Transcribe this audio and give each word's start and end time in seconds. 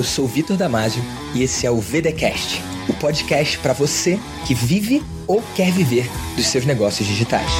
eu 0.00 0.04
sou 0.04 0.26
Vitor 0.26 0.56
Damasio 0.56 1.02
e 1.34 1.42
esse 1.42 1.66
é 1.66 1.70
o 1.70 1.78
VDcast, 1.78 2.62
o 2.88 2.94
podcast 2.94 3.58
para 3.58 3.74
você 3.74 4.18
que 4.46 4.54
vive 4.54 5.02
ou 5.26 5.42
quer 5.54 5.70
viver 5.70 6.08
dos 6.36 6.46
seus 6.46 6.64
negócios 6.64 7.06
digitais. 7.06 7.50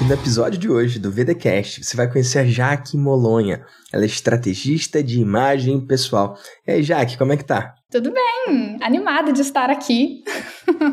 E 0.00 0.04
no 0.04 0.12
episódio 0.12 0.58
de 0.58 0.68
hoje 0.68 0.98
do 0.98 1.08
VDcast, 1.08 1.84
você 1.84 1.96
vai 1.96 2.10
conhecer 2.10 2.40
a 2.40 2.44
Jaque 2.44 2.96
Molonha. 2.96 3.64
Ela 3.92 4.02
é 4.02 4.06
estrategista 4.06 5.00
de 5.00 5.20
imagem 5.20 5.80
pessoal. 5.80 6.36
E 6.66 6.72
aí, 6.72 6.82
Jaque, 6.82 7.16
como 7.16 7.32
é 7.32 7.36
que 7.36 7.44
tá? 7.44 7.76
Tudo 7.90 8.12
bem, 8.12 8.76
animada 8.80 9.32
de 9.32 9.40
estar 9.40 9.68
aqui. 9.68 10.22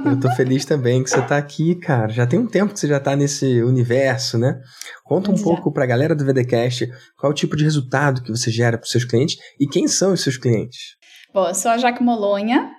Eu 0.05 0.19
tô 0.19 0.31
feliz 0.31 0.65
também 0.65 1.03
que 1.03 1.09
você 1.09 1.21
tá 1.21 1.37
aqui, 1.37 1.75
cara. 1.75 2.09
Já 2.09 2.25
tem 2.25 2.39
um 2.39 2.47
tempo 2.47 2.73
que 2.73 2.79
você 2.79 2.87
já 2.87 2.99
tá 2.99 3.15
nesse 3.15 3.61
universo, 3.61 4.37
né? 4.37 4.59
Conta 5.03 5.31
um 5.31 5.37
já. 5.37 5.43
pouco 5.43 5.71
pra 5.71 5.85
galera 5.85 6.15
do 6.15 6.25
VDcast 6.25 6.89
qual 7.15 7.31
o 7.31 7.35
tipo 7.35 7.55
de 7.55 7.63
resultado 7.63 8.23
que 8.23 8.31
você 8.31 8.49
gera 8.49 8.77
para 8.77 8.87
seus 8.87 9.05
clientes 9.05 9.37
e 9.59 9.67
quem 9.67 9.87
são 9.87 10.13
os 10.13 10.21
seus 10.21 10.37
clientes. 10.37 10.95
Bom, 11.33 11.47
eu 11.47 11.53
sou 11.53 11.69
a 11.69 11.77
Jaque 11.77 12.01
Molonha. 12.01 12.71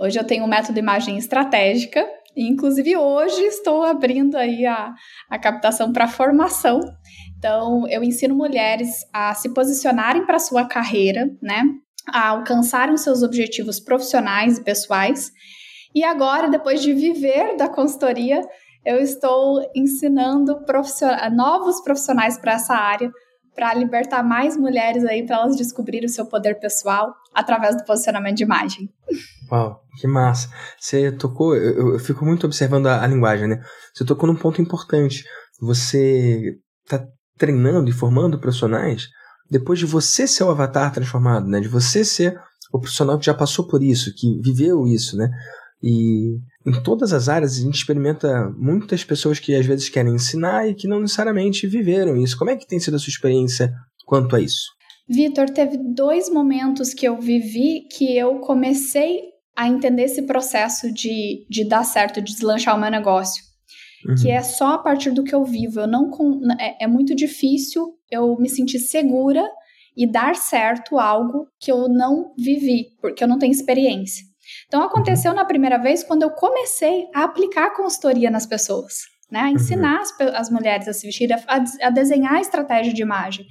Hoje 0.00 0.18
eu 0.18 0.24
tenho 0.24 0.44
um 0.44 0.48
método 0.48 0.78
imagem 0.78 1.18
estratégica 1.18 2.02
Inclusive, 2.36 2.98
hoje 2.98 3.40
estou 3.44 3.82
abrindo 3.82 4.36
aí 4.36 4.66
a, 4.66 4.92
a 5.30 5.38
captação 5.38 5.90
para 5.90 6.06
formação. 6.06 6.80
Então, 7.38 7.88
eu 7.88 8.04
ensino 8.04 8.34
mulheres 8.34 8.88
a 9.10 9.32
se 9.34 9.54
posicionarem 9.54 10.26
para 10.26 10.36
a 10.36 10.40
sua 10.40 10.66
carreira, 10.66 11.30
né? 11.40 11.62
A 12.08 12.28
alcançarem 12.28 12.96
seus 12.96 13.22
objetivos 13.22 13.80
profissionais 13.80 14.58
e 14.58 14.64
pessoais. 14.64 15.30
E 15.94 16.04
agora, 16.04 16.48
depois 16.48 16.82
de 16.82 16.92
viver 16.92 17.56
da 17.56 17.68
consultoria, 17.68 18.42
eu 18.84 18.98
estou 18.98 19.60
ensinando 19.74 20.60
novos 21.32 21.80
profissionais 21.82 22.38
para 22.38 22.52
essa 22.52 22.74
área, 22.74 23.10
para 23.54 23.74
libertar 23.74 24.22
mais 24.22 24.56
mulheres 24.56 25.04
aí, 25.04 25.26
para 25.26 25.36
elas 25.36 25.56
descobrirem 25.56 26.06
o 26.06 26.12
seu 26.12 26.26
poder 26.26 26.60
pessoal 26.60 27.14
através 27.34 27.76
do 27.76 27.84
posicionamento 27.84 28.36
de 28.36 28.44
imagem. 28.44 28.88
Uau, 29.50 29.80
que 30.00 30.06
massa. 30.06 30.48
Você 30.78 31.10
tocou, 31.10 31.56
eu, 31.56 31.94
eu 31.94 31.98
fico 31.98 32.24
muito 32.24 32.46
observando 32.46 32.86
a, 32.86 33.02
a, 33.02 33.06
linguagem, 33.06 33.48
né? 33.48 33.60
Você 33.94 34.04
tocou 34.04 34.28
num 34.28 34.36
ponto 34.36 34.60
importante. 34.60 35.24
Você 35.60 36.58
tá 36.86 37.04
treinando 37.38 37.88
e 37.88 37.92
formando 37.92 38.38
profissionais 38.38 39.08
depois 39.50 39.78
de 39.78 39.86
você 39.86 40.26
ser 40.26 40.44
o 40.44 40.50
avatar 40.50 40.92
transformado, 40.92 41.46
né? 41.46 41.60
De 41.60 41.68
você 41.68 42.04
ser 42.04 42.38
o 42.72 42.78
profissional 42.78 43.18
que 43.18 43.26
já 43.26 43.34
passou 43.34 43.66
por 43.66 43.82
isso, 43.82 44.14
que 44.14 44.40
viveu 44.40 44.86
isso, 44.86 45.16
né? 45.16 45.30
E 45.82 46.38
em 46.66 46.82
todas 46.82 47.12
as 47.12 47.28
áreas 47.28 47.56
a 47.56 47.60
gente 47.60 47.76
experimenta 47.76 48.50
muitas 48.56 49.04
pessoas 49.04 49.38
que 49.38 49.54
às 49.54 49.64
vezes 49.66 49.88
querem 49.88 50.14
ensinar 50.14 50.68
e 50.68 50.74
que 50.74 50.88
não 50.88 51.00
necessariamente 51.00 51.66
viveram 51.66 52.16
isso. 52.16 52.36
Como 52.36 52.50
é 52.50 52.56
que 52.56 52.66
tem 52.66 52.80
sido 52.80 52.96
a 52.96 52.98
sua 52.98 53.10
experiência 53.10 53.72
quanto 54.04 54.34
a 54.34 54.40
isso? 54.40 54.74
Vitor, 55.08 55.48
teve 55.50 55.76
dois 55.94 56.28
momentos 56.28 56.92
que 56.92 57.06
eu 57.06 57.20
vivi 57.20 57.86
que 57.88 58.16
eu 58.16 58.40
comecei 58.40 59.20
a 59.54 59.68
entender 59.68 60.02
esse 60.02 60.22
processo 60.22 60.92
de, 60.92 61.46
de 61.48 61.64
dar 61.64 61.84
certo, 61.84 62.20
de 62.20 62.34
deslanchar 62.34 62.76
o 62.76 62.80
meu 62.80 62.90
negócio. 62.90 63.42
Uhum. 64.06 64.14
Que 64.14 64.30
é 64.30 64.42
só 64.42 64.74
a 64.74 64.78
partir 64.78 65.10
do 65.10 65.24
que 65.24 65.34
eu 65.34 65.44
vivo. 65.44 65.80
Eu 65.80 65.86
não 65.86 66.10
é, 66.60 66.84
é 66.84 66.86
muito 66.86 67.14
difícil 67.14 67.94
eu 68.10 68.36
me 68.38 68.48
sentir 68.48 68.78
segura 68.78 69.44
e 69.96 70.06
dar 70.06 70.36
certo 70.36 70.98
algo 70.98 71.48
que 71.58 71.72
eu 71.72 71.88
não 71.88 72.32
vivi, 72.38 72.88
porque 73.00 73.24
eu 73.24 73.28
não 73.28 73.38
tenho 73.38 73.52
experiência. 73.52 74.24
Então 74.68 74.82
aconteceu 74.82 75.30
uhum. 75.32 75.36
na 75.36 75.44
primeira 75.44 75.78
vez 75.78 76.04
quando 76.04 76.22
eu 76.22 76.30
comecei 76.30 77.06
a 77.14 77.24
aplicar 77.24 77.66
a 77.66 77.74
consultoria 77.74 78.30
nas 78.30 78.46
pessoas. 78.46 78.94
Né, 79.28 79.40
a 79.40 79.50
ensinar 79.50 79.96
uhum. 79.96 80.28
as, 80.28 80.34
as, 80.36 80.50
mulheres 80.50 80.86
a 80.86 80.92
se 80.92 81.04
vestir, 81.04 81.32
a, 81.32 81.64
a, 81.82 81.90
desenhar 81.90 82.34
a 82.34 82.40
estratégia 82.40 82.94
de 82.94 83.02
imagem. 83.02 83.44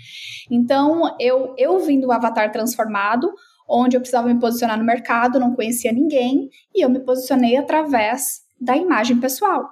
Então, 0.49 1.17
eu, 1.19 1.53
eu 1.57 1.79
vim 1.79 1.99
do 1.99 2.13
avatar 2.13 2.49
transformado, 2.49 3.29
onde 3.67 3.97
eu 3.97 3.99
precisava 3.99 4.29
me 4.29 4.39
posicionar 4.39 4.77
no 4.77 4.85
mercado, 4.85 5.37
não 5.37 5.53
conhecia 5.53 5.91
ninguém, 5.91 6.47
e 6.73 6.81
eu 6.81 6.89
me 6.89 7.01
posicionei 7.01 7.57
através 7.57 8.45
da 8.57 8.77
imagem 8.77 9.19
pessoal. 9.19 9.67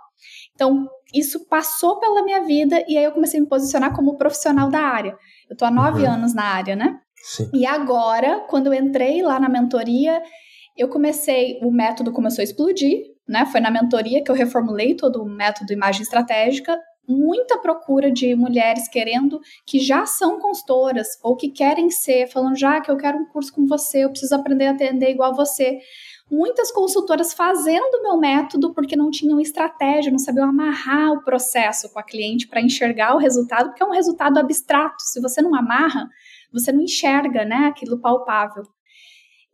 Então, 0.56 0.88
isso 1.14 1.48
passou 1.48 2.00
pela 2.00 2.24
minha 2.24 2.44
vida 2.44 2.84
e 2.88 2.98
aí 2.98 3.04
eu 3.04 3.12
comecei 3.12 3.40
a 3.40 3.44
me 3.44 3.50
posicionar 3.50 3.96
como 3.96 4.18
profissional 4.18 4.70
da 4.70 4.80
área. 4.80 5.18
Eu 5.50 5.56
tô 5.56 5.66
há 5.66 5.72
nove 5.72 6.04
uhum. 6.04 6.12
anos 6.12 6.34
na 6.34 6.44
área, 6.44 6.76
né? 6.76 7.00
Sim. 7.24 7.50
E 7.54 7.66
agora, 7.66 8.42
quando 8.50 8.68
eu 8.68 8.74
entrei 8.74 9.22
lá 9.22 9.40
na 9.40 9.48
mentoria, 9.50 10.22
eu 10.78 10.90
comecei, 10.90 11.60
o 11.64 11.72
método 11.72 12.12
começou 12.12 12.42
a 12.42 12.44
explodir, 12.44 13.00
né? 13.28 13.46
Foi 13.46 13.62
na 13.62 13.72
mentoria 13.72 14.24
que 14.24 14.30
eu 14.30 14.36
reformulei 14.36 14.96
todo 14.96 15.22
o 15.22 15.30
método 15.30 15.74
imagem 15.74 16.02
estratégica 16.02 16.78
muita 17.08 17.58
procura 17.58 18.12
de 18.12 18.36
mulheres 18.36 18.88
querendo 18.88 19.40
que 19.66 19.80
já 19.80 20.06
são 20.06 20.40
consultoras 20.40 21.08
ou 21.22 21.36
que 21.36 21.50
querem 21.50 21.90
ser, 21.90 22.28
falando 22.28 22.58
já 22.58 22.80
que 22.82 22.90
eu 22.90 22.98
quero 22.98 23.18
um 23.18 23.26
curso 23.26 23.54
com 23.54 23.66
você, 23.66 24.04
eu 24.04 24.10
preciso 24.10 24.36
aprender 24.36 24.68
a 24.68 24.72
atender 24.72 25.12
igual 25.12 25.36
você. 25.36 25.80
Muitas 26.32 26.72
consultoras 26.72 27.34
fazendo 27.34 27.98
o 27.98 28.02
meu 28.02 28.18
método 28.18 28.74
porque 28.74 28.96
não 28.96 29.12
tinham 29.12 29.40
estratégia, 29.40 30.12
não 30.12 30.18
sabiam 30.18 30.50
amarrar 30.50 31.12
o 31.12 31.24
processo 31.24 31.92
com 31.92 32.00
a 32.00 32.04
cliente 32.04 32.48
para 32.48 32.62
enxergar 32.62 33.16
o 33.16 33.20
resultado, 33.20 33.70
porque 33.70 33.84
é 33.84 33.86
um 33.86 33.92
resultado 33.92 34.38
abstrato. 34.40 35.04
Se 35.04 35.22
você 35.22 35.42
não 35.42 35.54
amarra, 35.54 36.10
você 36.52 36.72
não 36.72 36.82
enxerga, 36.82 37.44
né, 37.44 37.68
aquilo 37.68 38.00
palpável. 38.00 38.64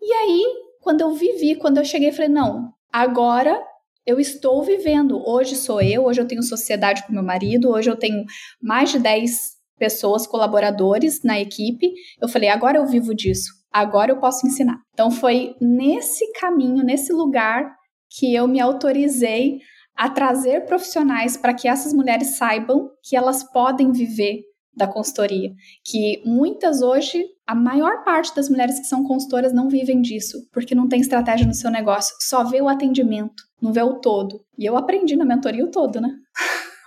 E 0.01 0.13
aí, 0.13 0.43
quando 0.79 1.01
eu 1.01 1.11
vivi, 1.11 1.55
quando 1.55 1.77
eu 1.77 1.85
cheguei, 1.85 2.11
falei: 2.11 2.29
não, 2.29 2.73
agora 2.91 3.61
eu 4.09 4.19
estou 4.19 4.63
vivendo. 4.63 5.21
Hoje 5.23 5.55
sou 5.55 5.79
eu, 5.79 6.05
hoje 6.05 6.19
eu 6.19 6.27
tenho 6.27 6.41
sociedade 6.41 7.05
com 7.05 7.13
meu 7.13 7.21
marido, 7.21 7.69
hoje 7.69 7.91
eu 7.91 7.95
tenho 7.95 8.25
mais 8.59 8.91
de 8.91 8.97
10 8.97 9.29
pessoas, 9.77 10.25
colaboradores 10.25 11.21
na 11.23 11.39
equipe. 11.39 11.93
Eu 12.19 12.27
falei, 12.27 12.49
agora 12.49 12.79
eu 12.79 12.87
vivo 12.87 13.13
disso, 13.13 13.51
agora 13.71 14.11
eu 14.11 14.19
posso 14.19 14.47
ensinar. 14.47 14.77
Então 14.93 15.11
foi 15.11 15.55
nesse 15.61 16.31
caminho, 16.33 16.83
nesse 16.83 17.13
lugar 17.13 17.71
que 18.09 18.33
eu 18.33 18.47
me 18.47 18.59
autorizei 18.59 19.59
a 19.95 20.09
trazer 20.09 20.65
profissionais 20.65 21.37
para 21.37 21.53
que 21.53 21.67
essas 21.67 21.93
mulheres 21.93 22.35
saibam 22.35 22.89
que 23.03 23.15
elas 23.15 23.43
podem 23.43 23.91
viver 23.91 24.41
da 24.79 24.87
consultoria, 24.87 25.51
que 25.85 26.23
muitas 26.25 26.81
hoje, 26.81 27.23
a 27.45 27.53
maior 27.53 28.03
parte 28.03 28.33
das 28.33 28.49
mulheres 28.49 28.79
que 28.79 28.85
são 28.85 29.03
consultoras 29.03 29.53
não 29.53 29.69
vivem 29.69 30.01
disso, 30.01 30.37
porque 30.51 30.73
não 30.73 30.87
tem 30.87 31.01
estratégia 31.01 31.45
no 31.45 31.53
seu 31.53 31.69
negócio, 31.69 32.15
só 32.21 32.43
vê 32.43 32.61
o 32.61 32.69
atendimento, 32.69 33.43
não 33.61 33.73
vê 33.73 33.83
o 33.83 33.99
todo. 33.99 34.39
E 34.57 34.65
eu 34.65 34.77
aprendi 34.77 35.15
na 35.15 35.25
mentoria 35.25 35.65
o 35.65 35.69
todo, 35.69 35.99
né? 35.99 36.09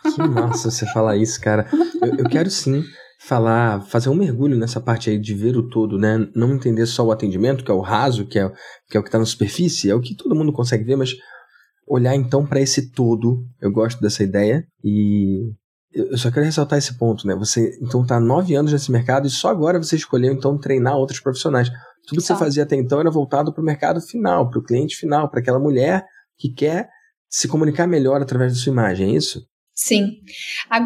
Que 0.02 0.22
massa 0.22 0.70
você 0.70 0.86
falar 0.86 1.16
isso, 1.16 1.40
cara. 1.40 1.68
Eu, 2.02 2.16
eu 2.18 2.28
quero 2.28 2.50
sim 2.50 2.82
falar, 3.20 3.82
fazer 3.82 4.08
um 4.08 4.14
mergulho 4.14 4.56
nessa 4.56 4.80
parte 4.80 5.10
aí 5.10 5.18
de 5.18 5.34
ver 5.34 5.56
o 5.56 5.68
todo, 5.68 5.96
né? 5.96 6.26
Não 6.34 6.54
entender 6.54 6.86
só 6.86 7.04
o 7.04 7.12
atendimento, 7.12 7.64
que 7.64 7.70
é 7.70 7.74
o 7.74 7.80
raso, 7.80 8.26
que 8.26 8.38
é, 8.38 8.50
que 8.88 8.96
é 8.96 9.00
o 9.00 9.02
que 9.02 9.08
está 9.08 9.18
na 9.18 9.24
superfície, 9.24 9.90
é 9.90 9.94
o 9.94 10.00
que 10.00 10.16
todo 10.16 10.34
mundo 10.34 10.52
consegue 10.52 10.82
ver, 10.82 10.96
mas 10.96 11.14
olhar 11.86 12.16
então 12.16 12.44
para 12.44 12.60
esse 12.60 12.90
todo. 12.90 13.44
Eu 13.60 13.70
gosto 13.70 14.00
dessa 14.00 14.24
ideia 14.24 14.66
e 14.82 15.52
eu 15.94 16.16
só 16.18 16.30
quero 16.30 16.46
ressaltar 16.46 16.78
esse 16.78 16.96
ponto, 16.96 17.26
né? 17.26 17.34
Você 17.34 17.78
então 17.80 18.02
está 18.02 18.18
nove 18.18 18.54
anos 18.54 18.72
nesse 18.72 18.90
mercado 18.90 19.26
e 19.26 19.30
só 19.30 19.48
agora 19.48 19.78
você 19.78 19.96
escolheu 19.96 20.32
então 20.32 20.58
treinar 20.58 20.96
outros 20.96 21.20
profissionais. 21.20 21.70
Tudo 22.06 22.20
que 22.20 22.26
você 22.26 22.36
fazia 22.36 22.62
até 22.62 22.76
então 22.76 23.00
era 23.00 23.10
voltado 23.10 23.52
para 23.52 23.62
o 23.62 23.64
mercado 23.64 24.00
final, 24.00 24.48
para 24.50 24.58
o 24.58 24.62
cliente 24.62 24.96
final, 24.96 25.30
para 25.30 25.40
aquela 25.40 25.58
mulher 25.58 26.04
que 26.38 26.52
quer 26.52 26.88
se 27.28 27.46
comunicar 27.46 27.86
melhor 27.86 28.20
através 28.20 28.52
da 28.52 28.58
sua 28.58 28.72
imagem, 28.72 29.12
é 29.12 29.16
isso? 29.16 29.46
Sim. 29.74 30.18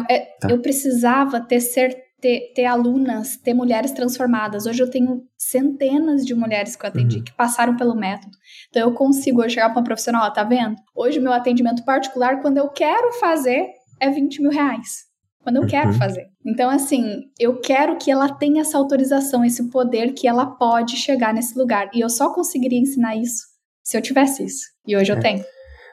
É, 0.09 0.19
tá. 0.39 0.49
Eu 0.49 0.61
precisava 0.61 1.41
ter, 1.41 1.59
ser, 1.59 1.95
ter, 2.21 2.53
ter, 2.55 2.65
alunas, 2.65 3.37
ter 3.37 3.53
mulheres 3.53 3.91
transformadas. 3.91 4.65
Hoje 4.65 4.81
eu 4.81 4.89
tenho 4.89 5.23
centenas 5.37 6.25
de 6.25 6.33
mulheres 6.33 6.75
que 6.75 6.85
eu 6.85 6.89
atendi 6.89 7.17
uhum. 7.17 7.23
que 7.23 7.33
passaram 7.33 7.75
pelo 7.75 7.95
método. 7.95 8.31
Então 8.69 8.81
eu 8.83 8.93
consigo 8.93 9.41
hoje 9.41 9.55
chegar 9.55 9.69
para 9.69 9.79
uma 9.79 9.83
profissional, 9.83 10.25
ó, 10.25 10.31
tá 10.31 10.43
vendo? 10.43 10.75
Hoje 10.95 11.19
meu 11.19 11.33
atendimento 11.33 11.83
particular, 11.83 12.41
quando 12.41 12.57
eu 12.57 12.69
quero 12.69 13.11
fazer, 13.13 13.67
é 13.99 14.09
20 14.09 14.41
mil 14.41 14.51
reais. 14.51 15.05
Quando 15.41 15.57
eu 15.57 15.61
uhum. 15.61 15.67
quero 15.67 15.93
fazer. 15.93 16.25
Então, 16.45 16.69
assim, 16.69 17.21
eu 17.39 17.59
quero 17.61 17.97
que 17.97 18.11
ela 18.11 18.27
tenha 18.27 18.61
essa 18.61 18.77
autorização, 18.77 19.45
esse 19.45 19.69
poder 19.69 20.13
que 20.13 20.27
ela 20.27 20.45
pode 20.45 20.97
chegar 20.97 21.33
nesse 21.33 21.57
lugar. 21.57 21.89
E 21.93 22.01
eu 22.01 22.09
só 22.09 22.33
conseguiria 22.33 22.79
ensinar 22.79 23.15
isso 23.15 23.45
se 23.81 23.95
eu 23.95 24.01
tivesse 24.01 24.43
isso. 24.43 24.65
E 24.85 24.97
hoje 24.97 25.11
é. 25.11 25.15
eu 25.15 25.19
tenho 25.21 25.43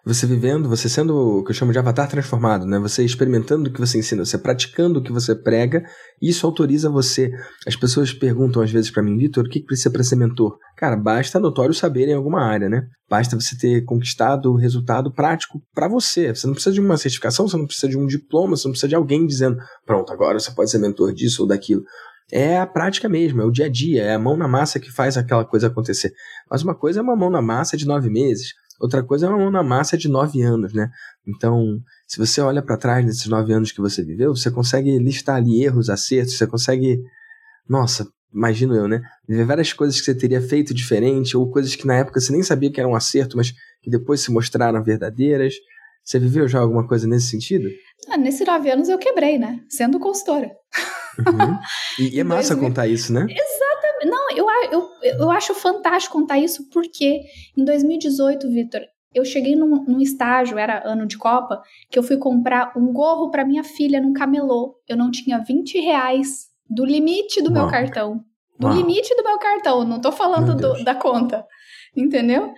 você 0.04 0.26
vivendo, 0.26 0.68
você 0.68 0.88
sendo 0.88 1.38
o 1.38 1.44
que 1.44 1.50
eu 1.50 1.54
chamo 1.54 1.72
de 1.72 1.78
avatar 1.78 2.08
transformado, 2.08 2.66
né? 2.66 2.78
Você 2.78 3.04
experimentando 3.04 3.68
o 3.68 3.72
que 3.72 3.80
você 3.80 3.98
ensina, 3.98 4.24
você 4.24 4.36
praticando 4.36 4.98
o 4.98 5.02
que 5.02 5.10
você 5.10 5.34
prega, 5.34 5.82
isso 6.20 6.46
autoriza 6.46 6.90
você. 6.90 7.32
As 7.66 7.74
pessoas 7.74 8.12
perguntam 8.12 8.62
às 8.62 8.70
vezes 8.70 8.90
para 8.90 9.02
mim, 9.02 9.16
Vitor, 9.16 9.44
o 9.44 9.48
que 9.48 9.62
precisa 9.62 9.90
para 9.90 10.02
ser 10.02 10.16
mentor? 10.16 10.58
Cara, 10.76 10.96
basta 10.96 11.40
notório 11.40 11.72
saber 11.72 12.08
em 12.08 12.14
alguma 12.14 12.42
área, 12.42 12.68
né? 12.68 12.86
Basta 13.08 13.38
você 13.38 13.56
ter 13.56 13.84
conquistado 13.84 14.52
o 14.52 14.56
resultado 14.56 15.10
prático 15.10 15.62
para 15.74 15.88
você. 15.88 16.34
Você 16.34 16.46
não 16.46 16.54
precisa 16.54 16.74
de 16.74 16.80
uma 16.80 16.96
certificação, 16.98 17.48
você 17.48 17.56
não 17.56 17.66
precisa 17.66 17.88
de 17.88 17.96
um 17.96 18.06
diploma, 18.06 18.56
você 18.56 18.68
não 18.68 18.72
precisa 18.72 18.88
de 18.88 18.94
alguém 18.94 19.26
dizendo, 19.26 19.56
pronto, 19.86 20.12
agora 20.12 20.38
você 20.38 20.50
pode 20.50 20.70
ser 20.70 20.78
mentor 20.78 21.14
disso 21.14 21.42
ou 21.42 21.48
daquilo 21.48 21.82
é 22.32 22.58
a 22.58 22.66
prática 22.66 23.08
mesmo, 23.08 23.42
é 23.42 23.44
o 23.44 23.50
dia 23.50 23.66
a 23.66 23.68
dia, 23.68 24.02
é 24.02 24.14
a 24.14 24.18
mão 24.18 24.36
na 24.36 24.48
massa 24.48 24.80
que 24.80 24.90
faz 24.90 25.16
aquela 25.16 25.44
coisa 25.44 25.66
acontecer. 25.66 26.12
Mas 26.50 26.62
uma 26.62 26.74
coisa 26.74 27.00
é 27.00 27.02
uma 27.02 27.16
mão 27.16 27.30
na 27.30 27.42
massa 27.42 27.76
de 27.76 27.86
nove 27.86 28.10
meses, 28.10 28.54
Outra 28.80 29.02
coisa 29.02 29.26
é 29.26 29.28
uma 29.28 29.38
mão 29.38 29.50
na 29.50 29.62
massa 29.62 29.96
de 29.96 30.08
nove 30.08 30.42
anos, 30.42 30.72
né? 30.72 30.90
Então, 31.26 31.80
se 32.06 32.18
você 32.18 32.40
olha 32.40 32.62
para 32.62 32.76
trás 32.76 33.04
desses 33.06 33.26
nove 33.26 33.52
anos 33.52 33.72
que 33.72 33.80
você 33.80 34.02
viveu, 34.02 34.34
você 34.34 34.50
consegue 34.50 34.98
listar 34.98 35.36
ali 35.36 35.62
erros, 35.64 35.88
acertos, 35.88 36.36
você 36.36 36.46
consegue, 36.46 37.02
nossa, 37.68 38.06
imagino 38.34 38.74
eu, 38.74 38.88
né? 38.88 39.00
Ver 39.28 39.44
várias 39.44 39.72
coisas 39.72 39.98
que 39.98 40.04
você 40.04 40.14
teria 40.14 40.40
feito 40.40 40.74
diferente, 40.74 41.36
ou 41.36 41.50
coisas 41.50 41.76
que 41.76 41.86
na 41.86 41.96
época 41.96 42.20
você 42.20 42.32
nem 42.32 42.42
sabia 42.42 42.70
que 42.70 42.80
eram 42.80 42.90
um 42.90 42.96
acerto, 42.96 43.36
mas 43.36 43.52
que 43.80 43.90
depois 43.90 44.20
se 44.20 44.32
mostraram 44.32 44.82
verdadeiras. 44.82 45.54
Você 46.04 46.18
viveu 46.18 46.46
já 46.48 46.58
alguma 46.58 46.86
coisa 46.86 47.06
nesse 47.06 47.28
sentido? 47.28 47.68
Ah, 48.10 48.18
nesses 48.18 48.46
nove 48.46 48.70
anos 48.70 48.88
eu 48.88 48.98
quebrei, 48.98 49.38
né? 49.38 49.60
Sendo 49.68 49.98
consultora. 49.98 50.50
Uhum. 51.18 51.58
E, 51.96 52.16
e, 52.16 52.20
é 52.20 52.24
massa 52.24 52.56
2000... 52.56 52.68
contar 52.68 52.88
isso, 52.88 53.12
né? 53.12 53.20
Exatamente. 53.20 53.63
Eu, 54.36 54.46
eu, 54.70 54.90
eu 55.20 55.30
acho 55.30 55.54
fantástico 55.54 56.18
contar 56.18 56.38
isso 56.38 56.68
porque 56.70 57.22
em 57.56 57.64
2018, 57.64 58.48
Vitor, 58.50 58.82
eu 59.14 59.24
cheguei 59.24 59.54
num, 59.54 59.84
num, 59.84 60.00
estágio, 60.00 60.58
era 60.58 60.82
ano 60.84 61.06
de 61.06 61.16
Copa, 61.16 61.62
que 61.88 61.98
eu 61.98 62.02
fui 62.02 62.16
comprar 62.16 62.72
um 62.76 62.92
gorro 62.92 63.30
para 63.30 63.44
minha 63.44 63.62
filha 63.62 64.00
no 64.00 64.12
camelô. 64.12 64.76
Eu 64.88 64.96
não 64.96 65.10
tinha 65.10 65.38
20 65.38 65.78
reais 65.78 66.48
do 66.68 66.84
limite 66.84 67.40
do 67.40 67.52
Uau. 67.52 67.62
meu 67.62 67.70
cartão. 67.70 68.24
Do 68.58 68.66
Uau. 68.66 68.76
limite 68.76 69.14
do 69.14 69.22
meu 69.22 69.38
cartão, 69.38 69.84
não 69.84 70.00
tô 70.00 70.10
falando 70.10 70.56
do, 70.56 70.84
da 70.84 70.94
conta. 70.94 71.46
Entendeu? 71.96 72.52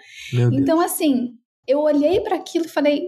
então, 0.53 0.81
assim, 0.81 1.33
eu 1.67 1.81
olhei 1.81 2.21
para 2.21 2.37
aquilo 2.37 2.65
e 2.65 2.71
falei, 2.71 3.03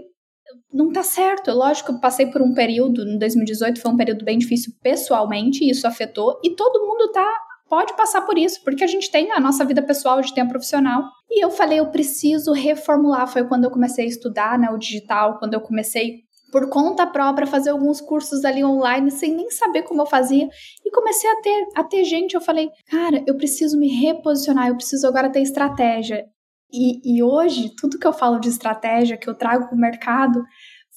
não 0.73 0.93
tá 0.93 1.03
certo. 1.03 1.50
Lógico, 1.50 1.93
eu 1.93 2.00
passei 2.00 2.26
por 2.26 2.43
um 2.43 2.53
período, 2.53 3.03
em 3.03 3.19
2018 3.19 3.81
foi 3.81 3.91
um 3.91 3.97
período 3.97 4.25
bem 4.25 4.38
difícil 4.38 4.75
pessoalmente, 4.82 5.65
e 5.65 5.70
isso 5.70 5.87
afetou, 5.87 6.38
e 6.44 6.55
todo 6.55 6.87
mundo 6.87 7.11
tá 7.12 7.26
pode 7.69 7.97
passar 7.97 8.23
por 8.23 8.38
isso, 8.38 8.62
porque 8.65 8.82
a 8.82 8.87
gente 8.87 9.11
tem 9.11 9.31
a 9.32 9.41
nossa 9.41 9.65
vida 9.65 9.82
pessoal, 9.82 10.19
a 10.19 10.23
gente 10.23 10.35
tem 10.35 10.44
a 10.44 10.49
profissional. 10.49 11.05
E 11.31 11.44
eu 11.44 11.50
falei, 11.50 11.79
eu 11.79 11.87
preciso 11.87 12.53
reformular. 12.53 13.29
Foi 13.29 13.44
quando 13.44 13.65
eu 13.65 13.70
comecei 13.70 14.05
a 14.05 14.09
estudar 14.09 14.59
né, 14.59 14.70
o 14.70 14.79
digital, 14.79 15.38
quando 15.38 15.55
eu 15.55 15.61
comecei 15.61 16.29
por 16.50 16.69
conta 16.70 17.06
própria 17.06 17.47
fazer 17.47 17.70
alguns 17.70 18.00
cursos 18.00 18.44
ali 18.44 18.65
online 18.65 19.11
sem 19.11 19.35
nem 19.35 19.50
saber 19.50 19.82
como 19.82 20.03
eu 20.03 20.06
fazia 20.06 20.49
e 20.85 20.91
comecei 20.91 21.31
a 21.31 21.41
ter 21.43 21.67
a 21.76 21.85
ter 21.85 22.05
gente 22.05 22.35
eu 22.35 22.41
falei 22.41 22.70
cara 22.91 23.23
eu 23.26 23.37
preciso 23.37 23.79
me 23.79 23.88
reposicionar 23.88 24.69
eu 24.69 24.75
preciso 24.75 25.06
agora 25.06 25.31
ter 25.31 25.43
estratégia 25.43 26.25
e, 26.73 27.17
e 27.17 27.23
hoje 27.23 27.70
tudo 27.76 27.99
que 27.99 28.06
eu 28.06 28.15
falo 28.15 28.38
de 28.38 28.49
estratégia 28.49 29.19
que 29.19 29.29
eu 29.29 29.35
trago 29.35 29.67
para 29.67 29.76
o 29.76 29.79
mercado 29.79 30.43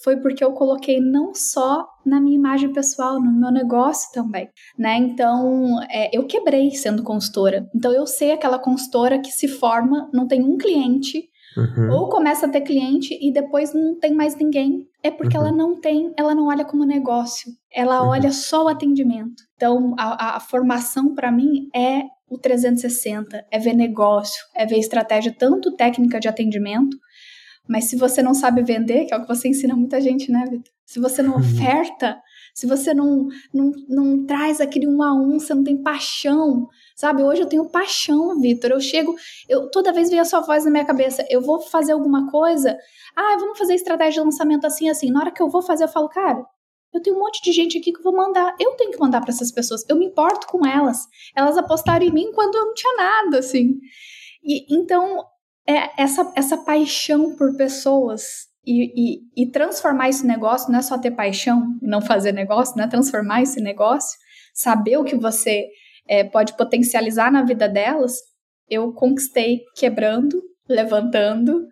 foi 0.04 0.18
porque 0.18 0.44
eu 0.44 0.54
coloquei 0.54 1.00
não 1.00 1.34
só 1.34 1.86
na 2.06 2.20
minha 2.20 2.36
imagem 2.36 2.72
pessoal, 2.74 3.20
no 3.20 3.32
meu 3.32 3.52
negócio 3.52 4.12
também, 4.14 4.50
né? 4.78 4.98
Então, 4.98 5.80
é, 5.90 6.16
eu 6.16 6.26
quebrei 6.26 6.72
sendo 6.72 7.04
consultora. 7.04 7.68
Então, 7.76 7.92
eu 7.92 8.06
sei 8.06 8.32
aquela 8.32 8.60
consultora 8.60 9.20
que 9.20 9.32
se 9.32 9.48
forma, 9.48 10.10
não 10.14 10.28
tem 10.28 10.44
um 10.44 10.58
cliente, 10.58 11.30
uhum. 11.58 11.92
ou 11.92 12.10
começa 12.10 12.46
a 12.46 12.50
ter 12.50 12.62
cliente 12.62 13.18
e 13.22 13.32
depois 13.32 13.74
não 13.74 13.98
tem 14.00 14.14
mais 14.14 14.36
ninguém. 14.36 14.88
É 15.04 15.10
porque 15.10 15.38
uhum. 15.38 15.48
ela 15.48 15.56
não 15.56 15.80
tem, 15.80 16.14
ela 16.18 16.36
não 16.36 16.48
olha 16.48 16.66
como 16.66 16.86
negócio, 16.86 17.52
ela 17.74 18.02
uhum. 18.02 18.10
olha 18.10 18.32
só 18.32 18.66
o 18.66 18.68
atendimento. 18.68 19.44
Então, 19.56 19.96
a, 19.98 20.38
a 20.38 20.40
formação 20.40 21.14
para 21.14 21.32
mim 21.32 21.70
é 21.76 22.04
o 22.30 22.38
360, 22.38 23.46
é 23.52 23.60
ver 23.60 23.74
negócio, 23.74 24.42
é 24.56 24.66
ver 24.66 24.78
estratégia 24.78 25.36
tanto 25.38 25.76
técnica 25.76 26.18
de 26.18 26.30
atendimento, 26.30 26.96
mas 27.68 27.86
se 27.86 27.96
você 27.96 28.22
não 28.22 28.34
sabe 28.34 28.64
vender, 28.64 29.06
que 29.06 29.14
é 29.14 29.18
o 29.18 29.22
que 29.22 29.28
você 29.28 29.48
ensina 29.48 29.76
muita 29.76 30.02
gente, 30.02 30.32
né, 30.32 30.46
Vitor? 30.50 30.72
Se 30.86 31.00
você 31.00 31.22
não 31.22 31.36
uhum. 31.36 31.40
oferta, 31.40 32.22
se 32.54 32.68
você 32.68 32.94
não, 32.94 33.28
não, 33.54 33.72
não 33.88 34.26
traz 34.26 34.60
aquele 34.60 34.88
um 34.88 35.02
a 35.02 35.14
um, 35.14 35.40
você 35.40 35.54
não 35.54 35.64
tem 35.64 35.82
paixão, 35.82 36.68
sabe? 36.96 37.24
Hoje 37.24 37.42
eu 37.42 37.48
tenho 37.48 37.70
paixão, 37.70 38.40
Vitor. 38.40 38.72
Eu 38.72 38.82
chego, 38.82 39.16
eu 39.48 39.70
toda 39.70 39.94
vez 39.94 40.10
vem 40.10 40.20
a 40.20 40.26
sua 40.26 40.42
voz 40.42 40.66
na 40.66 40.72
minha 40.72 40.86
cabeça. 40.86 41.26
Eu 41.30 41.42
vou 41.42 41.62
fazer 41.62 41.94
alguma 41.94 42.30
coisa. 42.30 42.78
Ah, 43.16 43.38
vamos 43.40 43.58
fazer 43.58 43.76
estratégia 43.76 44.22
de 44.22 44.26
lançamento 44.26 44.66
assim, 44.66 44.90
assim. 44.90 45.12
Na 45.12 45.22
hora 45.22 45.32
que 45.32 45.42
eu 45.42 45.50
vou 45.50 45.62
fazer, 45.62 45.86
eu 45.86 45.90
falo, 45.90 46.10
cara, 46.10 46.46
eu 46.94 47.02
tenho 47.02 47.16
um 47.16 47.20
monte 47.20 47.42
de 47.42 47.54
gente 47.54 47.78
aqui 47.78 47.94
que 47.94 48.00
eu 48.00 48.04
vou 48.04 48.16
mandar. 48.16 48.54
Eu 48.60 48.72
tenho 48.72 48.92
que 48.92 49.00
mandar 49.00 49.22
para 49.22 49.32
essas 49.32 49.52
pessoas. 49.52 49.86
Eu 49.88 49.96
me 49.96 50.08
importo 50.08 50.46
com 50.48 50.66
elas. 50.66 51.08
Elas 51.36 51.58
apostaram 51.58 52.06
em 52.06 52.12
mim 52.12 52.32
quando 52.34 52.56
eu 52.56 52.66
não 52.66 52.74
tinha 52.74 52.96
nada, 52.98 53.40
assim. 53.40 53.80
E 54.44 54.66
então 54.76 55.24
é 55.68 56.02
essa, 56.02 56.32
essa 56.36 56.58
paixão 56.58 57.36
por 57.36 57.56
pessoas 57.56 58.52
e, 58.66 58.92
e, 58.96 59.44
e, 59.44 59.52
transformar 59.52 60.10
esse 60.10 60.26
negócio 60.26 60.72
não 60.72 60.80
é 60.80 60.82
só 60.82 60.98
ter 60.98 61.12
paixão 61.12 61.64
e 61.82 61.88
não 61.88 62.00
fazer 62.00 62.32
negócio, 62.32 62.78
né? 62.78 62.88
Transformar 62.88 63.42
esse 63.42 63.60
negócio, 63.60 64.18
saber 64.54 64.98
o 64.98 65.04
que 65.04 65.16
você 65.16 65.68
é, 66.08 66.24
pode 66.24 66.56
potencializar 66.56 67.32
na 67.32 67.44
vida 67.44 67.68
delas, 67.68 68.14
eu 68.70 68.94
conquistei 68.94 69.62
quebrando, 69.76 70.42
levantando 70.70 71.68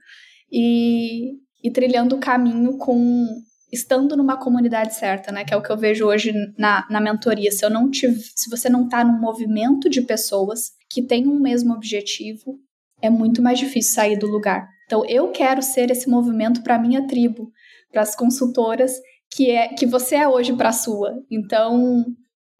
e, 0.52 1.34
e 1.64 1.72
trilhando 1.72 2.16
o 2.16 2.20
caminho 2.20 2.78
com 2.78 3.28
estando 3.72 4.18
numa 4.18 4.38
comunidade 4.38 4.96
certa, 4.96 5.32
né? 5.32 5.46
Que 5.46 5.54
é 5.54 5.58
o 5.58 5.62
que 5.62 5.72
eu 5.72 5.78
vejo 5.78 6.08
hoje 6.08 6.34
na, 6.58 6.88
na 6.90 7.00
mentoria. 7.00 7.52
Se 7.52 7.64
eu 7.64 7.70
não 7.70 7.90
tive, 7.92 8.20
se 8.20 8.50
você 8.50 8.68
não 8.68 8.86
está 8.86 9.04
num 9.04 9.20
movimento 9.20 9.88
de 9.88 10.02
pessoas 10.02 10.72
que 10.90 11.04
têm 11.04 11.28
um 11.28 11.40
mesmo 11.40 11.74
objetivo, 11.74 12.60
é 13.02 13.10
muito 13.10 13.42
mais 13.42 13.60
difícil 13.60 13.94
sair 13.94 14.18
do 14.18 14.28
lugar. 14.28 14.68
Então, 14.86 15.06
eu 15.06 15.32
quero 15.32 15.62
ser 15.62 15.92
esse 15.92 16.10
movimento 16.10 16.64
para 16.64 16.80
minha 16.80 17.06
tribo, 17.06 17.52
para 17.92 18.02
as 18.02 18.16
consultoras 18.16 18.94
que 19.32 19.52
é 19.52 19.68
que 19.70 19.86
você 19.86 20.16
é 20.16 20.28
hoje 20.28 20.54
para 20.54 20.70
a 20.70 20.74
sua. 20.74 21.14
Então, 21.30 22.04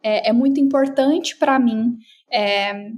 é, 0.02 0.30
é 0.30 0.32
muito 0.32 0.60
importante 0.60 1.36
para 1.36 1.58
mim 1.58 1.96
é, 2.32 2.90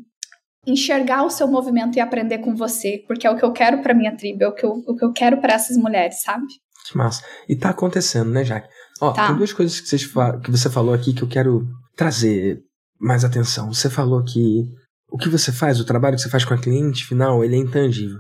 enxergar 0.67 1.25
o 1.25 1.31
seu 1.31 1.49
movimento 1.49 1.97
e 1.97 2.01
aprender 2.01 2.39
com 2.39 2.55
você, 2.55 3.03
porque 3.07 3.27
é 3.27 3.31
o 3.31 3.37
que 3.37 3.45
eu 3.45 3.53
quero 3.53 3.83
para 3.83 3.95
minha 3.95 4.15
tribo, 4.15 4.45
é 4.45 4.49
o 4.49 4.55
que 4.55 4.65
eu, 4.65 4.73
o 4.87 4.95
que 4.95 5.05
eu 5.05 5.13
quero 5.13 5.41
para 5.41 5.55
essas 5.55 5.77
mulheres, 5.77 6.21
sabe? 6.23 6.47
Que 6.89 6.97
massa. 6.97 7.25
E 7.49 7.57
tá 7.57 7.71
acontecendo, 7.71 8.31
né, 8.31 8.45
Jaque? 8.45 8.69
Ó, 9.01 9.13
tá. 9.13 9.29
tem 9.29 9.37
duas 9.37 9.53
coisas 9.53 9.81
que, 9.81 9.89
vocês, 9.89 10.07
que 10.07 10.51
você 10.51 10.71
falou 10.71 10.95
aqui 10.95 11.13
que 11.13 11.23
eu 11.23 11.29
quero 11.29 11.67
trazer 11.97 12.61
mais 13.01 13.25
atenção. 13.25 13.73
Você 13.73 13.91
falou 13.91 14.23
que 14.23 14.71
o 15.13 15.19
que 15.19 15.29
você 15.29 15.53
faz, 15.53 15.79
o 15.79 15.85
trabalho 15.85 16.17
que 16.17 16.23
você 16.23 16.31
faz 16.31 16.43
com 16.43 16.55
a 16.55 16.59
cliente 16.59 17.05
final, 17.05 17.45
ele 17.45 17.55
é 17.55 17.59
intangível. 17.59 18.19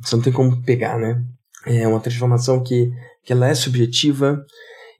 Você 0.00 0.14
não 0.14 0.22
tem 0.22 0.32
como 0.32 0.62
pegar, 0.62 0.98
né? 0.98 1.24
É 1.66 1.88
uma 1.88 2.00
transformação 2.00 2.62
que, 2.62 2.90
que 3.24 3.32
ela 3.32 3.48
é 3.48 3.54
subjetiva 3.54 4.44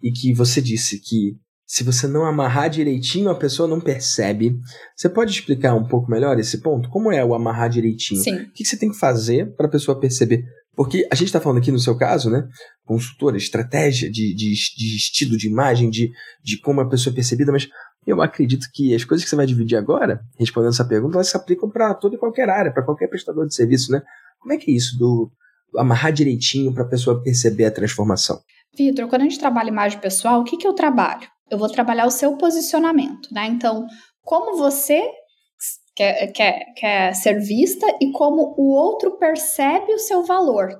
e 0.02 0.10
que 0.10 0.32
você 0.32 0.62
disse 0.62 0.98
que 0.98 1.36
se 1.66 1.84
você 1.84 2.06
não 2.06 2.24
amarrar 2.24 2.70
direitinho, 2.70 3.28
a 3.28 3.34
pessoa 3.34 3.68
não 3.68 3.78
percebe. 3.78 4.56
Você 4.96 5.08
pode 5.08 5.32
explicar 5.32 5.74
um 5.74 5.86
pouco 5.86 6.10
melhor 6.10 6.38
esse 6.38 6.62
ponto? 6.62 6.88
Como 6.88 7.12
é 7.12 7.22
o 7.22 7.34
amarrar 7.34 7.68
direitinho? 7.68 8.22
Sim. 8.22 8.36
O 8.36 8.52
que 8.52 8.64
você 8.64 8.78
tem 8.78 8.90
que 8.90 8.98
fazer 8.98 9.54
para 9.54 9.66
a 9.66 9.70
pessoa 9.70 10.00
perceber? 10.00 10.44
Porque 10.74 11.06
a 11.10 11.14
gente 11.14 11.26
está 11.26 11.40
falando 11.40 11.58
aqui 11.58 11.70
no 11.70 11.78
seu 11.78 11.96
caso, 11.96 12.30
né? 12.30 12.46
Consultora, 12.84 13.36
estratégia 13.36 14.10
de, 14.10 14.34
de, 14.34 14.54
de 14.76 14.96
estilo 14.96 15.36
de 15.36 15.46
imagem, 15.46 15.90
de, 15.90 16.10
de 16.42 16.58
como 16.60 16.80
a 16.80 16.88
pessoa 16.88 17.12
é 17.12 17.14
percebida, 17.14 17.52
mas 17.52 17.68
eu 18.06 18.20
acredito 18.20 18.66
que 18.72 18.94
as 18.94 19.04
coisas 19.04 19.24
que 19.24 19.30
você 19.30 19.36
vai 19.36 19.46
dividir 19.46 19.76
agora, 19.76 20.20
respondendo 20.38 20.72
essa 20.72 20.84
pergunta, 20.84 21.16
elas 21.16 21.28
se 21.28 21.36
aplicam 21.36 21.70
para 21.70 21.94
toda 21.94 22.14
e 22.14 22.18
qualquer 22.18 22.48
área, 22.48 22.72
para 22.72 22.84
qualquer 22.84 23.08
prestador 23.08 23.46
de 23.46 23.54
serviço, 23.54 23.90
né? 23.90 24.02
Como 24.38 24.52
é 24.52 24.58
que 24.58 24.70
é 24.70 24.74
isso 24.74 24.98
do 24.98 25.30
amarrar 25.76 26.12
direitinho 26.12 26.72
para 26.72 26.84
a 26.84 26.88
pessoa 26.88 27.22
perceber 27.22 27.64
a 27.64 27.70
transformação? 27.70 28.40
Vitor, 28.76 29.08
quando 29.08 29.22
a 29.22 29.24
gente 29.24 29.38
trabalha 29.38 29.68
imagem 29.68 30.00
pessoal, 30.00 30.40
o 30.40 30.44
que, 30.44 30.56
que 30.56 30.66
eu 30.66 30.74
trabalho? 30.74 31.26
Eu 31.50 31.58
vou 31.58 31.68
trabalhar 31.68 32.06
o 32.06 32.10
seu 32.10 32.36
posicionamento, 32.36 33.28
né? 33.32 33.46
Então, 33.46 33.86
como 34.22 34.56
você 34.56 35.02
quer, 35.94 36.32
quer, 36.32 36.74
quer 36.76 37.14
ser 37.14 37.40
vista 37.40 37.86
e 38.00 38.10
como 38.12 38.54
o 38.58 38.72
outro 38.72 39.16
percebe 39.18 39.92
o 39.92 39.98
seu 39.98 40.24
valor, 40.24 40.70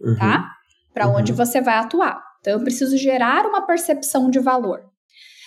uhum. 0.00 0.16
tá? 0.16 0.50
Para 0.92 1.06
uhum. 1.08 1.16
onde 1.16 1.32
você 1.32 1.60
vai 1.60 1.76
atuar. 1.76 2.22
Então, 2.40 2.54
eu 2.54 2.60
preciso 2.60 2.96
gerar 2.96 3.46
uma 3.46 3.66
percepção 3.66 4.28
de 4.28 4.38
valor. 4.38 4.93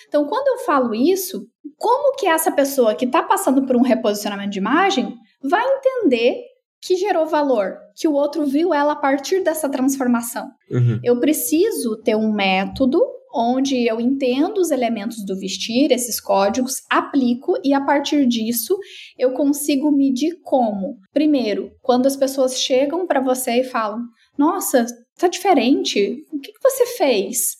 Então, 0.08 0.26
quando 0.26 0.48
eu 0.48 0.66
falo 0.66 0.96
isso, 0.96 1.46
como 1.78 2.16
que 2.16 2.26
essa 2.26 2.52
pessoa 2.52 2.96
que 2.96 3.06
está 3.06 3.22
passando 3.22 3.66
por 3.66 3.76
um 3.76 3.82
reposicionamento 3.82 4.52
de 4.52 4.60
imagem 4.60 5.16
vai 5.44 5.64
entender 5.66 6.42
que 6.82 6.96
gerou 6.96 7.26
valor, 7.26 7.78
que 7.96 8.08
o 8.08 8.14
outro 8.14 8.46
viu 8.46 8.74
ela 8.74 8.94
a 8.94 8.98
partir 8.98 9.44
dessa 9.44 9.70
transformação? 9.70 10.48
Uhum. 10.72 11.00
Eu 11.04 11.20
preciso 11.20 12.02
ter 12.04 12.16
um 12.16 12.32
método 12.32 13.02
onde 13.34 13.86
eu 13.86 14.00
entendo 14.00 14.60
os 14.60 14.72
elementos 14.72 15.24
do 15.26 15.38
vestir, 15.38 15.92
esses 15.92 16.20
códigos, 16.20 16.82
aplico 16.90 17.54
e 17.64 17.74
a 17.74 17.82
partir 17.82 18.26
disso 18.26 18.78
eu 19.18 19.34
consigo 19.34 19.92
medir 19.92 20.40
como. 20.44 20.98
Primeiro, 21.14 21.72
quando 21.82 22.08
as 22.08 22.16
pessoas 22.16 22.60
chegam 22.60 23.06
para 23.06 23.22
você 23.22 23.62
e 23.62 23.64
falam: 23.64 24.02
"Nossa, 24.38 24.86
tá 25.20 25.28
diferente. 25.28 26.26
O 26.32 26.40
que, 26.40 26.52
que 26.52 26.64
você 26.64 26.86
fez?" 26.98 27.57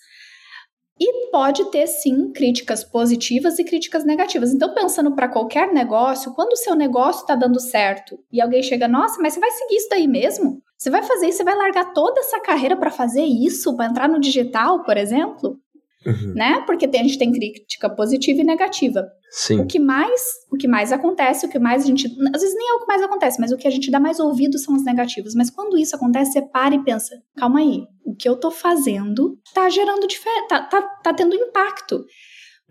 E 1.00 1.30
pode 1.32 1.66
ter 1.72 1.86
sim 1.88 2.32
críticas 2.32 2.84
positivas 2.84 3.60
e 3.60 3.64
críticas 3.64 4.04
negativas. 4.04 4.54
Então, 4.54 4.74
pensando 4.74 5.12
para 5.16 5.28
qualquer 5.28 5.72
negócio, 5.72 6.34
quando 6.34 6.54
o 6.54 6.58
seu 6.58 6.76
negócio 6.76 7.22
está 7.22 7.36
dando 7.36 7.60
certo 7.60 8.20
e 8.32 8.42
alguém 8.42 8.64
chega, 8.64 8.88
nossa, 8.88 9.22
mas 9.22 9.34
você 9.34 9.40
vai 9.40 9.52
seguir 9.52 9.76
isso 9.76 9.90
daí 9.90 10.08
mesmo? 10.08 10.62
Você 10.78 10.90
vai 10.90 11.02
fazer 11.02 11.28
isso? 11.28 11.40
Você 11.40 11.44
vai 11.44 11.56
largar 11.56 11.92
toda 11.94 12.20
essa 12.20 12.40
carreira 12.40 12.76
para 12.76 12.92
fazer 12.92 13.24
isso, 13.24 13.76
para 13.76 13.88
entrar 13.88 14.08
no 14.08 14.20
digital, 14.20 14.84
por 14.84 14.96
exemplo? 14.96 15.60
Uhum. 16.08 16.34
Né? 16.34 16.64
Porque 16.66 16.88
tem, 16.88 17.02
a 17.02 17.04
gente 17.04 17.20
tem 17.20 17.32
crítica 17.34 17.90
positiva 17.90 18.40
e 18.40 18.44
negativa. 18.46 19.06
Sim. 19.30 19.60
O 19.60 19.68
que 19.68 19.78
mais, 19.78 20.22
o 20.50 20.56
que 20.56 20.70
mais 20.70 20.94
acontece, 20.94 21.46
o 21.46 21.50
que 21.50 21.60
mais 21.60 21.84
a 21.84 21.88
gente, 21.88 22.08
às 22.34 22.42
vezes 22.42 22.56
nem 22.56 22.70
é 22.70 22.74
o 22.76 22.80
que 22.80 22.88
mais 22.88 23.02
acontece, 23.02 23.42
mas 23.42 23.52
o 23.52 23.58
que 23.58 23.68
a 23.68 23.72
gente 23.72 23.92
dá 23.92 24.00
mais 24.00 24.18
ouvido 24.18 24.58
são 24.58 24.74
os 24.74 24.86
negativos. 24.86 25.36
Mas 25.36 25.50
quando 25.50 25.78
isso 25.78 25.96
acontece, 25.98 26.32
você 26.32 26.42
para 26.42 26.76
e 26.76 26.84
pensa, 26.84 27.14
calma 27.36 27.60
aí, 27.60 27.84
o 28.06 28.16
que 28.16 28.28
eu 28.28 28.38
tô 28.38 28.50
fazendo 28.50 29.38
tá 29.54 29.70
gerando 29.70 30.08
diferença, 30.08 30.48
tá, 30.48 30.62
tá, 30.62 30.82
tá 30.82 31.14
tendo 31.14 31.36
impacto. 31.36 32.06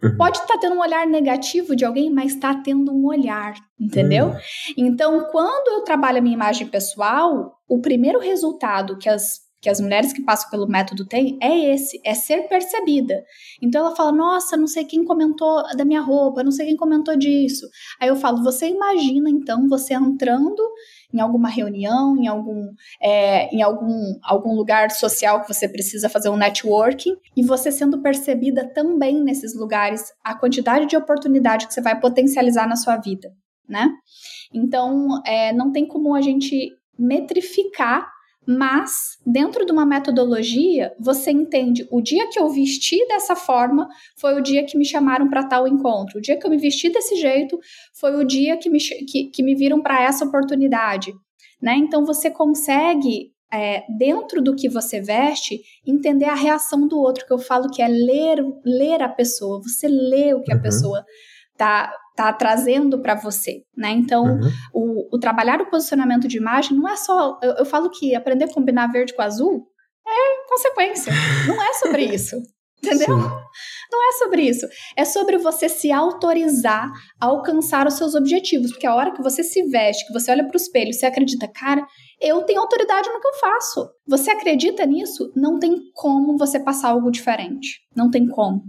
Uhum. 0.03 0.17
Pode 0.17 0.39
estar 0.39 0.55
tá 0.55 0.61
tendo 0.61 0.77
um 0.77 0.81
olhar 0.81 1.07
negativo 1.07 1.77
de 1.77 1.85
alguém, 1.85 2.11
mas 2.11 2.35
está 2.35 2.55
tendo 2.55 2.93
um 2.93 3.07
olhar, 3.07 3.55
entendeu? 3.79 4.29
Uhum. 4.29 4.39
Então, 4.79 5.29
quando 5.31 5.79
eu 5.79 5.85
trabalho 5.85 6.19
a 6.19 6.21
minha 6.23 6.35
imagem 6.35 6.67
pessoal, 6.67 7.59
o 7.69 7.81
primeiro 7.81 8.19
resultado 8.19 8.99
que 8.99 9.09
as 9.09 9.46
que 9.67 9.71
as 9.71 9.81
mulheres 9.81 10.13
que 10.13 10.23
passam 10.23 10.49
pelo 10.49 10.69
método 10.69 11.05
têm 11.05 11.37
é 11.43 11.75
esse, 11.75 12.01
é 12.05 12.15
ser 12.15 12.43
percebida. 12.49 13.25
Então 13.61 13.85
ela 13.85 13.97
fala: 13.97 14.13
"Nossa, 14.13 14.57
não 14.57 14.69
sei 14.69 14.85
quem 14.85 15.05
comentou 15.05 15.61
da 15.77 15.85
minha 15.85 16.01
roupa, 16.01 16.45
não 16.45 16.53
sei 16.53 16.67
quem 16.67 16.77
comentou 16.77 17.17
disso". 17.17 17.69
Aí 18.01 18.09
eu 18.09 18.15
falo: 18.15 18.45
"Você 18.45 18.69
imagina 18.69 19.29
então 19.29 19.69
você 19.69 19.95
entrando 19.95 20.63
em 21.13 21.19
alguma 21.19 21.49
reunião, 21.49 22.17
em 22.17 22.29
algum, 22.29 22.71
é, 23.03 23.53
em 23.53 23.61
algum, 23.61 24.17
algum 24.23 24.55
lugar 24.55 24.93
social 24.93 25.43
que 25.43 25.53
você 25.53 25.69
precisa 25.69 26.09
fazer 26.09 26.29
um 26.29 26.37
networking 26.37 27.17
e 27.37 27.43
você 27.43 27.73
sendo 27.73 28.01
percebida 28.01 28.73
também 28.73 29.21
nesses 29.21 29.53
lugares, 29.53 30.13
a 30.23 30.33
quantidade 30.37 30.87
de 30.87 30.97
oportunidade 30.97 31.67
que 31.67 31.75
você 31.75 31.81
vai 31.81 31.99
potencializar 31.99 32.69
na 32.69 32.77
sua 32.77 32.99
vida, 32.99 33.33
né? 33.69 33.91
Então, 34.55 35.21
é, 35.27 35.53
não 35.53 35.73
tem 35.73 35.89
como 35.89 36.15
a 36.15 36.21
gente 36.21 36.71
metrificar 36.97 38.16
mas 38.47 39.19
dentro 39.27 39.67
de 39.67 39.73
uma 39.73 39.85
metodologia, 39.85 40.95
você 41.01 41.33
entende 41.33 41.87
o 41.91 42.01
dia 42.01 42.29
que 42.29 42.39
eu 42.39 42.49
vesti 42.49 43.05
dessa 43.09 43.35
forma 43.35 43.89
foi 44.17 44.39
o 44.39 44.43
dia 44.43 44.65
que 44.65 44.79
me 44.79 44.85
chamaram 44.85 45.29
para 45.29 45.45
tal 45.45 45.67
encontro, 45.67 46.19
o 46.19 46.21
dia 46.23 46.39
que 46.39 46.47
eu 46.47 46.51
me 46.51 46.57
vesti 46.57 46.89
desse 46.89 47.17
jeito 47.17 47.59
foi 47.99 48.15
o 48.15 48.25
dia 48.25 48.57
que 48.57 48.71
me, 48.71 48.79
que, 48.79 49.25
que 49.31 49.43
me 49.43 49.55
viram 49.55 49.83
para 49.83 50.03
essa 50.03 50.25
oportunidade. 50.25 51.13
Né? 51.61 51.75
Então 51.77 52.05
você 52.05 52.31
consegue, 52.31 53.33
é, 53.53 53.83
dentro 53.99 54.41
do 54.43 54.55
que 54.55 54.69
você 54.69 55.01
veste, 55.01 55.61
entender 55.85 56.27
a 56.27 56.35
reação 56.35 56.87
do 56.87 56.99
outro, 56.99 57.27
que 57.27 57.33
eu 57.33 57.39
falo 57.39 57.71
que 57.71 57.83
é 57.83 57.89
ler, 57.89 58.45
ler 58.65 59.03
a 59.03 59.09
pessoa, 59.09 59.61
você 59.61 59.89
lê 59.89 60.35
o 60.35 60.43
que 60.43 60.53
uhum. 60.53 60.59
a 60.59 60.63
pessoa 60.63 61.05
tá, 61.57 61.93
tá 62.17 62.33
trazendo 62.33 63.01
para 63.01 63.15
você, 63.15 63.63
né? 63.77 63.91
Então, 63.91 64.25
uhum. 64.25 64.51
o, 64.73 65.17
o, 65.17 65.19
trabalhar 65.21 65.61
o 65.61 65.71
posicionamento 65.71 66.27
de 66.27 66.39
imagem 66.39 66.77
não 66.77 66.89
é 66.89 66.97
só. 66.97 67.39
Eu, 67.43 67.57
eu, 67.59 67.65
falo 67.67 67.91
que 67.91 68.15
aprender 68.15 68.47
a 68.47 68.53
combinar 68.53 68.91
verde 68.91 69.15
com 69.15 69.23
azul 69.23 69.67
é 70.07 70.49
consequência. 70.49 71.13
Não 71.47 71.63
é 71.63 71.75
sobre 71.75 72.05
isso. 72.15 72.37
Entendeu? 72.83 73.07
Sim. 73.07 73.31
Não 73.91 74.09
é 74.09 74.13
sobre 74.13 74.43
isso. 74.43 74.67
É 74.97 75.05
sobre 75.05 75.39
você 75.39 75.69
se 75.69 75.91
autorizar 75.91 76.91
a 77.21 77.27
alcançar 77.27 77.87
os 77.87 77.95
seus 77.95 78.15
objetivos. 78.15 78.71
Porque 78.71 78.87
a 78.87 78.95
hora 78.95 79.13
que 79.13 79.23
você 79.23 79.43
se 79.43 79.63
veste, 79.65 80.07
que 80.07 80.13
você 80.13 80.31
olha 80.31 80.47
para 80.47 80.55
o 80.55 80.61
espelho, 80.61 80.93
você 80.93 81.07
acredita, 81.07 81.49
cara, 81.49 81.87
eu 82.21 82.43
tenho 82.43 82.61
autoridade 82.61 83.09
no 83.09 83.21
que 83.21 83.29
eu 83.29 83.35
faço. 83.35 83.89
Você 84.07 84.31
acredita 84.31 84.87
nisso? 84.87 85.33
Não 85.35 85.59
tem 85.59 85.77
como 85.95 86.37
você 86.37 86.61
passar 86.61 86.91
algo 86.91 87.11
diferente. 87.11 87.81
Não 87.95 88.11
tem 88.11 88.27
como. 88.29 88.63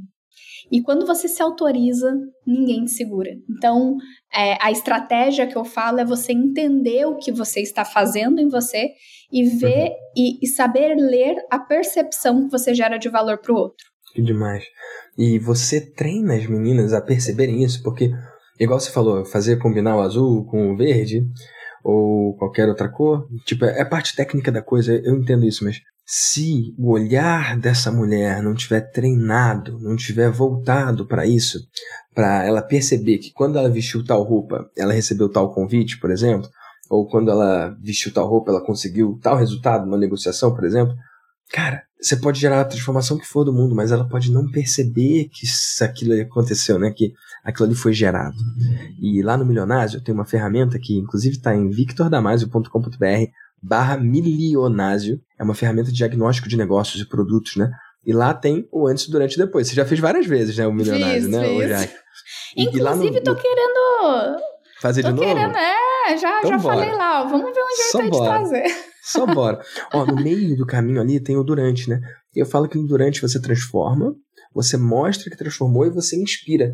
E 0.72 0.82
quando 0.82 1.06
você 1.06 1.28
se 1.28 1.42
autoriza, 1.42 2.14
ninguém 2.46 2.86
te 2.86 2.92
segura. 2.92 3.30
Então, 3.50 3.96
é, 4.34 4.58
a 4.62 4.72
estratégia 4.72 5.48
que 5.48 5.56
eu 5.56 5.64
falo 5.64 6.00
é 6.00 6.06
você 6.06 6.34
entender 6.34 7.06
o 7.06 7.18
que 7.18 7.32
você 7.32 7.62
está 7.62 7.86
fazendo 7.86 8.40
em 8.40 8.50
você 8.50 8.90
e 9.32 9.44
ver 9.44 9.90
uhum. 9.90 9.96
e, 10.16 10.40
e, 10.46 10.48
saber 10.48 10.96
ler 10.96 11.36
a 11.50 11.60
percepção 11.60 12.46
que 12.46 12.52
você 12.52 12.74
gera 12.74 12.98
de 12.98 13.10
valor 13.10 13.40
para 13.40 13.54
o 13.54 13.58
outro. 13.58 13.86
Que 14.14 14.22
demais. 14.22 14.64
E 15.18 15.40
você 15.40 15.82
treina 15.82 16.36
as 16.36 16.46
meninas 16.48 16.94
a 16.94 17.02
perceberem 17.02 17.64
isso, 17.64 17.82
porque, 17.84 18.12
igual 18.60 18.80
você 18.80 18.92
falou, 18.92 19.26
fazer 19.26 19.58
combinar 19.58 19.98
o 19.98 20.02
azul 20.02 20.46
com 20.46 20.72
o 20.72 20.78
verde 20.78 21.24
ou 21.84 22.36
qualquer 22.38 22.68
outra 22.68 22.90
cor, 22.90 23.28
tipo, 23.46 23.64
é 23.64 23.86
parte 23.86 24.16
técnica 24.16 24.52
da 24.52 24.62
coisa, 24.62 24.94
eu 24.94 25.16
entendo 25.16 25.46
isso, 25.46 25.64
mas 25.64 25.80
se 26.10 26.74
o 26.78 26.90
olhar 26.90 27.60
dessa 27.60 27.92
mulher 27.92 28.42
não 28.42 28.56
tiver 28.56 28.80
treinado, 28.80 29.78
não 29.82 29.98
tiver 29.98 30.32
voltado 30.32 31.06
para 31.06 31.26
isso, 31.26 31.60
para 32.16 32.46
ela 32.46 32.62
perceber 32.62 33.18
que 33.18 33.34
quando 33.34 33.58
ela 33.58 33.70
vestiu 33.70 34.06
tal 34.06 34.24
roupa, 34.24 34.72
ela 34.78 34.94
recebeu 34.94 35.28
tal 35.28 35.54
convite, 35.54 36.00
por 36.00 36.10
exemplo, 36.10 36.50
ou 36.90 37.06
quando 37.10 37.30
ela 37.30 37.76
vestiu 37.82 38.14
tal 38.14 38.26
roupa, 38.26 38.52
ela 38.52 38.66
conseguiu 38.66 39.20
tal 39.22 39.36
resultado 39.36 39.86
numa 39.86 39.98
negociação, 39.98 40.56
por 40.56 40.64
exemplo, 40.64 40.96
cara, 41.52 41.84
você 42.00 42.16
pode 42.16 42.40
gerar 42.40 42.62
a 42.62 42.66
transformação 42.66 43.18
que 43.18 43.28
for 43.28 43.44
do 43.44 43.52
mundo, 43.52 43.76
mas 43.76 43.92
ela 43.92 44.08
pode 44.08 44.32
não 44.32 44.50
perceber 44.50 45.28
que 45.30 45.46
isso, 45.46 45.84
aquilo 45.84 46.14
aconteceu, 46.22 46.80
né? 46.80 46.90
Que 46.92 47.12
aquilo 47.44 47.66
ali 47.66 47.76
foi 47.76 47.92
gerado. 47.92 48.38
E 49.02 49.22
lá 49.22 49.36
no 49.36 49.46
Milionário 49.46 50.02
tem 50.02 50.14
uma 50.14 50.26
ferramenta 50.26 50.80
que, 50.80 50.98
inclusive, 50.98 51.36
está 51.36 51.54
em 51.54 51.70
victordamasio.com.br 51.70 53.32
barra 53.62 53.98
milionásio. 53.98 55.20
É 55.40 55.44
uma 55.44 55.56
ferramenta 55.56 55.92
de 55.92 55.98
diagnóstico 55.98 56.48
de 56.48 56.58
negócios 56.58 57.02
e 57.02 57.08
produtos, 57.08 57.56
né? 57.56 57.70
E 58.06 58.14
lá 58.14 58.34
tem 58.34 58.68
o 58.72 58.88
antes, 58.88 59.10
durante 59.10 59.34
e 59.34 59.38
depois. 59.38 59.68
Você 59.68 59.76
já 59.76 59.86
fez 59.86 60.00
várias 60.00 60.26
vezes, 60.26 60.58
né? 60.58 60.66
O 60.66 60.74
milionário, 60.74 61.22
fiz, 61.22 61.28
né? 61.28 61.44
Fiz. 61.78 61.94
E, 62.56 62.64
Inclusive, 62.64 63.18
e 63.18 63.20
no, 63.20 63.24
tô 63.24 63.36
querendo. 63.36 64.42
Fazer 64.80 65.02
tô 65.02 65.10
de 65.10 65.14
novo? 65.16 65.28
Querendo, 65.28 65.58
é, 65.58 66.18
já, 66.18 66.40
então 66.40 66.52
já 66.52 66.60
falei 66.60 66.92
lá, 66.92 67.24
ó, 67.24 67.28
vamos 67.28 67.54
ver 67.54 67.62
um 67.62 67.76
jeito 67.76 67.92
Só 67.92 68.02
de 68.02 68.10
bora. 68.10 68.30
trazer. 68.30 68.64
Só 69.04 69.26
bora. 69.34 69.62
ó, 69.94 70.06
no 70.06 70.16
meio 70.16 70.56
do 70.56 70.66
caminho 70.66 71.02
ali 71.02 71.20
tem 71.20 71.36
o 71.36 71.44
durante, 71.44 71.90
né? 71.90 72.00
Eu 72.36 72.46
falo 72.46 72.70
que 72.70 72.78
no 72.78 72.88
durante 72.88 73.22
você 73.22 73.42
transforma, 73.42 74.14
você 74.54 74.78
mostra 74.78 75.30
que 75.30 75.38
transformou 75.38 75.86
e 75.86 75.90
você 75.90 76.16
inspira. 76.16 76.74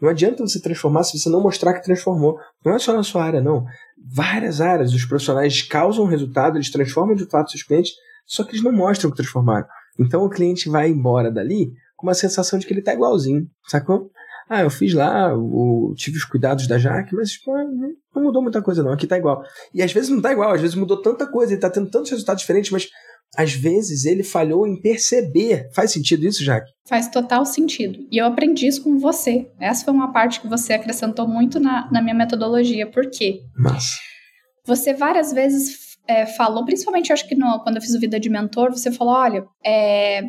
Não 0.00 0.08
adianta 0.08 0.46
você 0.46 0.60
transformar 0.60 1.04
se 1.04 1.18
você 1.18 1.28
não 1.28 1.42
mostrar 1.42 1.74
que 1.74 1.82
transformou. 1.82 2.36
Não 2.64 2.74
é 2.74 2.78
só 2.78 2.92
na 2.92 3.02
sua 3.02 3.24
área, 3.24 3.40
não. 3.40 3.64
Várias 4.06 4.60
áreas, 4.60 4.92
os 4.92 5.04
profissionais 5.04 5.62
causam 5.62 6.04
resultado, 6.04 6.56
eles 6.56 6.70
transformam 6.70 7.14
de 7.14 7.24
fato 7.26 7.50
seus 7.50 7.62
clientes, 7.62 7.92
só 8.26 8.44
que 8.44 8.52
eles 8.52 8.62
não 8.62 8.72
mostram 8.72 9.10
que 9.10 9.16
transformaram. 9.16 9.66
Então 9.98 10.24
o 10.24 10.30
cliente 10.30 10.68
vai 10.68 10.88
embora 10.88 11.30
dali 11.30 11.72
com 11.96 12.06
uma 12.06 12.14
sensação 12.14 12.58
de 12.58 12.66
que 12.66 12.72
ele 12.72 12.80
está 12.80 12.92
igualzinho, 12.92 13.46
sacou? 13.66 14.10
Ah, 14.48 14.62
eu 14.62 14.68
fiz 14.68 14.92
lá, 14.92 15.34
o, 15.34 15.94
tive 15.96 16.18
os 16.18 16.24
cuidados 16.24 16.66
da 16.66 16.76
Jaque, 16.76 17.14
mas 17.14 17.38
pô, 17.38 17.52
não 18.14 18.22
mudou 18.22 18.42
muita 18.42 18.60
coisa 18.60 18.82
não, 18.82 18.92
aqui 18.92 19.06
tá 19.06 19.16
igual. 19.16 19.42
E 19.72 19.82
às 19.82 19.90
vezes 19.92 20.10
não 20.10 20.20
tá 20.20 20.32
igual, 20.32 20.52
às 20.52 20.60
vezes 20.60 20.76
mudou 20.76 21.00
tanta 21.00 21.26
coisa, 21.26 21.52
ele 21.52 21.60
tá 21.60 21.70
tendo 21.70 21.90
tantos 21.90 22.10
resultados 22.10 22.42
diferentes, 22.42 22.70
mas 22.70 22.88
às 23.36 23.52
vezes 23.52 24.04
ele 24.04 24.22
falhou 24.22 24.66
em 24.66 24.80
perceber. 24.80 25.68
Faz 25.74 25.92
sentido 25.92 26.26
isso, 26.26 26.44
Jaque? 26.44 26.70
Faz 26.88 27.08
total 27.08 27.44
sentido. 27.44 27.98
E 28.10 28.18
eu 28.18 28.26
aprendi 28.26 28.66
isso 28.66 28.82
com 28.82 28.98
você. 28.98 29.48
Essa 29.60 29.84
foi 29.84 29.94
uma 29.94 30.12
parte 30.12 30.40
que 30.40 30.48
você 30.48 30.72
acrescentou 30.72 31.26
muito 31.26 31.58
na, 31.58 31.90
na 31.90 32.02
minha 32.02 32.14
metodologia. 32.14 32.90
Por 32.90 33.10
quê? 33.10 33.40
Massa. 33.56 33.96
Você 34.66 34.94
várias 34.94 35.32
vezes 35.32 35.76
é, 36.08 36.26
falou, 36.26 36.64
principalmente 36.64 37.12
acho 37.12 37.28
que 37.28 37.34
no, 37.34 37.60
quando 37.62 37.76
eu 37.76 37.82
fiz 37.82 37.94
o 37.94 38.00
Vida 38.00 38.20
de 38.20 38.28
Mentor, 38.30 38.70
você 38.70 38.90
falou: 38.92 39.14
olha, 39.14 39.44
é, 39.64 40.22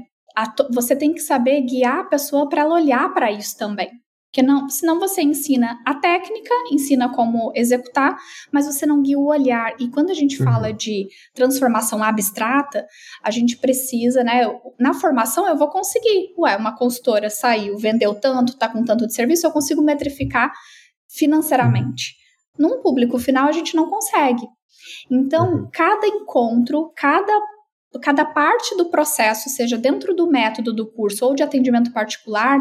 você 0.72 0.96
tem 0.96 1.14
que 1.14 1.22
saber 1.22 1.62
guiar 1.62 2.00
a 2.00 2.06
pessoa 2.06 2.48
para 2.50 2.62
ela 2.62 2.76
olhar 2.76 3.14
para 3.14 3.32
isso 3.32 3.58
também. 3.58 3.90
Porque 4.36 4.46
não, 4.46 4.68
senão 4.68 5.00
você 5.00 5.22
ensina 5.22 5.80
a 5.86 5.96
técnica, 5.96 6.54
ensina 6.70 7.08
como 7.08 7.54
executar, 7.56 8.18
mas 8.51 8.65
você 8.65 8.86
não 8.86 9.01
guia 9.01 9.18
o 9.18 9.27
olhar. 9.27 9.74
E 9.80 9.88
quando 9.88 10.10
a 10.10 10.13
gente 10.13 10.38
uhum. 10.38 10.51
fala 10.51 10.74
de 10.74 11.08
transformação 11.34 12.04
abstrata, 12.04 12.86
a 13.24 13.32
gente 13.32 13.56
precisa, 13.56 14.25
né? 14.25 14.42
Na 14.77 14.94
formação 14.94 15.48
eu 15.48 15.56
vou 15.56 15.70
conseguir. 15.70 16.34
Ué, 16.38 16.58
uma 16.58 16.75
consultora 16.75 17.30
saiu, 17.30 17.77
vendeu 17.77 18.13
tanto, 18.13 18.58
tá 18.58 18.68
com 18.68 18.84
tanto 18.84 19.08
de 19.08 19.13
serviço, 19.13 19.48
eu 19.48 19.51
consigo 19.51 19.82
metrificar 19.82 20.51
financeiramente. 21.08 22.18
Uhum. 22.60 22.68
Num 22.68 22.82
público 22.82 23.18
final 23.18 23.48
a 23.48 23.54
gente 23.54 23.74
não 23.74 23.89
consegue. 23.89 24.46
Então, 25.10 25.54
uhum. 25.54 25.70
cada 25.72 26.06
encontro, 26.08 26.92
cada 26.94 27.42
cada 28.00 28.25
parte 28.25 28.75
do 28.75 28.90
processo, 28.90 29.50
seja 29.50 29.78
dentro 29.78 30.14
do 30.16 30.28
método 30.28 30.74
do 30.74 30.86
curso 30.86 31.25
ou 31.25 31.36
de 31.36 31.44
atendimento 31.44 31.92
particular, 31.92 32.60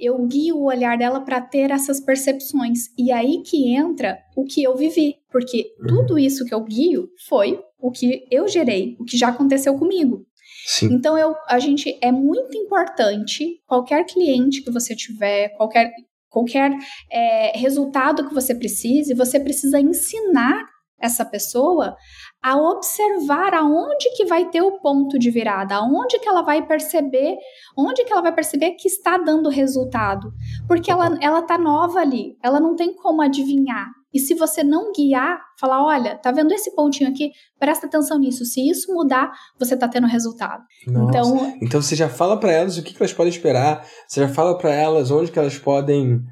eu 0.00 0.18
guio 0.26 0.56
o 0.56 0.66
olhar 0.66 0.96
dela 0.96 1.20
para 1.20 1.40
ter 1.40 1.70
essas 1.70 2.00
percepções. 2.00 2.88
E 2.98 3.12
aí 3.12 3.42
que 3.42 3.74
entra 3.74 4.18
o 4.36 4.44
que 4.44 4.62
eu 4.62 4.76
vivi, 4.76 5.16
porque 5.30 5.74
uhum. 5.80 5.86
tudo 5.86 6.18
isso 6.18 6.44
que 6.44 6.54
eu 6.54 6.62
guio 6.62 7.08
foi 7.28 7.60
o 7.78 7.90
que 7.90 8.26
eu 8.30 8.48
gerei, 8.48 8.96
o 8.98 9.04
que 9.04 9.16
já 9.16 9.28
aconteceu 9.28 9.78
comigo. 9.78 10.26
Sim. 10.66 10.94
Então 10.94 11.16
eu, 11.16 11.34
a 11.48 11.58
gente 11.58 11.96
é 12.02 12.10
muito 12.10 12.56
importante 12.56 13.60
qualquer 13.66 14.04
cliente 14.04 14.62
que 14.62 14.70
você 14.70 14.96
tiver, 14.96 15.50
qualquer 15.50 15.92
qualquer 16.28 16.70
é, 17.10 17.56
resultado 17.56 18.28
que 18.28 18.34
você 18.34 18.54
precise, 18.54 19.14
você 19.14 19.40
precisa 19.40 19.80
ensinar 19.80 20.66
essa 21.00 21.24
pessoa 21.24 21.96
a 22.42 22.56
observar 22.56 23.54
aonde 23.54 24.10
que 24.16 24.24
vai 24.24 24.48
ter 24.48 24.62
o 24.62 24.80
ponto 24.80 25.18
de 25.18 25.30
virada, 25.30 25.74
aonde 25.74 26.18
que 26.18 26.28
ela 26.28 26.42
vai 26.42 26.64
perceber, 26.64 27.36
onde 27.76 28.04
que 28.04 28.12
ela 28.12 28.22
vai 28.22 28.32
perceber 28.32 28.72
que 28.72 28.88
está 28.88 29.18
dando 29.18 29.48
resultado, 29.48 30.32
porque 30.68 30.90
ela 30.90 31.18
ela 31.20 31.42
tá 31.42 31.58
nova 31.58 32.00
ali, 32.00 32.36
ela 32.42 32.60
não 32.60 32.76
tem 32.76 32.94
como 32.94 33.22
adivinhar. 33.22 33.88
E 34.14 34.18
se 34.18 34.32
você 34.32 34.64
não 34.64 34.92
guiar, 34.92 35.38
falar, 35.60 35.84
olha, 35.84 36.16
tá 36.16 36.32
vendo 36.32 36.50
esse 36.52 36.74
pontinho 36.74 37.10
aqui? 37.10 37.32
Presta 37.58 37.86
atenção 37.86 38.18
nisso. 38.18 38.46
Se 38.46 38.66
isso 38.66 38.90
mudar, 38.94 39.30
você 39.58 39.76
tá 39.76 39.86
tendo 39.86 40.06
resultado. 40.06 40.62
Nossa. 40.86 41.08
Então, 41.10 41.58
então 41.60 41.82
você 41.82 41.94
já 41.94 42.08
fala 42.08 42.40
para 42.40 42.50
elas 42.50 42.78
o 42.78 42.82
que, 42.82 42.94
que 42.94 43.02
elas 43.02 43.12
podem 43.12 43.30
esperar. 43.30 43.86
Você 44.08 44.20
já 44.20 44.28
fala 44.28 44.56
para 44.56 44.72
elas 44.72 45.10
onde 45.10 45.30
que 45.30 45.38
elas 45.38 45.58
podem 45.58 46.24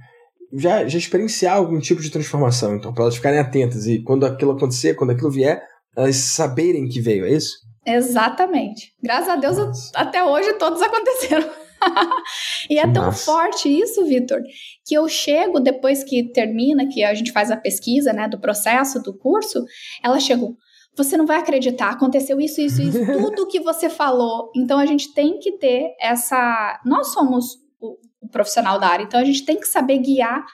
já, 0.55 0.87
já 0.87 0.97
experienciar 0.97 1.57
algum 1.57 1.79
tipo 1.79 2.01
de 2.01 2.11
transformação, 2.11 2.77
então, 2.77 2.93
para 2.93 3.05
elas 3.05 3.17
ficarem 3.17 3.39
atentas 3.39 3.87
e 3.87 4.01
quando 4.03 4.25
aquilo 4.25 4.53
acontecer, 4.53 4.95
quando 4.95 5.11
aquilo 5.11 5.31
vier, 5.31 5.63
elas 5.97 6.17
saberem 6.17 6.89
que 6.89 7.01
veio, 7.01 7.25
é 7.25 7.33
isso? 7.33 7.59
Exatamente. 7.87 8.95
Graças 9.03 9.29
a 9.29 9.37
Deus, 9.37 9.59
Nossa. 9.59 9.93
até 9.95 10.25
hoje 10.25 10.55
todos 10.55 10.81
aconteceram. 10.81 11.49
e 12.71 12.79
é 12.79 12.91
tão 12.91 13.13
forte 13.13 13.69
isso, 13.69 14.05
Vitor, 14.05 14.41
que 14.87 14.95
eu 14.95 15.09
chego 15.09 15.61
depois 15.61 16.03
que 16.03 16.33
termina, 16.33 16.89
que 16.89 17.05
a 17.05 17.15
gente 17.15 17.31
faz 17.31 17.51
a 17.51 17.57
pesquisa, 17.57 18.13
né, 18.13 18.27
do 18.27 18.41
processo 18.41 19.03
do 19.03 19.17
curso, 19.17 19.65
ela 20.03 20.19
chegou. 20.19 20.57
Você 20.97 21.17
não 21.17 21.27
vai 21.27 21.39
acreditar, 21.39 21.91
aconteceu 21.91 22.41
isso, 22.41 22.61
isso, 22.61 22.81
isso, 22.81 22.99
tudo 23.13 23.49
que 23.49 23.61
você 23.61 23.91
falou. 23.91 24.51
Então 24.57 24.79
a 24.79 24.87
gente 24.87 25.13
tem 25.13 25.39
que 25.39 25.59
ter 25.59 25.95
essa. 26.01 26.81
Nós 26.85 27.09
somos 27.13 27.57
o, 27.81 27.99
o 28.23 28.29
profissional 28.29 28.79
da 28.79 28.89
área, 28.89 29.05
então 29.05 29.21
a 29.21 29.25
gente 29.25 29.45
tem 29.45 29.59
que 29.59 29.67
saber 29.67 29.99
guiar 29.99 30.45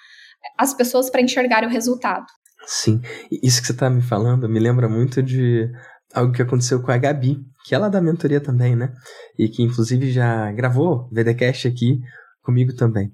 as 0.56 0.72
pessoas 0.72 1.10
para 1.10 1.20
enxergarem 1.20 1.68
o 1.68 1.72
resultado. 1.72 2.26
Sim, 2.66 3.00
isso 3.42 3.60
que 3.60 3.66
você 3.66 3.72
está 3.72 3.90
me 3.90 4.02
falando 4.02 4.48
me 4.48 4.60
lembra 4.60 4.88
muito 4.88 5.22
de 5.22 5.70
algo 6.14 6.32
que 6.32 6.42
aconteceu 6.42 6.82
com 6.82 6.90
a 6.90 6.98
Gabi, 6.98 7.40
que 7.64 7.74
ela 7.74 7.86
é 7.86 7.90
da 7.90 8.00
mentoria 8.00 8.40
também, 8.40 8.76
né? 8.76 8.92
E 9.38 9.48
que 9.48 9.62
inclusive 9.62 10.10
já 10.10 10.50
gravou 10.52 11.08
VDcast 11.12 11.68
aqui 11.68 12.00
comigo 12.42 12.74
também. 12.74 13.12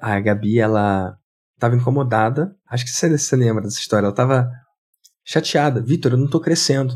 A 0.00 0.18
Gabi, 0.20 0.58
ela 0.58 1.16
estava 1.54 1.76
incomodada, 1.76 2.54
acho 2.68 2.84
que 2.84 2.90
você, 2.90 3.08
você 3.16 3.36
lembra 3.36 3.62
dessa 3.62 3.78
história, 3.78 4.06
ela 4.06 4.12
estava 4.12 4.50
chateada. 5.24 5.82
Vitor, 5.82 6.12
eu 6.12 6.18
não 6.18 6.26
estou 6.26 6.40
crescendo. 6.40 6.94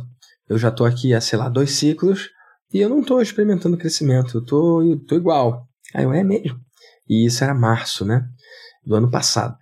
Eu 0.48 0.58
já 0.58 0.68
estou 0.68 0.86
aqui 0.86 1.14
há, 1.14 1.20
sei 1.20 1.38
lá, 1.38 1.48
dois 1.48 1.72
ciclos 1.72 2.30
e 2.72 2.80
eu 2.80 2.88
não 2.88 3.00
estou 3.00 3.22
experimentando 3.22 3.78
crescimento, 3.78 4.38
eu 4.38 4.44
tô, 4.44 4.82
eu 4.82 4.98
tô 5.04 5.14
igual. 5.14 5.66
Aí 5.94 6.04
eu, 6.04 6.12
é 6.12 6.24
mesmo. 6.24 6.58
E 7.08 7.26
isso 7.26 7.44
era 7.44 7.54
março, 7.54 8.04
né? 8.04 8.26
Do 8.84 8.94
ano 8.94 9.10
passado. 9.10 9.56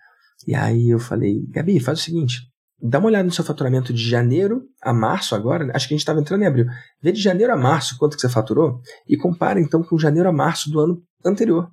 E 0.47 0.55
aí 0.55 0.91
eu 0.91 0.99
falei, 0.99 1.47
Gabi, 1.49 1.79
faz 1.81 2.01
o 2.01 2.03
seguinte, 2.03 2.41
dá 2.81 2.99
uma 2.99 3.09
olhada 3.09 3.25
no 3.25 3.31
seu 3.31 3.45
faturamento 3.45 3.93
de 3.93 4.09
janeiro 4.09 4.63
a 4.83 4.93
março 4.93 5.35
agora, 5.35 5.65
né? 5.65 5.73
acho 5.75 5.87
que 5.87 5.95
a 5.95 5.97
gente 5.97 6.03
estava 6.03 6.21
entrando 6.21 6.43
em 6.43 6.47
abril. 6.47 6.67
Vê 7.01 7.13
de 7.13 7.21
janeiro 7.21 7.53
a 7.53 7.57
março 7.57 7.97
quanto 7.99 8.17
que 8.17 8.21
você 8.21 8.29
faturou 8.29 8.81
e 9.09 9.17
compara 9.17 9.61
então 9.61 9.83
com 9.83 9.99
janeiro 9.99 10.29
a 10.29 10.33
março 10.33 10.71
do 10.71 10.81
ano 10.81 11.03
anterior, 11.25 11.71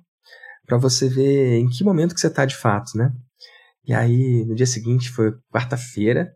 para 0.66 0.78
você 0.78 1.08
ver 1.08 1.58
em 1.58 1.68
que 1.68 1.82
momento 1.82 2.14
que 2.14 2.20
você 2.20 2.28
está 2.28 2.44
de 2.44 2.56
fato, 2.56 2.96
né? 2.96 3.12
E 3.84 3.92
aí 3.92 4.44
no 4.44 4.54
dia 4.54 4.66
seguinte 4.66 5.10
foi 5.10 5.32
quarta-feira 5.52 6.30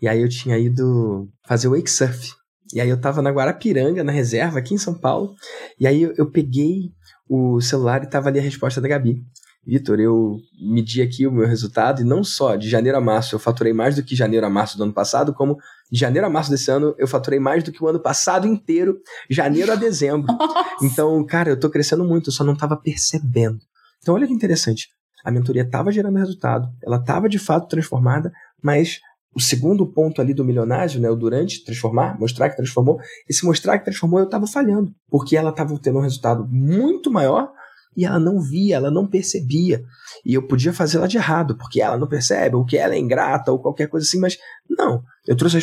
e 0.00 0.08
aí 0.08 0.20
eu 0.20 0.28
tinha 0.28 0.58
ido 0.58 1.28
fazer 1.46 1.68
wake 1.68 1.90
surf. 1.90 2.30
E 2.74 2.80
aí 2.80 2.88
eu 2.88 2.96
estava 2.96 3.22
na 3.22 3.30
Guarapiranga, 3.30 4.02
na 4.02 4.10
reserva, 4.10 4.58
aqui 4.58 4.74
em 4.74 4.78
São 4.78 4.98
Paulo. 4.98 5.34
E 5.78 5.86
aí 5.86 6.02
eu, 6.02 6.30
peguei 6.30 6.90
o 7.28 7.60
celular 7.60 8.02
e 8.02 8.10
tava 8.10 8.28
ali 8.28 8.38
a 8.38 8.42
resposta 8.42 8.80
da 8.80 8.88
Gabi. 8.88 9.22
Vitor, 9.66 9.98
eu 9.98 10.38
medi 10.60 11.02
aqui 11.02 11.26
o 11.26 11.32
meu 11.32 11.46
resultado 11.46 12.00
e 12.00 12.04
não 12.04 12.22
só 12.22 12.54
de 12.54 12.68
janeiro 12.68 12.96
a 12.96 13.00
março 13.00 13.34
eu 13.34 13.38
faturei 13.40 13.72
mais 13.72 13.96
do 13.96 14.02
que 14.02 14.14
janeiro 14.14 14.46
a 14.46 14.50
março 14.50 14.78
do 14.78 14.84
ano 14.84 14.92
passado, 14.92 15.34
como 15.34 15.58
de 15.90 15.98
janeiro 15.98 16.24
a 16.24 16.30
março 16.30 16.50
desse 16.50 16.70
ano 16.70 16.94
eu 16.96 17.08
faturei 17.08 17.40
mais 17.40 17.64
do 17.64 17.72
que 17.72 17.82
o 17.82 17.88
ano 17.88 17.98
passado 17.98 18.46
inteiro, 18.46 18.96
janeiro 19.28 19.72
a 19.72 19.74
dezembro. 19.74 20.26
Então, 20.82 21.24
cara, 21.24 21.48
eu 21.48 21.58
tô 21.58 21.70
crescendo 21.70 22.04
muito, 22.04 22.28
eu 22.28 22.32
só 22.34 22.44
não 22.44 22.54
tava 22.54 22.76
percebendo. 22.76 23.58
Então, 24.02 24.14
olha 24.14 24.26
que 24.26 24.32
interessante. 24.32 24.88
A 25.24 25.30
mentoria 25.30 25.62
estava 25.62 25.90
gerando 25.90 26.18
resultado, 26.18 26.68
ela 26.84 26.98
estava 26.98 27.30
de 27.30 27.38
fato 27.38 27.66
transformada, 27.66 28.30
mas 28.62 29.00
o 29.34 29.40
segundo 29.40 29.86
ponto 29.90 30.20
ali 30.20 30.34
do 30.34 30.44
milionário, 30.44 31.00
né, 31.00 31.08
o 31.08 31.16
durante 31.16 31.64
transformar, 31.64 32.18
mostrar 32.20 32.50
que 32.50 32.56
transformou, 32.56 32.98
esse 33.26 33.44
mostrar 33.44 33.78
que 33.78 33.86
transformou 33.86 34.20
eu 34.20 34.26
estava 34.26 34.46
falhando, 34.46 34.92
porque 35.08 35.34
ela 35.34 35.48
estava 35.48 35.78
tendo 35.78 35.98
um 35.98 36.02
resultado 36.02 36.46
muito 36.46 37.10
maior 37.10 37.50
e 37.96 38.04
ela 38.04 38.20
não 38.20 38.40
via, 38.40 38.76
ela 38.76 38.90
não 38.90 39.06
percebia. 39.06 39.82
E 40.24 40.34
eu 40.34 40.46
podia 40.46 40.72
fazer 40.72 40.98
ela 40.98 41.08
de 41.08 41.16
errado, 41.16 41.56
porque 41.56 41.80
ela 41.80 41.96
não 41.96 42.06
percebe, 42.06 42.56
ou 42.56 42.64
que 42.64 42.76
ela 42.76 42.94
é 42.94 42.98
ingrata, 42.98 43.50
ou 43.50 43.58
qualquer 43.58 43.88
coisa 43.88 44.06
assim, 44.06 44.20
mas 44.20 44.36
não, 44.68 45.02
eu 45.26 45.36
trouxe 45.36 45.58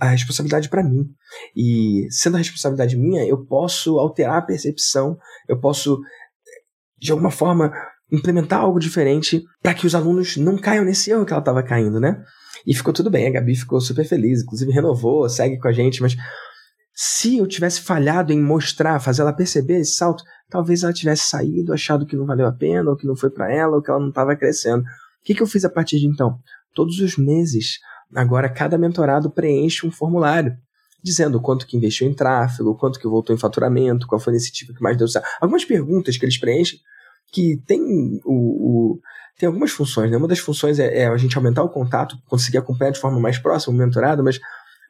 a 0.00 0.08
responsabilidade 0.08 0.68
para 0.68 0.84
mim. 0.84 1.06
E 1.56 2.06
sendo 2.10 2.34
a 2.34 2.38
responsabilidade 2.38 2.96
minha, 2.96 3.24
eu 3.24 3.44
posso 3.46 3.98
alterar 3.98 4.38
a 4.38 4.42
percepção, 4.42 5.16
eu 5.48 5.58
posso, 5.58 5.98
de 6.98 7.10
alguma 7.10 7.30
forma, 7.30 7.72
implementar 8.12 8.60
algo 8.60 8.78
diferente 8.78 9.42
para 9.62 9.74
que 9.74 9.86
os 9.86 9.94
alunos 9.94 10.36
não 10.36 10.58
caiam 10.58 10.84
nesse 10.84 11.10
erro 11.10 11.24
que 11.24 11.32
ela 11.32 11.40
estava 11.40 11.62
caindo, 11.62 12.00
né? 12.00 12.22
E 12.66 12.74
ficou 12.74 12.92
tudo 12.92 13.10
bem, 13.10 13.26
a 13.26 13.30
Gabi 13.30 13.54
ficou 13.54 13.80
super 13.80 14.04
feliz, 14.04 14.42
inclusive 14.42 14.72
renovou, 14.72 15.28
segue 15.28 15.58
com 15.58 15.68
a 15.68 15.72
gente, 15.72 16.02
mas 16.02 16.16
se 17.00 17.38
eu 17.38 17.46
tivesse 17.46 17.80
falhado 17.80 18.32
em 18.32 18.42
mostrar, 18.42 18.98
fazer 18.98 19.22
ela 19.22 19.32
perceber 19.32 19.78
esse 19.78 19.92
salto, 19.92 20.24
talvez 20.50 20.82
ela 20.82 20.92
tivesse 20.92 21.30
saído, 21.30 21.72
achado 21.72 22.04
que 22.04 22.16
não 22.16 22.26
valeu 22.26 22.44
a 22.44 22.50
pena, 22.50 22.90
ou 22.90 22.96
que 22.96 23.06
não 23.06 23.14
foi 23.14 23.30
para 23.30 23.54
ela, 23.54 23.76
ou 23.76 23.80
que 23.80 23.88
ela 23.88 24.00
não 24.00 24.08
estava 24.08 24.34
crescendo. 24.34 24.82
O 24.82 24.84
que, 25.22 25.32
que 25.32 25.40
eu 25.40 25.46
fiz 25.46 25.64
a 25.64 25.70
partir 25.70 26.00
de 26.00 26.08
então? 26.08 26.40
Todos 26.74 26.98
os 26.98 27.16
meses, 27.16 27.78
agora 28.12 28.48
cada 28.48 28.76
mentorado 28.76 29.30
preenche 29.30 29.86
um 29.86 29.92
formulário 29.92 30.56
dizendo 31.00 31.40
quanto 31.40 31.68
que 31.68 31.76
investiu 31.76 32.08
em 32.08 32.12
tráfego, 32.12 32.76
quanto 32.76 32.98
que 32.98 33.06
voltou 33.06 33.32
em 33.32 33.38
faturamento, 33.38 34.04
qual 34.04 34.18
foi 34.18 34.34
esse 34.34 34.50
tipo 34.50 34.74
que 34.74 34.82
mais 34.82 34.96
deu 34.96 35.06
certo. 35.06 35.24
Algumas 35.40 35.64
perguntas 35.64 36.16
que 36.16 36.24
eles 36.24 36.36
preenchem 36.36 36.80
que 37.32 37.62
tem 37.64 38.20
o, 38.24 38.96
o 38.96 39.00
tem 39.38 39.46
algumas 39.46 39.70
funções, 39.70 40.10
né? 40.10 40.16
Uma 40.16 40.26
das 40.26 40.40
funções 40.40 40.80
é, 40.80 41.02
é, 41.02 41.06
a 41.06 41.16
gente 41.16 41.36
aumentar 41.36 41.62
o 41.62 41.68
contato, 41.68 42.18
conseguir 42.26 42.58
acompanhar 42.58 42.90
de 42.90 42.98
forma 42.98 43.20
mais 43.20 43.38
próxima 43.38 43.72
o 43.72 43.78
mentorado, 43.78 44.24
mas 44.24 44.40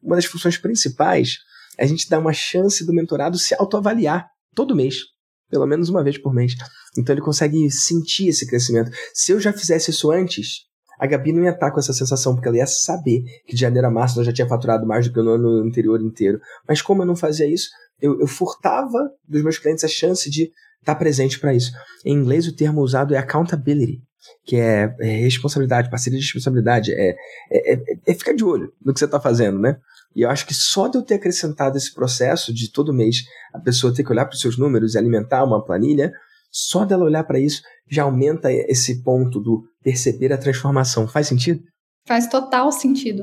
uma 0.03 0.17
das 0.17 0.25
funções 0.25 0.57
principais 0.57 1.47
a 1.79 1.87
gente 1.87 2.09
dar 2.09 2.19
uma 2.19 2.33
chance 2.33 2.85
do 2.85 2.93
mentorado 2.93 3.39
se 3.39 3.55
autoavaliar 3.55 4.29
todo 4.55 4.77
mês 4.77 4.97
pelo 5.51 5.67
menos 5.67 5.89
uma 5.89 6.05
vez 6.05 6.19
por 6.19 6.35
mês. 6.35 6.55
Então 6.97 7.15
ele 7.15 7.23
consegue 7.23 7.71
sentir 7.71 8.29
esse 8.29 8.47
crescimento. 8.47 8.91
Se 9.15 9.33
eu 9.33 9.41
já 9.41 9.53
fizesse 9.53 9.91
isso 9.91 10.11
antes, 10.11 10.67
a 10.99 11.07
Gabi 11.07 11.33
não 11.33 11.45
ia 11.45 11.51
estar 11.51 11.71
com 11.71 11.79
essa 11.79 11.93
sensação, 11.93 12.35
porque 12.35 12.49
ela 12.49 12.57
ia 12.57 12.67
saber 12.67 13.23
que 13.47 13.55
de 13.55 13.61
janeiro 13.61 13.87
a 13.87 13.91
março 13.91 14.19
ela 14.19 14.25
já 14.25 14.33
tinha 14.33 14.49
faturado 14.49 14.87
mais 14.87 15.07
do 15.07 15.13
que 15.13 15.23
no 15.23 15.31
ano 15.31 15.67
anterior 15.67 16.01
inteiro. 16.01 16.41
Mas 16.69 16.83
como 16.83 17.03
eu 17.03 17.07
não 17.07 17.17
fazia 17.17 17.47
isso, 17.47 17.69
eu, 18.01 18.21
eu 18.21 18.27
furtava 18.27 19.11
dos 19.27 19.43
meus 19.43 19.59
clientes 19.59 19.85
a 19.85 19.89
chance 19.89 20.29
de 20.29 20.51
estar 20.81 20.95
presente 20.97 21.39
para 21.39 21.55
isso. 21.55 21.73
Em 22.05 22.15
inglês, 22.15 22.47
o 22.47 22.55
termo 22.55 22.81
usado 22.81 23.15
é 23.15 23.19
accountability, 23.19 24.03
que 24.45 24.57
é, 24.57 24.95
é 25.01 25.17
responsabilidade, 25.19 25.91
parceria 25.91 26.19
de 26.19 26.25
responsabilidade, 26.25 26.93
é, 26.93 27.15
é, 27.51 27.75
é, 27.75 27.83
é 28.07 28.15
ficar 28.15 28.35
de 28.35 28.45
olho 28.45 28.73
no 28.85 28.93
que 28.93 28.99
você 28.99 29.05
está 29.05 29.21
fazendo, 29.21 29.59
né? 29.59 29.77
E 30.19 30.23
eu 30.23 30.31
acho 30.31 30.45
que 30.45 30.53
só 30.53 30.89
de 30.89 30.99
eu 30.99 31.03
ter 31.03 31.15
acrescentado 31.15 31.77
esse 31.77 31.95
processo 31.95 32.53
de 32.53 32.73
todo 32.73 32.93
mês 32.93 33.19
a 33.55 33.61
pessoa 33.61 33.95
ter 33.95 34.03
que 34.03 34.11
olhar 34.11 34.25
para 34.25 34.35
os 34.35 34.41
seus 34.41 34.59
números 34.59 34.95
e 34.95 34.99
alimentar 34.99 35.45
uma 35.45 35.65
planilha, 35.65 36.11
só 36.51 36.85
dela 36.85 37.05
olhar 37.05 37.23
para 37.23 37.39
isso 37.39 37.63
já 37.89 38.03
aumenta 38.03 38.53
esse 38.53 39.05
ponto 39.05 39.39
do 39.39 39.63
perceber 39.81 40.33
a 40.33 40.37
transformação. 40.37 41.07
Faz 41.07 41.29
sentido? 41.29 41.63
Faz 42.05 42.27
total 42.27 42.73
sentido. 42.73 43.23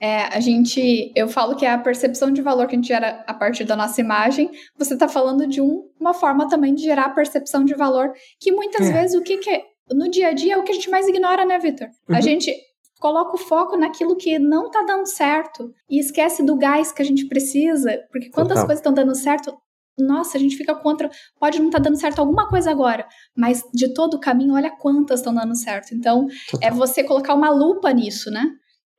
É, 0.00 0.36
a 0.36 0.38
gente, 0.38 1.12
eu 1.16 1.26
falo 1.26 1.56
que 1.56 1.66
é 1.66 1.70
a 1.70 1.78
percepção 1.78 2.30
de 2.30 2.42
valor 2.42 2.68
que 2.68 2.76
a 2.76 2.78
gente 2.78 2.88
gera 2.88 3.24
a 3.26 3.34
partir 3.34 3.64
da 3.64 3.74
nossa 3.74 4.00
imagem. 4.00 4.48
Você 4.78 4.94
está 4.94 5.08
falando 5.08 5.48
de 5.48 5.60
um, 5.60 5.82
uma 5.98 6.14
forma 6.14 6.48
também 6.48 6.76
de 6.76 6.82
gerar 6.82 7.08
percepção 7.08 7.64
de 7.64 7.74
valor, 7.74 8.12
que 8.38 8.52
muitas 8.52 8.86
é. 8.86 8.92
vezes 8.92 9.18
o 9.18 9.22
que, 9.22 9.38
que 9.38 9.50
é, 9.50 9.62
no 9.90 10.08
dia 10.08 10.28
a 10.28 10.32
dia 10.32 10.54
é 10.54 10.56
o 10.56 10.62
que 10.62 10.70
a 10.70 10.74
gente 10.76 10.90
mais 10.90 11.08
ignora, 11.08 11.44
né, 11.44 11.58
Vitor? 11.58 11.88
Uhum. 12.08 12.14
A 12.14 12.20
gente 12.20 12.54
coloca 12.98 13.34
o 13.34 13.38
foco 13.38 13.76
naquilo 13.76 14.16
que 14.16 14.38
não 14.38 14.70
tá 14.70 14.82
dando 14.82 15.06
certo 15.06 15.72
e 15.88 16.00
esquece 16.00 16.42
do 16.42 16.56
gás 16.56 16.92
que 16.92 17.02
a 17.02 17.04
gente 17.04 17.26
precisa, 17.26 17.98
porque 18.10 18.30
quando 18.30 18.48
Total. 18.48 18.62
as 18.62 18.66
coisas 18.66 18.80
estão 18.80 18.94
dando 18.94 19.14
certo, 19.14 19.56
nossa, 19.98 20.36
a 20.36 20.40
gente 20.40 20.56
fica 20.56 20.74
contra, 20.74 21.10
pode 21.38 21.58
não 21.58 21.66
estar 21.66 21.78
tá 21.78 21.84
dando 21.84 21.98
certo 21.98 22.18
alguma 22.18 22.48
coisa 22.48 22.70
agora, 22.70 23.06
mas 23.36 23.62
de 23.72 23.92
todo 23.94 24.14
o 24.14 24.20
caminho, 24.20 24.54
olha 24.54 24.70
quantas 24.70 25.20
estão 25.20 25.34
dando 25.34 25.56
certo. 25.56 25.94
Então, 25.94 26.26
Total. 26.50 26.68
é 26.68 26.72
você 26.72 27.02
colocar 27.02 27.34
uma 27.34 27.50
lupa 27.50 27.90
nisso, 27.92 28.30
né? 28.30 28.46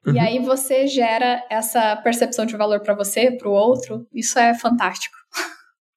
Uhum. 0.06 0.14
E 0.14 0.20
aí 0.20 0.40
você 0.40 0.88
gera 0.88 1.44
essa 1.50 1.96
percepção 1.98 2.46
de 2.46 2.56
valor 2.58 2.80
para 2.82 2.96
você, 2.96 3.32
para 3.32 3.48
o 3.48 3.52
outro. 3.52 4.08
Isso 4.14 4.40
é 4.40 4.54
fantástico. 4.54 5.16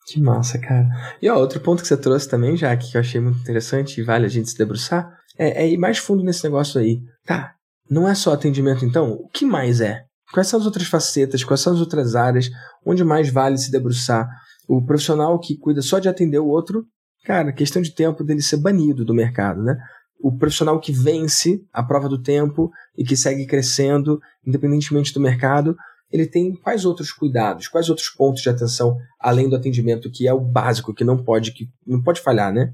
Que 0.06 0.20
massa, 0.20 0.58
cara. 0.58 0.88
E 1.22 1.30
ó, 1.30 1.38
outro 1.38 1.60
ponto 1.60 1.82
que 1.82 1.88
você 1.88 1.96
trouxe 1.96 2.28
também, 2.28 2.56
já 2.56 2.76
que 2.76 2.96
eu 2.96 3.00
achei 3.00 3.20
muito 3.20 3.38
interessante 3.38 4.00
e 4.00 4.04
vale 4.04 4.26
a 4.26 4.28
gente 4.28 4.50
se 4.50 4.58
debruçar, 4.58 5.08
é, 5.38 5.62
é 5.62 5.68
ir 5.68 5.78
mais 5.78 5.98
fundo 5.98 6.24
nesse 6.24 6.42
negócio 6.42 6.80
aí. 6.80 6.98
Tá, 7.24 7.54
não 7.90 8.08
é 8.08 8.14
só 8.14 8.32
atendimento, 8.32 8.84
então? 8.84 9.12
O 9.12 9.28
que 9.28 9.44
mais 9.44 9.80
é? 9.80 10.04
Quais 10.32 10.46
são 10.46 10.60
as 10.60 10.66
outras 10.66 10.86
facetas? 10.86 11.42
Quais 11.42 11.60
são 11.60 11.72
as 11.72 11.80
outras 11.80 12.14
áreas? 12.14 12.48
Onde 12.86 13.02
mais 13.02 13.28
vale 13.28 13.58
se 13.58 13.70
debruçar? 13.70 14.28
O 14.68 14.84
profissional 14.84 15.38
que 15.40 15.58
cuida 15.58 15.82
só 15.82 15.98
de 15.98 16.08
atender 16.08 16.38
o 16.38 16.46
outro, 16.46 16.84
cara, 17.24 17.52
questão 17.52 17.82
de 17.82 17.92
tempo 17.92 18.22
dele 18.22 18.40
ser 18.40 18.58
banido 18.58 19.04
do 19.04 19.12
mercado, 19.12 19.60
né? 19.60 19.76
O 20.22 20.36
profissional 20.36 20.78
que 20.78 20.92
vence 20.92 21.60
a 21.72 21.82
prova 21.82 22.08
do 22.08 22.22
tempo 22.22 22.70
e 22.96 23.02
que 23.02 23.16
segue 23.16 23.46
crescendo, 23.46 24.20
independentemente 24.46 25.12
do 25.12 25.18
mercado, 25.18 25.74
ele 26.12 26.26
tem 26.26 26.54
quais 26.54 26.84
outros 26.84 27.10
cuidados, 27.10 27.66
quais 27.66 27.88
outros 27.88 28.08
pontos 28.10 28.42
de 28.42 28.48
atenção 28.48 28.96
além 29.18 29.48
do 29.48 29.56
atendimento 29.56 30.10
que 30.10 30.28
é 30.28 30.32
o 30.32 30.40
básico, 30.40 30.94
que 30.94 31.04
não 31.04 31.16
pode, 31.16 31.52
que 31.52 31.66
não 31.84 32.00
pode 32.00 32.20
falhar, 32.20 32.52
né? 32.52 32.72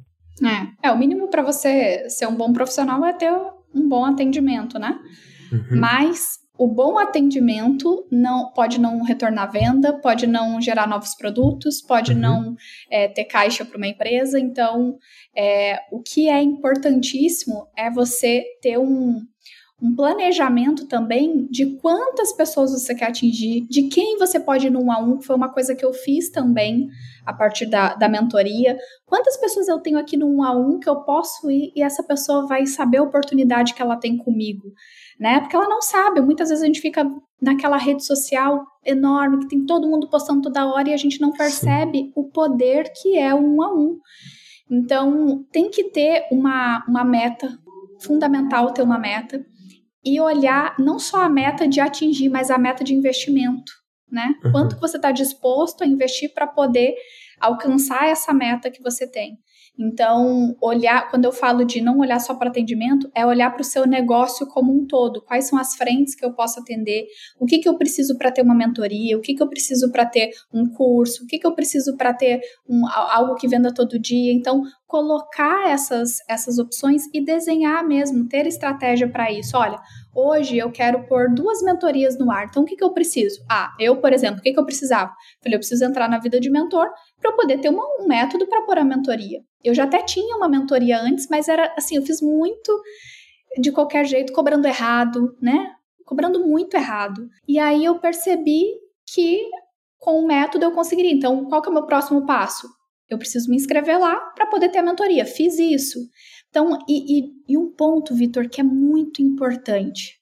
É, 0.82 0.88
é 0.88 0.92
o 0.92 0.98
mínimo 0.98 1.30
para 1.30 1.42
você 1.42 2.06
ser 2.10 2.26
um 2.26 2.36
bom 2.36 2.52
profissional 2.52 3.02
é 3.04 3.14
ter 3.14 3.32
um 3.76 3.88
bom 3.88 4.04
atendimento, 4.04 4.78
né? 4.78 4.98
Uhum. 5.52 5.78
Mas 5.78 6.38
o 6.58 6.66
bom 6.66 6.98
atendimento 6.98 8.06
não 8.10 8.50
pode 8.52 8.80
não 8.80 9.02
retornar 9.02 9.52
venda, 9.52 9.92
pode 9.92 10.26
não 10.26 10.60
gerar 10.60 10.88
novos 10.88 11.14
produtos, 11.14 11.82
pode 11.82 12.12
uhum. 12.12 12.18
não 12.18 12.56
é, 12.90 13.08
ter 13.08 13.24
caixa 13.24 13.64
para 13.64 13.76
uma 13.76 13.86
empresa. 13.86 14.40
Então, 14.40 14.96
é, 15.36 15.80
o 15.92 16.00
que 16.00 16.28
é 16.28 16.42
importantíssimo 16.42 17.68
é 17.76 17.90
você 17.90 18.42
ter 18.62 18.78
um, 18.78 19.20
um 19.80 19.94
planejamento 19.94 20.86
também 20.86 21.46
de 21.50 21.76
quantas 21.76 22.32
pessoas 22.32 22.72
você 22.72 22.94
quer 22.94 23.08
atingir, 23.08 23.66
de 23.68 23.88
quem 23.88 24.16
você 24.16 24.40
pode 24.40 24.68
ir 24.68 24.70
no 24.70 24.82
um 24.82 24.90
a 24.90 24.98
um, 24.98 25.18
que 25.18 25.26
foi 25.26 25.36
uma 25.36 25.52
coisa 25.52 25.74
que 25.74 25.84
eu 25.84 25.92
fiz 25.92 26.30
também 26.30 26.88
a 27.26 27.32
partir 27.32 27.66
da, 27.66 27.94
da 27.94 28.08
mentoria. 28.08 28.78
Quantas 29.04 29.36
pessoas 29.36 29.68
eu 29.68 29.78
tenho 29.78 29.98
aqui 29.98 30.16
no 30.16 30.26
um 30.26 30.42
a 30.42 30.52
um 30.52 30.78
que 30.78 30.88
eu 30.88 31.02
posso 31.02 31.50
ir 31.50 31.72
e 31.76 31.82
essa 31.82 32.02
pessoa 32.02 32.46
vai 32.46 32.66
saber 32.66 32.98
a 32.98 33.02
oportunidade 33.02 33.74
que 33.74 33.82
ela 33.82 33.96
tem 33.96 34.16
comigo, 34.16 34.72
né? 35.20 35.40
Porque 35.40 35.54
ela 35.54 35.68
não 35.68 35.82
sabe. 35.82 36.22
Muitas 36.22 36.48
vezes 36.48 36.62
a 36.62 36.66
gente 36.66 36.80
fica 36.80 37.06
naquela 37.40 37.76
rede 37.76 38.02
social 38.02 38.64
enorme 38.82 39.40
que 39.40 39.48
tem 39.48 39.66
todo 39.66 39.88
mundo 39.88 40.08
postando 40.08 40.40
toda 40.40 40.66
hora 40.66 40.88
e 40.88 40.94
a 40.94 40.98
gente 40.98 41.20
não 41.20 41.32
percebe 41.32 41.98
Sim. 41.98 42.12
o 42.16 42.24
poder 42.30 42.90
que 42.94 43.18
é 43.18 43.34
o 43.34 43.38
um 43.38 43.62
a 43.62 43.74
um. 43.74 43.98
Então, 44.70 45.44
tem 45.52 45.70
que 45.70 45.84
ter 45.90 46.26
uma, 46.32 46.82
uma 46.88 47.04
meta, 47.04 47.58
fundamental 48.00 48.72
ter 48.72 48.82
uma 48.82 48.98
meta 48.98 49.44
e 50.06 50.20
olhar 50.20 50.76
não 50.78 51.00
só 51.00 51.22
a 51.22 51.28
meta 51.28 51.66
de 51.66 51.80
atingir, 51.80 52.28
mas 52.28 52.48
a 52.48 52.56
meta 52.56 52.84
de 52.84 52.94
investimento, 52.94 53.72
né? 54.08 54.36
Uhum. 54.44 54.52
Quanto 54.52 54.78
você 54.78 54.96
está 54.96 55.10
disposto 55.10 55.82
a 55.82 55.86
investir 55.86 56.32
para 56.32 56.46
poder 56.46 56.94
alcançar 57.40 58.06
essa 58.08 58.32
meta 58.32 58.70
que 58.70 58.80
você 58.80 59.10
tem. 59.10 59.36
Então, 59.78 60.56
olhar, 60.60 61.10
quando 61.10 61.26
eu 61.26 61.32
falo 61.32 61.64
de 61.64 61.80
não 61.80 61.98
olhar 61.98 62.18
só 62.18 62.34
para 62.34 62.48
atendimento, 62.48 63.10
é 63.14 63.26
olhar 63.26 63.50
para 63.50 63.60
o 63.60 63.64
seu 63.64 63.86
negócio 63.86 64.46
como 64.46 64.72
um 64.72 64.86
todo. 64.86 65.22
Quais 65.22 65.46
são 65.46 65.58
as 65.58 65.74
frentes 65.74 66.14
que 66.14 66.24
eu 66.24 66.32
posso 66.32 66.60
atender? 66.60 67.06
O 67.38 67.44
que, 67.44 67.58
que 67.58 67.68
eu 67.68 67.76
preciso 67.76 68.16
para 68.16 68.30
ter 68.30 68.42
uma 68.42 68.54
mentoria? 68.54 69.18
O 69.18 69.20
que, 69.20 69.34
que 69.34 69.42
eu 69.42 69.48
preciso 69.48 69.92
para 69.92 70.06
ter 70.06 70.30
um 70.52 70.66
curso? 70.66 71.24
O 71.24 71.26
que, 71.26 71.38
que 71.38 71.46
eu 71.46 71.54
preciso 71.54 71.96
para 71.96 72.14
ter 72.14 72.40
um, 72.68 72.86
algo 72.88 73.34
que 73.34 73.46
venda 73.46 73.72
todo 73.72 73.98
dia? 73.98 74.32
Então, 74.32 74.62
colocar 74.86 75.68
essas, 75.68 76.18
essas 76.28 76.58
opções 76.58 77.02
e 77.12 77.24
desenhar 77.24 77.86
mesmo, 77.86 78.28
ter 78.28 78.46
estratégia 78.46 79.08
para 79.08 79.30
isso. 79.32 79.56
Olha, 79.56 79.78
hoje 80.14 80.56
eu 80.56 80.70
quero 80.70 81.04
pôr 81.06 81.28
duas 81.34 81.60
mentorias 81.62 82.16
no 82.16 82.30
ar, 82.30 82.46
então 82.46 82.62
o 82.62 82.66
que, 82.66 82.76
que 82.76 82.84
eu 82.84 82.92
preciso? 82.92 83.44
Ah, 83.50 83.74
eu, 83.78 83.96
por 83.96 84.12
exemplo, 84.12 84.38
o 84.38 84.42
que, 84.42 84.52
que 84.52 84.58
eu 84.58 84.64
precisava? 84.64 85.12
Falei, 85.42 85.56
eu 85.56 85.60
preciso 85.60 85.84
entrar 85.84 86.08
na 86.08 86.18
vida 86.18 86.38
de 86.38 86.48
mentor 86.48 86.88
para 87.20 87.32
poder 87.32 87.58
ter 87.60 87.68
uma, 87.68 87.84
um 88.00 88.06
método 88.06 88.46
para 88.46 88.62
pôr 88.62 88.78
a 88.78 88.84
mentoria. 88.84 89.40
Eu 89.62 89.74
já 89.74 89.84
até 89.84 90.02
tinha 90.02 90.36
uma 90.36 90.48
mentoria 90.48 91.00
antes, 91.00 91.26
mas 91.28 91.48
era 91.48 91.72
assim, 91.76 91.96
eu 91.96 92.02
fiz 92.02 92.20
muito 92.20 92.82
de 93.58 93.72
qualquer 93.72 94.04
jeito, 94.04 94.32
cobrando 94.32 94.66
errado, 94.66 95.36
né? 95.40 95.72
Cobrando 96.04 96.46
muito 96.46 96.76
errado. 96.76 97.28
E 97.48 97.58
aí 97.58 97.84
eu 97.84 97.98
percebi 97.98 98.64
que 99.06 99.48
com 99.98 100.20
o 100.20 100.26
método 100.26 100.64
eu 100.64 100.72
conseguiria. 100.72 101.12
Então, 101.12 101.46
qual 101.46 101.62
que 101.62 101.68
é 101.68 101.70
o 101.70 101.74
meu 101.74 101.86
próximo 101.86 102.26
passo? 102.26 102.68
Eu 103.08 103.18
preciso 103.18 103.50
me 103.50 103.56
inscrever 103.56 103.98
lá 103.98 104.16
para 104.34 104.46
poder 104.46 104.68
ter 104.68 104.78
a 104.78 104.82
mentoria. 104.82 105.24
Fiz 105.24 105.58
isso. 105.58 105.98
Então, 106.50 106.78
e, 106.88 107.18
e, 107.18 107.32
e 107.48 107.58
um 107.58 107.70
ponto, 107.72 108.14
Vitor, 108.14 108.48
que 108.48 108.60
é 108.60 108.64
muito 108.64 109.22
importante. 109.22 110.16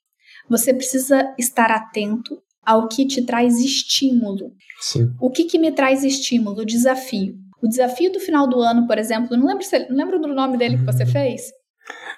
Você 0.48 0.74
precisa 0.74 1.34
estar 1.38 1.70
atento 1.70 2.42
ao 2.64 2.88
que 2.88 3.06
te 3.06 3.22
traz 3.22 3.58
estímulo. 3.58 4.52
Sim. 4.80 5.12
O 5.20 5.30
que, 5.30 5.44
que 5.44 5.58
me 5.58 5.72
traz 5.72 6.04
estímulo? 6.04 6.64
Desafio. 6.64 7.34
O 7.62 7.68
desafio 7.68 8.12
do 8.12 8.20
final 8.20 8.46
do 8.46 8.60
ano, 8.60 8.86
por 8.86 8.98
exemplo, 8.98 9.36
não 9.36 9.46
lembro, 9.46 9.64
se, 9.64 9.88
não 9.88 9.96
lembro 9.96 10.20
do 10.20 10.28
nome 10.28 10.58
dele 10.58 10.76
que 10.76 10.84
você 10.84 11.06
fez? 11.06 11.42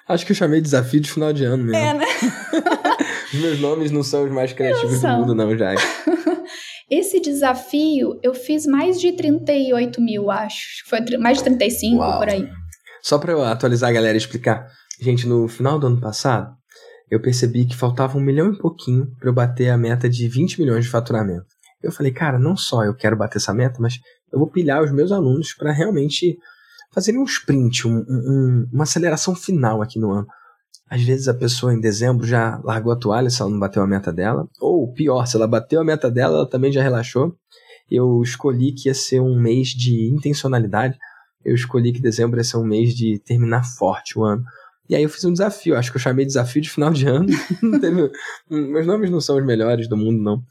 Acho 0.07 0.25
que 0.25 0.31
eu 0.31 0.35
chamei 0.35 0.61
desafio 0.61 0.99
de 0.99 1.11
final 1.11 1.31
de 1.31 1.43
ano 1.43 1.63
mesmo. 1.63 1.77
É, 1.77 1.93
né? 1.93 2.05
os 3.33 3.39
meus 3.39 3.59
nomes 3.59 3.91
não 3.91 4.03
são 4.03 4.25
os 4.25 4.31
mais 4.31 4.53
criativos 4.53 5.01
do 5.01 5.07
mundo, 5.07 5.35
não, 5.35 5.57
já. 5.57 5.73
Esse 6.89 7.19
desafio 7.19 8.17
eu 8.23 8.33
fiz 8.33 8.65
mais 8.65 8.99
de 8.99 9.11
38 9.11 10.01
mil, 10.01 10.31
acho. 10.31 10.83
Foi 10.87 10.99
mais 11.17 11.37
de 11.37 11.43
35 11.43 11.97
Uau. 11.97 12.19
por 12.19 12.29
aí. 12.29 12.47
Só 13.01 13.17
para 13.17 13.33
eu 13.33 13.43
atualizar 13.43 13.89
a 13.89 13.93
galera 13.93 14.15
e 14.15 14.17
explicar. 14.17 14.67
Gente, 14.99 15.27
no 15.27 15.47
final 15.47 15.77
do 15.77 15.87
ano 15.87 16.01
passado, 16.01 16.56
eu 17.09 17.21
percebi 17.21 17.65
que 17.65 17.75
faltava 17.75 18.17
um 18.17 18.21
milhão 18.21 18.51
e 18.51 18.57
pouquinho 18.57 19.07
para 19.19 19.29
eu 19.29 19.33
bater 19.33 19.69
a 19.69 19.77
meta 19.77 20.09
de 20.09 20.27
20 20.27 20.59
milhões 20.59 20.85
de 20.85 20.91
faturamento. 20.91 21.45
Eu 21.81 21.91
falei, 21.91 22.11
cara, 22.11 22.39
não 22.39 22.57
só 22.57 22.83
eu 22.83 22.93
quero 22.93 23.15
bater 23.15 23.37
essa 23.37 23.53
meta, 23.53 23.77
mas 23.79 23.99
eu 24.31 24.39
vou 24.39 24.49
pilhar 24.49 24.83
os 24.83 24.91
meus 24.91 25.11
alunos 25.11 25.53
para 25.53 25.71
realmente 25.71 26.37
fazer 26.93 27.17
um 27.17 27.23
sprint, 27.23 27.87
um, 27.87 28.03
um, 28.07 28.67
uma 28.73 28.83
aceleração 28.83 29.35
final 29.35 29.81
aqui 29.81 29.99
no 29.99 30.11
ano. 30.11 30.27
Às 30.89 31.03
vezes 31.03 31.27
a 31.27 31.33
pessoa 31.33 31.73
em 31.73 31.79
dezembro 31.79 32.25
já 32.25 32.59
largou 32.63 32.91
a 32.91 32.95
toalha 32.95 33.29
se 33.29 33.41
ela 33.41 33.51
não 33.51 33.59
bateu 33.59 33.83
a 33.83 33.87
meta 33.87 34.11
dela, 34.11 34.47
ou 34.59 34.91
pior, 34.93 35.25
se 35.25 35.35
ela 35.35 35.47
bateu 35.47 35.81
a 35.81 35.83
meta 35.83 36.09
dela, 36.09 36.37
ela 36.37 36.49
também 36.49 36.71
já 36.71 36.81
relaxou. 36.81 37.35
Eu 37.89 38.21
escolhi 38.21 38.73
que 38.73 38.89
ia 38.89 38.93
ser 38.93 39.21
um 39.21 39.39
mês 39.39 39.69
de 39.69 40.09
intencionalidade, 40.09 40.97
eu 41.43 41.55
escolhi 41.55 41.93
que 41.93 42.01
dezembro 42.01 42.39
ia 42.39 42.43
ser 42.43 42.57
um 42.57 42.65
mês 42.65 42.93
de 42.93 43.19
terminar 43.19 43.63
forte 43.63 44.17
o 44.17 44.23
ano. 44.23 44.43
E 44.89 44.95
aí 44.95 45.03
eu 45.03 45.09
fiz 45.09 45.23
um 45.25 45.33
desafio, 45.33 45.75
acho 45.75 45.91
que 45.91 45.97
eu 45.97 46.01
chamei 46.01 46.25
desafio 46.25 46.61
de 46.61 46.69
final 46.69 46.91
de 46.91 47.05
ano. 47.05 47.27
Teve, 47.81 48.09
meus 48.49 48.85
nomes 48.85 49.09
não 49.09 49.19
são 49.19 49.37
os 49.37 49.45
melhores 49.45 49.87
do 49.87 49.97
mundo, 49.97 50.21
não. 50.21 50.41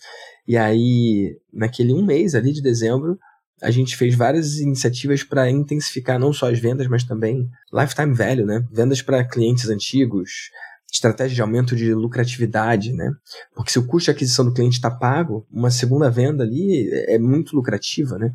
E 0.47 0.57
aí, 0.57 1.37
naquele 1.53 1.93
um 1.93 2.05
mês 2.05 2.35
ali 2.35 2.53
de 2.53 2.63
dezembro, 2.63 3.19
a 3.63 3.71
gente 3.71 3.97
fez 3.97 4.15
várias 4.15 4.59
iniciativas 4.59 5.23
para 5.23 5.51
intensificar 5.51 6.19
não 6.19 6.33
só 6.33 6.51
as 6.51 6.59
vendas, 6.59 6.87
mas 6.87 7.05
também 7.05 7.49
lifetime 7.73 8.15
value, 8.15 8.45
né? 8.45 8.65
Vendas 8.71 9.01
para 9.01 9.25
clientes 9.25 9.69
antigos, 9.69 10.51
estratégia 10.93 11.35
de 11.35 11.43
aumento 11.43 11.75
de 11.75 11.95
lucratividade, 11.95 12.93
né? 12.93 13.11
Porque 13.55 13.73
se 13.73 13.79
o 13.79 13.87
custo 13.87 14.07
de 14.07 14.11
aquisição 14.13 14.45
do 14.45 14.53
cliente 14.53 14.77
está 14.77 14.91
pago, 14.91 15.47
uma 15.51 15.71
segunda 15.71 16.11
venda 16.11 16.45
ali 16.45 16.91
é 17.09 17.19
muito 17.19 17.57
lucrativa, 17.57 18.19
né? 18.19 18.31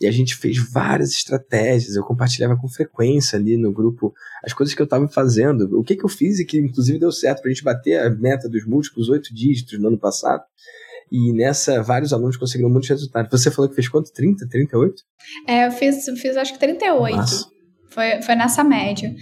E 0.00 0.06
a 0.06 0.10
gente 0.10 0.36
fez 0.36 0.58
várias 0.58 1.10
estratégias, 1.10 1.96
eu 1.96 2.04
compartilhava 2.04 2.56
com 2.56 2.68
frequência 2.68 3.38
ali 3.38 3.56
no 3.56 3.72
grupo 3.72 4.12
as 4.44 4.52
coisas 4.52 4.74
que 4.74 4.82
eu 4.82 4.84
estava 4.84 5.08
fazendo, 5.08 5.78
o 5.78 5.82
que, 5.82 5.96
que 5.96 6.04
eu 6.04 6.08
fiz 6.08 6.38
e 6.38 6.44
que 6.44 6.58
inclusive 6.58 6.98
deu 6.98 7.10
certo 7.10 7.40
para 7.40 7.50
a 7.50 7.52
gente 7.54 7.64
bater 7.64 8.00
a 8.00 8.10
meta 8.10 8.48
dos 8.48 8.66
múltiplos 8.66 9.08
oito 9.08 9.34
dígitos 9.34 9.78
no 9.78 9.88
ano 9.88 9.98
passado. 9.98 10.42
E 11.10 11.32
nessa, 11.32 11.82
vários 11.82 12.12
alunos 12.12 12.36
conseguiram 12.36 12.68
muitos 12.68 12.88
resultados. 12.88 13.30
Você 13.30 13.50
falou 13.50 13.68
que 13.68 13.76
fez 13.76 13.88
quanto? 13.88 14.12
30, 14.12 14.48
38? 14.48 15.02
É, 15.46 15.66
eu 15.66 15.70
fiz, 15.70 16.04
fiz 16.20 16.36
acho 16.36 16.52
que 16.52 16.58
38. 16.58 17.16
Nossa. 17.16 17.56
Foi, 17.88 18.20
foi 18.22 18.34
nessa 18.34 18.62
média. 18.62 19.14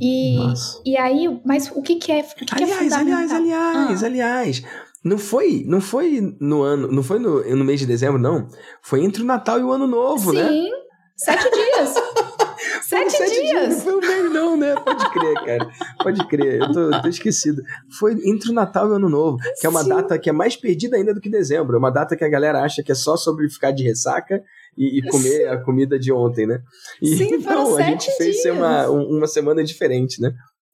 E, 0.00 0.38
e 0.86 0.96
aí, 0.96 1.28
mas 1.44 1.70
o 1.74 1.82
que, 1.82 1.96
que 1.96 2.12
é. 2.12 2.20
O 2.20 2.46
que 2.46 2.54
aliás, 2.54 2.78
que 2.78 2.94
é 2.94 2.96
aliás, 2.96 3.32
aliás, 3.32 4.02
ah. 4.02 4.06
aliás. 4.06 4.62
Não 5.04 5.18
foi, 5.18 5.64
não 5.66 5.80
foi 5.80 6.36
no 6.40 6.62
ano, 6.62 6.86
não 6.88 7.02
foi 7.02 7.18
no, 7.18 7.42
no 7.56 7.64
mês 7.64 7.80
de 7.80 7.86
dezembro, 7.86 8.20
não. 8.20 8.46
Foi 8.80 9.02
entre 9.02 9.22
o 9.22 9.26
Natal 9.26 9.58
e 9.58 9.62
o 9.62 9.72
Ano 9.72 9.86
Novo, 9.86 10.30
Sim, 10.30 10.36
né? 10.36 10.48
Sim, 10.48 10.70
sete 11.16 11.50
dias. 11.50 11.94
sete, 12.88 13.10
sete 13.10 13.30
dias. 13.30 13.50
dias. 13.50 13.84
Não 13.84 13.84
foi 13.84 13.94
o 13.94 14.00
mês, 14.00 14.32
não, 14.32 14.56
né? 14.56 14.74
Pode 14.76 15.10
crer, 15.10 15.34
cara. 15.44 15.70
Pode 16.02 16.28
crer. 16.28 16.60
Eu 16.60 16.72
tô, 16.72 17.02
tô 17.02 17.08
esquecido. 17.08 17.62
Foi 17.98 18.12
entre 18.24 18.50
o 18.50 18.54
Natal 18.54 18.86
e 18.86 18.90
o 18.90 18.94
Ano 18.94 19.08
Novo, 19.08 19.38
que 19.60 19.66
é 19.66 19.68
uma 19.68 19.82
Sim. 19.82 19.88
data 19.88 20.18
que 20.18 20.30
é 20.30 20.32
mais 20.32 20.54
perdida 20.54 20.96
ainda 20.96 21.12
do 21.12 21.20
que 21.20 21.28
dezembro. 21.28 21.74
É 21.74 21.78
uma 21.78 21.90
data 21.90 22.16
que 22.16 22.24
a 22.24 22.28
galera 22.28 22.62
acha 22.62 22.82
que 22.82 22.92
é 22.92 22.94
só 22.94 23.16
sobre 23.16 23.50
ficar 23.50 23.72
de 23.72 23.82
ressaca 23.82 24.40
e, 24.78 24.98
e 24.98 25.08
comer 25.08 25.48
a 25.48 25.62
comida 25.62 25.98
de 25.98 26.12
ontem, 26.12 26.46
né? 26.46 26.60
E, 27.00 27.16
Sim, 27.16 27.34
então, 27.34 27.76
a 27.76 27.82
gente 27.82 28.10
fez 28.16 28.44
uma, 28.44 28.88
uma 28.88 29.26
semana 29.26 29.64
diferente, 29.64 30.20
né? 30.20 30.32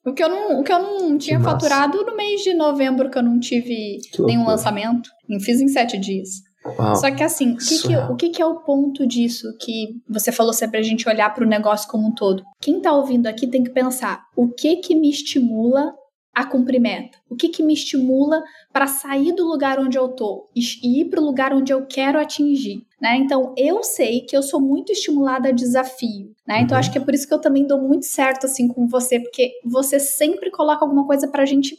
O 0.08 0.14
que 0.14 0.22
eu 0.22 0.28
não, 0.28 0.60
o 0.60 0.64
que 0.64 0.72
eu 0.72 0.78
não 0.78 1.18
tinha 1.18 1.40
faturado 1.40 2.04
no 2.04 2.16
mês 2.16 2.42
de 2.42 2.54
novembro, 2.54 3.10
que 3.10 3.18
eu 3.18 3.22
não 3.22 3.38
tive 3.38 3.98
nenhum 4.20 4.46
lançamento. 4.46 5.10
Fiz 5.40 5.60
em 5.60 5.68
sete 5.68 5.98
dias. 5.98 6.28
Uau. 6.64 6.96
Só 6.96 7.10
que 7.10 7.22
assim, 7.22 7.52
o, 7.52 7.56
que, 7.56 7.82
que, 7.82 7.96
o 7.96 8.16
que, 8.16 8.28
que, 8.30 8.42
é 8.42 8.46
o 8.46 8.60
ponto 8.60 9.06
disso 9.06 9.46
que 9.60 9.96
você 10.08 10.32
falou 10.32 10.52
sempre 10.52 10.78
a 10.78 10.82
gente 10.82 11.08
olhar 11.08 11.32
para 11.32 11.44
o 11.44 11.48
negócio 11.48 11.88
como 11.88 12.08
um 12.08 12.14
todo? 12.14 12.42
Quem 12.60 12.78
está 12.78 12.92
ouvindo 12.92 13.26
aqui 13.26 13.46
tem 13.46 13.62
que 13.62 13.70
pensar 13.70 14.22
o 14.36 14.48
que 14.48 14.76
que 14.76 14.94
me 14.94 15.08
estimula 15.08 15.92
a 16.38 16.46
cumprir 16.46 16.80
meta? 16.80 17.18
O 17.28 17.34
que 17.34 17.48
que 17.48 17.62
me 17.62 17.74
estimula 17.74 18.42
para 18.72 18.86
sair 18.86 19.32
do 19.32 19.46
lugar 19.46 19.80
onde 19.80 19.98
eu 19.98 20.08
tô 20.08 20.48
e 20.54 21.00
ir 21.00 21.06
para 21.06 21.20
o 21.20 21.24
lugar 21.24 21.52
onde 21.52 21.72
eu 21.72 21.84
quero 21.86 22.20
atingir? 22.20 22.86
Né? 23.00 23.16
Então, 23.16 23.54
eu 23.56 23.82
sei 23.82 24.20
que 24.20 24.36
eu 24.36 24.42
sou 24.42 24.60
muito 24.60 24.92
estimulada 24.92 25.48
a 25.48 25.52
desafio, 25.52 26.32
né? 26.46 26.60
Então, 26.60 26.76
uhum. 26.76 26.80
acho 26.80 26.90
que 26.90 26.98
é 26.98 27.00
por 27.00 27.14
isso 27.14 27.28
que 27.28 27.34
eu 27.34 27.40
também 27.40 27.66
dou 27.66 27.80
muito 27.80 28.06
certo, 28.06 28.46
assim, 28.46 28.66
com 28.66 28.88
você, 28.88 29.20
porque 29.20 29.52
você 29.64 30.00
sempre 30.00 30.50
coloca 30.50 30.84
alguma 30.84 31.06
coisa 31.06 31.28
pra 31.28 31.44
gente... 31.44 31.76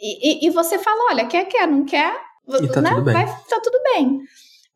E, 0.00 0.46
e, 0.46 0.48
e 0.48 0.50
você 0.50 0.78
fala, 0.78 1.12
olha, 1.12 1.26
quer, 1.26 1.44
quer, 1.46 1.66
não 1.68 1.84
quer, 1.84 2.12
e 2.48 2.68
tá 2.68 2.80
né? 2.80 2.90
tudo 2.90 3.02
bem. 3.02 3.14
Vai, 3.14 3.26
tá 3.26 3.60
tudo 3.62 3.78
bem. 3.92 4.20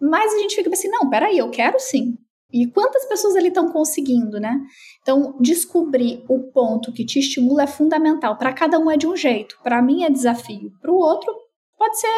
Mas 0.01 0.33
a 0.33 0.39
gente 0.39 0.57
fica 0.57 0.71
assim, 0.71 0.89
não, 0.89 1.11
peraí, 1.11 1.39
eu 1.39 1.51
quero 1.51 1.79
sim. 1.79 2.17
E 2.53 2.67
quantas 2.67 3.07
pessoas 3.07 3.37
ali 3.37 3.49
estão 3.49 3.71
conseguindo, 3.71 4.41
né? 4.41 4.61
Então, 5.03 5.37
descobrir 5.41 6.25
o 6.29 6.51
ponto 6.51 6.93
que 6.93 7.05
te 7.05 7.19
estimula 7.19 7.63
é 7.63 7.67
fundamental. 7.67 8.37
Para 8.37 8.53
cada 8.53 8.79
um 8.79 8.91
é 8.91 8.97
de 8.97 9.07
um 9.07 9.17
jeito. 9.17 9.57
Para 9.63 9.81
mim 9.81 10.05
é 10.05 10.11
desafio. 10.11 10.73
Para 10.81 10.91
o 10.91 10.97
outro, 10.97 11.33
pode 11.79 11.99
ser 11.99 12.09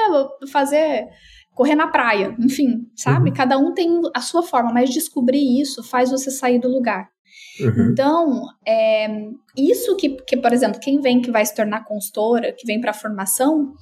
fazer 0.50 1.08
correr 1.54 1.74
na 1.74 1.86
praia, 1.86 2.34
enfim, 2.38 2.86
sabe? 2.96 3.30
Uhum. 3.30 3.36
Cada 3.36 3.58
um 3.58 3.72
tem 3.72 4.00
a 4.14 4.20
sua 4.20 4.42
forma, 4.42 4.72
mas 4.72 4.90
descobrir 4.90 5.60
isso 5.60 5.82
faz 5.82 6.10
você 6.10 6.30
sair 6.30 6.58
do 6.58 6.68
lugar. 6.68 7.08
Uhum. 7.60 7.90
Então, 7.92 8.42
é, 8.66 9.06
isso 9.56 9.96
que, 9.96 10.10
que, 10.26 10.36
por 10.36 10.52
exemplo, 10.52 10.80
quem 10.80 11.00
vem 11.00 11.20
que 11.20 11.30
vai 11.30 11.44
se 11.44 11.54
tornar 11.54 11.84
consultora, 11.84 12.52
que 12.52 12.66
vem 12.66 12.80
para 12.80 12.90
a 12.90 12.94
formação, 12.94 13.74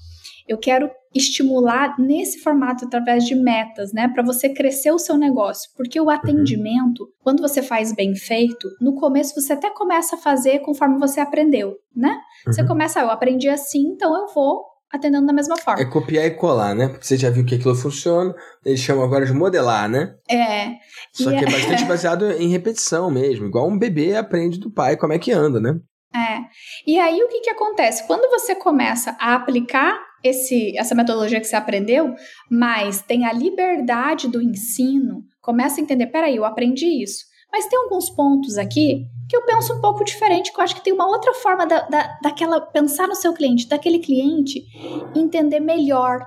Eu 0.50 0.58
quero 0.58 0.90
estimular 1.14 1.94
nesse 1.96 2.40
formato 2.40 2.84
através 2.84 3.24
de 3.24 3.36
metas, 3.36 3.92
né, 3.92 4.08
para 4.08 4.20
você 4.20 4.48
crescer 4.48 4.90
o 4.90 4.98
seu 4.98 5.16
negócio, 5.16 5.70
porque 5.76 6.00
o 6.00 6.04
uhum. 6.04 6.10
atendimento, 6.10 7.04
uhum. 7.04 7.10
quando 7.22 7.40
você 7.40 7.62
faz 7.62 7.92
bem 7.94 8.16
feito, 8.16 8.68
no 8.80 8.96
começo 8.96 9.40
você 9.40 9.52
até 9.52 9.70
começa 9.70 10.16
a 10.16 10.18
fazer 10.18 10.58
conforme 10.58 10.98
você 10.98 11.20
aprendeu, 11.20 11.76
né? 11.94 12.10
Uhum. 12.46 12.52
Você 12.52 12.66
começa, 12.66 13.00
ah, 13.00 13.04
eu 13.04 13.10
aprendi 13.10 13.48
assim, 13.48 13.92
então 13.92 14.12
eu 14.12 14.26
vou 14.34 14.64
atendendo 14.92 15.24
da 15.24 15.32
mesma 15.32 15.56
forma. 15.56 15.80
É 15.80 15.84
copiar 15.84 16.26
e 16.26 16.32
colar, 16.32 16.74
né? 16.74 16.88
Porque 16.88 17.06
você 17.06 17.16
já 17.16 17.30
viu 17.30 17.44
que 17.44 17.54
aquilo 17.54 17.76
funciona, 17.76 18.34
eles 18.64 18.80
chamam 18.80 19.04
agora 19.04 19.24
de 19.24 19.32
modelar, 19.32 19.88
né? 19.88 20.16
É. 20.28 20.72
Só 21.12 21.30
que 21.30 21.36
é, 21.36 21.42
é 21.42 21.46
bastante 21.50 21.84
baseado 21.84 22.28
em 22.32 22.48
repetição 22.48 23.08
mesmo, 23.08 23.46
igual 23.46 23.68
um 23.68 23.78
bebê 23.78 24.16
aprende 24.16 24.58
do 24.58 24.68
pai 24.72 24.96
como 24.96 25.12
é 25.12 25.18
que 25.18 25.30
anda, 25.30 25.60
né? 25.60 25.78
É. 26.12 26.40
E 26.84 26.98
aí 26.98 27.22
o 27.22 27.28
que, 27.28 27.40
que 27.40 27.50
acontece? 27.50 28.04
Quando 28.06 28.28
você 28.30 28.56
começa 28.56 29.16
a 29.20 29.36
aplicar 29.36 30.09
esse, 30.22 30.76
essa 30.76 30.94
metodologia 30.94 31.40
que 31.40 31.46
você 31.46 31.56
aprendeu, 31.56 32.14
mas 32.50 33.02
tem 33.02 33.26
a 33.26 33.32
liberdade 33.32 34.28
do 34.28 34.42
ensino, 34.42 35.24
começa 35.40 35.80
a 35.80 35.82
entender, 35.82 36.06
peraí, 36.06 36.36
eu 36.36 36.44
aprendi 36.44 37.02
isso. 37.02 37.24
Mas 37.52 37.66
tem 37.66 37.78
alguns 37.78 38.08
pontos 38.10 38.56
aqui 38.56 39.06
que 39.28 39.36
eu 39.36 39.44
penso 39.44 39.74
um 39.74 39.80
pouco 39.80 40.04
diferente, 40.04 40.52
que 40.52 40.58
eu 40.58 40.64
acho 40.64 40.74
que 40.74 40.84
tem 40.84 40.92
uma 40.92 41.08
outra 41.08 41.34
forma 41.34 41.66
da, 41.66 41.80
da, 41.82 42.18
daquela 42.22 42.60
pensar 42.60 43.08
no 43.08 43.14
seu 43.14 43.32
cliente, 43.32 43.68
daquele 43.68 43.98
cliente 43.98 44.64
entender 45.14 45.60
melhor. 45.60 46.20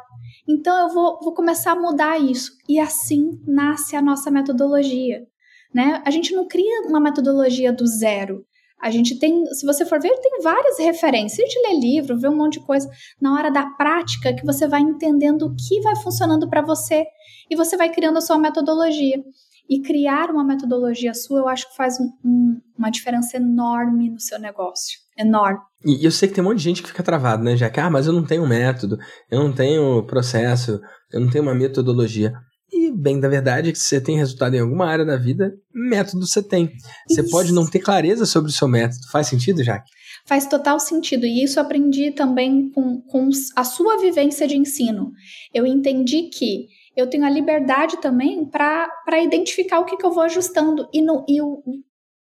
Então 0.48 0.78
eu 0.88 0.94
vou, 0.94 1.20
vou 1.22 1.34
começar 1.34 1.72
a 1.72 1.80
mudar 1.80 2.18
isso. 2.18 2.52
E 2.68 2.80
assim 2.80 3.42
nasce 3.48 3.96
a 3.96 4.02
nossa 4.02 4.30
metodologia. 4.30 5.26
Né? 5.74 6.02
A 6.06 6.12
gente 6.12 6.36
não 6.36 6.48
cria 6.48 6.88
uma 6.88 7.00
metodologia 7.00 7.72
do 7.72 7.88
zero. 7.88 8.46
A 8.84 8.92
gente 8.92 9.18
tem, 9.18 9.46
se 9.46 9.66
você 9.66 9.86
for 9.86 9.98
ver, 9.98 10.14
tem 10.18 10.42
várias 10.42 10.78
referências. 10.78 11.40
A 11.40 11.50
gente 11.50 11.66
lê 11.66 11.80
livro, 11.80 12.20
vê 12.20 12.28
um 12.28 12.36
monte 12.36 12.60
de 12.60 12.66
coisa. 12.66 12.90
Na 13.22 13.34
hora 13.34 13.50
da 13.50 13.66
prática, 13.78 14.36
que 14.36 14.46
você 14.46 14.68
vai 14.68 14.82
entendendo 14.82 15.44
o 15.44 15.56
que 15.56 15.80
vai 15.80 15.96
funcionando 15.96 16.50
para 16.50 16.62
você 16.62 17.06
e 17.50 17.56
você 17.56 17.78
vai 17.78 17.90
criando 17.90 18.18
a 18.18 18.22
sua 18.22 18.38
metodologia. 18.38 19.24
E 19.70 19.82
criar 19.82 20.30
uma 20.30 20.44
metodologia 20.44 21.14
sua, 21.14 21.40
eu 21.40 21.48
acho 21.48 21.70
que 21.70 21.78
faz 21.78 21.98
um, 21.98 22.12
um, 22.26 22.60
uma 22.78 22.90
diferença 22.90 23.38
enorme 23.38 24.10
no 24.10 24.20
seu 24.20 24.38
negócio. 24.38 25.00
Enorme. 25.18 25.62
E 25.86 26.06
eu 26.06 26.12
sei 26.12 26.28
que 26.28 26.36
tem 26.36 26.44
um 26.44 26.48
monte 26.48 26.58
de 26.58 26.66
gente 26.66 26.84
que 26.84 26.90
fica 26.90 27.02
travado, 27.02 27.42
né, 27.42 27.56
já 27.56 27.70
que, 27.70 27.80
ah, 27.80 27.90
mas 27.90 28.06
eu 28.06 28.12
não 28.12 28.26
tenho 28.26 28.46
método, 28.46 28.98
eu 29.32 29.42
não 29.42 29.54
tenho 29.54 30.06
processo, 30.06 30.82
eu 31.10 31.22
não 31.22 31.30
tenho 31.30 31.46
uma 31.46 31.56
metodologia. 31.56 32.34
E 32.74 32.92
bem 32.92 33.20
da 33.20 33.30
verdade 33.30 33.70
é 33.70 33.72
que 33.72 33.78
se 33.78 33.86
você 33.86 34.02
tem 34.02 34.18
resultado 34.18 34.56
em 34.56 34.60
alguma 34.60 34.88
área 34.88 35.06
da 35.06 35.16
vida, 35.16 35.54
método 35.74 36.26
você 36.26 36.42
tem. 36.42 36.72
Você 37.08 37.22
isso. 37.22 37.30
pode 37.30 37.54
não 37.54 37.70
ter 37.70 37.80
clareza 37.80 38.26
sobre 38.26 38.50
o 38.50 38.54
seu 38.54 38.68
método. 38.68 39.08
Faz 39.12 39.28
sentido, 39.28 39.64
Jaque? 39.64 39.92
Faz 40.26 40.48
total 40.48 40.80
sentido. 40.80 41.26
E 41.26 41.44
isso 41.44 41.60
aprendi 41.60 42.12
também 42.12 42.72
com, 42.72 43.02
com 43.02 43.30
a 43.56 43.64
sua 43.64 43.98
vivência 43.98 44.48
de 44.48 44.58
ensino. 44.58 45.12
Eu 45.54 45.68
entendi 45.68 46.24
que 46.24 46.68
eu 46.96 47.08
tenho 47.08 47.26
a 47.26 47.30
liberdade 47.30 48.00
também 48.02 48.46
para 48.46 49.22
identificar 49.22 49.80
o 49.80 49.86
que, 49.86 49.98
que 49.98 50.06
eu 50.06 50.12
vou 50.12 50.24
ajustando. 50.24 50.88
E, 50.94 51.02
no, 51.02 51.26
e 51.28 51.40
eu, 51.40 51.62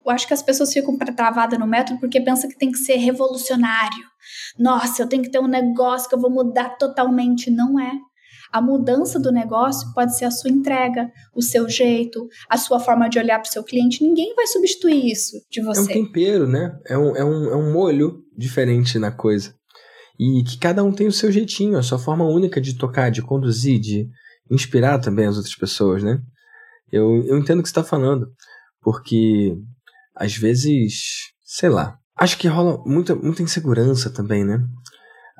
eu 0.05 0.11
acho 0.11 0.27
que 0.27 0.33
as 0.33 0.41
pessoas 0.41 0.73
ficam 0.73 0.97
travadas 0.97 1.57
no 1.57 1.65
método 1.65 1.99
porque 1.99 2.21
pensam 2.21 2.49
que 2.49 2.57
tem 2.57 2.71
que 2.71 2.77
ser 2.77 2.97
revolucionário. 2.97 4.03
Nossa, 4.59 5.01
eu 5.01 5.07
tenho 5.07 5.23
que 5.23 5.31
ter 5.31 5.39
um 5.39 5.47
negócio 5.47 6.09
que 6.09 6.15
eu 6.15 6.19
vou 6.19 6.31
mudar 6.31 6.77
totalmente. 6.77 7.49
Não 7.49 7.79
é. 7.79 7.91
A 8.53 8.61
mudança 8.61 9.19
do 9.19 9.31
negócio 9.31 9.91
pode 9.95 10.15
ser 10.15 10.25
a 10.25 10.31
sua 10.31 10.51
entrega, 10.51 11.11
o 11.35 11.41
seu 11.41 11.67
jeito, 11.67 12.29
a 12.47 12.55
sua 12.55 12.79
forma 12.79 13.09
de 13.09 13.17
olhar 13.17 13.39
para 13.39 13.49
o 13.49 13.51
seu 13.51 13.63
cliente. 13.63 14.03
Ninguém 14.03 14.35
vai 14.35 14.45
substituir 14.45 15.11
isso 15.11 15.43
de 15.49 15.59
você. 15.59 15.79
É 15.79 15.83
um 15.83 15.87
tempero, 15.87 16.47
né? 16.47 16.79
É 16.85 16.95
um, 16.95 17.15
é, 17.15 17.25
um, 17.25 17.45
é 17.45 17.55
um 17.55 17.73
molho 17.73 18.23
diferente 18.37 18.99
na 18.99 19.11
coisa. 19.11 19.55
E 20.19 20.43
que 20.43 20.59
cada 20.59 20.83
um 20.83 20.91
tem 20.91 21.07
o 21.07 21.11
seu 21.11 21.31
jeitinho, 21.31 21.79
a 21.79 21.81
sua 21.81 21.97
forma 21.97 22.25
única 22.25 22.61
de 22.61 22.77
tocar, 22.77 23.09
de 23.09 23.23
conduzir, 23.23 23.79
de 23.79 24.07
inspirar 24.51 24.99
também 24.99 25.25
as 25.25 25.35
outras 25.35 25.55
pessoas, 25.55 26.03
né? 26.03 26.21
Eu, 26.91 27.25
eu 27.25 27.39
entendo 27.39 27.59
o 27.59 27.63
que 27.63 27.69
você 27.69 27.71
está 27.71 27.83
falando, 27.83 28.27
porque 28.81 29.57
às 30.15 30.37
vezes, 30.37 31.31
sei 31.43 31.69
lá, 31.69 31.97
acho 32.15 32.37
que 32.37 32.47
rola 32.47 32.77
muita, 32.85 33.15
muita 33.15 33.41
insegurança 33.41 34.11
também, 34.11 34.45
né? 34.45 34.63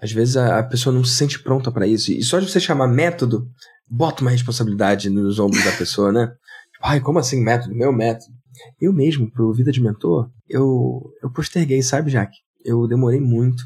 Às 0.02 0.12
vezes 0.12 0.38
a, 0.38 0.60
a 0.60 0.64
pessoa 0.64 0.94
não 0.94 1.04
se 1.04 1.16
sente 1.16 1.42
pronta 1.42 1.72
para 1.72 1.88
isso. 1.88 2.12
E 2.12 2.24
só 2.24 2.40
de 2.40 2.50
você 2.50 2.60
chamar 2.60 2.88
método, 2.88 3.48
bota 3.90 4.22
uma 4.22 4.32
responsabilidade 4.32 5.10
nos 5.10 5.40
ombros 5.40 5.64
da 5.64 5.72
pessoa, 5.72 6.12
né? 6.12 6.28
Tipo, 6.28 6.86
ai, 6.86 7.00
como 7.00 7.20
assim 7.20 7.42
método? 7.42 7.76
Meu 7.76 7.94
método. 7.94 8.34
Eu 8.80 8.94
mesmo, 8.94 9.32
pro 9.32 9.54
Vida 9.54 9.72
de 9.72 9.82
Mentor, 9.82 10.30
eu, 10.48 11.02
eu 11.22 11.32
posterguei, 11.32 11.82
sabe, 11.82 12.12
Jaque? 12.12 12.38
Eu 12.64 12.88
demorei 12.88 13.20
muito. 13.20 13.64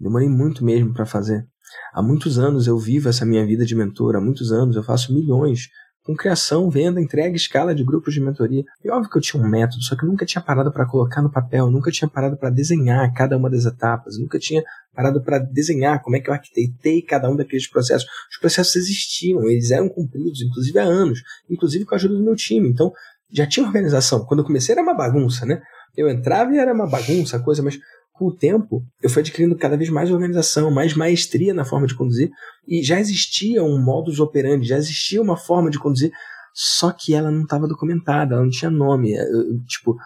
Demorei 0.00 0.28
muito 0.28 0.64
mesmo 0.64 0.92
para 0.92 1.06
fazer. 1.06 1.46
Há 1.92 2.02
muitos 2.02 2.38
anos 2.38 2.66
eu 2.66 2.78
vivo 2.78 3.08
essa 3.08 3.26
minha 3.26 3.44
vida 3.46 3.64
de 3.64 3.74
mentor, 3.74 4.16
há 4.16 4.20
muitos 4.20 4.52
anos 4.52 4.76
eu 4.76 4.82
faço 4.82 5.12
milhões 5.12 5.68
com 6.08 6.16
criação, 6.16 6.70
venda, 6.70 7.02
entrega, 7.02 7.36
escala 7.36 7.74
de 7.74 7.84
grupos 7.84 8.14
de 8.14 8.20
mentoria. 8.22 8.64
E 8.82 8.90
óbvio 8.90 9.10
que 9.10 9.18
eu 9.18 9.20
tinha 9.20 9.42
um 9.42 9.46
método, 9.46 9.82
só 9.82 9.94
que 9.94 10.06
eu 10.06 10.08
nunca 10.08 10.24
tinha 10.24 10.40
parado 10.40 10.72
para 10.72 10.86
colocar 10.86 11.20
no 11.20 11.30
papel, 11.30 11.70
nunca 11.70 11.90
tinha 11.90 12.08
parado 12.08 12.34
para 12.38 12.48
desenhar 12.48 13.12
cada 13.12 13.36
uma 13.36 13.50
das 13.50 13.66
etapas, 13.66 14.18
nunca 14.18 14.38
tinha 14.38 14.64
parado 14.94 15.22
para 15.22 15.38
desenhar 15.38 16.02
como 16.02 16.16
é 16.16 16.20
que 16.20 16.30
eu 16.30 16.32
arquitetei 16.32 17.02
cada 17.02 17.30
um 17.30 17.36
daqueles 17.36 17.68
processos. 17.68 18.08
Os 18.30 18.38
processos 18.38 18.74
existiam, 18.76 19.46
eles 19.50 19.70
eram 19.70 19.86
cumpridos, 19.86 20.40
inclusive 20.40 20.78
há 20.78 20.84
anos, 20.84 21.20
inclusive 21.50 21.84
com 21.84 21.94
a 21.94 21.96
ajuda 21.96 22.14
do 22.14 22.24
meu 22.24 22.34
time. 22.34 22.70
Então, 22.70 22.90
já 23.30 23.46
tinha 23.46 23.66
organização. 23.66 24.24
Quando 24.24 24.40
eu 24.40 24.46
comecei 24.46 24.72
era 24.72 24.80
uma 24.80 24.94
bagunça, 24.94 25.44
né? 25.44 25.60
Eu 25.94 26.08
entrava 26.08 26.54
e 26.54 26.56
era 26.56 26.72
uma 26.72 26.88
bagunça 26.88 27.38
coisa, 27.38 27.62
mas 27.62 27.78
com 28.18 28.26
o 28.26 28.34
tempo, 28.34 28.82
eu 29.02 29.08
fui 29.08 29.20
adquirindo 29.20 29.56
cada 29.56 29.76
vez 29.76 29.88
mais 29.88 30.10
organização, 30.10 30.70
mais 30.70 30.94
maestria 30.94 31.54
na 31.54 31.64
forma 31.64 31.86
de 31.86 31.94
conduzir, 31.94 32.30
e 32.66 32.82
já 32.82 32.98
existia 32.98 33.62
um 33.62 33.82
modus 33.82 34.18
operandi, 34.18 34.66
já 34.66 34.76
existia 34.76 35.22
uma 35.22 35.36
forma 35.36 35.70
de 35.70 35.78
conduzir, 35.78 36.10
só 36.52 36.90
que 36.90 37.14
ela 37.14 37.30
não 37.30 37.42
estava 37.42 37.68
documentada, 37.68 38.34
ela 38.34 38.42
não 38.42 38.50
tinha 38.50 38.70
nome. 38.70 39.14
É, 39.14 39.24
tipo, 39.68 39.96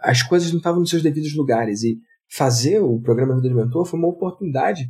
as 0.00 0.22
coisas 0.22 0.50
não 0.50 0.58
estavam 0.58 0.80
nos 0.80 0.90
seus 0.90 1.02
devidos 1.02 1.34
lugares. 1.34 1.84
E 1.84 1.96
fazer 2.28 2.80
o 2.80 3.00
programa 3.00 3.36
Vida 3.36 3.48
de 3.48 3.54
Mentor 3.54 3.86
foi 3.86 3.98
uma 3.98 4.08
oportunidade, 4.08 4.86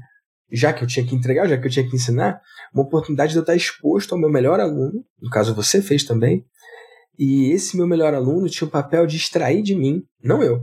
já 0.51 0.73
que 0.73 0.83
eu 0.83 0.89
tinha 0.89 1.05
que 1.05 1.15
entregar, 1.15 1.47
já 1.47 1.59
que 1.59 1.67
eu 1.67 1.71
tinha 1.71 1.87
que 1.87 1.95
ensinar, 1.95 2.41
uma 2.73 2.85
oportunidade 2.85 3.33
de 3.33 3.39
eu 3.39 3.43
estar 3.43 3.55
exposto 3.55 4.15
ao 4.15 4.21
meu 4.21 4.31
melhor 4.31 4.59
aluno, 4.59 5.05
no 5.21 5.29
caso 5.29 5.55
você 5.55 5.83
fez 5.83 6.03
também, 6.05 6.45
e 7.19 7.51
esse 7.51 7.77
meu 7.77 7.87
melhor 7.87 8.15
aluno 8.15 8.49
tinha 8.49 8.67
o 8.67 8.71
papel 8.71 9.07
de 9.07 9.17
extrair 9.17 9.63
de 9.63 9.75
mim, 9.75 10.03
não 10.23 10.43
eu, 10.43 10.63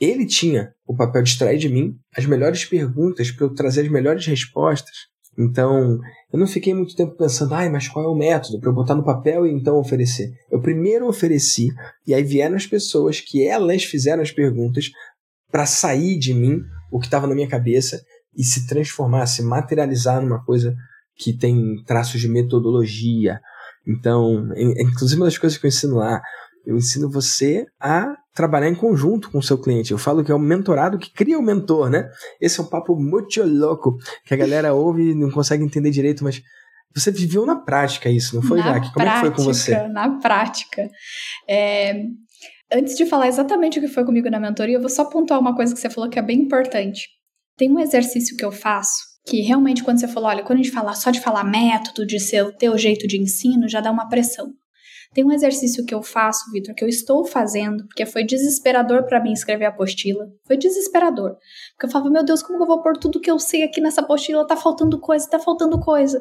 ele 0.00 0.26
tinha 0.26 0.72
o 0.86 0.94
papel 0.94 1.22
de 1.22 1.30
extrair 1.30 1.58
de 1.58 1.68
mim 1.68 1.94
as 2.16 2.24
melhores 2.26 2.64
perguntas 2.64 3.30
para 3.30 3.46
eu 3.46 3.54
trazer 3.54 3.82
as 3.82 3.88
melhores 3.88 4.26
respostas. 4.26 4.94
Então, 5.38 6.00
eu 6.32 6.38
não 6.38 6.48
fiquei 6.48 6.74
muito 6.74 6.96
tempo 6.96 7.16
pensando, 7.16 7.54
ai, 7.54 7.68
mas 7.68 7.86
qual 7.86 8.04
é 8.04 8.08
o 8.08 8.14
método 8.14 8.58
para 8.58 8.70
eu 8.70 8.74
botar 8.74 8.96
no 8.96 9.04
papel 9.04 9.46
e 9.46 9.52
então 9.52 9.78
oferecer? 9.78 10.32
Eu 10.50 10.60
primeiro 10.60 11.06
ofereci, 11.06 11.68
e 12.04 12.12
aí 12.12 12.24
vieram 12.24 12.56
as 12.56 12.66
pessoas 12.66 13.20
que 13.20 13.46
elas 13.46 13.84
fizeram 13.84 14.20
as 14.20 14.32
perguntas 14.32 14.90
para 15.50 15.64
sair 15.64 16.18
de 16.18 16.34
mim 16.34 16.60
o 16.90 16.98
que 16.98 17.06
estava 17.06 17.26
na 17.26 17.36
minha 17.36 17.48
cabeça 17.48 18.02
e 18.36 18.42
se 18.42 18.66
transformar, 18.66 19.26
se 19.26 19.42
materializar 19.42 20.20
numa 20.20 20.44
coisa 20.44 20.74
que 21.16 21.32
tem 21.32 21.82
traços 21.86 22.20
de 22.20 22.28
metodologia. 22.28 23.40
Então, 23.86 24.48
inclusive 24.56 25.20
uma 25.20 25.26
das 25.26 25.38
coisas 25.38 25.56
que 25.56 25.66
eu 25.66 25.68
ensino 25.68 25.96
lá, 25.96 26.20
eu 26.68 26.76
ensino 26.76 27.10
você 27.10 27.66
a 27.80 28.14
trabalhar 28.34 28.68
em 28.68 28.74
conjunto 28.74 29.30
com 29.30 29.38
o 29.38 29.42
seu 29.42 29.56
cliente. 29.56 29.90
Eu 29.90 29.96
falo 29.96 30.22
que 30.22 30.30
é 30.30 30.34
o 30.34 30.38
mentorado 30.38 30.98
que 30.98 31.10
cria 31.10 31.38
o 31.38 31.42
mentor, 31.42 31.88
né? 31.88 32.10
Esse 32.38 32.60
é 32.60 32.62
um 32.62 32.66
papo 32.66 32.94
muito 32.94 33.42
louco 33.42 33.96
que 34.26 34.34
a 34.34 34.36
galera 34.36 34.74
ouve 34.74 35.12
e 35.12 35.14
não 35.14 35.30
consegue 35.30 35.64
entender 35.64 35.90
direito, 35.90 36.22
mas 36.22 36.42
você 36.94 37.10
viveu 37.10 37.46
na 37.46 37.56
prática 37.56 38.10
isso, 38.10 38.36
não 38.36 38.42
foi, 38.42 38.58
Jaque? 38.58 38.92
Como 38.92 39.02
prática, 39.02 39.08
é 39.08 39.14
que 39.14 39.20
foi 39.20 39.30
com 39.30 39.42
você? 39.42 39.88
Na 39.88 40.18
prática. 40.18 40.90
É... 41.48 42.04
Antes 42.70 42.96
de 42.96 43.06
falar 43.06 43.28
exatamente 43.28 43.78
o 43.78 43.82
que 43.82 43.88
foi 43.88 44.04
comigo 44.04 44.28
na 44.28 44.38
mentoria, 44.38 44.76
eu 44.76 44.80
vou 44.80 44.90
só 44.90 45.06
pontuar 45.06 45.40
uma 45.40 45.56
coisa 45.56 45.72
que 45.72 45.80
você 45.80 45.88
falou 45.88 46.10
que 46.10 46.18
é 46.18 46.22
bem 46.22 46.42
importante. 46.42 47.08
Tem 47.56 47.72
um 47.72 47.80
exercício 47.80 48.36
que 48.36 48.44
eu 48.44 48.52
faço 48.52 49.08
que 49.26 49.40
realmente 49.40 49.82
quando 49.82 50.00
você 50.00 50.08
falou, 50.08 50.28
olha, 50.28 50.42
quando 50.42 50.60
a 50.60 50.62
gente 50.62 50.74
fala 50.74 50.94
só 50.94 51.10
de 51.10 51.20
falar 51.20 51.44
método, 51.44 52.06
de 52.06 52.20
ser 52.20 52.42
o 52.42 52.52
teu 52.52 52.76
jeito 52.76 53.06
de 53.06 53.18
ensino, 53.18 53.68
já 53.68 53.80
dá 53.80 53.90
uma 53.90 54.08
pressão. 54.08 54.52
Tem 55.14 55.24
um 55.24 55.32
exercício 55.32 55.84
que 55.86 55.94
eu 55.94 56.02
faço, 56.02 56.50
Vitor, 56.52 56.74
que 56.74 56.84
eu 56.84 56.88
estou 56.88 57.24
fazendo, 57.24 57.86
porque 57.86 58.04
foi 58.04 58.24
desesperador 58.24 59.04
para 59.04 59.22
mim 59.22 59.32
escrever 59.32 59.64
a 59.64 59.68
apostila. 59.70 60.26
Foi 60.46 60.56
desesperador. 60.56 61.36
Porque 61.72 61.86
eu 61.86 61.90
falava, 61.90 62.10
meu 62.10 62.24
Deus, 62.24 62.42
como 62.42 62.62
eu 62.62 62.66
vou 62.66 62.82
pôr 62.82 62.96
tudo 62.98 63.20
que 63.20 63.30
eu 63.30 63.38
sei 63.38 63.62
aqui 63.62 63.80
nessa 63.80 64.02
apostila? 64.02 64.46
Tá 64.46 64.56
faltando 64.56 65.00
coisa, 65.00 65.28
tá 65.28 65.38
faltando 65.38 65.80
coisa. 65.80 66.20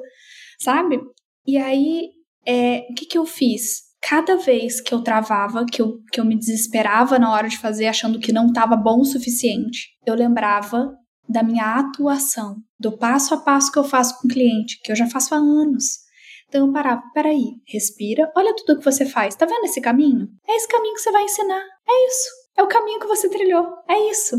Sabe? 0.59 0.99
E 1.45 1.57
aí, 1.57 2.09
é, 2.45 2.87
o 2.89 2.93
que, 2.93 3.05
que 3.05 3.17
eu 3.17 3.25
fiz? 3.25 3.87
Cada 4.01 4.37
vez 4.37 4.79
que 4.79 4.93
eu 4.93 5.01
travava, 5.01 5.65
que 5.65 5.81
eu, 5.81 5.99
que 6.11 6.19
eu 6.19 6.25
me 6.25 6.37
desesperava 6.37 7.19
na 7.19 7.31
hora 7.31 7.49
de 7.49 7.57
fazer, 7.57 7.87
achando 7.87 8.19
que 8.19 8.31
não 8.31 8.47
estava 8.47 8.75
bom 8.75 9.01
o 9.01 9.05
suficiente, 9.05 9.89
eu 10.05 10.15
lembrava 10.15 10.93
da 11.27 11.43
minha 11.43 11.75
atuação, 11.75 12.55
do 12.79 12.97
passo 12.97 13.33
a 13.33 13.37
passo 13.37 13.71
que 13.71 13.77
eu 13.77 13.83
faço 13.83 14.17
com 14.19 14.27
o 14.27 14.31
cliente, 14.31 14.79
que 14.81 14.91
eu 14.91 14.95
já 14.95 15.07
faço 15.07 15.35
há 15.35 15.37
anos. 15.37 16.06
Então 16.47 16.67
eu 16.67 16.73
parava, 16.73 17.01
peraí, 17.13 17.55
respira, 17.65 18.31
olha 18.35 18.55
tudo 18.55 18.79
que 18.79 18.85
você 18.85 19.05
faz. 19.05 19.35
Tá 19.35 19.45
vendo 19.45 19.65
esse 19.65 19.81
caminho? 19.81 20.27
É 20.47 20.55
esse 20.55 20.67
caminho 20.67 20.93
que 20.93 21.01
você 21.01 21.11
vai 21.11 21.23
ensinar. 21.23 21.61
É 21.87 22.07
isso. 22.07 22.29
É 22.57 22.63
o 22.63 22.67
caminho 22.67 22.99
que 22.99 23.07
você 23.07 23.29
trilhou. 23.29 23.67
É 23.87 24.09
isso. 24.09 24.35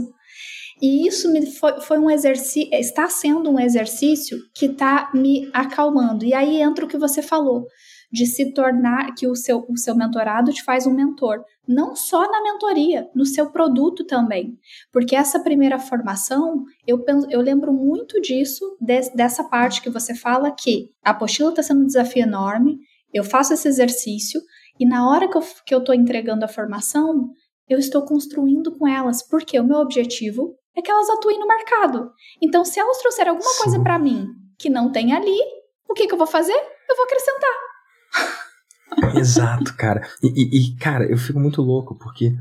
E 0.81 1.07
isso 1.07 1.31
me 1.33 1.45
foi, 1.47 1.81
foi 1.81 1.99
um 1.99 2.11
exercício, 2.11 2.69
está 2.73 3.09
sendo 3.09 3.51
um 3.51 3.59
exercício 3.59 4.39
que 4.55 4.67
está 4.67 5.11
me 5.13 5.51
acalmando. 5.53 6.25
E 6.25 6.33
aí 6.33 6.63
entra 6.63 6.85
o 6.85 6.89
que 6.89 6.97
você 6.97 7.21
falou, 7.21 7.67
de 8.11 8.27
se 8.27 8.53
tornar 8.53 9.15
que 9.15 9.27
o 9.27 9.35
seu, 9.35 9.67
o 9.69 9.77
seu 9.77 9.95
mentorado 9.95 10.53
te 10.53 10.63
faz 10.65 10.87
um 10.87 10.95
mentor. 10.95 11.45
Não 11.67 11.95
só 11.95 12.31
na 12.31 12.43
mentoria, 12.43 13.09
no 13.15 13.27
seu 13.27 13.51
produto 13.51 14.05
também. 14.05 14.59
Porque 14.93 15.15
essa 15.15 15.41
primeira 15.41 15.79
formação, 15.79 16.65
eu, 16.87 17.05
eu 17.31 17.41
lembro 17.41 17.73
muito 17.73 18.21
disso, 18.21 18.77
de, 18.81 19.11
dessa 19.15 19.45
parte 19.45 19.83
que 19.83 19.91
você 19.91 20.15
fala 20.15 20.51
que 20.51 20.91
a 21.05 21.11
apostila 21.11 21.51
está 21.51 21.63
sendo 21.63 21.83
um 21.83 21.87
desafio 21.87 22.23
enorme, 22.23 22.79
eu 23.13 23.25
faço 23.25 23.55
esse 23.55 23.69
exercício, 23.69 24.41
e 24.79 24.87
na 24.87 25.09
hora 25.11 25.29
que 25.29 25.37
eu, 25.37 25.43
que 25.67 25.75
eu 25.75 25.95
entregando 25.95 26.45
a 26.45 26.49
formação, 26.49 27.31
eu 27.69 27.79
estou 27.79 28.03
construindo 28.03 28.77
com 28.79 28.87
elas, 28.87 29.23
porque 29.23 29.59
o 29.59 29.65
meu 29.65 29.79
objetivo 29.79 30.55
é 30.77 30.81
que 30.81 30.91
elas 30.91 31.11
atuem 31.11 31.39
no 31.39 31.47
mercado. 31.47 32.11
Então, 32.41 32.65
se 32.65 32.79
elas 32.79 32.99
trouxerem 32.99 33.31
alguma 33.31 33.51
Sim. 33.51 33.63
coisa 33.63 33.83
para 33.83 33.99
mim 33.99 34.27
que 34.59 34.71
não 34.71 34.91
tem 34.91 35.13
ali, 35.13 35.39
o 35.89 35.95
que, 35.95 36.07
que 36.07 36.15
eu 36.15 36.19
vou 36.19 36.27
fazer? 36.27 36.53
Eu 36.89 36.97
vou 36.97 37.05
acrescentar. 37.05 37.69
Exato, 39.17 39.75
cara. 39.77 40.07
E, 40.23 40.73
e, 40.73 40.77
cara, 40.77 41.05
eu 41.05 41.17
fico 41.17 41.39
muito 41.39 41.63
louco 41.63 41.97
porque 41.99 42.35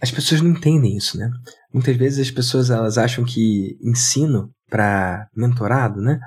as 0.00 0.10
pessoas 0.10 0.40
não 0.40 0.50
entendem 0.50 0.96
isso, 0.96 1.18
né? 1.18 1.30
Muitas 1.72 1.96
vezes 1.96 2.26
as 2.26 2.30
pessoas 2.30 2.70
elas 2.70 2.96
acham 2.96 3.24
que 3.24 3.78
ensino 3.82 4.50
para 4.68 5.28
mentorado, 5.36 6.00
né? 6.00 6.18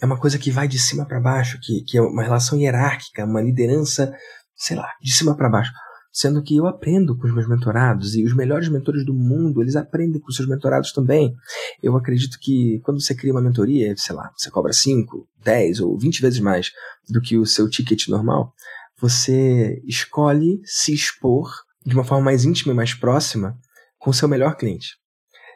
É 0.00 0.06
uma 0.06 0.18
coisa 0.18 0.38
que 0.38 0.50
vai 0.50 0.66
de 0.66 0.78
cima 0.78 1.06
para 1.06 1.20
baixo, 1.20 1.58
que, 1.62 1.82
que 1.84 1.96
é 1.96 2.02
uma 2.02 2.22
relação 2.22 2.58
hierárquica, 2.58 3.24
uma 3.24 3.40
liderança, 3.40 4.12
sei 4.56 4.76
lá, 4.76 4.88
de 5.00 5.12
cima 5.12 5.36
para 5.36 5.48
baixo. 5.48 5.72
Sendo 6.12 6.42
que 6.42 6.54
eu 6.54 6.66
aprendo 6.66 7.16
com 7.16 7.26
os 7.26 7.34
meus 7.34 7.48
mentorados 7.48 8.14
e 8.14 8.22
os 8.22 8.34
melhores 8.34 8.68
mentores 8.68 9.04
do 9.04 9.14
mundo, 9.14 9.62
eles 9.62 9.76
aprendem 9.76 10.20
com 10.20 10.28
os 10.28 10.36
seus 10.36 10.46
mentorados 10.46 10.92
também. 10.92 11.34
Eu 11.82 11.96
acredito 11.96 12.38
que 12.38 12.80
quando 12.84 13.00
você 13.00 13.14
cria 13.14 13.32
uma 13.32 13.40
mentoria, 13.40 13.94
sei 13.96 14.14
lá, 14.14 14.30
você 14.36 14.50
cobra 14.50 14.72
5, 14.72 15.26
10 15.42 15.80
ou 15.80 15.98
20 15.98 16.20
vezes 16.20 16.40
mais 16.40 16.70
do 17.08 17.20
que 17.20 17.38
o 17.38 17.46
seu 17.46 17.68
ticket 17.68 18.08
normal, 18.08 18.52
você 19.00 19.82
escolhe 19.86 20.60
se 20.64 20.92
expor 20.92 21.50
de 21.84 21.94
uma 21.94 22.04
forma 22.04 22.26
mais 22.26 22.44
íntima 22.44 22.72
e 22.72 22.76
mais 22.76 22.92
próxima 22.92 23.56
com 23.98 24.10
o 24.10 24.14
seu 24.14 24.28
melhor 24.28 24.56
cliente. 24.56 24.96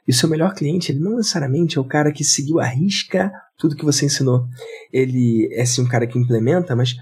E 0.08 0.12
o 0.12 0.14
seu 0.14 0.28
melhor 0.28 0.54
cliente, 0.54 0.90
ele 0.90 1.00
não 1.00 1.16
necessariamente 1.16 1.76
é 1.76 1.80
o 1.80 1.84
cara 1.84 2.12
que 2.12 2.24
seguiu 2.24 2.60
a 2.60 2.64
risca 2.64 3.30
tudo 3.58 3.76
que 3.76 3.84
você 3.84 4.06
ensinou. 4.06 4.46
Ele 4.92 5.48
é 5.52 5.64
sim 5.64 5.82
um 5.82 5.88
cara 5.88 6.06
que 6.06 6.18
implementa, 6.18 6.76
mas 6.76 6.94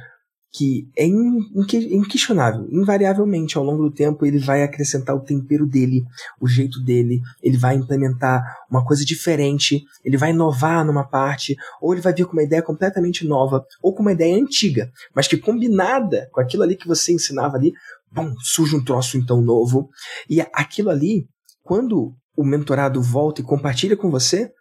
que 0.54 0.88
é 0.96 1.04
inquestionável, 1.04 2.68
invariavelmente 2.70 3.58
ao 3.58 3.64
longo 3.64 3.82
do 3.82 3.90
tempo 3.90 4.24
ele 4.24 4.38
vai 4.38 4.62
acrescentar 4.62 5.16
o 5.16 5.20
tempero 5.20 5.66
dele, 5.66 6.04
o 6.40 6.46
jeito 6.46 6.80
dele, 6.80 7.20
ele 7.42 7.58
vai 7.58 7.74
implementar 7.74 8.40
uma 8.70 8.84
coisa 8.84 9.04
diferente, 9.04 9.82
ele 10.04 10.16
vai 10.16 10.30
inovar 10.30 10.84
numa 10.84 11.02
parte, 11.02 11.56
ou 11.82 11.92
ele 11.92 12.00
vai 12.00 12.14
vir 12.14 12.24
com 12.26 12.34
uma 12.34 12.44
ideia 12.44 12.62
completamente 12.62 13.26
nova, 13.26 13.66
ou 13.82 13.92
com 13.92 14.02
uma 14.02 14.12
ideia 14.12 14.36
antiga, 14.36 14.92
mas 15.12 15.26
que 15.26 15.36
combinada 15.36 16.28
com 16.30 16.40
aquilo 16.40 16.62
ali 16.62 16.76
que 16.76 16.86
você 16.86 17.12
ensinava 17.12 17.56
ali, 17.56 17.72
bom, 18.12 18.32
surge 18.38 18.76
um 18.76 18.84
troço 18.84 19.18
então 19.18 19.40
novo, 19.40 19.90
e 20.30 20.40
aquilo 20.40 20.88
ali, 20.88 21.26
quando 21.64 22.14
o 22.36 22.44
mentorado 22.44 23.02
volta 23.02 23.40
e 23.40 23.44
compartilha 23.44 23.96
com 23.96 24.08
você, 24.08 24.52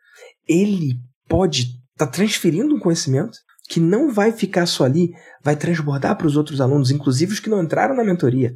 ele 0.47 0.97
pode 1.29 1.61
estar 1.91 2.07
tá 2.07 2.07
transferindo 2.07 2.73
um 2.73 2.79
conhecimento 2.79 3.37
que 3.69 3.79
não 3.79 4.11
vai 4.11 4.31
ficar 4.31 4.65
só 4.65 4.83
ali, 4.83 5.13
vai 5.41 5.55
transbordar 5.55 6.17
para 6.17 6.27
os 6.27 6.35
outros 6.35 6.59
alunos, 6.59 6.91
inclusive 6.91 7.33
os 7.33 7.39
que 7.39 7.49
não 7.49 7.63
entraram 7.63 7.95
na 7.95 8.03
mentoria. 8.03 8.55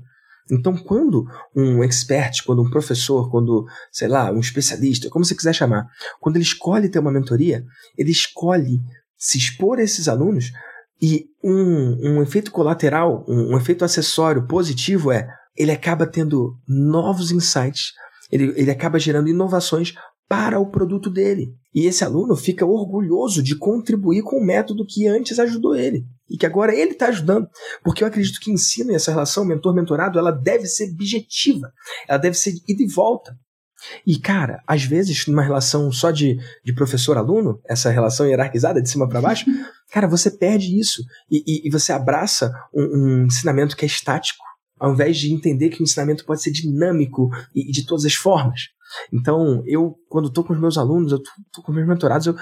Então, 0.50 0.76
quando 0.78 1.26
um 1.56 1.84
expert, 1.84 2.44
quando 2.46 2.62
um 2.62 2.70
professor, 2.70 3.30
quando, 3.30 3.66
sei 3.92 4.08
lá, 4.08 4.32
um 4.32 4.40
especialista, 4.40 5.10
como 5.10 5.26
você 5.26 5.36
quiser 5.36 5.54
chamar, 5.54 5.86
quando 6.20 6.38
ele 6.38 6.44
escolhe 6.44 6.90
ter 6.90 7.00
uma 7.00 7.12
mentoria, 7.12 7.66
ele 7.98 8.12
escolhe 8.12 8.80
se 9.18 9.38
expor 9.38 9.80
a 9.80 9.84
esses 9.84 10.08
alunos 10.08 10.52
e 11.02 11.26
um, 11.44 12.14
um 12.16 12.22
efeito 12.22 12.52
colateral, 12.52 13.26
um, 13.28 13.54
um 13.54 13.58
efeito 13.58 13.84
acessório 13.84 14.48
positivo 14.48 15.12
é 15.12 15.28
ele 15.56 15.72
acaba 15.72 16.06
tendo 16.06 16.56
novos 16.68 17.32
insights, 17.32 17.92
ele, 18.32 18.54
ele 18.56 18.70
acaba 18.70 19.00
gerando 19.00 19.28
inovações 19.28 19.94
para 20.28 20.60
o 20.60 20.70
produto 20.70 21.10
dele. 21.10 21.54
E 21.74 21.86
esse 21.86 22.04
aluno 22.04 22.36
fica 22.36 22.66
orgulhoso 22.66 23.42
de 23.42 23.56
contribuir 23.56 24.24
com 24.24 24.38
o 24.38 24.46
método 24.46 24.86
que 24.86 25.08
antes 25.08 25.40
ajudou 25.40 25.76
ele 25.76 26.06
e 26.30 26.38
que 26.38 26.46
agora 26.46 26.76
ele 26.76 26.92
está 26.92 27.08
ajudando. 27.08 27.48
Porque 27.84 28.04
eu 28.04 28.08
acredito 28.08 28.40
que 28.40 28.52
ensino 28.52 28.92
e 28.92 28.96
essa 28.96 29.12
relação 29.12 29.46
mentor-mentorado 29.46 30.18
ela 30.20 30.32
deve 30.32 30.66
ser 30.66 30.92
objetiva, 30.92 31.72
ela 32.08 32.18
deve 32.18 32.38
ser 32.38 32.54
ida 32.68 32.84
e 32.84 32.88
volta. 32.88 33.38
E, 34.06 34.18
cara, 34.18 34.62
às 34.66 34.84
vezes, 34.84 35.28
numa 35.28 35.44
relação 35.44 35.92
só 35.92 36.10
de, 36.10 36.40
de 36.66 36.74
professor-aluno, 36.74 37.62
essa 37.64 37.92
relação 37.92 38.26
hierarquizada 38.26 38.82
de 38.82 38.90
cima 38.90 39.08
para 39.08 39.22
baixo, 39.22 39.46
cara, 39.92 40.08
você 40.08 40.32
perde 40.32 40.78
isso 40.78 41.04
e, 41.30 41.44
e, 41.46 41.68
e 41.68 41.72
você 41.72 41.92
abraça 41.94 42.52
um, 42.74 42.82
um 42.82 43.26
ensinamento 43.26 43.78
que 43.78 43.86
é 43.86 43.88
estático, 43.88 44.44
ao 44.80 44.94
invés 44.94 45.18
de 45.18 45.32
entender 45.32 45.70
que 45.70 45.82
o 45.82 45.84
ensinamento 45.84 46.26
pode 46.26 46.42
ser 46.42 46.52
dinâmico 46.52 47.30
e, 47.54 47.70
e 47.70 47.72
de 47.72 47.86
todas 47.86 48.04
as 48.04 48.16
formas. 48.16 48.62
Então, 49.12 49.64
eu, 49.66 49.96
quando 50.10 50.28
estou 50.28 50.44
com 50.44 50.54
os 50.54 50.60
meus 50.60 50.78
alunos, 50.78 51.12
eu 51.12 51.18
estou 51.18 51.64
com 51.64 51.72
meus 51.72 51.88
mentorados, 51.88 52.28
eu, 52.28 52.36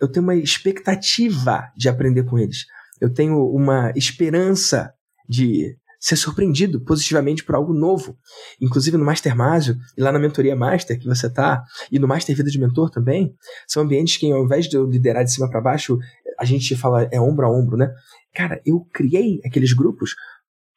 eu 0.00 0.08
tenho 0.08 0.24
uma 0.24 0.34
expectativa 0.34 1.64
de 1.76 1.88
aprender 1.88 2.24
com 2.24 2.38
eles. 2.38 2.64
Eu 3.00 3.12
tenho 3.12 3.44
uma 3.50 3.92
esperança 3.94 4.92
de 5.28 5.76
ser 6.00 6.16
surpreendido 6.16 6.80
positivamente 6.84 7.44
por 7.44 7.54
algo 7.54 7.72
novo. 7.74 8.16
Inclusive 8.60 8.96
no 8.96 9.04
Master 9.04 9.36
Másio 9.36 9.76
e 9.96 10.00
lá 10.00 10.12
na 10.12 10.18
Mentoria 10.18 10.54
Master 10.54 10.98
que 10.98 11.06
você 11.06 11.26
está, 11.26 11.62
e 11.90 11.98
no 11.98 12.06
Master 12.06 12.36
Vida 12.36 12.50
de 12.50 12.58
Mentor 12.58 12.90
também, 12.90 13.34
são 13.66 13.82
ambientes 13.82 14.16
que 14.16 14.30
ao 14.30 14.44
invés 14.44 14.66
de 14.66 14.76
eu 14.76 14.88
liderar 14.88 15.24
de 15.24 15.32
cima 15.32 15.50
para 15.50 15.60
baixo, 15.60 15.98
a 16.38 16.44
gente 16.44 16.76
fala 16.76 17.08
é 17.10 17.20
ombro 17.20 17.46
a 17.46 17.50
ombro, 17.50 17.76
né? 17.76 17.92
Cara, 18.34 18.60
eu 18.64 18.86
criei 18.92 19.40
aqueles 19.44 19.72
grupos 19.72 20.14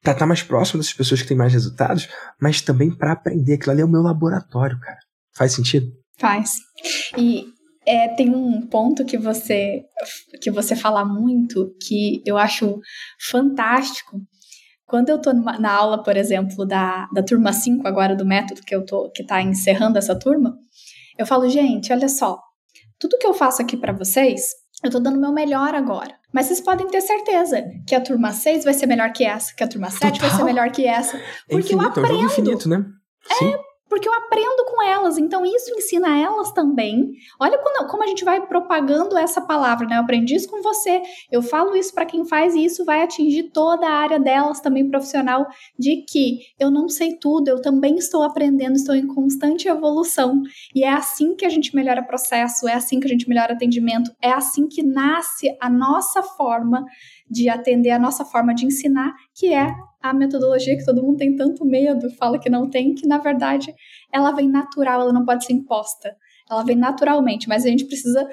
estar 0.02 0.16
tá 0.16 0.26
mais 0.26 0.42
próximo 0.42 0.80
dessas 0.80 0.94
pessoas 0.94 1.22
que 1.22 1.28
têm 1.28 1.38
mais 1.38 1.54
resultados, 1.54 2.10
mas 2.40 2.62
também 2.62 2.92
para 2.92 3.14
aprender. 3.14 3.54
Aquilo 3.54 3.72
ali 3.72 3.82
é 3.82 3.86
o 3.86 3.90
meu 3.90 4.02
laboratório, 4.02 4.80
cara. 4.80 5.00
Faz 5.34 5.54
sentido? 5.54 5.92
Faz. 6.18 6.56
E 7.18 7.46
é, 7.86 8.08
tem 8.10 8.30
um 8.30 8.68
ponto 8.68 9.06
que 9.06 9.18
você 9.18 9.84
que 10.42 10.52
você 10.52 10.76
fala 10.76 11.06
muito 11.06 11.76
que 11.82 12.22
eu 12.26 12.38
acho 12.38 12.80
fantástico. 13.30 14.20
Quando 14.86 15.10
eu 15.10 15.18
estou 15.18 15.34
na 15.34 15.72
aula, 15.72 16.04
por 16.04 16.18
exemplo, 16.18 16.66
da, 16.66 17.08
da 17.14 17.24
turma 17.24 17.54
5 17.54 17.88
agora 17.88 18.16
do 18.16 18.26
método 18.26 18.62
que 18.62 18.76
eu 18.76 18.86
tô 18.86 19.10
que 19.12 19.24
tá 19.26 19.42
encerrando 19.42 19.98
essa 19.98 20.18
turma, 20.18 20.58
eu 21.18 21.26
falo, 21.26 21.48
gente, 21.48 21.94
olha 21.94 22.10
só, 22.10 22.38
tudo 23.00 23.18
que 23.18 23.26
eu 23.26 23.34
faço 23.34 23.62
aqui 23.62 23.78
para 23.78 23.94
vocês, 23.94 24.42
eu 24.84 24.88
estou 24.88 25.02
dando 25.02 25.18
o 25.18 25.22
meu 25.22 25.32
melhor 25.32 25.76
agora. 25.76 26.16
Mas 26.34 26.46
vocês 26.48 26.62
podem 26.62 26.88
ter 26.88 27.02
certeza 27.02 27.64
que 27.86 27.94
a 27.94 28.02
turma 28.02 28.32
6 28.32 28.64
vai 28.64 28.74
ser 28.74 28.86
melhor 28.86 29.12
que 29.12 29.24
essa, 29.24 29.54
que 29.54 29.64
a 29.64 29.68
turma 29.68 29.90
7 29.90 30.14
Total. 30.14 30.30
vai 30.30 30.38
ser 30.38 30.44
melhor 30.44 30.72
que 30.72 30.86
essa. 30.88 31.18
É 31.18 31.20
porque 31.50 31.74
é 31.74 31.76
infinito, 31.76 31.84
eu 31.84 31.90
aprendo. 31.90 32.14
É 32.14 32.24
um 32.24 32.26
infinito, 32.26 32.70
né? 32.70 32.86
Sim. 33.38 33.54
É, 33.54 33.60
porque 33.92 34.08
eu 34.08 34.14
aprendo 34.14 34.64
com 34.68 34.82
elas, 34.82 35.18
então 35.18 35.46
isso 35.46 35.70
ensina 35.76 36.18
elas 36.18 36.50
também. 36.54 37.12
Olha 37.38 37.58
quando, 37.58 37.90
como 37.90 38.02
a 38.02 38.08
gente 38.08 38.24
vai 38.24 38.40
propagando 38.48 39.18
essa 39.18 39.42
palavra, 39.42 39.86
né? 39.86 39.98
Eu 39.98 40.04
aprendi 40.04 40.34
isso 40.34 40.50
com 40.50 40.62
você, 40.62 41.02
eu 41.30 41.42
falo 41.42 41.76
isso 41.76 41.94
para 41.94 42.06
quem 42.06 42.24
faz 42.24 42.56
e 42.56 42.64
isso 42.64 42.86
vai 42.86 43.04
atingir 43.04 43.52
toda 43.52 43.86
a 43.86 43.94
área 43.94 44.18
delas 44.18 44.62
também 44.62 44.90
profissional, 44.90 45.46
de 45.78 46.06
que 46.10 46.40
eu 46.58 46.72
não 46.72 46.88
sei 46.88 47.18
tudo, 47.18 47.50
eu 47.50 47.62
também 47.62 47.98
estou 47.98 48.24
aprendendo, 48.24 48.78
estou 48.78 48.96
em 48.96 49.06
constante 49.06 49.68
evolução. 49.68 50.42
E 50.74 50.86
é 50.86 50.90
assim 50.90 51.36
que 51.36 51.46
a 51.46 51.50
gente 51.50 51.76
melhora 51.76 52.02
processo, 52.02 52.70
é 52.70 52.74
assim 52.74 52.98
que 52.98 53.08
a 53.08 53.10
gente 53.10 53.28
melhora 53.28 53.52
atendimento, 53.52 54.10
é 54.22 54.32
assim 54.32 54.70
que 54.70 54.82
nasce 54.82 55.54
a 55.60 55.70
nossa 55.70 56.24
forma 56.24 56.86
de 57.32 57.48
atender, 57.50 57.92
a 57.92 58.00
nossa 58.00 58.26
forma 58.26 58.54
de 58.54 58.66
ensinar, 58.66 59.14
que 59.34 59.54
é 59.54 59.74
a 60.02 60.14
metodologia 60.14 60.76
que 60.76 60.86
todo 60.86 61.02
mundo 61.02 61.18
tem 61.18 61.36
tanto 61.36 61.64
medo, 61.64 62.10
fala 62.18 62.38
que 62.38 62.50
não 62.50 62.70
tem, 62.70 62.94
que 62.94 63.08
na 63.08 63.20
verdade 63.20 63.74
ela 64.12 64.32
vem 64.32 64.50
natural, 64.50 65.02
ela 65.02 65.14
não 65.14 65.24
pode 65.24 65.46
ser 65.46 65.54
imposta. 65.54 66.16
Ela 66.50 66.64
vem 66.64 66.76
naturalmente, 66.76 67.48
mas 67.48 67.66
a 67.66 67.70
gente 67.70 67.86
precisa 67.86 68.28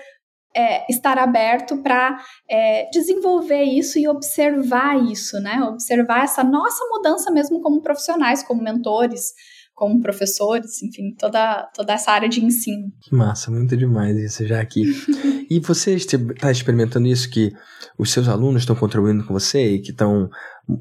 é, 0.56 0.90
estar 0.90 1.18
aberto 1.18 1.80
para 1.82 2.18
é, 2.48 2.88
desenvolver 2.90 3.62
isso 3.62 3.98
e 3.98 4.08
observar 4.08 5.00
isso, 5.04 5.38
né? 5.40 5.62
Observar 5.62 6.24
essa 6.24 6.42
nossa 6.42 6.84
mudança 6.86 7.30
mesmo 7.30 7.60
como 7.60 7.82
profissionais, 7.82 8.42
como 8.42 8.62
mentores, 8.62 9.32
como 9.78 10.02
professores, 10.02 10.82
enfim, 10.82 11.14
toda, 11.16 11.70
toda 11.72 11.92
essa 11.92 12.10
área 12.10 12.28
de 12.28 12.44
ensino. 12.44 12.90
Que 13.00 13.14
massa, 13.14 13.48
muito 13.48 13.76
demais 13.76 14.16
isso 14.16 14.44
já 14.44 14.60
aqui. 14.60 14.82
e 15.48 15.60
você 15.60 15.94
está 15.94 16.50
experimentando 16.50 17.06
isso 17.06 17.30
que 17.30 17.52
os 17.96 18.10
seus 18.10 18.26
alunos 18.26 18.62
estão 18.62 18.74
contribuindo 18.74 19.24
com 19.24 19.32
você 19.32 19.74
e 19.74 19.80
que 19.80 19.92
estão 19.92 20.28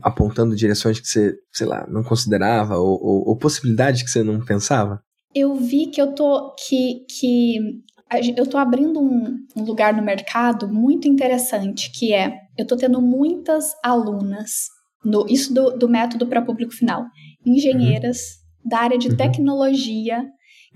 apontando 0.02 0.56
direções 0.56 1.00
que 1.00 1.06
você, 1.06 1.36
sei 1.54 1.68
lá, 1.68 1.86
não 1.88 2.04
considerava 2.04 2.78
ou, 2.78 3.00
ou, 3.00 3.30
ou 3.30 3.38
possibilidades 3.38 4.02
que 4.02 4.10
você 4.10 4.24
não 4.24 4.44
pensava? 4.44 5.00
Eu 5.36 5.56
vi 5.56 5.92
que 5.92 6.02
eu 6.02 6.16
tô 6.16 6.56
que, 6.68 7.06
que 7.08 7.60
eu 8.36 8.48
tô 8.48 8.58
abrindo 8.58 9.00
um, 9.00 9.38
um 9.56 9.64
lugar 9.64 9.94
no 9.94 10.02
mercado 10.02 10.68
muito 10.68 11.08
interessante, 11.08 11.92
que 11.92 12.14
é 12.14 12.34
eu 12.58 12.66
tô 12.66 12.76
tendo 12.76 13.00
muitas 13.00 13.76
alunas 13.84 14.70
no, 15.06 15.28
isso 15.30 15.54
do, 15.54 15.78
do 15.78 15.88
método 15.88 16.26
para 16.26 16.42
público 16.42 16.74
final, 16.74 17.06
engenheiras, 17.46 18.47
da 18.68 18.80
área 18.80 18.98
de 18.98 19.10
uhum. 19.10 19.16
tecnologia 19.16 20.26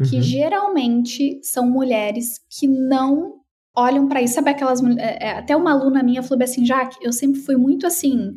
que 0.10 0.18
uhum. 0.18 0.22
geralmente 0.22 1.40
são 1.44 1.70
mulheres 1.70 2.40
que 2.50 2.68
não 2.68 3.42
olham 3.76 4.08
para 4.08 4.22
isso. 4.22 4.36
Sabe 4.36 4.50
aquelas. 4.50 4.82
É, 4.98 5.28
é, 5.28 5.32
até 5.32 5.56
uma 5.56 5.72
aluna 5.72 6.04
minha 6.04 6.24
falou 6.24 6.44
assim, 6.44 6.66
Jaque, 6.66 6.98
eu 7.02 7.14
sempre 7.14 7.40
fui 7.42 7.56
muito 7.56 7.86
assim. 7.86 8.32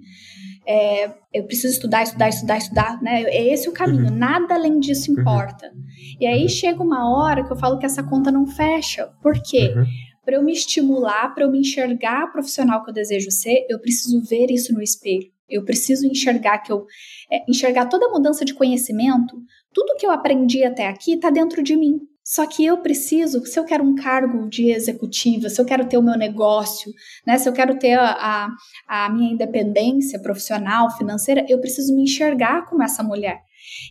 É, 0.66 1.12
eu 1.32 1.44
preciso 1.44 1.74
estudar, 1.74 2.02
estudar, 2.02 2.28
estudar, 2.28 2.56
estudar, 2.56 3.02
né? 3.02 3.22
É 3.24 3.52
esse 3.52 3.68
o 3.68 3.72
caminho, 3.72 4.06
uhum. 4.06 4.16
nada 4.16 4.54
além 4.54 4.78
disso 4.80 5.12
uhum. 5.12 5.20
importa. 5.20 5.66
Uhum. 5.66 5.82
E 6.20 6.26
aí 6.26 6.48
chega 6.48 6.82
uma 6.82 7.10
hora 7.10 7.44
que 7.44 7.52
eu 7.52 7.56
falo 7.56 7.78
que 7.78 7.86
essa 7.86 8.02
conta 8.02 8.32
não 8.32 8.46
fecha. 8.46 9.08
Por 9.22 9.34
quê? 9.42 9.74
Uhum. 9.76 9.84
Para 10.24 10.36
eu 10.36 10.42
me 10.42 10.52
estimular, 10.52 11.34
para 11.34 11.44
eu 11.44 11.50
me 11.50 11.60
enxergar 11.60 12.32
profissional 12.32 12.82
que 12.82 12.90
eu 12.90 12.94
desejo 12.94 13.30
ser, 13.30 13.66
eu 13.68 13.78
preciso 13.78 14.22
ver 14.22 14.50
isso 14.50 14.72
no 14.72 14.80
espelho. 14.80 15.33
Eu 15.48 15.64
preciso 15.64 16.06
enxergar 16.06 16.58
que 16.58 16.72
eu 16.72 16.86
é, 17.30 17.44
enxergar 17.48 17.86
toda 17.86 18.06
a 18.06 18.10
mudança 18.10 18.44
de 18.44 18.54
conhecimento, 18.54 19.36
tudo 19.72 19.96
que 19.96 20.06
eu 20.06 20.10
aprendi 20.10 20.64
até 20.64 20.86
aqui 20.86 21.14
está 21.14 21.30
dentro 21.30 21.62
de 21.62 21.76
mim. 21.76 22.00
Só 22.26 22.46
que 22.46 22.64
eu 22.64 22.78
preciso, 22.78 23.44
se 23.44 23.58
eu 23.58 23.66
quero 23.66 23.84
um 23.84 23.94
cargo 23.94 24.48
de 24.48 24.70
executiva, 24.70 25.50
se 25.50 25.60
eu 25.60 25.66
quero 25.66 25.86
ter 25.86 25.98
o 25.98 26.02
meu 26.02 26.16
negócio, 26.16 26.90
né, 27.26 27.36
se 27.36 27.46
eu 27.46 27.52
quero 27.52 27.78
ter 27.78 27.98
a, 27.98 28.48
a, 28.88 29.04
a 29.04 29.10
minha 29.10 29.30
independência 29.30 30.18
profissional, 30.18 30.90
financeira, 30.96 31.44
eu 31.50 31.60
preciso 31.60 31.94
me 31.94 32.04
enxergar 32.04 32.64
como 32.64 32.82
essa 32.82 33.02
mulher. 33.02 33.40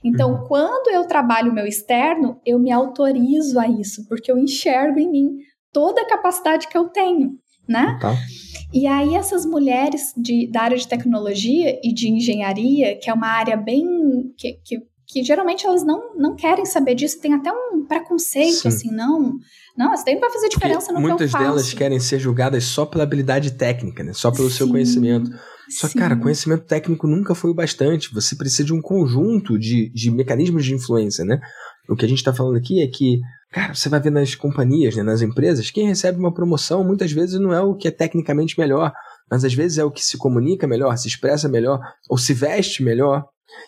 Então, 0.03 0.31
uhum. 0.31 0.47
quando 0.47 0.89
eu 0.89 1.07
trabalho 1.07 1.51
o 1.51 1.53
meu 1.53 1.67
externo, 1.67 2.39
eu 2.43 2.59
me 2.59 2.71
autorizo 2.71 3.59
a 3.59 3.67
isso, 3.67 4.07
porque 4.07 4.31
eu 4.31 4.37
enxergo 4.37 4.99
em 4.99 5.11
mim 5.11 5.37
toda 5.71 6.01
a 6.01 6.07
capacidade 6.07 6.67
que 6.67 6.77
eu 6.77 6.89
tenho, 6.89 7.37
né? 7.67 7.97
Tá. 8.01 8.15
E 8.73 8.87
aí 8.87 9.15
essas 9.15 9.45
mulheres 9.45 10.13
de, 10.17 10.47
da 10.51 10.61
área 10.61 10.77
de 10.77 10.87
tecnologia 10.87 11.79
e 11.83 11.93
de 11.93 12.09
engenharia, 12.09 12.97
que 12.97 13.09
é 13.09 13.13
uma 13.13 13.27
área 13.27 13.55
bem 13.55 14.33
que, 14.37 14.53
que 14.63 14.93
que 15.13 15.23
geralmente 15.23 15.65
elas 15.65 15.83
não, 15.83 16.15
não 16.15 16.35
querem 16.35 16.65
saber 16.65 16.95
disso, 16.95 17.19
tem 17.21 17.33
até 17.33 17.51
um 17.51 17.85
preconceito, 17.85 18.61
Sim. 18.61 18.67
assim, 18.67 18.91
não. 18.91 19.35
Não, 19.77 19.93
isso 19.93 20.03
tem 20.03 20.19
para 20.19 20.31
fazer 20.31 20.49
diferença 20.49 20.87
Porque 20.87 20.93
no 20.93 21.01
muitas 21.01 21.17
que 21.17 21.23
eu 21.23 21.29
faço. 21.29 21.43
Muitas 21.43 21.65
delas 21.65 21.73
querem 21.73 21.99
ser 21.99 22.19
julgadas 22.19 22.63
só 22.63 22.83
pela 22.85 23.03
habilidade 23.03 23.51
técnica, 23.51 24.03
né? 24.03 24.11
Só 24.13 24.31
pelo 24.31 24.49
Sim. 24.49 24.57
seu 24.57 24.69
conhecimento. 24.69 25.29
Só 25.69 25.87
que, 25.87 25.97
cara, 25.97 26.15
conhecimento 26.15 26.65
técnico 26.65 27.07
nunca 27.07 27.35
foi 27.35 27.51
o 27.51 27.53
bastante. 27.53 28.13
Você 28.13 28.35
precisa 28.35 28.63
de 28.63 28.73
um 28.73 28.81
conjunto 28.81 29.57
de, 29.57 29.91
de 29.93 30.09
mecanismos 30.09 30.65
de 30.65 30.73
influência, 30.73 31.23
né? 31.23 31.39
O 31.89 31.95
que 31.95 32.05
a 32.05 32.07
gente 32.07 32.19
está 32.19 32.33
falando 32.33 32.57
aqui 32.57 32.81
é 32.81 32.87
que, 32.87 33.19
cara, 33.51 33.73
você 33.73 33.89
vai 33.89 33.99
ver 33.99 34.11
nas 34.11 34.35
companhias, 34.35 34.95
né, 34.95 35.03
nas 35.03 35.21
empresas, 35.21 35.69
quem 35.69 35.87
recebe 35.87 36.17
uma 36.17 36.33
promoção 36.33 36.83
muitas 36.83 37.11
vezes 37.11 37.39
não 37.39 37.53
é 37.53 37.61
o 37.61 37.75
que 37.75 37.87
é 37.87 37.91
tecnicamente 37.91 38.57
melhor, 38.57 38.93
mas 39.29 39.43
às 39.43 39.53
vezes 39.53 39.77
é 39.77 39.83
o 39.83 39.91
que 39.91 40.03
se 40.03 40.17
comunica 40.17 40.65
melhor, 40.65 40.97
se 40.97 41.07
expressa 41.07 41.49
melhor, 41.49 41.79
ou 42.09 42.17
se 42.17 42.33
veste 42.33 42.83
melhor, 42.83 43.25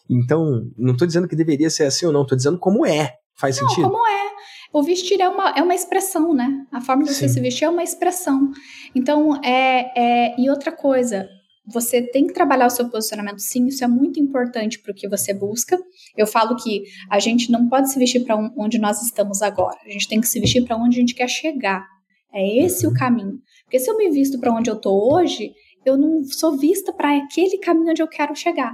então, 0.10 0.70
não 0.78 0.94
estou 0.94 1.08
dizendo 1.08 1.28
que 1.28 1.36
deveria 1.36 1.70
ser 1.70 1.86
assim 1.86 2.06
ou 2.06 2.14
não, 2.14 2.24
estou 2.24 2.36
dizendo 2.36 2.60
como 2.60 2.86
é. 2.86 3.14
Faz 3.38 3.60
não, 3.60 3.68
sentido? 3.68 3.90
Como 3.90 4.08
é. 4.08 4.26
O 4.72 4.84
vestir 4.84 5.20
é 5.22 5.30
uma, 5.30 5.52
é 5.52 5.62
uma 5.62 5.76
expressão, 5.76 6.34
né? 6.34 6.50
A 6.72 6.82
forma 6.82 7.04
de 7.04 7.14
você 7.14 7.28
Sim. 7.28 7.36
se 7.36 7.40
vestir 7.40 7.66
é 7.66 7.70
uma 7.70 7.84
expressão. 7.84 8.52
Então, 8.94 9.42
é, 9.44 9.92
é. 9.96 10.36
E 10.40 10.50
outra 10.50 10.72
coisa, 10.72 11.28
você 11.68 12.02
tem 12.02 12.28
que 12.28 12.34
trabalhar 12.34 12.68
o 12.68 12.70
seu 12.70 12.90
posicionamento, 12.90 13.40
sim, 13.40 13.66
isso 13.68 13.84
é 13.84 13.88
muito 13.88 14.20
importante 14.20 14.80
para 14.80 14.92
o 14.92 14.96
que 14.96 15.08
você 15.08 15.34
busca. 15.34 15.78
Eu 16.16 16.28
falo 16.28 16.56
que 16.56 16.84
a 17.10 17.20
gente 17.20 17.52
não 17.52 17.68
pode 17.68 17.92
se 17.92 17.98
vestir 17.98 18.24
para 18.24 18.36
onde 18.58 18.78
nós 18.78 19.02
estamos 19.02 19.42
agora, 19.42 19.78
a 19.86 19.90
gente 19.90 20.08
tem 20.08 20.22
que 20.22 20.28
se 20.28 20.40
vestir 20.40 20.64
para 20.64 20.78
onde 20.78 20.98
a 20.98 21.00
gente 21.00 21.16
quer 21.16 21.28
chegar. 21.28 21.86
É 22.34 22.66
esse 22.66 22.86
o 22.86 22.94
caminho. 22.94 23.40
Porque 23.64 23.80
se 23.80 23.90
eu 23.90 23.98
me 23.98 24.10
visto 24.10 24.40
para 24.40 24.54
onde 24.54 24.70
eu 24.70 24.76
estou 24.76 25.14
hoje, 25.14 25.54
eu 25.86 25.98
não 25.98 26.24
sou 26.24 26.58
vista 26.58 26.92
para 26.92 27.16
aquele 27.18 27.58
caminho 27.60 27.92
onde 27.92 28.02
eu 28.02 28.08
quero 28.08 28.36
chegar. 28.36 28.74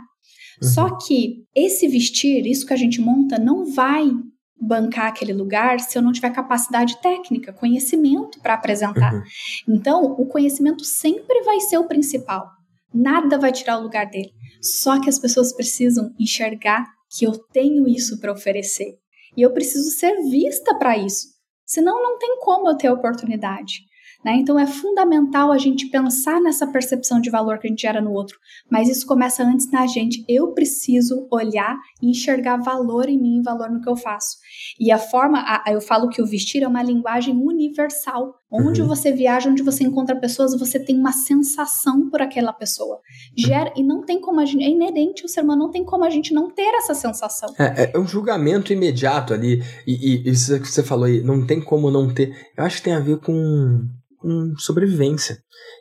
Uhum. 0.62 0.68
Só 0.68 0.98
que 0.98 1.44
esse 1.56 1.88
vestir, 1.88 2.46
isso 2.48 2.66
que 2.66 2.74
a 2.74 2.78
gente 2.78 3.00
monta, 3.00 3.38
não 3.38 3.66
vai 3.66 4.10
bancar 4.60 5.08
aquele 5.08 5.34
lugar 5.34 5.80
se 5.80 5.98
eu 5.98 6.02
não 6.02 6.12
tiver 6.12 6.30
capacidade 6.30 7.02
técnica, 7.02 7.52
conhecimento 7.52 8.40
para 8.42 8.54
apresentar. 8.54 9.14
Uhum. 9.14 9.24
Então, 9.70 10.04
o 10.04 10.26
conhecimento 10.26 10.84
sempre 10.86 11.42
vai 11.42 11.60
ser 11.62 11.78
o 11.78 11.88
principal. 11.88 12.48
Nada 12.94 13.38
vai 13.38 13.52
tirar 13.52 13.78
o 13.78 13.84
lugar 13.84 14.10
dele. 14.10 14.32
Só 14.62 15.00
que 15.02 15.10
as 15.10 15.18
pessoas 15.18 15.54
precisam 15.54 16.14
enxergar 16.20 16.86
que 17.10 17.26
eu 17.26 17.32
tenho 17.52 17.88
isso 17.88 18.20
para 18.20 18.32
oferecer. 18.32 18.98
E 19.36 19.42
eu 19.42 19.52
preciso 19.54 19.90
ser 19.92 20.16
vista 20.30 20.76
para 20.78 20.98
isso. 20.98 21.28
Senão, 21.66 22.02
não 22.02 22.18
tem 22.18 22.38
como 22.40 22.70
eu 22.70 22.78
ter 22.78 22.90
oportunidade. 22.90 23.82
Né? 24.24 24.36
Então 24.36 24.58
é 24.58 24.68
fundamental 24.68 25.52
a 25.52 25.58
gente 25.58 25.90
pensar 25.90 26.40
nessa 26.40 26.68
percepção 26.68 27.20
de 27.20 27.30
valor 27.30 27.58
que 27.58 27.68
a 27.68 27.70
gente 27.70 27.82
gera 27.82 28.00
no 28.00 28.12
outro, 28.12 28.38
mas 28.70 28.88
isso 28.88 29.06
começa 29.08 29.44
antes 29.44 29.70
na 29.72 29.88
gente. 29.88 30.24
Eu 30.28 30.54
preciso 30.54 31.28
olhar 31.32 31.78
e 32.02 32.10
enxergar 32.10 32.58
valor 32.58 33.10
em 33.10 33.20
mim, 33.20 33.42
valor 33.42 33.72
no 33.72 33.82
que 33.82 33.90
eu 33.90 33.96
faço. 33.96 34.38
E 34.80 34.92
a 34.92 34.98
forma, 34.98 35.40
a, 35.40 35.64
eu 35.72 35.82
falo 35.82 36.10
que 36.10 36.22
o 36.22 36.26
vestir 36.26 36.62
é 36.62 36.68
uma 36.68 36.84
linguagem 36.84 37.36
universal. 37.36 38.36
Onde 38.52 38.82
uhum. 38.82 38.88
você 38.88 39.14
viaja, 39.14 39.50
onde 39.50 39.64
você 39.64 39.84
encontra 39.84 40.20
pessoas, 40.20 40.58
você 40.60 40.78
tem 40.78 40.98
uma 40.98 41.14
sensação 41.14 42.10
por 42.10 42.22
aquela 42.22 42.52
pessoa. 42.52 43.00
Gera, 43.38 43.72
e 43.78 43.84
não 43.84 44.04
tem 44.04 44.20
como 44.20 44.42
a 44.42 44.46
gente, 44.46 44.64
é 44.64 44.70
inerente 44.70 45.24
ao 45.24 45.30
ser 45.30 45.42
humano, 45.42 45.64
não 45.64 45.72
tem 45.72 45.86
como 45.86 46.04
a 46.04 46.10
gente 46.10 46.34
não 46.34 46.52
ter 46.52 46.74
essa 46.76 46.94
sensação. 46.94 47.54
É, 47.58 47.92
é 47.94 48.00
um 48.00 48.06
julgamento 48.06 48.74
imediato 48.74 49.34
ali, 49.34 49.64
e, 49.88 50.26
e 50.26 50.30
isso 50.30 50.60
que 50.60 50.68
você 50.68 50.84
falou 50.84 51.06
aí, 51.06 51.24
não 51.24 51.48
tem 51.48 51.64
como 51.64 51.90
não 51.90 52.14
ter. 52.14 52.36
Eu 52.58 52.66
acho 52.66 52.78
que 52.78 52.84
tem 52.84 52.94
a 52.94 53.00
ver 53.00 53.20
com 53.20 53.88
com 54.22 54.54
sobrevivência. 54.58 55.40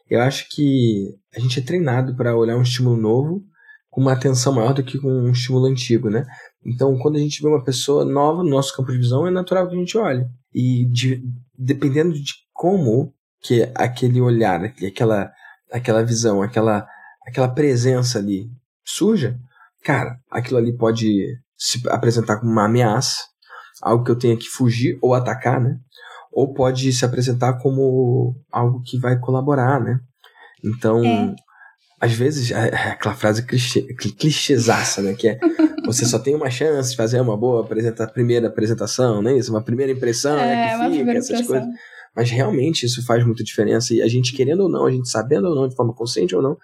Eu 0.09 0.21
acho 0.23 0.49
que 0.51 1.15
a 1.37 1.39
gente 1.39 1.61
é 1.61 1.63
treinado 1.63 2.17
para 2.17 2.37
olhar 2.37 2.57
um 2.57 2.63
estímulo 2.63 2.97
novo 2.97 3.43
com 3.91 4.01
uma 4.01 4.13
atenção 4.13 4.55
maior 4.55 4.73
do 4.73 4.83
que 4.83 4.99
com 4.99 5.09
um 5.09 5.31
estímulo 5.31 5.67
antigo, 5.67 6.09
né? 6.09 6.25
Então, 6.65 6.97
quando 6.99 7.17
a 7.17 7.19
gente 7.19 7.43
vê 7.43 7.49
uma 7.49 7.63
pessoa 7.63 8.05
nova 8.05 8.43
no 8.43 8.51
nosso 8.51 8.75
campo 8.75 8.91
de 8.91 8.99
visão, 8.99 9.27
é 9.27 9.31
natural 9.31 9.69
que 9.69 9.75
a 9.75 9.79
gente 9.79 9.97
olhe. 9.99 10.25
E 10.55 10.87
de, 10.91 11.23
dependendo 11.57 12.13
de 12.15 12.33
como 12.61 13.11
que 13.41 13.73
aquele 13.75 14.21
olhar, 14.21 14.63
aquela, 14.63 15.33
aquela 15.73 16.05
visão, 16.05 16.43
aquela, 16.43 16.87
aquela 17.27 17.49
presença 17.49 18.19
ali 18.19 18.51
surja, 18.85 19.35
cara, 19.83 20.19
aquilo 20.31 20.59
ali 20.59 20.77
pode 20.77 21.39
se 21.57 21.81
apresentar 21.89 22.39
como 22.39 22.53
uma 22.53 22.67
ameaça, 22.67 23.23
algo 23.81 24.05
que 24.05 24.11
eu 24.11 24.19
tenha 24.19 24.37
que 24.37 24.47
fugir 24.47 24.99
ou 25.01 25.15
atacar, 25.15 25.59
né? 25.59 25.79
ou 26.31 26.53
pode 26.53 26.93
se 26.93 27.03
apresentar 27.03 27.55
como 27.55 28.37
algo 28.53 28.83
que 28.85 28.99
vai 28.99 29.19
colaborar, 29.19 29.81
né? 29.81 29.99
Então, 30.63 31.03
é. 31.03 31.35
às 31.99 32.13
vezes, 32.13 32.51
é, 32.51 32.69
é 32.69 32.91
aquela 32.91 33.15
frase 33.15 33.43
clichê, 33.47 33.83
clichêzaça, 33.95 35.01
né? 35.01 35.15
Que 35.15 35.29
é 35.29 35.39
você 35.87 36.05
só 36.05 36.19
tem 36.19 36.35
uma 36.35 36.51
chance 36.51 36.91
de 36.91 36.97
fazer 36.97 37.23
uma 37.23 37.39
boa 37.39 37.63
apresenta 37.63 38.07
primeira 38.07 38.49
apresentação, 38.49 39.23
né? 39.23 39.35
Isso, 39.35 39.51
uma 39.51 39.65
primeira 39.65 39.91
impressão, 39.91 40.39
é, 40.39 40.47
né? 40.47 40.91
Que 40.91 40.99
fica, 40.99 41.13
essas 41.13 41.31
impressão. 41.31 41.47
coisas. 41.47 41.81
Mas 42.15 42.31
realmente 42.31 42.85
isso 42.85 43.05
faz 43.05 43.25
muita 43.25 43.45
diferença. 43.45 43.95
E 43.95 44.03
a 44.03 44.09
gente 44.09 44.35
querendo 44.35 44.61
ou 44.61 44.69
não, 44.69 44.87
a 44.87 44.91
gente 44.91 45.09
sabendo 45.09 45.49
ou 45.49 45.55
não, 45.55 45.69
de 45.69 45.75
forma 45.75 45.95
consciente 45.95 46.35
ou 46.35 46.43
não, 46.43 46.57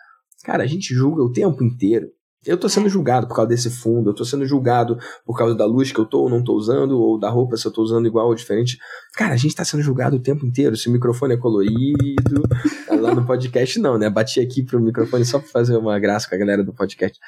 cara, 0.44 0.64
a 0.64 0.66
gente 0.66 0.94
julga 0.94 1.22
o 1.22 1.32
tempo 1.32 1.62
inteiro. 1.62 2.08
Eu 2.46 2.56
tô 2.56 2.68
sendo 2.68 2.88
julgado 2.88 3.26
por 3.26 3.34
causa 3.34 3.48
desse 3.48 3.68
fundo, 3.68 4.10
eu 4.10 4.14
tô 4.14 4.24
sendo 4.24 4.46
julgado 4.46 4.96
por 5.24 5.36
causa 5.36 5.52
da 5.52 5.66
luz 5.66 5.90
que 5.90 5.98
eu 5.98 6.06
tô 6.06 6.20
ou 6.20 6.30
não 6.30 6.44
tô 6.44 6.54
usando, 6.54 6.92
ou 6.92 7.18
da 7.18 7.28
roupa 7.28 7.56
se 7.56 7.66
eu 7.66 7.72
tô 7.72 7.82
usando 7.82 8.06
igual 8.06 8.28
ou 8.28 8.34
diferente. 8.36 8.78
Cara, 9.14 9.34
a 9.34 9.36
gente 9.36 9.54
tá 9.54 9.64
sendo 9.64 9.82
julgado 9.82 10.16
o 10.16 10.20
tempo 10.20 10.46
inteiro. 10.46 10.76
Se 10.76 10.88
o 10.88 10.92
microfone 10.92 11.34
é 11.34 11.36
colorido, 11.36 12.42
lá 13.00 13.12
no 13.12 13.26
podcast 13.26 13.80
não, 13.80 13.98
né? 13.98 14.08
Bati 14.08 14.38
aqui 14.38 14.62
pro 14.62 14.80
microfone 14.80 15.24
só 15.24 15.40
pra 15.40 15.48
fazer 15.48 15.76
uma 15.76 15.98
graça 15.98 16.28
com 16.28 16.36
a 16.36 16.38
galera 16.38 16.62
do 16.62 16.72
podcast. 16.72 17.18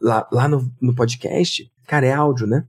Lá, 0.00 0.28
lá 0.30 0.46
no, 0.46 0.70
no 0.80 0.94
podcast, 0.94 1.68
cara, 1.84 2.06
é 2.06 2.12
áudio, 2.12 2.46
né? 2.46 2.64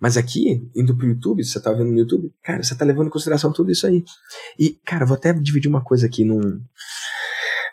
Mas 0.00 0.16
aqui, 0.16 0.66
indo 0.74 0.96
pro 0.96 1.06
YouTube, 1.06 1.44
você 1.44 1.60
tá 1.60 1.70
vendo 1.72 1.90
no 1.90 1.98
YouTube, 1.98 2.32
cara, 2.42 2.62
você 2.62 2.74
tá 2.74 2.84
levando 2.84 3.08
em 3.08 3.10
consideração 3.10 3.52
tudo 3.52 3.70
isso 3.70 3.86
aí. 3.86 4.02
E, 4.58 4.70
cara, 4.86 5.04
vou 5.04 5.16
até 5.16 5.32
dividir 5.32 5.68
uma 5.68 5.84
coisa 5.84 6.06
aqui 6.06 6.24
num. 6.24 6.40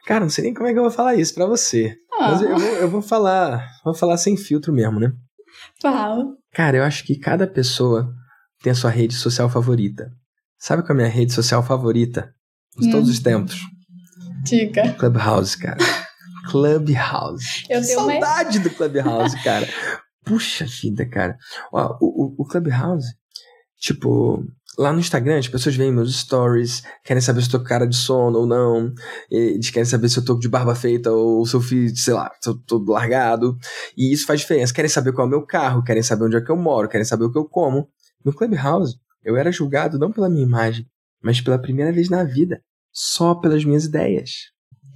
Cara, 0.06 0.22
não 0.22 0.30
sei 0.30 0.44
nem 0.44 0.54
como 0.54 0.68
é 0.68 0.74
que 0.74 0.80
eu 0.80 0.84
vou 0.84 0.92
falar 0.92 1.16
isso 1.16 1.34
para 1.34 1.46
você. 1.46 1.96
Mas 2.20 2.42
eu 2.42 2.58
vou, 2.58 2.70
eu 2.70 2.90
vou 2.90 3.02
falar. 3.02 3.66
Vou 3.84 3.94
falar 3.94 4.18
sem 4.18 4.36
filtro 4.36 4.74
mesmo, 4.74 5.00
né? 5.00 5.14
Fala. 5.82 6.26
Cara, 6.54 6.78
eu 6.78 6.84
acho 6.84 7.06
que 7.06 7.18
cada 7.18 7.48
pessoa 7.48 8.14
tem 8.62 8.72
a 8.72 8.76
sua 8.76 8.90
rede 8.90 9.14
social 9.14 9.50
favorita. 9.50 10.12
Sabe 10.60 10.82
qual 10.82 10.90
é 10.90 10.94
a 10.94 10.96
minha 10.96 11.10
rede 11.10 11.32
social 11.32 11.64
favorita? 11.64 12.34
De 12.78 12.88
hum. 12.88 12.92
todos 12.92 13.10
os 13.10 13.20
tempos? 13.20 13.60
Diga. 14.44 14.94
Clubhouse, 14.94 15.58
cara. 15.58 15.78
Clubhouse. 16.50 17.66
Eu 17.70 17.82
tenho 17.82 18.00
saudade 18.00 18.58
uma... 18.58 18.64
do 18.64 18.70
Clubhouse, 18.72 19.44
cara. 19.44 19.68
Puxa 20.28 20.66
vida, 20.66 21.06
cara. 21.08 21.38
Ó, 21.72 21.98
o, 22.02 22.42
o, 22.42 22.46
Clubhouse, 22.46 23.08
tipo, 23.80 24.44
Lá 24.78 24.94
no 24.94 25.00
Instagram, 25.00 25.40
as 25.40 25.48
pessoas 25.48 25.76
veem 25.76 25.92
meus 25.92 26.16
stories, 26.16 26.84
querem 27.04 27.20
saber 27.20 27.42
se 27.42 27.48
eu 27.48 27.54
tô 27.54 27.60
com 27.60 27.66
cara 27.66 27.88
de 27.88 27.96
sono 27.96 28.38
ou 28.38 28.46
não, 28.46 28.94
querem 29.74 29.86
saber 29.86 30.08
se 30.08 30.20
eu 30.20 30.24
tô 30.24 30.38
de 30.38 30.48
barba 30.48 30.76
feita 30.76 31.12
ou 31.12 31.44
se 31.48 31.56
eu 31.56 31.62
fiz, 31.62 32.04
sei 32.04 32.14
lá, 32.14 32.32
se 32.40 32.48
eu 32.48 32.56
tô 32.56 32.78
largado. 32.88 33.58
E 33.98 34.14
isso 34.14 34.28
faz 34.28 34.42
diferença. 34.42 34.72
Querem 34.72 34.88
saber 34.88 35.14
qual 35.14 35.26
é 35.26 35.28
o 35.28 35.32
meu 35.32 35.44
carro, 35.44 35.84
querem 35.84 36.04
saber 36.04 36.26
onde 36.26 36.36
é 36.38 36.42
que 36.42 36.52
eu 36.52 36.56
moro, 36.56 36.88
querem 36.88 37.06
saber 37.06 37.26
o 37.26 37.32
que 37.32 37.40
eu 37.40 37.46
como. 37.46 37.90
No 38.24 38.32
Clubhouse, 38.32 39.00
eu 39.24 39.36
era 39.36 39.52
julgado 39.52 39.98
não 39.98 40.12
pela 40.12 40.30
minha 40.30 40.44
imagem, 40.44 40.86
mas 41.24 41.42
pela 41.42 41.58
primeira 41.58 41.92
vez 41.92 42.08
na 42.08 42.24
vida, 42.24 42.62
só 42.94 43.34
pelas 43.34 43.66
minhas 43.66 43.86
ideias. 43.86 44.52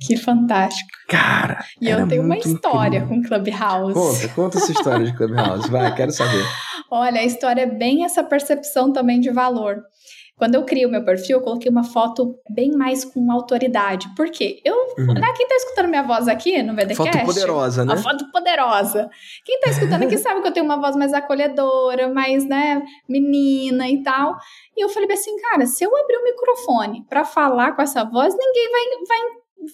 Que 0.05 0.17
fantástico. 0.17 0.89
Cara. 1.07 1.63
E 1.79 1.87
eu 1.89 2.07
tenho 2.07 2.23
uma 2.23 2.37
história 2.37 2.99
incrível. 2.99 3.21
com 3.21 3.27
Clubhouse. 3.27 3.93
Conta, 3.93 4.27
conta 4.35 4.57
essa 4.57 4.71
história 4.71 5.05
de 5.05 5.15
Clubhouse. 5.15 5.69
Vai, 5.69 5.93
quero 5.95 6.11
saber. 6.11 6.43
Olha, 6.89 7.21
a 7.21 7.23
história 7.23 7.61
é 7.61 7.65
bem 7.65 8.03
essa 8.03 8.23
percepção 8.23 8.91
também 8.91 9.19
de 9.19 9.29
valor. 9.29 9.77
Quando 10.37 10.55
eu 10.55 10.63
criei 10.65 10.87
o 10.87 10.89
meu 10.89 11.05
perfil, 11.05 11.37
eu 11.37 11.43
coloquei 11.43 11.69
uma 11.69 11.83
foto 11.83 12.33
bem 12.49 12.71
mais 12.71 13.05
com 13.05 13.31
autoridade. 13.31 14.07
Por 14.15 14.31
quê? 14.31 14.59
Eu, 14.65 14.75
Uhum. 14.97 15.13
né, 15.13 15.31
quem 15.37 15.47
tá 15.47 15.55
escutando 15.55 15.87
minha 15.87 16.01
voz 16.01 16.27
aqui 16.27 16.63
no 16.63 16.73
VDcast? 16.73 16.97
Foto 17.11 17.25
poderosa, 17.25 17.85
né? 17.85 17.93
A 17.93 17.97
foto 17.97 18.29
poderosa. 18.31 19.07
Quem 19.45 19.59
tá 19.59 19.69
escutando 19.69 20.03
aqui 20.03 20.17
sabe 20.17 20.41
que 20.41 20.47
eu 20.47 20.51
tenho 20.51 20.65
uma 20.65 20.81
voz 20.81 20.95
mais 20.95 21.13
acolhedora, 21.13 22.11
mais, 22.11 22.43
né, 22.47 22.81
menina 23.07 23.87
e 23.87 24.01
tal. 24.01 24.35
E 24.75 24.83
eu 24.83 24.89
falei 24.89 25.11
assim, 25.11 25.37
cara, 25.41 25.65
se 25.67 25.83
eu 25.83 25.95
abrir 25.95 26.17
o 26.17 26.23
microfone 26.23 27.05
pra 27.07 27.23
falar 27.23 27.73
com 27.75 27.81
essa 27.83 28.03
voz, 28.03 28.33
ninguém 28.35 28.69
vai, 28.71 28.83
vai, 29.07 29.27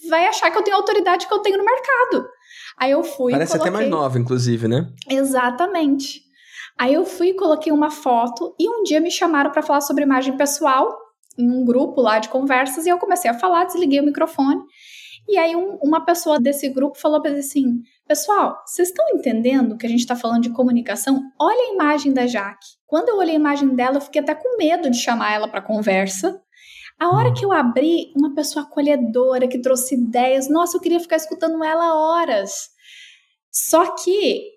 vai 0.09 0.25
achar 0.27 0.51
que 0.51 0.57
eu 0.57 0.63
tenho 0.63 0.75
a 0.75 0.79
autoridade 0.79 1.27
que 1.27 1.33
eu 1.33 1.39
tenho 1.39 1.57
no 1.57 1.63
mercado. 1.65 2.27
Aí 2.77 2.91
eu 2.91 3.03
fui 3.03 3.31
Parece 3.31 3.55
até 3.55 3.69
mais 3.69 3.85
coloquei- 3.85 3.89
nova, 3.89 4.19
inclusive, 4.19 4.67
né? 4.67 4.87
Exatamente. 5.09 6.21
Aí 6.77 6.93
eu 6.93 7.05
fui 7.05 7.29
e 7.29 7.33
coloquei 7.33 7.71
uma 7.71 7.89
foto 7.89 8.55
e 8.59 8.69
um 8.69 8.83
dia 8.83 8.99
me 8.99 9.09
chamaram 9.09 9.51
para 9.51 9.63
falar 9.63 9.81
sobre 9.81 10.03
imagem 10.03 10.37
pessoal 10.37 10.95
em 11.37 11.49
um 11.49 11.65
grupo 11.65 12.01
lá 12.01 12.19
de 12.19 12.29
conversas 12.29 12.85
e 12.85 12.89
eu 12.89 12.97
comecei 12.99 13.29
a 13.29 13.33
falar, 13.39 13.65
desliguei 13.65 13.99
o 13.99 14.05
microfone. 14.05 14.61
E 15.27 15.37
aí 15.37 15.55
um- 15.55 15.77
uma 15.83 16.05
pessoa 16.05 16.39
desse 16.39 16.69
grupo 16.69 16.97
falou 16.97 17.21
para 17.21 17.31
assim: 17.31 17.81
"Pessoal, 18.07 18.57
vocês 18.65 18.89
estão 18.89 19.05
entendendo 19.09 19.75
que 19.77 19.85
a 19.85 19.89
gente 19.89 19.99
está 19.99 20.15
falando 20.15 20.43
de 20.43 20.51
comunicação? 20.51 21.19
Olha 21.39 21.69
a 21.71 21.73
imagem 21.73 22.13
da 22.13 22.25
Jaque. 22.27 22.65
Quando 22.85 23.09
eu 23.09 23.17
olhei 23.17 23.33
a 23.35 23.39
imagem 23.39 23.69
dela, 23.75 23.97
eu 23.97 24.01
fiquei 24.01 24.21
até 24.21 24.33
com 24.35 24.57
medo 24.57 24.89
de 24.89 24.97
chamar 24.97 25.33
ela 25.33 25.47
para 25.47 25.61
conversa. 25.61 26.39
A 26.99 27.15
hora 27.15 27.31
que 27.31 27.45
eu 27.45 27.51
abri, 27.51 28.11
uma 28.15 28.33
pessoa 28.33 28.65
acolhedora 28.65 29.47
que 29.47 29.61
trouxe 29.61 29.93
ideias, 29.93 30.49
nossa, 30.49 30.77
eu 30.77 30.81
queria 30.81 30.99
ficar 30.99 31.17
escutando 31.17 31.63
ela 31.63 31.93
horas. 31.93 32.71
Só 33.51 33.95
que, 33.95 34.51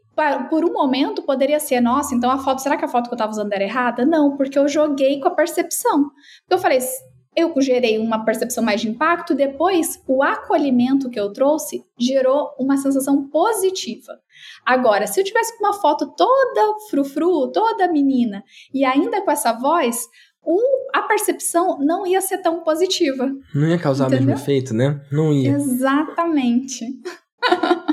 por 0.48 0.64
um 0.64 0.72
momento, 0.72 1.22
poderia 1.22 1.60
ser, 1.60 1.80
nossa, 1.80 2.14
então 2.14 2.30
a 2.30 2.38
foto, 2.38 2.62
será 2.62 2.78
que 2.78 2.84
a 2.84 2.88
foto 2.88 3.08
que 3.08 3.14
eu 3.14 3.18
tava 3.18 3.32
usando 3.32 3.52
era 3.52 3.64
errada? 3.64 4.06
Não, 4.06 4.36
porque 4.36 4.58
eu 4.58 4.66
joguei 4.68 5.20
com 5.20 5.28
a 5.28 5.34
percepção. 5.34 6.04
Porque 6.04 6.54
eu 6.54 6.58
falei, 6.58 6.78
eu 7.36 7.52
gerei 7.60 7.98
uma 7.98 8.24
percepção 8.24 8.64
mais 8.64 8.80
de 8.80 8.88
impacto, 8.88 9.34
depois 9.34 10.02
o 10.06 10.22
acolhimento 10.22 11.10
que 11.10 11.20
eu 11.20 11.32
trouxe 11.32 11.84
gerou 11.98 12.54
uma 12.58 12.76
sensação 12.76 13.28
positiva. 13.28 14.18
Agora, 14.64 15.06
se 15.06 15.20
eu 15.20 15.24
tivesse 15.24 15.56
com 15.56 15.64
uma 15.64 15.74
foto 15.74 16.14
toda 16.16 16.78
frufru, 16.88 17.52
toda 17.52 17.90
menina, 17.90 18.42
e 18.72 18.84
ainda 18.84 19.22
com 19.22 19.30
essa 19.30 19.52
voz, 19.52 20.08
o- 20.42 20.90
a 20.94 21.02
percepção 21.02 21.78
não 21.80 22.06
ia 22.06 22.20
ser 22.20 22.38
tão 22.38 22.62
positiva. 22.64 23.30
Não 23.54 23.68
ia 23.68 23.78
causar 23.78 24.06
o 24.08 24.10
mesmo 24.10 24.24
Entendeu? 24.26 24.42
efeito, 24.42 24.74
né? 24.74 25.00
Não 25.10 25.32
ia. 25.32 25.52
Exatamente. 25.52 26.84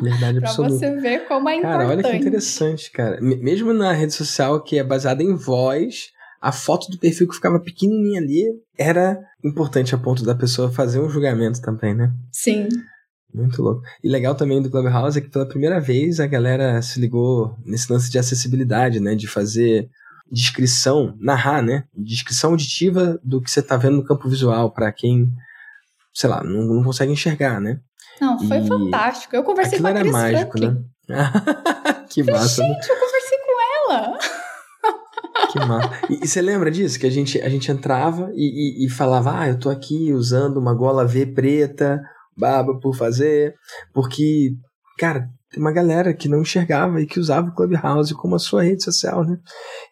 Verdade 0.02 0.40
Pra 0.42 0.50
absoluta. 0.50 0.76
você 0.76 0.96
ver 0.98 1.28
como 1.28 1.50
é 1.50 1.62
Cara, 1.62 1.86
olha 1.86 1.96
que 1.96 2.00
importante. 2.02 2.22
interessante, 2.22 2.92
cara. 2.92 3.20
Mesmo 3.22 3.74
na 3.74 3.92
rede 3.94 4.14
social 4.14 4.62
que 4.64 4.78
é 4.78 4.84
baseada 4.84 5.24
em 5.24 5.36
voz, 5.36 6.10
a 6.42 6.52
foto 6.52 6.90
do 6.92 7.00
perfil 7.00 7.28
que 7.28 7.36
ficava 7.36 7.60
pequenininha 7.60 8.20
ali 8.20 8.44
era 8.78 9.20
importante 9.44 9.96
a 9.96 9.98
ponto 9.98 10.24
da 10.24 10.36
pessoa 10.36 10.72
fazer 10.72 11.00
um 11.00 11.10
julgamento 11.10 11.62
também, 11.62 11.94
né? 11.96 12.12
Sim. 12.32 12.68
Muito 13.34 13.62
louco. 13.62 13.82
E 14.04 14.10
legal 14.10 14.36
também 14.36 14.62
do 14.62 14.70
Clubhouse 14.70 15.18
é 15.18 15.22
que 15.22 15.30
pela 15.30 15.48
primeira 15.48 15.80
vez 15.80 16.20
a 16.20 16.26
galera 16.28 16.82
se 16.82 17.00
ligou 17.00 17.56
nesse 17.66 17.92
lance 17.92 18.10
de 18.10 18.18
acessibilidade, 18.18 19.00
né? 19.00 19.16
De 19.16 19.28
fazer 19.28 19.90
descrição, 20.32 21.16
narrar, 21.20 21.62
né? 21.62 21.84
Descrição 21.94 22.52
auditiva 22.52 23.20
do 23.24 23.42
que 23.42 23.50
você 23.50 23.62
tá 23.62 23.78
vendo 23.78 23.98
no 23.98 24.06
campo 24.06 24.28
visual 24.30 24.72
para 24.72 24.92
quem, 24.92 25.28
sei 26.14 26.30
lá, 26.30 26.44
não, 26.44 26.62
não 26.76 26.84
consegue 26.84 27.12
enxergar, 27.12 27.60
né? 27.60 27.80
Não, 28.20 28.40
foi 28.48 28.58
E 28.58 28.68
fantástico. 28.68 29.36
Eu 29.36 29.44
conversei 29.44 29.80
Aquilo 29.80 29.90
com 29.92 29.98
a 29.98 30.00
era 30.00 30.12
mágico, 30.12 30.58
Franklin. 30.58 30.86
né? 31.08 31.32
que 32.10 32.24
massa, 32.24 32.62
né? 32.64 32.74
Gente, 32.74 32.90
eu 32.90 32.96
conversei 32.96 33.38
com 33.40 33.92
ela. 33.92 34.18
Que 35.52 35.60
massa. 35.60 35.92
E, 36.10 36.24
e 36.24 36.28
você 36.28 36.42
lembra 36.42 36.72
disso? 36.72 37.00
Que 37.00 37.06
a 37.06 37.12
gente, 37.12 37.40
a 37.40 37.48
gente 37.48 37.72
entrava 37.72 38.32
e, 38.34 38.84
e, 38.84 38.86
e 38.86 38.90
falava, 38.90 39.40
ah, 39.40 39.48
eu 39.48 39.60
tô 39.60 39.70
aqui 39.70 40.12
usando 40.12 40.58
uma 40.58 40.74
gola 40.74 41.06
V 41.06 41.28
preta, 41.28 42.02
baba 42.36 42.80
por 42.80 42.96
fazer, 42.96 43.54
porque, 43.94 44.52
cara, 44.98 45.30
tem 45.58 45.62
uma 45.62 45.72
galera 45.72 46.14
que 46.14 46.30
não 46.30 46.42
enxergava 46.42 47.02
e 47.02 47.08
que 47.08 47.20
usava 47.20 47.50
o 47.50 47.56
Clubhouse 47.56 48.14
como 48.14 48.36
a 48.36 48.40
sua 48.40 48.64
rede 48.64 48.84
social, 48.84 49.24
né? 49.24 49.40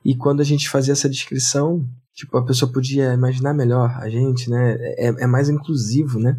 E 0.03 0.15
quando 0.15 0.41
a 0.41 0.43
gente 0.43 0.69
fazia 0.69 0.93
essa 0.93 1.09
descrição, 1.09 1.83
tipo, 2.13 2.37
a 2.37 2.45
pessoa 2.45 2.71
podia 2.71 3.13
imaginar 3.13 3.53
melhor 3.53 3.97
a 3.99 4.07
gente, 4.07 4.47
né? 4.49 4.77
É, 4.79 5.23
é 5.23 5.27
mais 5.27 5.49
inclusivo, 5.49 6.19
né? 6.19 6.37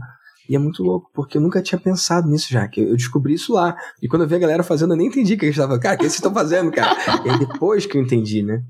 E 0.48 0.54
é 0.54 0.58
muito 0.60 0.84
louco, 0.84 1.10
porque 1.12 1.38
eu 1.38 1.42
nunca 1.42 1.60
tinha 1.60 1.78
pensado 1.78 2.28
nisso 2.28 2.46
já, 2.48 2.68
que 2.68 2.80
eu 2.80 2.96
descobri 2.96 3.34
isso 3.34 3.52
lá. 3.52 3.76
E 4.00 4.06
quando 4.06 4.22
eu 4.22 4.28
vi 4.28 4.36
a 4.36 4.38
galera 4.38 4.62
fazendo, 4.62 4.92
eu 4.92 4.96
nem 4.96 5.08
entendi 5.08 5.34
o 5.34 5.38
que 5.38 5.46
eles 5.46 5.56
estavam. 5.56 5.78
Cara, 5.80 5.96
o 5.96 5.98
que 5.98 6.04
vocês 6.04 6.14
estão 6.14 6.32
fazendo, 6.32 6.70
cara? 6.70 6.96
E 7.26 7.38
depois 7.40 7.84
que 7.84 7.98
eu 7.98 8.02
entendi, 8.02 8.44
né? 8.44 8.62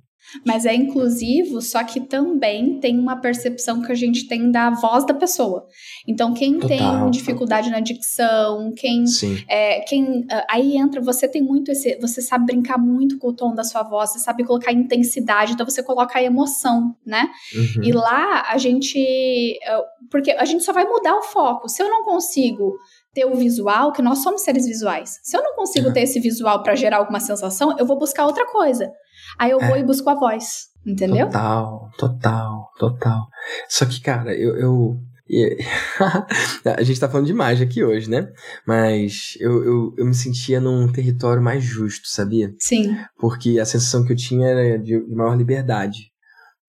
Mas 0.45 0.66
é 0.66 0.74
inclusivo, 0.74 1.61
só 1.62 1.83
que 1.85 2.01
também 2.01 2.79
tem 2.81 2.99
uma 2.99 3.16
percepção 3.16 3.83
que 3.83 3.93
a 3.93 3.95
gente 3.95 4.27
tem 4.27 4.51
da 4.51 4.70
voz 4.70 5.07
da 5.07 5.14
pessoa. 5.14 5.66
Então, 6.07 6.35
quem 6.35 6.59
Total. 6.59 6.68
tem 6.68 7.11
dificuldade 7.11 7.70
na 7.70 7.81
dicção, 7.81 8.72
quem. 8.77 9.05
É, 9.49 9.81
quem 9.81 10.27
ah, 10.31 10.47
aí 10.51 10.77
entra, 10.77 11.01
você 11.01 11.29
tem 11.29 11.43
muito 11.43 11.70
esse, 11.70 11.97
você 12.01 12.20
sabe 12.20 12.47
brincar 12.47 12.79
muito 12.79 13.18
com 13.18 13.29
o 13.29 13.33
tom 13.33 13.55
da 13.55 13.64
sua 13.64 13.83
voz, 13.83 14.12
você 14.12 14.18
sabe 14.18 14.45
colocar 14.45 14.72
intensidade, 14.72 15.53
então 15.53 15.68
você 15.68 15.83
coloca 15.83 16.18
a 16.18 16.22
emoção, 16.22 16.95
né? 17.05 17.29
Uhum. 17.55 17.85
E 17.85 17.93
lá 17.93 18.45
a 18.49 18.59
gente, 18.59 19.59
ah, 19.66 19.83
porque 20.11 20.33
a 20.33 20.45
gente 20.45 20.64
só 20.64 20.72
vai 20.72 20.85
mudar 20.85 21.16
o 21.16 21.22
foco. 21.22 21.68
Se 21.68 21.83
eu 21.83 21.89
não 21.89 22.05
consigo 22.05 22.77
ter 23.14 23.24
o 23.24 23.35
visual, 23.35 23.93
que 23.93 24.03
nós 24.03 24.18
somos 24.18 24.43
seres 24.43 24.66
visuais. 24.66 25.18
Se 25.22 25.37
eu 25.37 25.43
não 25.43 25.55
consigo 25.55 25.89
É. 25.89 25.93
ter 25.93 26.01
esse 26.03 26.20
visual 26.20 26.62
para 26.62 26.74
gerar 26.74 26.99
alguma 26.99 27.18
sensação, 27.18 27.74
eu 27.79 27.87
vou 27.87 27.99
buscar 27.99 28.27
outra 28.27 28.47
coisa. 28.47 28.93
Aí 29.39 29.51
eu 29.51 29.61
É. 29.61 29.68
vou 29.68 29.76
e 29.76 29.82
busco 29.84 30.09
a 30.09 30.14
voz, 30.14 30.66
entendeu? 30.84 31.26
Total, 31.26 31.91
total, 31.99 32.70
total. 32.78 33.26
Só 33.68 33.84
que, 33.87 34.01
cara, 34.01 34.34
eu. 34.34 34.57
eu 34.57 35.01
a 36.76 36.82
gente 36.84 37.01
tá 37.01 37.09
falando 37.09 37.26
de 37.26 37.32
imagem 37.32 37.66
aqui 37.66 37.82
hoje, 37.82 38.09
né? 38.09 38.28
Mas 38.66 39.37
eu, 39.41 39.64
eu, 39.64 39.95
eu 39.99 40.07
me 40.07 40.14
sentia 40.14 40.61
num 40.61 40.87
território 40.91 41.43
mais 41.43 41.64
justo, 41.64 42.07
sabia? 42.07 42.55
Sim. 42.61 42.97
Porque 43.18 43.59
a 43.59 43.64
sensação 43.64 44.05
que 44.05 44.12
eu 44.12 44.16
tinha 44.16 44.47
era 44.47 44.78
de 44.78 44.99
maior 45.09 45.37
liberdade. 45.37 46.11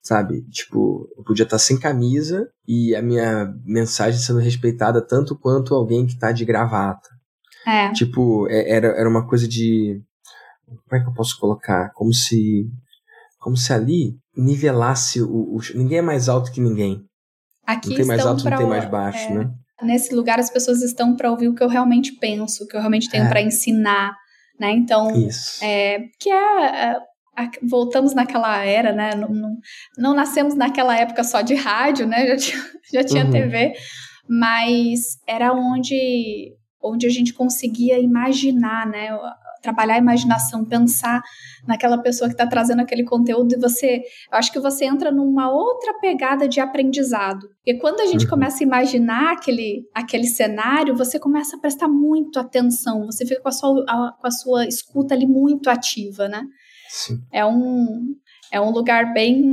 Sabe? 0.01 0.41
Tipo, 0.49 1.07
eu 1.17 1.23
podia 1.23 1.43
estar 1.43 1.59
sem 1.59 1.77
camisa 1.77 2.47
e 2.65 2.95
a 2.95 3.01
minha 3.01 3.53
mensagem 3.65 4.19
sendo 4.19 4.39
respeitada 4.39 5.05
tanto 5.05 5.37
quanto 5.37 5.75
alguém 5.75 6.05
que 6.07 6.17
tá 6.17 6.31
de 6.31 6.45
gravata. 6.45 7.09
É. 7.65 7.91
Tipo, 7.91 8.47
é- 8.49 8.71
era, 8.71 8.87
era 8.87 9.09
uma 9.09 9.27
coisa 9.27 9.45
de. 9.47 10.01
Como 10.67 11.01
é 11.01 11.03
que 11.03 11.09
eu 11.09 11.13
posso 11.13 11.39
colocar? 11.39 11.91
Como 11.93 12.13
se. 12.13 12.65
Como 13.39 13.55
se 13.55 13.71
ali 13.71 14.15
nivelasse 14.35 15.21
o. 15.21 15.55
o- 15.55 15.59
ninguém 15.75 15.99
é 15.99 16.01
mais 16.01 16.27
alto 16.27 16.51
que 16.51 16.59
ninguém. 16.61 17.01
Aqui 17.65 17.89
Não 17.89 17.95
tem 17.97 18.05
mais 18.05 18.25
alto, 18.25 18.43
não 18.43 18.49
pra- 18.49 18.57
tem 18.57 18.67
mais 18.67 18.85
baixo, 18.89 19.31
é, 19.31 19.35
né? 19.35 19.51
nesse 19.83 20.13
lugar 20.15 20.39
as 20.39 20.49
pessoas 20.49 20.81
estão 20.81 21.15
para 21.15 21.29
ouvir 21.29 21.47
o 21.49 21.53
que 21.53 21.63
eu 21.63 21.67
realmente 21.67 22.13
penso, 22.13 22.63
o 22.63 22.67
que 22.67 22.75
eu 22.75 22.79
realmente 22.79 23.09
tenho 23.09 23.25
É. 23.25 23.29
para 23.29 23.41
ensinar, 23.41 24.15
né? 24.59 24.71
Então, 24.71 25.15
Isso. 25.15 25.63
é, 25.63 25.99
que 26.19 26.31
é, 26.31 26.91
é, 26.93 26.97
voltamos 27.69 28.15
naquela 28.15 28.57
era, 28.65 28.91
né? 28.91 29.13
Não, 29.15 29.29
não, 29.29 29.55
não 29.97 30.13
nascemos 30.15 30.55
naquela 30.55 30.97
época 30.97 31.23
só 31.23 31.41
de 31.41 31.53
rádio, 31.53 32.07
né? 32.07 32.25
Já 32.35 32.37
tinha, 32.37 32.63
já 32.93 33.03
tinha 33.03 33.25
Uhum. 33.25 33.31
TV, 33.31 33.73
mas 34.27 34.99
era 35.27 35.53
onde 35.53 36.53
onde 36.81 37.05
a 37.07 37.09
gente 37.09 37.33
conseguia 37.33 37.99
imaginar, 37.99 38.85
né? 38.87 39.09
Trabalhar 39.61 39.95
a 39.95 39.99
imaginação, 39.99 40.63
pensar 40.65 41.21
naquela 41.67 41.97
pessoa 41.97 42.27
que 42.29 42.33
está 42.33 42.47
trazendo 42.47 42.81
aquele 42.81 43.03
conteúdo 43.03 43.53
e 43.55 43.59
você, 43.59 43.97
eu 44.31 44.37
acho 44.37 44.51
que 44.51 44.59
você 44.59 44.85
entra 44.85 45.11
numa 45.11 45.51
outra 45.51 45.93
pegada 45.99 46.47
de 46.47 46.59
aprendizado. 46.59 47.47
Porque 47.57 47.79
quando 47.79 47.99
a 48.01 48.05
gente 48.05 48.23
Uhum. 48.23 48.29
começa 48.29 48.63
a 48.63 48.67
imaginar 48.67 49.33
aquele, 49.33 49.83
aquele 49.93 50.25
cenário, 50.27 50.95
você 50.95 51.19
começa 51.19 51.55
a 51.57 51.59
prestar 51.59 51.87
muito 51.87 52.39
atenção, 52.39 53.05
você 53.05 53.25
fica 53.25 53.41
com 53.41 53.49
a 53.49 53.51
sua, 53.51 53.83
a- 53.87 54.13
com 54.19 54.27
a 54.27 54.31
sua 54.31 54.65
escuta 54.67 55.13
ali 55.13 55.25
muito 55.27 55.69
ativa, 55.69 56.27
né? 56.29 56.43
Sim. 56.89 57.17
É 57.33 57.45
um, 57.45 58.15
é 58.51 58.61
um 58.61 58.71
lugar 58.71 59.13
bem, 59.13 59.43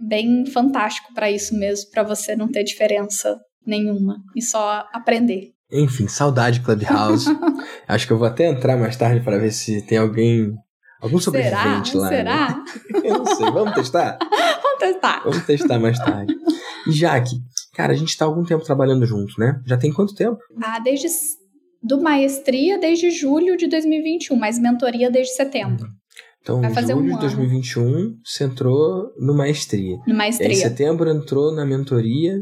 bem 0.00 0.44
fantástico 0.46 1.12
para 1.14 1.30
isso 1.30 1.56
mesmo, 1.56 1.90
para 1.90 2.02
você 2.02 2.34
não 2.34 2.48
ter 2.48 2.64
diferença 2.64 3.38
nenhuma 3.66 4.16
e 4.34 4.42
só 4.42 4.84
aprender. 4.92 5.50
Enfim, 5.72 6.08
saudade 6.08 6.60
Clubhouse. 6.60 7.26
Acho 7.86 8.06
que 8.06 8.12
eu 8.12 8.18
vou 8.18 8.26
até 8.26 8.46
entrar 8.48 8.76
mais 8.76 8.96
tarde 8.96 9.22
para 9.24 9.38
ver 9.38 9.52
se 9.52 9.82
tem 9.86 9.98
alguém. 9.98 10.52
Algum 11.00 11.18
Será? 11.20 11.24
sobrevivente 11.24 11.96
lá. 11.96 12.10
né? 12.10 12.16
Será? 12.16 12.64
Eu 13.04 13.18
não 13.18 13.26
sei. 13.26 13.50
Vamos 13.50 13.74
testar? 13.74 14.18
Vamos 14.62 14.78
testar. 14.80 15.22
Vamos 15.24 15.46
testar 15.46 15.78
mais 15.78 15.98
tarde. 15.98 16.34
E 16.88 16.92
Jaque, 16.92 17.36
cara, 17.74 17.92
a 17.92 17.96
gente 17.96 18.16
tá 18.16 18.24
há 18.24 18.28
algum 18.28 18.44
tempo 18.44 18.64
trabalhando 18.64 19.06
junto, 19.06 19.38
né? 19.38 19.60
Já 19.66 19.76
tem 19.76 19.92
quanto 19.92 20.14
tempo? 20.14 20.38
Ah, 20.62 20.78
desde 20.80 21.06
do 21.82 22.00
maestria 22.02 22.78
desde 22.78 23.10
julho 23.10 23.56
de 23.56 23.68
2021, 23.68 24.36
mas 24.36 24.58
mentoria 24.58 25.10
desde 25.10 25.34
setembro. 25.34 25.86
Então, 26.42 26.60
Vai 26.60 26.70
em 26.70 26.74
fazer 26.74 26.92
julho 26.94 27.04
um 27.04 27.06
de 27.06 27.12
ano. 27.12 27.20
2021, 27.20 28.16
você 28.24 28.44
entrou 28.44 29.12
no 29.18 29.34
maestria. 29.36 29.96
No 29.98 30.02
E 30.06 30.10
aí, 30.10 30.14
em 30.14 30.16
maestria. 30.16 30.56
setembro 30.56 31.10
entrou 31.10 31.54
na 31.54 31.64
mentoria. 31.64 32.34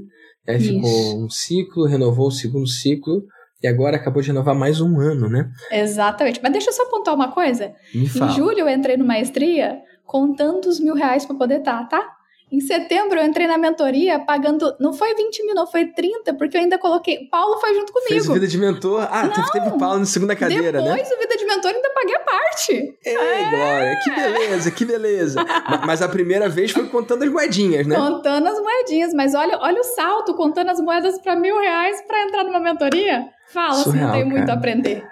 Aí 0.49 0.57
Isso. 0.57 0.69
ficou 0.69 1.25
um 1.25 1.31
ciclo, 1.31 1.87
renovou 1.87 2.29
o 2.29 2.33
segundo 2.33 2.67
ciclo, 2.67 3.25
e 3.63 3.67
agora 3.67 3.97
acabou 3.97 4.23
de 4.23 4.29
renovar 4.29 4.55
mais 4.55 4.81
um 4.81 5.01
ano, 5.01 5.29
né? 5.29 5.51
Exatamente. 5.71 6.41
Mas 6.43 6.53
deixa 6.53 6.71
eu 6.71 6.75
só 6.75 6.87
pontuar 6.87 7.17
uma 7.17 7.33
coisa. 7.33 7.75
Me 7.95 8.07
fala. 8.09 8.31
Em 8.31 8.35
julho 8.35 8.61
eu 8.61 8.69
entrei 8.69 8.97
no 8.97 9.05
maestria 9.05 9.81
contando 10.05 10.67
os 10.67 10.79
mil 10.79 10.95
reais 10.95 11.25
para 11.25 11.37
poder 11.37 11.59
estar, 11.59 11.85
tá? 11.89 12.17
Em 12.51 12.61
setembro 12.61 13.19
eu 13.19 13.25
entrei 13.25 13.47
na 13.49 13.59
mentoria 13.59 14.21
pagando. 14.21 14.73
Não 14.79 14.93
foi 14.93 15.15
20 15.17 15.45
mil, 15.45 15.55
não, 15.55 15.67
foi 15.67 15.87
30, 15.87 16.33
porque 16.35 16.57
eu 16.57 16.61
ainda 16.61 16.79
coloquei. 16.79 17.27
Paulo 17.29 17.59
foi 17.59 17.75
junto 17.75 17.93
comigo. 17.93 18.09
Fez 18.09 18.29
o 18.29 18.33
Vida 18.35 18.47
de 18.47 18.57
Mentor. 18.57 19.09
Ah, 19.11 19.29
teve, 19.29 19.51
teve 19.51 19.79
Paulo 19.79 19.99
na 19.99 20.05
segunda 20.07 20.37
cadeira, 20.37 20.81
né? 20.81 20.91
Depois 20.95 21.11
o 21.11 21.19
Vida 21.19 21.37
de 21.37 21.45
Mentor 21.45 21.73
ainda 21.75 21.91
paguei 21.91 22.15
a 22.15 22.21
parte. 22.21 22.99
Ei, 23.05 23.17
Glória, 23.51 23.99
que 24.05 24.11
beleza, 24.15 24.71
que 24.71 24.85
beleza. 24.85 25.45
Ma- 25.45 25.83
Mas 25.87 26.01
a 26.03 26.09
primeira 26.09 26.49
vez 26.49 26.71
foi 26.71 26.87
contando 26.89 27.25
as 27.25 27.31
moedinhas, 27.31 27.85
né? 27.85 27.97
Contando 27.97 28.47
as 28.47 28.61
moedinhas. 28.61 29.13
Mas 29.13 29.35
olha, 29.35 29.59
olha 29.61 29.81
o 29.81 29.85
salto, 29.85 30.33
contando 30.35 30.71
as 30.71 30.81
moedas 30.81 31.19
para 31.21 31.35
mil 31.35 31.59
reais 31.59 32.01
para 32.07 32.23
entrar 32.23 32.45
numa 32.45 32.61
mentoria. 32.61 33.27
Fala, 33.53 33.71
assim, 33.71 33.83
Surreal, 33.85 34.07
eu 34.09 34.13
tenho 34.13 34.27
muito 34.27 34.49
a 34.51 34.55
aprender. 34.55 35.05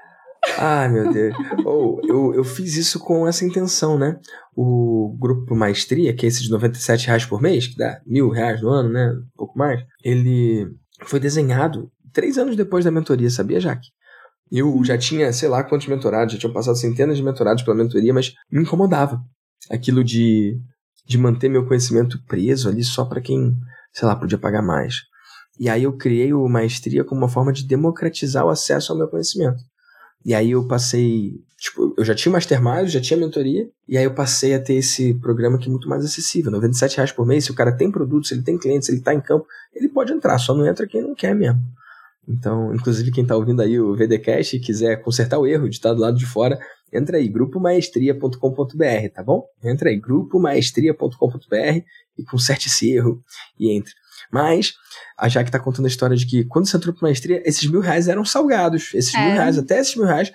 Ai, 0.59 0.89
meu 0.89 1.13
Deus. 1.13 1.35
Ou 1.65 2.01
eu, 2.05 2.35
eu 2.35 2.45
fiz 2.45 2.77
isso 2.77 2.99
com 2.99 3.27
essa 3.27 3.45
intenção, 3.45 3.99
né? 3.99 4.19
O 4.55 5.17
grupo 5.19 5.55
Maestria, 5.55 6.15
que 6.15 6.27
é 6.27 6.29
esse 6.29 6.43
de 6.43 6.51
97 6.51 7.07
reais 7.07 7.25
por 7.25 7.41
mês, 7.41 7.67
que 7.67 7.77
dá 7.77 8.01
mil 8.07 8.29
reais 8.29 8.61
no 8.61 8.69
ano, 8.69 8.91
né? 8.91 9.11
Um 9.11 9.37
pouco 9.37 9.59
mais. 9.59 9.83
Ele 10.03 10.69
foi 11.05 11.19
desenhado 11.19 11.91
três 12.13 12.39
anos 12.39 12.57
depois 12.57 12.85
da 12.85 12.91
mentoria, 12.91 13.31
sabia, 13.31 13.61
Jaque? 13.61 13.89
Eu 14.51 14.85
já 14.85 14.97
tinha, 14.97 15.33
sei 15.33 15.49
lá 15.49 15.65
quantos 15.65 15.89
mentorados, 15.89 16.35
já 16.35 16.39
tinham 16.39 16.53
passado 16.53 16.77
centenas 16.77 17.17
de 17.17 17.23
mentorados 17.23 17.63
pela 17.63 17.77
mentoria, 17.77 18.15
mas 18.15 18.33
me 18.51 18.63
incomodava. 18.63 19.21
Aquilo 19.71 20.05
de, 20.05 20.57
de 21.07 21.19
manter 21.19 21.49
meu 21.49 21.67
conhecimento 21.67 22.23
preso 22.27 22.69
ali 22.69 22.85
só 22.85 23.05
para 23.05 23.21
quem, 23.21 23.57
sei 23.93 24.07
lá, 24.07 24.15
podia 24.15 24.39
pagar 24.39 24.63
mais. 24.63 24.97
E 25.59 25.69
aí 25.69 25.85
eu 25.85 25.97
criei 25.97 26.33
o 26.33 26.49
Maestria 26.49 27.05
como 27.05 27.21
uma 27.23 27.29
forma 27.29 27.53
de 27.53 27.67
democratizar 27.67 28.45
o 28.45 28.51
acesso 28.51 28.93
ao 28.93 28.99
meu 28.99 29.09
conhecimento. 29.09 29.63
E 30.25 30.35
aí 30.35 30.53
eu 30.53 30.66
passei, 30.66 31.35
tipo, 31.59 31.95
eu 31.99 32.05
já 32.05 32.14
tinha 32.14 32.33
Mastermind, 32.33 32.89
já 32.89 33.01
tinha 33.01 33.18
mentoria, 33.18 33.68
e 33.87 33.99
aí 33.99 34.05
eu 34.05 34.14
passei 34.14 34.55
a 34.55 34.61
ter 34.61 34.75
esse 34.75 35.14
programa 35.14 35.59
que 35.59 35.68
é 35.68 35.70
muito 35.70 35.89
mais 35.89 36.05
acessível, 36.05 36.51
97 36.51 36.97
reais 36.97 37.12
por 37.12 37.27
mês, 37.27 37.45
se 37.45 37.51
o 37.51 37.55
cara 37.55 37.77
tem 37.77 37.91
produto, 37.91 38.27
se 38.27 38.35
ele 38.35 38.43
tem 38.43 38.57
cliente, 38.59 38.87
se 38.87 38.93
ele 38.93 39.01
está 39.01 39.12
em 39.12 39.20
campo, 39.20 39.47
ele 39.75 39.89
pode 39.89 40.12
entrar, 40.12 40.39
só 40.39 40.55
não 40.55 40.66
entra 40.66 40.87
quem 40.87 41.03
não 41.03 41.14
quer 41.14 41.35
mesmo. 41.35 41.61
Então, 42.27 42.75
inclusive 42.75 43.11
quem 43.11 43.22
está 43.22 43.37
ouvindo 43.37 43.61
aí 43.61 43.79
o 43.79 43.95
VDcast 43.95 44.57
e 44.57 44.61
quiser 44.61 45.03
consertar 45.03 45.39
o 45.39 45.47
erro 45.47 45.68
de 45.68 45.77
estar 45.77 45.93
do 45.93 46.01
lado 46.01 46.16
de 46.16 46.25
fora, 46.25 46.59
entra 46.93 47.18
aí, 47.18 47.29
grupomaestria.com.br, 47.29 49.09
tá 49.12 49.22
bom? 49.22 49.45
Entra 49.62 49.91
aí, 49.91 49.99
grupomaestria.com.br 49.99 51.85
e 52.16 52.25
conserte 52.25 52.68
esse 52.68 52.91
erro 52.93 53.22
e 53.59 53.70
entre. 53.70 53.93
Mas 54.33 54.75
a 55.17 55.29
Jaque 55.29 55.51
tá 55.51 55.59
contando 55.59 55.85
a 55.85 55.89
história 55.89 56.17
de 56.17 56.27
que 56.27 56.45
quando 56.45 56.69
você 56.69 56.77
entrou 56.77 56.95
pra 56.95 57.09
maestria, 57.09 57.43
esses 57.45 57.69
mil 57.71 57.81
reais 57.81 58.09
eram 58.09 58.25
salgados. 58.25 58.93
Esses 58.95 59.15
mil 59.15 59.23
Era. 59.23 59.35
reais, 59.35 59.59
até 59.59 59.79
esses 59.79 59.95
mil 59.97 60.07
reais, 60.07 60.31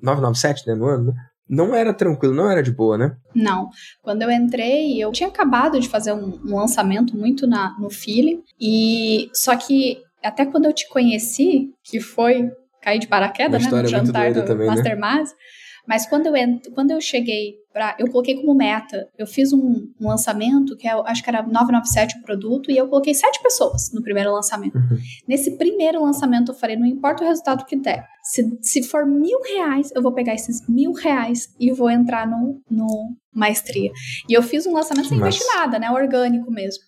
997, 0.00 0.66
né, 0.66 0.74
no 0.74 0.86
ano, 0.86 1.12
né? 1.12 1.12
Não 1.48 1.74
era 1.74 1.92
tranquilo, 1.92 2.34
não 2.34 2.50
era 2.50 2.62
de 2.62 2.70
boa, 2.70 2.96
né? 2.96 3.14
Não. 3.34 3.68
Quando 4.00 4.22
eu 4.22 4.30
entrei, 4.30 4.98
eu 5.02 5.12
tinha 5.12 5.28
acabado 5.28 5.78
de 5.78 5.88
fazer 5.88 6.12
um, 6.12 6.40
um 6.46 6.56
lançamento 6.56 7.16
muito 7.16 7.46
na, 7.46 7.76
no 7.78 7.90
feeling. 7.90 8.42
E 8.58 9.28
só 9.34 9.54
que 9.54 9.98
até 10.22 10.46
quando 10.46 10.64
eu 10.64 10.72
te 10.72 10.88
conheci, 10.88 11.70
que 11.84 12.00
foi 12.00 12.50
cair 12.80 12.98
de 12.98 13.06
paraquedas, 13.06 13.64
né? 13.64 13.82
No 13.82 13.88
jantar 13.88 14.32
do 14.32 14.44
também, 14.44 14.68
né? 14.68 14.74
Mas 15.86 16.06
quando 16.06 16.26
eu, 16.26 16.36
ent... 16.36 16.68
quando 16.74 16.90
eu 16.92 17.00
cheguei 17.00 17.54
pra. 17.72 17.96
Eu 17.98 18.10
coloquei 18.10 18.36
como 18.36 18.54
meta. 18.54 19.08
Eu 19.18 19.26
fiz 19.26 19.52
um, 19.52 19.88
um 20.00 20.08
lançamento, 20.08 20.76
que 20.76 20.86
é, 20.86 20.92
acho 20.92 21.22
que 21.22 21.28
era 21.28 21.42
997 21.42 22.18
o 22.18 22.22
produto, 22.22 22.70
e 22.70 22.76
eu 22.76 22.88
coloquei 22.88 23.14
sete 23.14 23.42
pessoas 23.42 23.92
no 23.92 24.02
primeiro 24.02 24.32
lançamento. 24.32 24.76
Uhum. 24.76 24.98
Nesse 25.26 25.56
primeiro 25.56 26.02
lançamento, 26.02 26.52
eu 26.52 26.54
falei: 26.54 26.76
não 26.76 26.86
importa 26.86 27.24
o 27.24 27.26
resultado 27.26 27.64
que 27.64 27.76
der. 27.76 28.06
Se, 28.22 28.58
se 28.62 28.82
for 28.84 29.04
mil 29.04 29.40
reais, 29.42 29.90
eu 29.94 30.02
vou 30.02 30.12
pegar 30.12 30.34
esses 30.34 30.66
mil 30.68 30.92
reais 30.92 31.48
e 31.58 31.72
vou 31.72 31.90
entrar 31.90 32.26
no, 32.26 32.60
no 32.70 33.16
maestria. 33.34 33.90
E 34.28 34.32
eu 34.32 34.42
fiz 34.42 34.66
um 34.66 34.72
lançamento 34.72 35.08
sem 35.08 35.18
investir 35.18 35.46
nada, 35.56 35.78
né? 35.78 35.90
Orgânico 35.90 36.50
mesmo. 36.50 36.82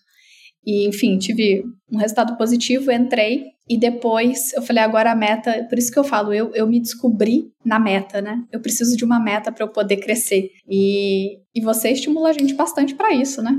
E, 0.65 0.87
enfim, 0.87 1.17
tive 1.17 1.63
um 1.91 1.97
resultado 1.97 2.37
positivo, 2.37 2.91
entrei 2.91 3.54
e 3.67 3.79
depois 3.79 4.53
eu 4.53 4.61
falei, 4.61 4.83
agora 4.83 5.11
a 5.11 5.15
meta, 5.15 5.65
por 5.67 5.77
isso 5.77 5.91
que 5.91 5.97
eu 5.97 6.03
falo, 6.03 6.31
eu, 6.33 6.51
eu 6.53 6.67
me 6.67 6.79
descobri 6.79 7.51
na 7.65 7.79
meta, 7.79 8.21
né? 8.21 8.43
Eu 8.51 8.59
preciso 8.59 8.95
de 8.95 9.03
uma 9.03 9.19
meta 9.19 9.51
para 9.51 9.63
eu 9.63 9.69
poder 9.69 9.97
crescer. 9.97 10.49
E, 10.69 11.39
e 11.53 11.61
você 11.61 11.89
estimula 11.89 12.29
a 12.29 12.33
gente 12.33 12.53
bastante 12.53 12.93
para 12.93 13.13
isso, 13.13 13.41
né? 13.41 13.55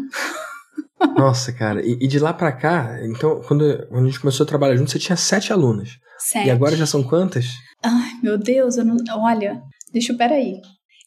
Nossa, 1.18 1.52
cara. 1.52 1.84
E, 1.84 1.98
e 2.00 2.06
de 2.06 2.18
lá 2.20 2.32
pra 2.32 2.52
cá, 2.52 2.98
então, 3.04 3.40
quando, 3.48 3.86
quando 3.88 4.04
a 4.04 4.06
gente 4.06 4.20
começou 4.20 4.44
a 4.44 4.48
trabalhar 4.48 4.76
junto, 4.76 4.90
você 4.90 4.98
tinha 4.98 5.16
sete 5.16 5.52
alunas. 5.52 5.98
Sete. 6.18 6.46
E 6.46 6.50
agora 6.50 6.76
já 6.76 6.86
são 6.86 7.02
quantas? 7.02 7.46
Ai, 7.82 8.12
meu 8.22 8.38
Deus, 8.38 8.76
eu 8.76 8.84
não. 8.84 8.96
Olha, 9.10 9.60
deixa 9.92 10.12
eu. 10.12 10.16
Peraí. 10.16 10.60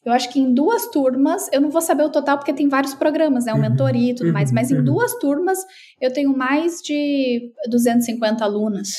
Eu 0.04 0.12
acho 0.12 0.32
que 0.32 0.40
em 0.40 0.54
duas 0.54 0.86
turmas, 0.86 1.48
eu 1.52 1.60
não 1.60 1.70
vou 1.70 1.82
saber 1.82 2.04
o 2.04 2.10
total 2.10 2.38
porque 2.38 2.54
tem 2.54 2.68
vários 2.68 2.94
programas, 2.94 3.44
né? 3.44 3.52
O 3.52 3.56
Uhum, 3.56 3.62
mentoria 3.62 4.12
e 4.12 4.14
tudo 4.14 4.28
uhum, 4.28 4.32
mais. 4.32 4.50
Mas 4.50 4.70
em 4.70 4.76
uhum. 4.76 4.84
duas 4.84 5.14
turmas, 5.18 5.58
eu 6.00 6.12
tenho 6.12 6.34
mais 6.34 6.80
de 6.80 7.52
250 7.68 8.42
alunas. 8.42 8.92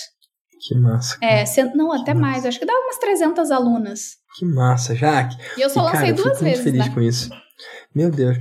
Que 0.67 0.75
massa. 0.75 1.17
cara. 1.17 1.33
É, 1.33 1.45
não, 1.75 1.91
até 1.91 2.13
massa. 2.13 2.21
mais. 2.21 2.45
Acho 2.45 2.59
que 2.59 2.65
dá 2.65 2.73
umas 2.73 2.99
300 2.99 3.49
alunas. 3.49 4.01
Que 4.37 4.45
massa, 4.45 4.95
Jaque. 4.95 5.35
E 5.57 5.61
eu 5.61 5.69
só 5.69 5.81
E, 5.81 5.91
cara, 5.91 5.97
lancei 5.97 6.11
eu 6.11 6.17
fico 6.17 6.27
duas 6.27 6.41
muito 6.41 6.49
vezes, 6.51 6.63
feliz 6.63 6.87
né? 6.87 6.93
com 6.93 7.01
isso. 7.01 7.29
Meu 7.95 8.11
Deus. 8.11 8.37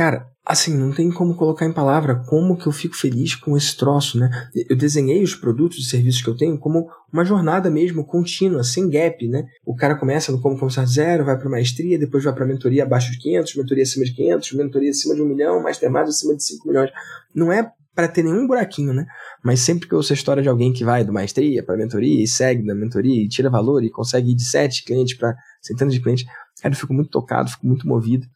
Cara, 0.00 0.26
assim, 0.46 0.74
não 0.74 0.92
tem 0.92 1.10
como 1.10 1.34
colocar 1.34 1.66
em 1.66 1.74
palavra 1.74 2.24
como 2.26 2.56
que 2.56 2.66
eu 2.66 2.72
fico 2.72 2.96
feliz 2.96 3.34
com 3.34 3.54
esse 3.54 3.76
troço, 3.76 4.18
né? 4.18 4.30
Eu 4.66 4.74
desenhei 4.74 5.22
os 5.22 5.34
produtos 5.34 5.76
e 5.76 5.90
serviços 5.90 6.22
que 6.22 6.30
eu 6.30 6.34
tenho 6.38 6.56
como 6.56 6.88
uma 7.12 7.22
jornada 7.22 7.68
mesmo, 7.68 8.02
contínua, 8.02 8.64
sem 8.64 8.88
gap, 8.88 9.28
né? 9.28 9.44
O 9.62 9.76
cara 9.76 9.94
começa 9.94 10.32
no 10.32 10.40
como 10.40 10.58
começar 10.58 10.86
zero, 10.86 11.26
vai 11.26 11.38
para 11.38 11.50
maestria, 11.50 11.98
depois 11.98 12.24
vai 12.24 12.34
para 12.34 12.46
mentoria 12.46 12.84
abaixo 12.84 13.12
de 13.12 13.18
500, 13.18 13.56
mentoria 13.56 13.82
acima 13.82 14.06
de 14.06 14.14
500, 14.14 14.52
mentoria 14.54 14.88
acima 14.88 15.14
de 15.14 15.20
um 15.20 15.26
milhão, 15.26 15.62
mastermind 15.62 16.08
acima 16.08 16.34
de 16.34 16.44
5 16.44 16.66
milhões. 16.66 16.90
Não 17.34 17.52
é 17.52 17.70
para 17.94 18.08
ter 18.08 18.22
nenhum 18.22 18.46
buraquinho, 18.46 18.94
né? 18.94 19.04
Mas 19.44 19.60
sempre 19.60 19.86
que 19.86 19.92
eu 19.92 19.98
ouço 19.98 20.14
a 20.14 20.16
história 20.16 20.42
de 20.42 20.48
alguém 20.48 20.72
que 20.72 20.82
vai 20.82 21.04
do 21.04 21.12
maestria 21.12 21.62
para 21.62 21.76
mentoria 21.76 22.24
e 22.24 22.26
segue 22.26 22.64
da 22.64 22.74
mentoria 22.74 23.22
e 23.22 23.28
tira 23.28 23.50
valor 23.50 23.84
e 23.84 23.90
consegue 23.90 24.30
ir 24.30 24.34
de 24.34 24.46
7 24.46 24.82
clientes 24.82 25.14
para 25.18 25.36
centenas 25.60 25.92
de 25.92 26.00
clientes, 26.00 26.24
cara, 26.62 26.72
eu 26.72 26.78
fico 26.78 26.94
muito 26.94 27.10
tocado, 27.10 27.50
fico 27.50 27.66
muito 27.66 27.86
movido. 27.86 28.26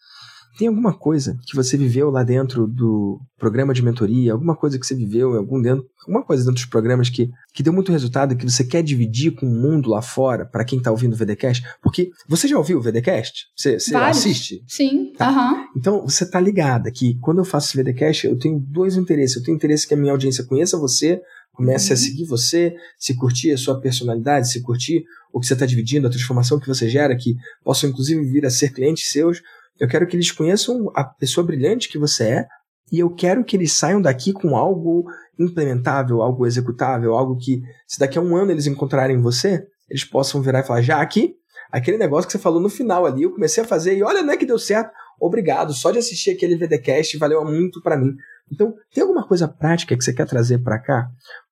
Tem 0.57 0.69
alguma 0.69 0.93
coisa 0.95 1.37
que 1.47 1.57
você 1.57 1.77
viveu 1.77 2.11
lá 2.11 2.23
dentro 2.23 2.67
do 2.67 3.21
programa 3.39 3.75
de 3.75 3.83
mentoria, 3.83 4.33
alguma 4.33 4.55
coisa 4.55 4.79
que 4.79 4.87
você 4.87 4.95
viveu 4.95 5.35
algum 5.37 5.61
dentro, 5.61 5.85
alguma 6.07 6.25
coisa 6.25 6.43
dentro 6.45 6.55
dos 6.55 6.65
programas 6.67 7.09
que, 7.11 7.29
que 7.53 7.63
deu 7.63 7.73
muito 7.73 7.91
resultado, 7.91 8.37
que 8.37 8.49
você 8.49 8.65
quer 8.65 8.83
dividir 8.83 9.33
com 9.35 9.47
o 9.47 9.51
mundo 9.51 9.91
lá 9.91 10.01
fora, 10.01 10.47
para 10.47 10.65
quem 10.65 10.81
tá 10.81 10.91
ouvindo 10.91 11.15
o 11.15 11.17
VDcast? 11.17 11.63
Porque 11.83 12.11
você 12.29 12.47
já 12.47 12.57
ouviu 12.57 12.79
o 12.79 12.83
VDcast? 12.83 13.47
Você, 13.57 13.79
você 13.81 13.95
assiste? 13.97 14.63
Sim, 14.67 15.13
Tá. 15.17 15.29
aham. 15.29 15.65
Então, 15.77 16.03
você 16.03 16.25
tá 16.29 16.39
ligada 16.41 16.91
que 16.91 17.19
quando 17.21 17.39
eu 17.39 17.45
faço 17.45 17.69
esse 17.69 17.77
VDcast, 17.77 18.27
eu 18.27 18.39
tenho 18.39 18.59
dois 18.61 18.97
interesses. 18.97 19.37
Eu 19.37 19.43
tenho 19.43 19.57
interesse 19.57 19.87
que 19.89 19.95
a 19.95 19.97
minha 19.97 20.13
audiência 20.13 20.45
conheça 20.45 20.79
você, 20.79 21.21
comece 21.53 21.89
Uhum. 21.89 21.95
a 21.95 21.97
seguir 21.97 22.25
você, 22.27 22.75
se 22.99 23.15
curtir 23.17 23.53
a 23.53 23.57
sua 23.57 23.81
personalidade, 23.81 24.51
se 24.51 24.61
curtir 24.63 25.05
o 25.33 25.41
que 25.41 25.47
você 25.47 25.53
está 25.55 25.67
dividindo, 25.67 26.07
a 26.07 26.11
transformação 26.11 26.59
que 26.61 26.67
você 26.69 26.89
gera, 26.89 27.17
que 27.17 27.35
possam 27.65 27.91
inclusive 27.91 28.23
vir 28.25 28.45
a 28.47 28.51
ser 28.51 28.73
clientes 28.73 29.11
seus. 29.11 29.41
Eu 29.79 29.89
quero 29.89 30.07
que 30.07 30.17
eles 30.17 30.31
conheçam 30.31 30.91
a 30.95 31.05
pessoa 31.05 31.47
brilhante 31.47 31.89
que 31.89 31.99
você 31.99 32.25
é 32.25 32.47
e 32.93 32.99
eu 32.99 33.11
quero 33.11 33.45
que 33.45 33.57
eles 33.57 33.73
saiam 33.73 34.01
daqui 34.01 34.33
com 34.33 34.57
algo 34.57 35.05
implementável, 35.39 36.23
algo 36.23 36.47
executável, 36.47 37.15
algo 37.15 37.37
que, 37.37 37.63
se 37.87 37.99
daqui 37.99 38.19
a 38.19 38.23
um 38.23 38.37
ano 38.37 38.51
eles 38.51 38.67
encontrarem 38.67 39.21
você, 39.21 39.67
eles 39.89 40.05
possam 40.05 40.41
virar 40.41 40.61
e 40.61 40.67
falar: 40.67 40.83
já 40.83 41.01
aqui, 41.01 41.35
aquele 41.73 41.99
negócio 41.99 42.27
que 42.27 42.33
você 42.33 42.39
falou 42.39 42.61
no 42.61 42.69
final 42.69 43.07
ali, 43.07 43.23
eu 43.23 43.33
comecei 43.33 43.63
a 43.63 43.67
fazer 43.67 43.97
e 43.97 44.03
olha, 44.03 44.23
não 44.23 44.33
é 44.33 44.37
que 44.37 44.47
deu 44.47 44.59
certo. 44.59 44.91
Obrigado, 45.21 45.73
só 45.73 45.91
de 45.91 45.99
assistir 45.99 46.31
aquele 46.31 46.57
VDcast 46.57 47.17
valeu 47.19 47.45
muito 47.45 47.81
para 47.83 47.97
mim. 47.97 48.15
Então, 48.53 48.75
tem 48.93 49.03
alguma 49.03 49.27
coisa 49.27 49.49
prática 49.49 49.97
que 49.97 50.05
você 50.05 50.13
quer 50.13 50.27
trazer 50.27 50.59
para 50.59 50.79
cá? 50.79 51.09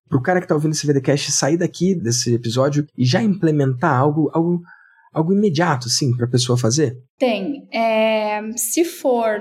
Pro 0.09 0.21
cara 0.21 0.41
que 0.41 0.47
tá 0.47 0.55
ouvindo 0.55 0.73
esse 0.73 0.87
VDcast 0.87 1.33
sair 1.33 1.57
daqui 1.57 1.95
desse 1.95 2.35
episódio 2.35 2.87
e 2.99 3.05
já 3.05 3.23
implementar 3.23 3.97
algo, 3.97 4.31
algo, 4.35 4.61
algo 5.13 5.33
imediato, 5.33 5.89
assim, 5.89 6.17
pra 6.17 6.27
pessoa 6.27 6.57
fazer? 6.59 6.97
Tem. 7.19 7.69
É, 7.73 8.41
se 8.57 8.85
for 8.85 9.41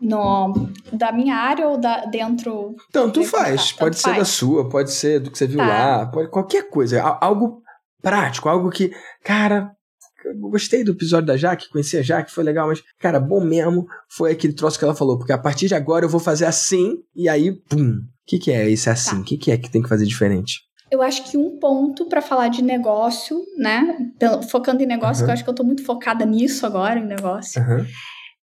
no, 0.00 0.52
da 0.92 1.12
minha 1.12 1.36
área 1.36 1.68
ou 1.68 1.78
da, 1.78 2.04
dentro. 2.06 2.74
Tanto 2.92 3.14
Tem 3.20 3.22
que 3.22 3.28
faz. 3.28 3.72
colocar, 3.72 3.84
pode 3.84 3.96
tanto 3.96 4.02
ser 4.02 4.10
da 4.10 4.16
faz. 4.16 4.28
sua, 4.28 4.68
pode 4.68 4.90
ser 4.92 5.20
do 5.20 5.30
que 5.30 5.38
você 5.38 5.46
viu 5.46 5.58
Tá. 5.58 5.66
lá, 5.66 6.06
pode 6.06 6.28
qualquer 6.30 6.68
coisa. 6.68 7.00
a- 7.02 7.24
Algo 7.24 7.62
prático, 8.02 8.48
algo 8.48 8.68
que, 8.68 8.90
cara, 9.22 9.70
eu 10.24 10.34
gostei 10.50 10.82
do 10.82 10.90
episódio 10.92 11.26
da 11.26 11.36
Jaque, 11.36 11.68
conheci 11.70 11.96
a 11.96 12.02
Jaque, 12.02 12.32
foi 12.32 12.42
legal, 12.42 12.66
mas, 12.68 12.82
cara, 12.98 13.20
bom 13.20 13.40
mesmo 13.44 13.86
foi 14.10 14.32
aquele 14.32 14.52
troço 14.52 14.76
que 14.78 14.84
ela 14.84 14.94
falou, 14.94 15.16
porque 15.18 15.32
a 15.32 15.38
partir 15.38 15.68
de 15.68 15.74
agora 15.74 16.04
eu 16.04 16.08
vou 16.08 16.20
fazer 16.20 16.46
assim, 16.46 16.96
e 17.14 17.28
aí, 17.28 17.52
pum. 17.68 17.92
O 17.98 18.24
que, 18.26 18.38
que 18.38 18.50
é 18.52 18.68
esse 18.70 18.88
assim? 18.90 19.16
O 19.16 19.18
Tá. 19.20 19.24
que, 19.24 19.36
que 19.36 19.50
é 19.52 19.58
que 19.58 19.70
tem 19.70 19.82
que 19.82 19.88
fazer 19.88 20.06
diferente? 20.06 20.60
Eu 20.92 21.00
acho 21.00 21.24
que 21.24 21.38
um 21.38 21.58
ponto 21.58 22.04
para 22.04 22.20
falar 22.20 22.48
de 22.48 22.62
negócio, 22.62 23.40
né? 23.56 23.96
Focando 24.50 24.82
em 24.82 24.86
negócio, 24.86 25.22
Uhum. 25.22 25.26
que 25.26 25.30
eu 25.30 25.32
acho 25.32 25.42
que 25.44 25.48
eu 25.48 25.54
tô 25.54 25.64
muito 25.64 25.82
focada 25.86 26.26
nisso 26.26 26.66
agora, 26.66 26.98
em 27.00 27.06
negócio. 27.06 27.60
Aham. 27.62 27.86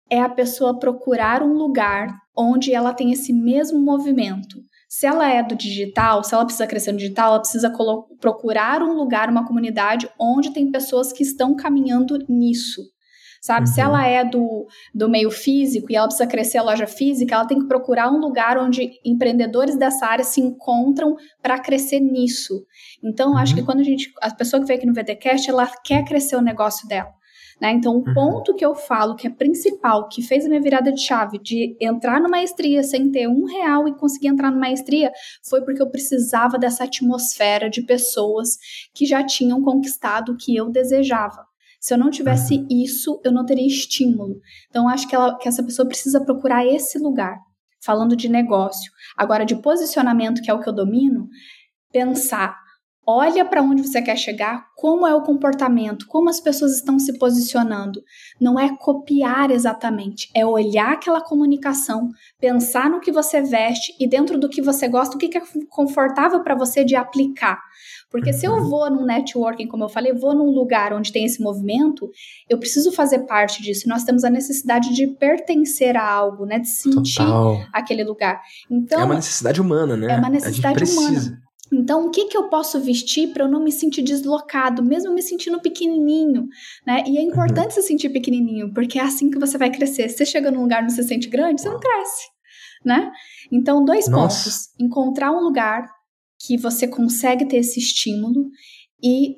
é 0.10 0.20
a 0.20 0.28
pessoa 0.28 0.78
procurar 0.78 1.42
um 1.42 1.54
lugar 1.54 2.10
onde 2.36 2.74
ela 2.74 2.94
tem 2.94 3.14
esse 3.14 3.32
mesmo 3.32 3.80
movimento. 3.80 4.58
Se 4.90 5.06
ela 5.06 5.32
é 5.32 5.42
do 5.42 5.56
digital, 5.56 6.22
se 6.22 6.34
ela 6.34 6.44
precisa 6.44 6.68
crescer 6.68 6.92
no 6.92 6.98
digital, 6.98 7.30
ela 7.30 7.40
precisa 7.40 7.72
procurar 8.20 8.82
um 8.84 8.92
lugar, 8.92 9.30
uma 9.30 9.48
comunidade 9.48 10.10
onde 10.20 10.52
tem 10.52 10.70
pessoas 10.70 11.14
que 11.14 11.24
estão 11.24 11.56
caminhando 11.56 12.18
nisso 12.28 12.82
sabe? 13.42 13.68
Uhum. 13.68 13.74
Se 13.74 13.82
ela 13.82 14.06
é 14.06 14.24
do, 14.24 14.68
do 14.94 15.10
meio 15.10 15.32
físico 15.32 15.92
e 15.92 15.96
ela 15.96 16.06
precisa 16.06 16.30
crescer 16.30 16.60
a 16.60 16.64
loja 16.64 16.86
física, 16.86 17.34
ela 17.34 17.48
tem 17.48 17.60
que 17.60 17.68
procurar 17.68 18.12
um 18.12 18.20
lugar 18.20 18.58
onde 18.60 18.92
empreendedores 19.04 19.76
dessa 19.76 20.06
área 20.06 20.24
se 20.24 20.40
encontram 20.40 21.18
para 21.42 21.60
crescer 21.60 22.00
nisso. 22.00 22.64
Então, 23.04 23.32
uhum. 23.32 23.38
acho 23.38 23.56
que 23.56 23.64
quando 23.64 23.80
a 23.80 23.84
gente, 23.84 24.14
a 24.22 24.34
pessoa 24.34 24.62
que 24.62 24.68
veio 24.68 24.78
aqui 24.78 24.88
no 24.88 24.94
VTcast, 24.94 25.50
ela 25.50 25.68
quer 25.84 26.06
crescer 26.06 26.36
o 26.36 26.42
negócio 26.42 26.88
dela. 26.88 27.12
Né? 27.60 27.72
Então, 27.74 27.94
o 27.94 27.98
uhum. 27.98 28.14
ponto 28.14 28.56
que 28.56 28.66
eu 28.66 28.74
falo 28.74 29.16
que 29.16 29.28
é 29.28 29.30
principal, 29.30 30.08
que 30.08 30.24
fez 30.24 30.46
a 30.46 30.50
minha 30.50 30.62
virada 30.62 30.92
de 30.92 31.00
chave 31.00 31.38
de 31.38 31.78
entrar 31.80 32.20
numa 32.20 32.30
maestria 32.30 32.82
sem 32.82 33.12
ter 33.12 33.28
um 33.28 33.46
real 33.46 33.88
e 33.88 33.96
conseguir 33.96 34.30
entrar 34.30 34.50
numa 34.50 34.62
maestria, 34.62 35.12
foi 35.48 35.62
porque 35.64 35.82
eu 35.82 35.90
precisava 35.90 36.58
dessa 36.58 36.86
atmosfera 36.86 37.70
de 37.70 37.84
pessoas 37.84 38.58
que 38.96 39.06
já 39.06 39.24
tinham 39.24 39.62
conquistado 39.62 40.32
o 40.32 40.38
que 40.38 40.56
eu 40.56 40.72
desejava. 40.72 41.51
Se 41.82 41.96
eu 41.96 41.98
não 41.98 42.12
tivesse 42.12 42.64
isso, 42.70 43.20
eu 43.26 43.32
não 43.32 43.44
teria 43.44 43.66
estímulo. 43.66 44.40
Então, 44.70 44.88
acho 44.88 45.08
que, 45.08 45.16
ela, 45.16 45.36
que 45.36 45.48
essa 45.48 45.64
pessoa 45.64 45.88
precisa 45.88 46.24
procurar 46.24 46.64
esse 46.64 47.00
lugar. 47.00 47.36
Falando 47.84 48.16
de 48.16 48.30
negócio. 48.30 48.92
Agora, 49.18 49.44
de 49.44 49.56
posicionamento, 49.56 50.44
que 50.44 50.52
é 50.52 50.54
o 50.54 50.62
que 50.62 50.70
eu 50.70 50.74
domino, 50.74 51.28
pensar. 51.92 52.56
Olha 53.14 53.44
para 53.44 53.62
onde 53.62 53.86
você 53.86 54.02
quer 54.02 54.16
chegar, 54.16 54.68
como 54.74 55.06
é 55.06 55.14
o 55.14 55.22
comportamento, 55.22 56.08
como 56.08 56.30
as 56.30 56.40
pessoas 56.40 56.78
estão 56.78 56.98
se 56.98 57.20
posicionando. 57.20 58.02
Não 58.40 58.58
é 58.58 58.74
copiar 58.78 59.52
exatamente, 59.52 60.30
é 60.34 60.46
olhar 60.46 60.94
aquela 60.94 61.20
comunicação, 61.20 62.08
pensar 62.40 62.90
no 62.90 63.02
que 63.02 63.12
você 63.12 63.42
veste 63.42 63.94
e 64.00 64.08
dentro 64.08 64.40
do 64.40 64.48
que 64.48 64.62
você 64.62 64.88
gosta, 64.88 65.18
o 65.18 65.20
que 65.20 65.38
é 65.38 65.42
confortável 65.70 66.42
para 66.42 66.56
você 66.56 66.86
de 66.86 66.96
aplicar. 66.96 67.60
Porque 68.10 68.32
se 68.32 68.46
eu 68.46 68.54
uhum. 68.54 68.70
vou 68.70 68.90
num 68.90 69.06
networking, 69.06 69.68
como 69.68 69.84
eu 69.84 69.90
falei, 69.90 70.14
vou 70.14 70.34
num 70.34 70.52
lugar 70.52 70.94
onde 70.94 71.12
tem 71.12 71.26
esse 71.26 71.42
movimento, 71.42 72.10
eu 72.50 72.58
preciso 72.58 72.94
fazer 72.94 73.20
parte 73.20 73.62
disso. 73.62 73.90
Nós 73.90 74.06
temos 74.06 74.24
a 74.24 74.30
necessidade 74.30 74.94
de 74.94 75.08
pertencer 75.08 75.98
a 75.98 76.10
algo, 76.10 76.46
né? 76.46 76.60
De 76.60 76.68
sentir 76.68 77.18
Total. 77.18 77.58
aquele 77.74 78.04
lugar. 78.04 78.42
Então, 78.70 79.02
é 79.02 79.06
uma 79.06 79.16
necessidade 79.16 79.60
humana, 79.60 79.98
né? 79.98 80.14
É 80.14 80.18
uma 80.18 80.30
necessidade 80.30 80.84
humana. 80.92 81.42
Então, 81.74 82.06
o 82.06 82.12
que, 82.12 82.26
que 82.26 82.36
eu 82.36 82.50
posso 82.50 82.80
vestir 82.82 83.32
para 83.32 83.46
eu 83.46 83.48
não 83.48 83.64
me 83.64 83.72
sentir 83.72 84.02
deslocado, 84.02 84.84
mesmo 84.84 85.14
me 85.14 85.22
sentindo 85.22 85.62
pequenininho, 85.62 86.48
né? 86.86 87.04
E 87.08 87.18
é 87.18 87.22
importante 87.22 87.68
uhum. 87.76 87.82
se 87.82 87.84
sentir 87.84 88.10
pequenininho, 88.10 88.74
porque 88.74 89.00
é 89.00 89.04
assim 89.04 89.30
que 89.30 89.40
você 89.40 89.58
vai 89.58 89.72
crescer. 89.72 90.10
Se 90.10 90.18
você 90.18 90.26
chega 90.26 90.52
num 90.52 90.62
lugar 90.62 90.84
onde 90.84 90.94
você 90.94 91.02
se 91.02 91.08
sente 91.08 91.30
grande, 91.30 91.62
você 91.62 91.70
não 91.70 91.80
cresce, 91.80 92.24
né? 92.84 93.10
Então, 93.52 93.86
dois 93.86 94.08
Nossa. 94.10 94.44
pontos. 94.44 94.70
Encontrar 94.80 95.32
um 95.32 95.42
lugar 95.42 95.90
que 96.46 96.58
você 96.58 96.88
consegue 96.88 97.46
ter 97.46 97.58
esse 97.58 97.80
estímulo 97.80 98.50
e 99.02 99.36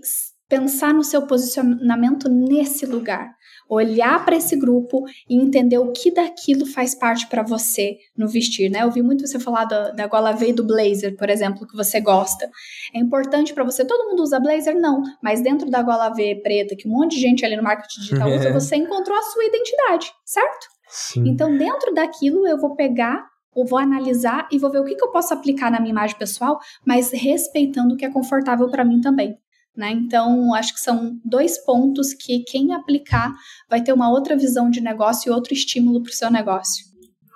pensar 0.54 0.94
no 0.94 1.04
seu 1.04 1.24
posicionamento 1.24 2.30
nesse 2.30 2.86
lugar. 2.86 3.34
Olhar 3.68 4.24
para 4.24 4.36
esse 4.36 4.56
grupo 4.56 5.04
e 5.28 5.36
entender 5.36 5.80
o 5.80 5.92
que 5.92 6.14
daquilo 6.14 6.64
faz 6.64 6.94
parte 6.94 7.28
para 7.28 7.42
você 7.42 7.98
no 8.16 8.28
vestir, 8.28 8.70
né? 8.70 8.84
Eu 8.84 8.92
vi 8.92 9.02
muito 9.02 9.26
você 9.26 9.40
falar 9.40 9.66
da, 9.66 9.90
da 9.90 10.06
gola 10.06 10.32
V 10.32 10.50
e 10.50 10.54
do 10.54 10.64
blazer, 10.64 11.18
por 11.18 11.28
exemplo, 11.28 11.66
que 11.66 11.76
você 11.76 12.00
gosta. 12.00 12.48
É 12.94 13.00
importante 13.00 13.52
para 13.52 13.64
você, 13.64 13.84
todo 13.84 14.08
mundo 14.08 14.22
usa 14.22 14.40
blazer? 14.40 14.76
Não, 14.76 15.02
mas 15.24 15.42
dentro 15.42 15.72
da 15.72 15.82
gola 15.82 16.10
V 16.10 16.40
preta, 16.44 16.76
que 16.76 16.88
um 16.88 16.92
monte 16.92 17.16
de 17.16 17.22
gente 17.22 17.44
ali 17.44 17.56
no 17.56 17.64
marketing 17.64 18.02
digital 18.02 18.30
usa, 18.30 18.54
você 18.54 18.76
encontrou 18.76 19.18
a 19.18 19.24
sua 19.24 19.44
identidade, 19.46 20.12
certo? 20.24 20.68
Sim. 20.88 21.30
Então, 21.30 21.58
dentro 21.58 21.96
daquilo, 21.96 22.46
eu 22.46 22.60
vou 22.60 22.76
pegar 22.76 23.26
ou 23.56 23.66
vou 23.66 23.80
analisar 23.80 24.48
e 24.52 24.60
vou 24.60 24.70
ver 24.70 24.82
o 24.82 24.86
que, 24.86 24.96
que 24.96 25.04
eu 25.04 25.12
posso 25.12 25.34
aplicar 25.34 25.72
na 25.72 25.80
minha 25.80 25.92
imagem 25.92 26.16
pessoal, 26.16 26.60
mas 26.86 27.12
respeitando 27.12 27.96
o 27.96 27.98
que 27.98 28.06
é 28.06 28.12
confortável 28.12 28.70
para 28.70 28.86
mim 28.86 29.02
também. 29.02 29.36
Né? 29.76 29.92
Então, 29.92 30.54
acho 30.54 30.74
que 30.74 30.80
são 30.80 31.20
dois 31.26 31.58
pontos 31.66 32.14
que 32.14 32.44
quem 32.44 32.74
aplicar 32.74 33.34
vai 33.70 33.82
ter 33.82 33.92
uma 33.92 34.10
outra 34.10 34.38
visão 34.38 34.70
de 34.70 34.80
negócio 34.80 35.30
e 35.30 35.34
outro 35.34 35.54
estímulo 35.54 36.04
para 36.04 36.12
o 36.12 36.14
seu 36.14 36.30
negócio. 36.30 36.86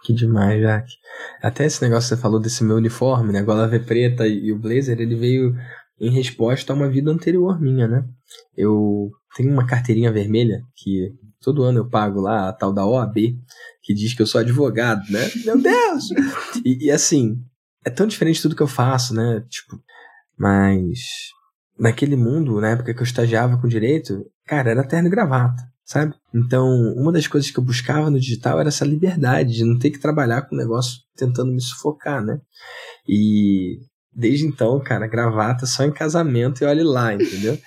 Que 0.03 0.13
demais, 0.13 0.61
Jaque. 0.61 0.93
Até 1.41 1.65
esse 1.65 1.81
negócio 1.81 2.09
que 2.09 2.15
você 2.15 2.21
falou 2.21 2.39
desse 2.39 2.63
meu 2.63 2.77
uniforme, 2.77 3.33
né? 3.33 3.39
Agora 3.39 3.63
a 3.63 3.67
V 3.67 3.79
preta 3.79 4.27
e 4.27 4.51
o 4.51 4.59
blazer, 4.59 5.01
ele 5.01 5.15
veio 5.15 5.55
em 5.99 6.11
resposta 6.11 6.71
a 6.71 6.75
uma 6.75 6.87
vida 6.87 7.11
anterior 7.11 7.59
minha, 7.59 7.87
né? 7.87 8.05
Eu 8.55 9.09
tenho 9.35 9.51
uma 9.51 9.65
carteirinha 9.65 10.11
vermelha 10.11 10.61
que 10.75 11.11
todo 11.41 11.63
ano 11.63 11.79
eu 11.79 11.89
pago 11.89 12.21
lá 12.21 12.49
a 12.49 12.53
tal 12.53 12.71
da 12.71 12.85
OAB, 12.85 13.15
que 13.81 13.93
diz 13.93 14.13
que 14.13 14.21
eu 14.21 14.27
sou 14.27 14.39
advogado, 14.39 15.01
né? 15.09 15.19
Meu 15.43 15.59
Deus! 15.59 16.05
e, 16.63 16.85
e, 16.85 16.91
assim, 16.91 17.35
é 17.85 17.89
tão 17.89 18.07
diferente 18.07 18.35
de 18.35 18.41
tudo 18.43 18.55
que 18.55 18.63
eu 18.63 18.67
faço, 18.67 19.13
né? 19.13 19.43
Tipo, 19.49 19.81
mas 20.37 20.99
naquele 21.79 22.15
mundo, 22.15 22.59
na 22.59 22.69
época 22.69 22.93
que 22.93 22.99
eu 22.99 23.05
estagiava 23.05 23.57
com 23.57 23.67
direito, 23.67 24.25
cara, 24.45 24.71
era 24.71 24.87
terno 24.87 25.07
e 25.07 25.11
gravata, 25.11 25.63
sabe? 25.85 26.13
Então, 26.33 26.67
uma 26.95 27.11
das 27.11 27.27
coisas 27.27 27.51
que 27.51 27.59
eu 27.59 27.63
buscava 27.63 28.09
no 28.09 28.19
digital 28.19 28.59
era 28.59 28.69
essa 28.69 28.85
liberdade 28.85 29.53
de 29.53 29.63
não 29.63 29.77
ter 29.77 29.91
que 29.91 29.99
trabalhar 29.99 30.43
com 30.43 30.55
o 30.55 30.57
negócio 30.57 30.99
tentando 31.15 31.51
me 31.51 31.61
sufocar, 31.61 32.23
né? 32.23 32.39
E 33.07 33.79
desde 34.13 34.45
então, 34.45 34.79
cara, 34.79 35.07
gravata 35.07 35.65
só 35.65 35.83
em 35.83 35.93
casamento 35.93 36.63
e 36.63 36.65
olhe 36.65 36.83
lá, 36.83 37.13
entendeu? 37.13 37.57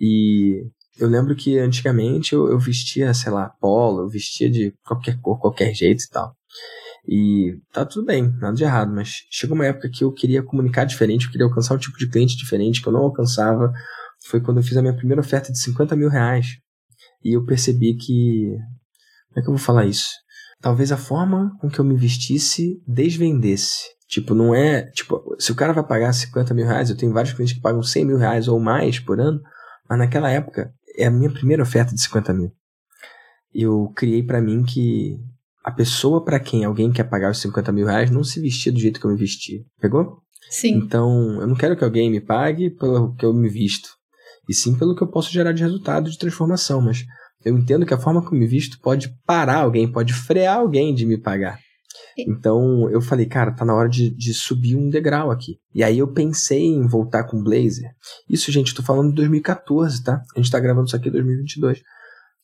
E 0.00 0.66
eu 0.98 1.08
lembro 1.08 1.34
que 1.34 1.58
antigamente 1.58 2.34
eu, 2.34 2.48
eu 2.48 2.58
vestia, 2.58 3.12
sei 3.14 3.32
lá, 3.32 3.48
polo, 3.60 4.02
eu 4.02 4.08
vestia 4.08 4.50
de 4.50 4.72
qualquer 4.84 5.20
cor, 5.20 5.40
qualquer 5.40 5.74
jeito 5.74 6.04
e 6.04 6.08
tal. 6.08 6.36
E 7.06 7.60
tá 7.72 7.84
tudo 7.84 8.06
bem, 8.06 8.32
nada 8.38 8.56
de 8.56 8.64
errado, 8.64 8.92
mas 8.92 9.26
chegou 9.30 9.54
uma 9.54 9.66
época 9.66 9.90
que 9.90 10.02
eu 10.02 10.12
queria 10.12 10.42
comunicar 10.42 10.84
diferente, 10.84 11.26
eu 11.26 11.30
queria 11.30 11.46
alcançar 11.46 11.74
um 11.74 11.78
tipo 11.78 11.98
de 11.98 12.08
cliente 12.08 12.36
diferente 12.36 12.80
que 12.80 12.88
eu 12.88 12.92
não 12.92 13.00
alcançava. 13.00 13.72
Foi 14.26 14.40
quando 14.40 14.58
eu 14.58 14.62
fiz 14.62 14.76
a 14.76 14.82
minha 14.82 14.96
primeira 14.96 15.20
oferta 15.20 15.52
de 15.52 15.60
50 15.60 15.94
mil 15.96 16.08
reais. 16.08 16.46
E 17.22 17.36
eu 17.36 17.44
percebi 17.44 17.94
que. 17.94 18.56
Como 19.28 19.40
é 19.40 19.42
que 19.42 19.48
eu 19.48 19.54
vou 19.54 19.58
falar 19.58 19.84
isso? 19.84 20.08
Talvez 20.60 20.92
a 20.92 20.96
forma 20.96 21.54
com 21.60 21.68
que 21.68 21.78
eu 21.78 21.84
me 21.84 21.96
vestisse 21.96 22.82
desvendesse. 22.86 23.82
Tipo, 24.08 24.34
não 24.34 24.54
é. 24.54 24.90
Tipo, 24.92 25.36
se 25.38 25.52
o 25.52 25.54
cara 25.54 25.74
vai 25.74 25.86
pagar 25.86 26.12
50 26.12 26.54
mil 26.54 26.66
reais, 26.66 26.88
eu 26.88 26.96
tenho 26.96 27.12
vários 27.12 27.34
clientes 27.34 27.54
que 27.54 27.60
pagam 27.60 27.82
100 27.82 28.04
mil 28.06 28.16
reais 28.16 28.48
ou 28.48 28.58
mais 28.58 28.98
por 28.98 29.20
ano, 29.20 29.42
mas 29.88 29.98
naquela 29.98 30.30
época 30.30 30.72
é 30.96 31.06
a 31.06 31.10
minha 31.10 31.30
primeira 31.30 31.62
oferta 31.62 31.94
de 31.94 32.00
50 32.00 32.32
mil. 32.32 32.52
Eu 33.52 33.92
criei 33.94 34.22
para 34.22 34.40
mim 34.40 34.62
que 34.62 35.18
a 35.64 35.70
pessoa 35.70 36.22
para 36.22 36.38
quem 36.38 36.64
alguém 36.64 36.92
quer 36.92 37.04
pagar 37.04 37.30
os 37.30 37.40
50 37.40 37.72
mil 37.72 37.86
reais 37.86 38.10
não 38.10 38.22
se 38.22 38.38
vestia 38.38 38.70
do 38.70 38.78
jeito 38.78 39.00
que 39.00 39.06
eu 39.06 39.10
me 39.10 39.16
vestia. 39.16 39.60
Pegou? 39.80 40.18
Sim. 40.50 40.74
Então, 40.74 41.40
eu 41.40 41.46
não 41.46 41.54
quero 41.54 41.74
que 41.74 41.82
alguém 41.82 42.10
me 42.10 42.20
pague 42.20 42.70
pelo 42.70 43.14
que 43.14 43.24
eu 43.24 43.32
me 43.32 43.48
visto, 43.48 43.88
e 44.46 44.54
sim 44.54 44.76
pelo 44.76 44.94
que 44.94 45.02
eu 45.02 45.10
posso 45.10 45.32
gerar 45.32 45.52
de 45.52 45.62
resultado 45.62 46.10
de 46.10 46.18
transformação. 46.18 46.82
Mas 46.82 47.02
eu 47.44 47.56
entendo 47.56 47.86
que 47.86 47.94
a 47.94 47.98
forma 47.98 48.20
que 48.20 48.34
eu 48.34 48.38
me 48.38 48.46
visto 48.46 48.78
pode 48.80 49.08
parar 49.24 49.60
alguém, 49.60 49.90
pode 49.90 50.12
frear 50.12 50.58
alguém 50.58 50.94
de 50.94 51.06
me 51.06 51.16
pagar. 51.16 51.58
Então 52.18 52.88
eu 52.90 53.00
falei, 53.00 53.26
cara, 53.26 53.52
tá 53.52 53.64
na 53.64 53.74
hora 53.74 53.88
de, 53.88 54.14
de 54.14 54.34
subir 54.34 54.76
um 54.76 54.90
degrau 54.90 55.30
aqui. 55.30 55.56
E 55.74 55.82
aí 55.82 55.98
eu 55.98 56.12
pensei 56.12 56.66
em 56.66 56.86
voltar 56.86 57.24
com 57.24 57.42
Blazer. 57.42 57.90
Isso, 58.28 58.52
gente, 58.52 58.70
eu 58.70 58.76
tô 58.76 58.82
falando 58.82 59.08
de 59.10 59.16
2014, 59.16 60.04
tá? 60.04 60.20
A 60.36 60.38
gente 60.38 60.50
tá 60.50 60.60
gravando 60.60 60.86
isso 60.86 60.96
aqui 60.96 61.08
em 61.08 61.12
2022. 61.12 61.82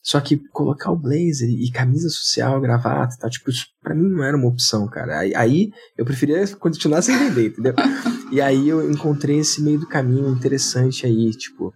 Só 0.03 0.19
que 0.19 0.37
colocar 0.51 0.91
o 0.91 0.97
blazer 0.97 1.47
e 1.47 1.69
camisa 1.71 2.09
social, 2.09 2.59
gravata, 2.59 3.15
tá? 3.19 3.29
Tipo, 3.29 3.51
isso 3.51 3.67
pra 3.81 3.93
mim 3.93 4.09
não 4.09 4.23
era 4.23 4.35
uma 4.35 4.47
opção, 4.47 4.87
cara. 4.87 5.19
Aí, 5.19 5.35
aí 5.35 5.71
eu 5.95 6.03
preferia 6.03 6.45
continuar 6.57 7.01
sem 7.03 7.17
vender, 7.17 7.49
entendeu? 7.49 7.75
e 8.31 8.41
aí 8.41 8.67
eu 8.67 8.89
encontrei 8.89 9.39
esse 9.39 9.61
meio 9.61 9.79
do 9.79 9.87
caminho 9.87 10.29
interessante 10.29 11.05
aí, 11.05 11.29
tipo, 11.31 11.71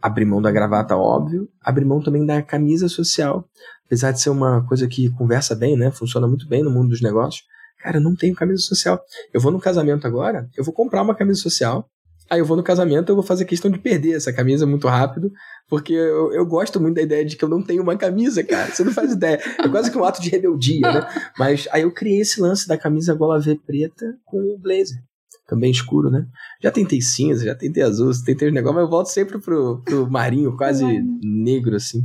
abrir 0.00 0.24
mão 0.24 0.40
da 0.40 0.50
gravata, 0.50 0.96
óbvio, 0.96 1.48
abrir 1.60 1.84
mão 1.84 2.02
também 2.02 2.24
da 2.24 2.40
camisa 2.42 2.88
social, 2.88 3.46
apesar 3.84 4.12
de 4.12 4.20
ser 4.20 4.30
uma 4.30 4.64
coisa 4.66 4.88
que 4.88 5.10
conversa 5.10 5.54
bem, 5.54 5.76
né? 5.76 5.90
Funciona 5.90 6.26
muito 6.26 6.48
bem 6.48 6.62
no 6.62 6.70
mundo 6.70 6.88
dos 6.88 7.02
negócios. 7.02 7.44
Cara, 7.80 7.98
eu 7.98 8.00
não 8.00 8.16
tenho 8.16 8.34
camisa 8.34 8.62
social. 8.62 9.00
Eu 9.32 9.40
vou 9.40 9.52
no 9.52 9.60
casamento 9.60 10.06
agora, 10.06 10.48
eu 10.56 10.64
vou 10.64 10.72
comprar 10.72 11.02
uma 11.02 11.14
camisa 11.14 11.40
social. 11.40 11.88
Aí 12.30 12.40
eu 12.40 12.44
vou 12.44 12.56
no 12.56 12.62
casamento, 12.62 13.10
eu 13.10 13.14
vou 13.14 13.24
fazer 13.24 13.44
questão 13.44 13.70
de 13.70 13.78
perder 13.78 14.12
essa 14.12 14.32
camisa 14.32 14.66
muito 14.66 14.86
rápido, 14.86 15.32
porque 15.68 15.92
eu, 15.92 16.32
eu 16.32 16.46
gosto 16.46 16.80
muito 16.80 16.96
da 16.96 17.02
ideia 17.02 17.24
de 17.24 17.36
que 17.36 17.44
eu 17.44 17.48
não 17.48 17.62
tenho 17.62 17.82
uma 17.82 17.96
camisa, 17.96 18.42
cara. 18.44 18.70
Você 18.70 18.84
não 18.84 18.92
faz 18.92 19.12
ideia. 19.12 19.40
É 19.58 19.68
quase 19.68 19.90
que 19.90 19.98
um 19.98 20.04
ato 20.04 20.20
de 20.20 20.28
rebeldia, 20.28 20.92
né? 20.92 21.08
Mas 21.38 21.66
aí 21.72 21.82
eu 21.82 21.92
criei 21.92 22.20
esse 22.20 22.40
lance 22.40 22.68
da 22.68 22.76
camisa 22.76 23.14
gola 23.14 23.40
V 23.40 23.58
preta 23.66 24.14
com 24.24 24.38
o 24.38 24.58
blazer. 24.58 24.98
Também 25.46 25.70
escuro, 25.70 26.10
né? 26.10 26.26
Já 26.62 26.70
tentei 26.70 27.00
cinza, 27.00 27.44
já 27.44 27.54
tentei 27.54 27.82
azul, 27.82 28.12
tentei 28.24 28.48
os 28.48 28.54
negócios, 28.54 28.76
mas 28.76 28.84
eu 28.84 28.90
volto 28.90 29.06
sempre 29.06 29.38
pro, 29.38 29.82
pro 29.82 30.10
marinho, 30.10 30.54
quase 30.56 30.84
negro, 31.22 31.74
assim 31.76 32.02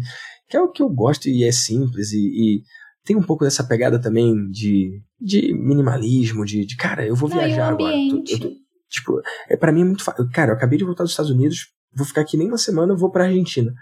que 0.53 0.57
é 0.57 0.61
o 0.61 0.69
que 0.69 0.83
eu 0.83 0.89
gosto 0.89 1.27
e 1.27 1.43
é 1.43 1.51
simples 1.51 2.11
e, 2.11 2.19
e 2.19 2.61
tem 3.03 3.15
um 3.15 3.23
pouco 3.23 3.43
dessa 3.43 3.63
pegada 3.63 3.99
também 3.99 4.47
de, 4.51 5.01
de 5.19 5.51
minimalismo, 5.51 6.45
de, 6.45 6.63
de 6.63 6.77
cara, 6.77 7.07
eu 7.07 7.15
vou 7.15 7.27
Não, 7.27 7.37
viajar 7.37 7.69
agora. 7.69 7.95
Tô, 8.11 8.23
tô, 8.37 8.51
tipo, 8.93 9.19
é 9.49 9.57
para 9.57 9.71
mim 9.71 9.81
é 9.81 9.85
muito 9.85 10.03
fácil. 10.03 10.29
Cara, 10.31 10.51
eu 10.51 10.55
acabei 10.55 10.77
de 10.77 10.85
voltar 10.85 11.03
dos 11.03 11.11
Estados 11.11 11.31
Unidos, 11.31 11.67
vou 11.93 12.05
ficar 12.05 12.21
aqui 12.21 12.37
nem 12.37 12.47
uma 12.47 12.57
semana, 12.57 12.93
eu 12.93 12.97
vou 12.97 13.11
pra 13.11 13.25
Argentina. 13.25 13.73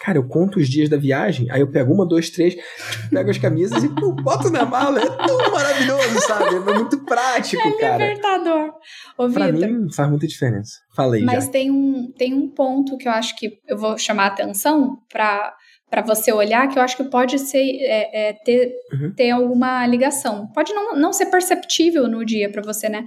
Cara, 0.00 0.18
eu 0.18 0.26
conto 0.26 0.58
os 0.58 0.68
dias 0.68 0.88
da 0.88 0.96
viagem, 0.96 1.50
aí 1.50 1.60
eu 1.60 1.70
pego 1.70 1.92
uma, 1.92 2.06
dois, 2.06 2.30
três, 2.30 2.54
tipo, 2.54 3.10
pego 3.10 3.30
as 3.30 3.38
camisas 3.38 3.84
e 3.84 3.88
pô, 3.88 4.12
boto 4.12 4.50
na 4.50 4.64
mala. 4.64 5.00
É 5.00 5.06
tão 5.06 5.52
maravilhoso, 5.52 6.20
sabe? 6.26 6.56
É 6.56 6.60
muito 6.60 7.04
prático, 7.04 7.68
é 7.68 7.78
cara. 7.78 8.04
É 8.04 8.14
libertador. 8.14 8.72
Ô, 9.18 9.28
pra 9.28 9.50
Victor, 9.50 9.68
mim, 9.68 9.92
faz 9.92 10.08
muita 10.08 10.26
diferença. 10.26 10.72
Falei 10.96 11.22
Mas 11.22 11.48
tem 11.48 11.70
um, 11.70 12.10
tem 12.16 12.34
um 12.34 12.48
ponto 12.48 12.96
que 12.96 13.06
eu 13.06 13.12
acho 13.12 13.36
que 13.36 13.58
eu 13.68 13.76
vou 13.76 13.96
chamar 13.98 14.24
a 14.24 14.28
atenção 14.28 14.96
pra 15.12 15.54
para 15.92 16.00
você 16.00 16.32
olhar, 16.32 16.66
que 16.68 16.78
eu 16.78 16.82
acho 16.82 16.96
que 16.96 17.04
pode 17.04 17.38
ser 17.38 17.62
é, 17.82 18.30
é, 18.30 18.32
ter, 18.32 18.72
uhum. 18.94 19.12
ter 19.14 19.28
alguma 19.28 19.86
ligação. 19.86 20.50
Pode 20.54 20.72
não, 20.72 20.96
não 20.96 21.12
ser 21.12 21.26
perceptível 21.26 22.08
no 22.08 22.24
dia 22.24 22.50
para 22.50 22.62
você, 22.62 22.88
né? 22.88 23.04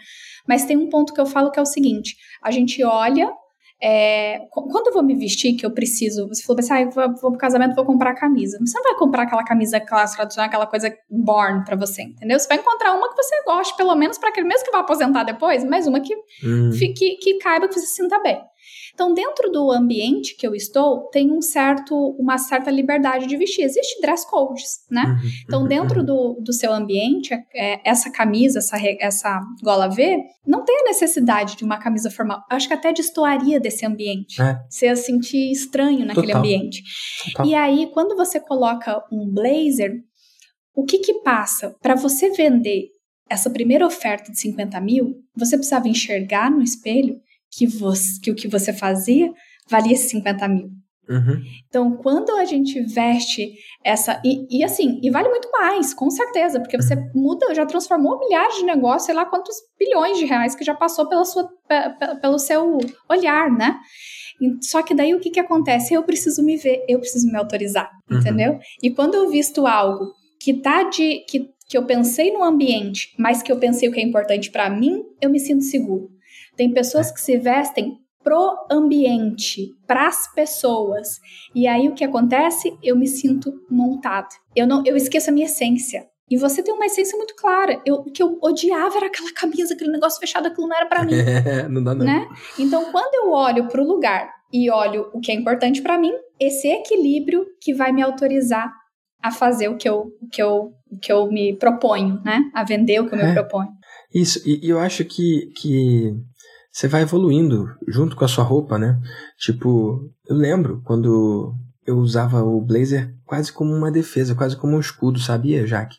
Mas 0.47 0.65
tem 0.65 0.77
um 0.77 0.89
ponto 0.89 1.13
que 1.13 1.21
eu 1.21 1.25
falo 1.25 1.51
que 1.51 1.59
é 1.59 1.61
o 1.61 1.65
seguinte: 1.65 2.15
a 2.43 2.51
gente 2.51 2.83
olha. 2.83 3.31
É, 3.83 4.39
quando 4.51 4.87
eu 4.87 4.93
vou 4.93 5.03
me 5.03 5.13
vestir, 5.13 5.53
que 5.57 5.65
eu 5.65 5.69
preciso, 5.69 6.29
você 6.29 6.41
falou 6.43 6.61
assim, 6.61 6.73
ah, 6.73 6.89
vou, 6.89 7.13
vou 7.21 7.31
pro 7.31 7.37
casamento, 7.37 7.75
vou 7.75 7.83
comprar 7.83 8.11
a 8.11 8.15
camisa. 8.15 8.57
Você 8.65 8.77
não 8.77 8.83
vai 8.83 8.95
comprar 8.95 9.23
aquela 9.23 9.43
camisa 9.43 9.81
clássica, 9.81 10.21
tradicional, 10.21 10.47
aquela 10.47 10.65
coisa 10.65 10.95
born 11.09 11.65
para 11.65 11.75
você, 11.75 12.03
entendeu? 12.03 12.39
Você 12.39 12.47
vai 12.47 12.57
encontrar 12.57 12.93
uma 12.93 13.09
que 13.09 13.21
você 13.21 13.43
goste, 13.43 13.75
pelo 13.75 13.93
menos 13.93 14.17
para 14.17 14.29
aquele 14.29 14.47
mesmo 14.47 14.63
que 14.65 14.71
vai 14.71 14.79
aposentar 14.79 15.25
depois, 15.25 15.65
mas 15.65 15.85
uma 15.87 15.99
que, 15.99 16.15
hum. 16.15 16.69
que, 16.71 17.17
que 17.17 17.37
caiba, 17.39 17.67
que 17.67 17.73
você 17.73 17.85
se 17.85 17.95
sinta 17.95 18.17
bem. 18.21 18.41
Então, 18.95 19.13
dentro 19.13 19.51
do 19.51 19.71
ambiente 19.71 20.37
que 20.37 20.47
eu 20.47 20.55
estou, 20.55 21.09
tem 21.09 21.29
um 21.29 21.41
certo, 21.41 21.93
uma 22.17 22.37
certa 22.37 22.71
liberdade 22.71 23.27
de 23.27 23.35
vestir. 23.35 23.65
Existe 23.65 24.01
dress 24.01 24.25
codes, 24.27 24.85
né? 24.89 25.03
Uhum, 25.03 25.29
então, 25.43 25.61
uhum, 25.63 25.67
dentro 25.67 25.99
uhum. 25.99 26.05
do, 26.05 26.41
do 26.41 26.53
seu 26.53 26.73
ambiente, 26.73 27.33
é, 27.53 27.81
essa 27.83 28.09
camisa, 28.09 28.59
essa, 28.59 28.77
essa 29.01 29.41
gola 29.61 29.89
V, 29.89 30.23
não 30.47 30.63
tem 30.63 30.79
a 30.79 30.83
necessidade 30.85 31.57
de 31.57 31.65
uma 31.65 31.77
camisa 31.77 32.09
formal. 32.09 32.41
Eu 32.49 32.55
acho 32.55 32.69
que 32.69 32.73
até 32.73 32.93
destoaria 32.93 33.59
desse 33.59 33.85
ambiente. 33.85 34.41
É. 34.41 34.57
Você 34.69 34.85
ia 34.85 34.95
sentir 34.95 35.51
estranho 35.51 36.05
naquele 36.05 36.27
Total. 36.27 36.39
ambiente. 36.39 36.81
Total. 37.33 37.45
E 37.45 37.53
aí, 37.53 37.91
quando 37.93 38.15
você 38.15 38.39
coloca 38.39 39.03
um 39.11 39.29
blazer, 39.29 40.01
o 40.73 40.85
que 40.85 40.99
que 40.99 41.15
passa? 41.15 41.75
Para 41.81 41.95
você 41.95 42.29
vender 42.29 42.91
essa 43.29 43.49
primeira 43.49 43.85
oferta 43.85 44.31
de 44.31 44.39
50 44.39 44.79
mil, 44.79 45.15
você 45.35 45.57
precisava 45.57 45.89
enxergar 45.89 46.49
no 46.49 46.61
espelho 46.61 47.19
que, 47.55 47.67
você, 47.67 48.19
que 48.21 48.31
o 48.31 48.35
que 48.35 48.47
você 48.47 48.73
fazia 48.73 49.31
valia 49.69 49.95
50 49.95 50.47
mil. 50.47 50.69
Uhum. 51.07 51.41
Então, 51.67 51.97
quando 51.97 52.31
a 52.31 52.45
gente 52.45 52.81
veste 52.81 53.53
essa. 53.83 54.19
E, 54.25 54.59
e, 54.59 54.63
assim, 54.63 54.99
e 55.03 55.11
vale 55.11 55.29
muito 55.29 55.49
mais, 55.51 55.93
com 55.93 56.09
certeza, 56.09 56.59
porque 56.59 56.77
você 56.77 56.95
uhum. 56.95 57.11
muda, 57.13 57.53
já 57.53 57.65
transformou 57.65 58.19
milhares 58.19 58.55
de 58.55 58.63
negócios, 58.63 59.05
sei 59.05 59.15
lá 59.15 59.25
quantos 59.25 59.55
bilhões 59.79 60.17
de 60.17 60.25
reais 60.25 60.55
que 60.55 60.63
já 60.63 60.73
passou 60.73 61.07
pela 61.07 61.23
sua, 61.23 61.47
pelo 62.21 62.39
seu 62.39 62.79
olhar, 63.09 63.51
né? 63.51 63.79
Só 64.61 64.81
que 64.81 64.93
daí 64.93 65.13
o 65.13 65.19
que, 65.19 65.29
que 65.29 65.39
acontece? 65.39 65.93
Eu 65.93 66.03
preciso 66.03 66.43
me 66.43 66.57
ver, 66.57 66.83
eu 66.89 66.99
preciso 66.99 67.27
me 67.27 67.37
autorizar, 67.37 67.89
uhum. 68.09 68.19
entendeu? 68.19 68.59
E 68.81 68.89
quando 68.89 69.15
eu 69.15 69.29
visto 69.29 69.65
algo 69.67 70.11
que 70.39 70.55
tá 70.55 70.83
de. 70.83 71.23
Que, 71.29 71.53
que 71.67 71.77
eu 71.77 71.85
pensei 71.85 72.31
no 72.31 72.43
ambiente, 72.43 73.15
mas 73.17 73.41
que 73.41 73.51
eu 73.51 73.57
pensei 73.57 73.89
o 73.89 73.91
que 73.91 73.99
é 73.99 74.03
importante 74.03 74.51
para 74.51 74.69
mim, 74.69 75.01
eu 75.19 75.31
me 75.31 75.39
sinto 75.39 75.63
seguro. 75.63 76.14
Tem 76.55 76.73
pessoas 76.73 77.11
que 77.11 77.19
se 77.19 77.37
vestem 77.37 77.97
pro 78.23 78.65
ambiente, 78.71 79.67
para 79.85 80.07
as 80.07 80.33
pessoas. 80.33 81.19
E 81.53 81.67
aí 81.67 81.87
o 81.87 81.93
que 81.93 82.03
acontece? 82.03 82.75
Eu 82.81 82.97
me 82.97 83.07
sinto 83.07 83.53
montado. 83.69 84.29
Eu 84.55 84.65
não, 84.65 84.81
eu 84.83 84.97
esqueço 84.97 85.29
a 85.29 85.33
minha 85.33 85.45
essência. 85.45 86.03
E 86.29 86.37
você 86.37 86.63
tem 86.63 86.73
uma 86.73 86.87
essência 86.87 87.15
muito 87.15 87.35
clara. 87.35 87.79
Eu, 87.85 87.97
o 87.97 88.11
que 88.11 88.23
eu 88.23 88.39
odiava 88.41 88.97
era 88.97 89.05
aquela 89.05 89.31
camisa, 89.31 89.75
aquele 89.75 89.91
negócio 89.91 90.19
fechado, 90.19 90.47
aquilo 90.47 90.67
não 90.67 90.75
era 90.75 90.87
para 90.87 91.03
mim. 91.03 91.13
É, 91.13 91.67
não 91.69 91.83
dá 91.83 91.93
não. 91.93 92.03
Né? 92.03 92.27
Então, 92.57 92.91
quando 92.91 93.13
eu 93.13 93.31
olho 93.31 93.67
para 93.67 93.81
o 93.81 93.87
lugar 93.87 94.27
e 94.51 94.71
olho 94.71 95.09
o 95.13 95.19
que 95.19 95.31
é 95.31 95.35
importante 95.35 95.83
para 95.83 95.99
mim, 95.99 96.11
esse 96.39 96.67
equilíbrio 96.67 97.45
que 97.61 97.75
vai 97.75 97.91
me 97.91 98.01
autorizar 98.01 98.73
a 99.21 99.31
fazer 99.31 99.69
o 99.69 99.77
que 99.77 99.87
eu, 99.87 100.11
o 100.19 100.27
que 100.27 100.41
eu, 100.41 100.71
o 100.91 100.99
que 100.99 101.11
eu 101.11 101.27
me 101.27 101.55
proponho, 101.57 102.19
né? 102.23 102.41
A 102.53 102.63
vender 102.63 102.99
o 102.99 103.07
que 103.07 103.15
eu 103.15 103.19
é. 103.19 103.27
me 103.27 103.33
proponho. 103.33 103.69
Isso, 104.13 104.41
e, 104.47 104.65
e 104.65 104.69
eu 104.69 104.79
acho 104.79 105.03
que, 105.05 105.51
que 105.57 106.15
você 106.75 106.89
vai 106.89 107.03
evoluindo 107.03 107.73
junto 107.87 108.17
com 108.17 108.25
a 108.25 108.27
sua 108.27 108.43
roupa, 108.43 108.77
né? 108.77 108.99
Tipo, 109.39 110.11
eu 110.27 110.35
lembro 110.35 110.81
quando 110.83 111.55
eu 111.87 111.97
usava 111.97 112.43
o 112.43 112.59
blazer 112.59 113.15
quase 113.23 113.49
como 113.49 113.73
uma 113.73 113.89
defesa, 113.89 114.35
quase 114.35 114.57
como 114.57 114.75
um 114.75 114.79
escudo, 114.81 115.17
sabia, 115.17 115.65
Jaque? 115.65 115.95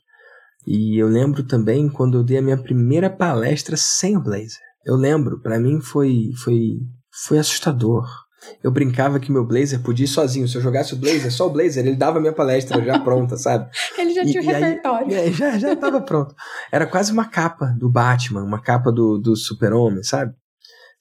E 0.66 1.01
eu 1.01 1.09
lembro 1.09 1.43
também 1.45 1.89
quando 1.89 2.18
eu 2.18 2.22
dei 2.22 2.37
a 2.37 2.43
minha 2.43 2.59
primeira 2.59 3.09
palestra 3.09 3.74
sem 3.74 4.18
o 4.18 4.22
blazer. 4.22 4.61
Eu 4.85 4.97
lembro, 4.97 5.41
para 5.41 5.59
mim 5.59 5.81
foi 5.81 6.33
foi 6.45 6.81
foi 7.24 7.39
assustador. 7.39 8.07
Eu 8.62 8.70
brincava 8.70 9.18
que 9.18 9.33
meu 9.33 9.47
blazer 9.47 9.81
podia 9.81 10.05
ir 10.05 10.09
sozinho. 10.09 10.47
Se 10.47 10.59
eu 10.59 10.61
jogasse 10.61 10.93
o 10.93 10.99
blazer, 10.99 11.33
só 11.33 11.47
o 11.47 11.51
blazer, 11.51 11.87
ele 11.87 11.97
dava 11.97 12.18
a 12.18 12.20
minha 12.20 12.35
palestra 12.35 12.85
já 12.85 12.99
pronta, 12.99 13.39
sabe? 13.39 13.70
ele 13.97 14.12
já 14.12 14.27
tinha 14.27 14.43
o 14.43 14.45
repertório. 14.45 15.07
Aí, 15.07 15.29
é, 15.29 15.33
já, 15.33 15.59
já 15.59 15.74
tava 15.74 16.03
pronto. 16.03 16.35
Era 16.70 16.87
quase 16.87 17.12
uma 17.12 17.24
capa 17.24 17.74
do 17.79 17.91
Batman, 17.91 18.43
uma 18.43 18.61
capa 18.61 18.93
do, 18.93 19.16
do 19.16 19.35
Super-Homem, 19.35 20.03
sabe? 20.03 20.35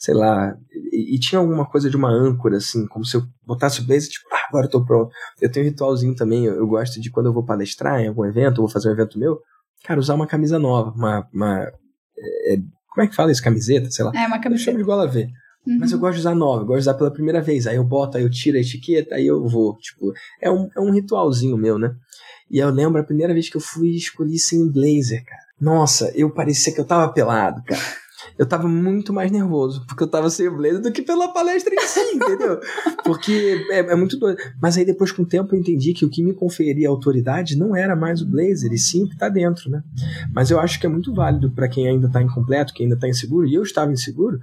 Sei 0.06 0.14
lá, 0.14 0.56
e, 0.92 1.16
e, 1.16 1.20
tinha 1.20 1.40
alguma 1.40 1.66
coisa 1.66 1.90
de 1.90 1.98
uma 1.98 2.12
âncora, 2.12 2.58
assim, 2.58 2.86
como 2.88 3.04
se 3.04 3.18
eu 3.18 3.24
botasse 3.44 3.82
o 3.82 3.84
blazer, 3.84 4.12
tipo, 4.12 4.28
ah, 4.32 4.46
agora 4.50 4.68
eu 4.68 4.70
tô 4.70 4.86
pronto. 4.86 5.12
Eu 5.42 5.52
tenho 5.52 5.66
um 5.66 5.70
ritualzinho 5.70 6.16
também, 6.16 6.46
eu, 6.46 6.54
eu, 6.54 6.68
gosto 6.68 7.02
de 7.02 7.10
quando 7.10 7.26
eu 7.26 7.34
vou 7.34 7.44
palestrar 7.44 8.00
em 8.00 8.08
algum 8.08 8.24
evento, 8.24 8.60
ou 8.60 8.68
vou 8.68 8.70
fazer 8.70 8.90
um 8.90 8.92
evento 8.92 9.18
meu, 9.18 9.40
cara, 9.84 10.00
usar 10.00 10.14
uma 10.14 10.28
camisa 10.28 10.60
nova, 10.60 10.92
uma, 10.92 11.28
uma 11.34 11.72
é, 12.16 12.54
é 12.54 12.58
como 12.88 13.04
é 13.04 13.08
que 13.08 13.16
fala 13.16 13.32
isso, 13.32 13.44
camiseta, 13.44 13.90
sei 13.90 14.06
lá. 14.06 14.12
É, 14.16 14.28
uma 14.28 14.40
camiseta. 14.40 14.54
Eu 14.54 14.58
chamo 14.60 14.78
de 14.78 14.84
gola 14.84 15.08
V. 15.08 15.28
Uhum. 15.66 15.80
Mas 15.80 15.92
eu 15.92 15.98
gosto 15.98 16.14
de 16.14 16.20
usar 16.20 16.36
nova, 16.36 16.62
eu 16.62 16.68
gosto 16.68 16.78
de 16.78 16.90
usar 16.90 16.94
pela 16.94 17.12
primeira 17.12 17.42
vez. 17.42 17.66
Aí 17.66 17.78
eu 17.78 17.84
boto, 17.84 18.18
aí 18.18 18.24
eu 18.24 18.30
tiro 18.30 18.58
a 18.58 18.62
etiqueta, 18.62 19.16
aí 19.16 19.26
eu 19.26 19.48
vou. 19.48 19.76
Tipo, 19.78 20.14
é 20.40 20.52
um, 20.52 20.70
é 20.78 20.80
um 20.80 20.92
ritualzinho 20.92 21.58
meu, 21.58 21.80
né? 21.80 21.96
E 22.52 22.60
eu 22.60 22.70
lembro 22.70 23.02
a 23.02 23.04
primeira 23.04 23.34
vez 23.34 23.50
que 23.50 23.58
eu 23.58 23.62
fui 23.62 23.96
escolhi 23.96 24.38
sem 24.38 24.72
blazer, 24.72 25.26
cara. 25.26 25.42
Nossa, 25.60 26.12
eu 26.16 26.32
parecia 26.32 26.72
que 26.72 26.80
eu 26.80 26.86
tava 26.86 27.12
pelado, 27.12 27.64
cara 27.64 27.82
eu 28.38 28.46
tava 28.46 28.68
muito 28.68 29.14
mais 29.14 29.32
nervoso, 29.32 29.86
porque 29.88 30.04
eu 30.04 30.08
tava 30.08 30.30
sem 30.30 30.48
o 30.48 30.56
blazer 30.56 30.82
do 30.82 30.92
que 30.92 31.02
pela 31.02 31.34
palestra 31.34 31.74
em 31.74 31.80
si, 31.80 32.00
entendeu? 32.16 32.60
Porque 33.04 33.66
é, 33.72 33.80
é, 33.80 33.96
muito 33.96 34.18
doido. 34.18 34.38
Mas 34.62 34.78
aí 34.78 34.86
depois, 34.86 35.12
com 35.12 35.24
o 35.24 35.28
tempo, 35.28 35.56
eu 35.56 35.60
entendi 35.60 35.94
que 35.94 36.06
o 36.06 36.10
que 36.10 36.24
me 36.24 36.34
conferia 36.34 36.90
autoridade 36.90 37.58
não 37.58 37.76
era 37.76 37.96
mais 37.96 38.22
o 38.22 38.30
blazer, 38.30 38.72
e 38.72 38.78
sim 38.78 39.04
o 39.04 39.10
que 39.10 39.18
tá 39.18 39.30
dentro, 39.30 39.70
né? 39.70 39.82
Mas 40.34 40.52
eu 40.52 40.60
acho 40.60 40.80
que 40.80 40.86
é 40.86 40.90
muito 40.90 41.14
válido 41.14 41.52
para 41.52 41.70
quem 41.70 41.88
ainda 41.88 42.10
tá 42.10 42.22
incompleto, 42.22 42.74
quem 42.74 42.86
ainda 42.86 43.00
tá 43.00 43.08
inseguro, 43.08 43.48
e 43.48 43.54
eu 43.54 43.64
estava 43.64 43.92
inseguro, 43.92 44.38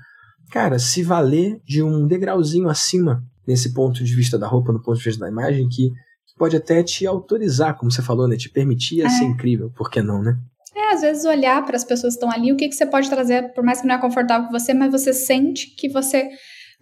cara, 0.50 0.78
se 0.78 1.02
valer 1.02 1.60
de 1.66 1.82
um 1.82 2.06
degrauzinho 2.06 2.68
acima 2.68 3.22
nesse 3.46 3.72
ponto 3.72 4.02
de 4.04 4.14
vista 4.14 4.38
da 4.38 4.46
roupa, 4.46 4.72
no 4.72 4.82
ponto 4.82 4.98
de 4.98 5.04
vista 5.04 5.20
da 5.20 5.30
imagem, 5.30 5.68
que 5.68 5.90
pode 6.38 6.56
até 6.56 6.82
te 6.82 7.06
autorizar, 7.06 7.76
como 7.76 7.90
você 7.90 8.02
falou, 8.02 8.26
né? 8.26 8.36
Te 8.36 8.50
permitir 8.50 9.02
a 9.02 9.06
é. 9.06 9.08
ser 9.10 9.24
incrível, 9.24 9.70
por 9.70 9.90
que 9.90 10.02
não, 10.02 10.22
né? 10.22 10.38
É, 10.74 10.94
às 10.94 11.02
vezes 11.02 11.24
olhar 11.24 11.64
para 11.64 11.76
as 11.76 11.84
pessoas 11.84 12.14
que 12.14 12.24
estão 12.24 12.30
ali, 12.30 12.52
o 12.52 12.56
que, 12.56 12.68
que 12.68 12.74
você 12.74 12.86
pode 12.86 13.08
trazer, 13.08 13.52
por 13.52 13.62
mais 13.62 13.80
que 13.80 13.86
não 13.86 13.94
é 13.94 13.98
confortável 13.98 14.46
com 14.46 14.58
você, 14.58 14.72
mas 14.72 14.90
você 14.90 15.12
sente 15.12 15.74
que 15.76 15.88
você 15.88 16.30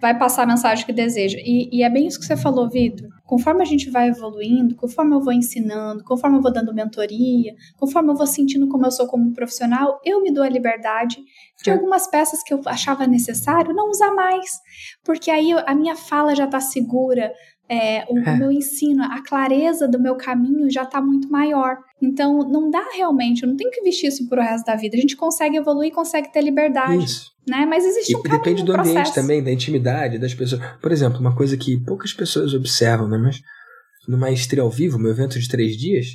vai 0.00 0.18
passar 0.18 0.44
a 0.44 0.46
mensagem 0.46 0.86
que 0.86 0.92
deseja. 0.92 1.38
E, 1.40 1.68
e 1.70 1.82
é 1.82 1.90
bem 1.90 2.06
isso 2.06 2.18
que 2.18 2.24
você 2.24 2.36
falou, 2.36 2.68
Vitor. 2.68 3.08
Conforme 3.26 3.62
a 3.62 3.66
gente 3.66 3.90
vai 3.90 4.08
evoluindo, 4.08 4.74
conforme 4.74 5.14
eu 5.14 5.20
vou 5.20 5.32
ensinando, 5.32 6.02
conforme 6.02 6.38
eu 6.38 6.42
vou 6.42 6.52
dando 6.52 6.74
mentoria, 6.74 7.54
conforme 7.76 8.10
eu 8.10 8.16
vou 8.16 8.26
sentindo 8.26 8.66
como 8.68 8.86
eu 8.86 8.90
sou 8.90 9.06
como 9.06 9.32
profissional, 9.34 10.00
eu 10.04 10.22
me 10.22 10.32
dou 10.32 10.42
a 10.42 10.48
liberdade 10.48 11.18
de 11.62 11.70
algumas 11.70 12.06
peças 12.06 12.42
que 12.42 12.54
eu 12.54 12.60
achava 12.64 13.06
necessário 13.06 13.74
não 13.74 13.90
usar 13.90 14.12
mais. 14.12 14.50
Porque 15.04 15.30
aí 15.30 15.52
a 15.66 15.74
minha 15.74 15.94
fala 15.94 16.34
já 16.34 16.46
está 16.46 16.60
segura, 16.60 17.30
é, 17.70 18.04
o, 18.08 18.18
é. 18.18 18.36
meu 18.36 18.50
ensino, 18.50 19.04
a 19.04 19.22
clareza 19.22 19.86
do 19.86 20.00
meu 20.00 20.16
caminho 20.16 20.68
já 20.68 20.82
está 20.82 21.00
muito 21.00 21.30
maior. 21.30 21.78
Então, 22.02 22.38
não 22.38 22.68
dá 22.68 22.84
realmente, 22.96 23.44
eu 23.44 23.48
não 23.48 23.56
tenho 23.56 23.70
que 23.70 23.80
vestir 23.82 24.08
isso 24.08 24.28
pro 24.28 24.42
resto 24.42 24.66
da 24.66 24.74
vida. 24.74 24.96
A 24.96 25.00
gente 25.00 25.16
consegue 25.16 25.56
evoluir, 25.56 25.92
consegue 25.92 26.32
ter 26.32 26.42
liberdade. 26.42 27.04
Isso. 27.04 27.30
Né? 27.48 27.64
Mas 27.66 27.84
existe 27.84 28.12
e 28.12 28.16
um 28.16 28.22
caminho, 28.22 28.42
Depende 28.42 28.64
do 28.64 28.72
processo. 28.72 28.98
ambiente 28.98 29.14
também, 29.14 29.44
da 29.44 29.52
intimidade 29.52 30.18
das 30.18 30.34
pessoas. 30.34 30.60
Por 30.82 30.90
exemplo, 30.90 31.20
uma 31.20 31.36
coisa 31.36 31.56
que 31.56 31.78
poucas 31.84 32.12
pessoas 32.12 32.54
observam, 32.54 33.08
né? 33.08 33.16
Mas 33.16 33.40
no 34.08 34.18
Maestria 34.18 34.62
ao 34.62 34.70
Vivo, 34.70 34.98
meu 34.98 35.12
evento 35.12 35.38
de 35.38 35.48
três 35.48 35.76
dias, 35.76 36.06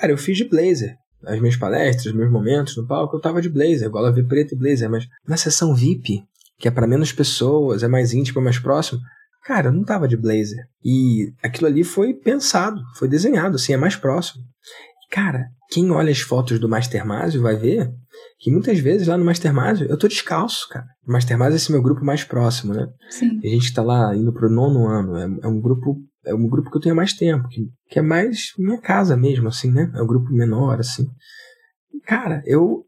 cara, 0.00 0.12
eu 0.12 0.18
fiz 0.18 0.36
de 0.36 0.48
blazer. 0.48 0.96
As 1.24 1.38
minhas 1.38 1.56
palestras, 1.56 2.12
meus 2.14 2.30
momentos 2.30 2.76
no 2.76 2.86
palco, 2.86 3.16
eu 3.16 3.20
tava 3.20 3.40
de 3.40 3.48
blazer, 3.48 3.86
igual 3.86 4.04
a 4.04 4.10
ver 4.10 4.26
preto 4.26 4.54
e 4.54 4.58
blazer. 4.58 4.90
Mas 4.90 5.06
na 5.26 5.36
sessão 5.36 5.72
VIP, 5.72 6.24
que 6.58 6.66
é 6.66 6.70
para 6.70 6.86
menos 6.86 7.12
pessoas, 7.12 7.84
é 7.84 7.88
mais 7.88 8.12
íntimo, 8.12 8.40
é 8.40 8.44
mais 8.44 8.58
próximo, 8.58 9.00
Cara, 9.46 9.68
eu 9.68 9.72
não 9.72 9.84
tava 9.84 10.08
de 10.08 10.16
blazer. 10.16 10.66
E 10.84 11.32
aquilo 11.40 11.68
ali 11.68 11.84
foi 11.84 12.12
pensado, 12.12 12.82
foi 12.96 13.06
desenhado, 13.08 13.54
assim, 13.54 13.72
é 13.72 13.76
mais 13.76 13.94
próximo. 13.94 14.42
Cara, 15.08 15.46
quem 15.70 15.88
olha 15.92 16.10
as 16.10 16.20
fotos 16.20 16.58
do 16.58 16.68
Mastermásio 16.68 17.40
vai 17.40 17.56
ver 17.56 17.88
que 18.40 18.50
muitas 18.50 18.80
vezes 18.80 19.06
lá 19.06 19.16
no 19.16 19.24
Mastermásio 19.24 19.86
eu 19.88 19.96
tô 19.96 20.08
descalço, 20.08 20.68
cara. 20.68 20.84
O 21.06 21.12
Mastermásio 21.12 21.54
é 21.54 21.56
esse 21.56 21.70
meu 21.70 21.80
grupo 21.80 22.04
mais 22.04 22.24
próximo, 22.24 22.74
né? 22.74 22.88
Sim. 23.08 23.38
A 23.38 23.46
gente 23.46 23.72
tá 23.72 23.82
lá 23.82 24.14
indo 24.16 24.32
pro 24.32 24.50
nono 24.50 24.88
ano. 24.88 25.16
É, 25.16 25.46
é, 25.46 25.48
um 25.48 25.60
grupo 25.60 25.96
é 26.24 26.34
um 26.34 26.48
grupo 26.48 26.68
que 26.68 26.76
eu 26.76 26.80
tenho 26.80 26.96
mais 26.96 27.12
tempo, 27.12 27.48
que, 27.48 27.68
que 27.88 28.00
é 28.00 28.02
mais 28.02 28.52
minha 28.58 28.80
casa 28.80 29.16
mesmo, 29.16 29.46
assim, 29.46 29.70
né? 29.70 29.92
É 29.94 30.02
um 30.02 30.06
grupo 30.06 30.28
menor, 30.32 30.80
assim. 30.80 31.06
Cara, 32.04 32.42
eu 32.44 32.84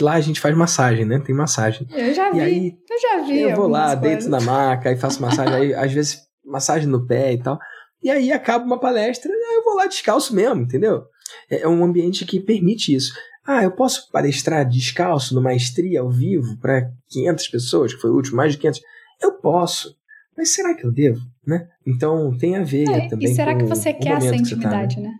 lá 0.00 0.14
a 0.14 0.20
gente 0.20 0.40
faz 0.40 0.56
massagem, 0.56 1.04
né? 1.04 1.18
Tem 1.18 1.34
massagem. 1.34 1.86
Eu 1.90 2.14
já 2.14 2.30
vi. 2.30 2.40
Aí, 2.40 2.78
eu 2.90 3.00
já 3.00 3.22
vi. 3.24 3.40
Eu 3.40 3.56
vou 3.56 3.68
lá, 3.68 3.96
coisas. 3.96 4.00
deito 4.00 4.28
na 4.28 4.40
maca 4.40 4.92
e 4.92 4.96
faço 4.96 5.20
massagem. 5.20 5.54
aí, 5.54 5.74
às 5.74 5.92
vezes, 5.92 6.20
massagem 6.44 6.88
no 6.88 7.06
pé 7.06 7.32
e 7.32 7.38
tal. 7.38 7.58
e 8.02 8.10
aí 8.10 8.32
acaba 8.32 8.64
uma 8.64 8.78
palestra, 8.78 9.30
eu 9.30 9.64
vou 9.64 9.74
lá 9.74 9.86
descalço 9.86 10.34
mesmo, 10.34 10.62
entendeu? 10.62 11.04
É, 11.50 11.62
é 11.62 11.68
um 11.68 11.84
ambiente 11.84 12.24
que 12.24 12.40
permite 12.40 12.94
isso. 12.94 13.12
Ah, 13.46 13.62
eu 13.62 13.70
posso 13.70 14.10
palestrar 14.10 14.68
descalço 14.68 15.34
no 15.34 15.40
maestria 15.40 16.00
ao 16.00 16.10
vivo 16.10 16.58
para 16.58 16.90
500 17.08 17.48
pessoas, 17.48 17.94
que 17.94 18.00
foi 18.00 18.10
o 18.10 18.14
último, 18.14 18.36
mais 18.36 18.52
de 18.52 18.58
500. 18.58 18.80
Eu 19.22 19.32
posso. 19.40 19.96
Mas 20.36 20.50
será 20.50 20.74
que 20.74 20.84
eu 20.84 20.92
devo, 20.92 21.20
né? 21.46 21.66
Então 21.86 22.36
tem 22.36 22.56
a 22.56 22.62
ver 22.62 22.88
é, 22.88 23.08
também. 23.08 23.30
E 23.30 23.34
será 23.34 23.56
que 23.56 23.64
você 23.64 23.92
quer 23.92 24.18
essa 24.18 24.36
intimidade, 24.36 24.96
tá, 24.96 25.02
né? 25.02 25.08
né? 25.08 25.14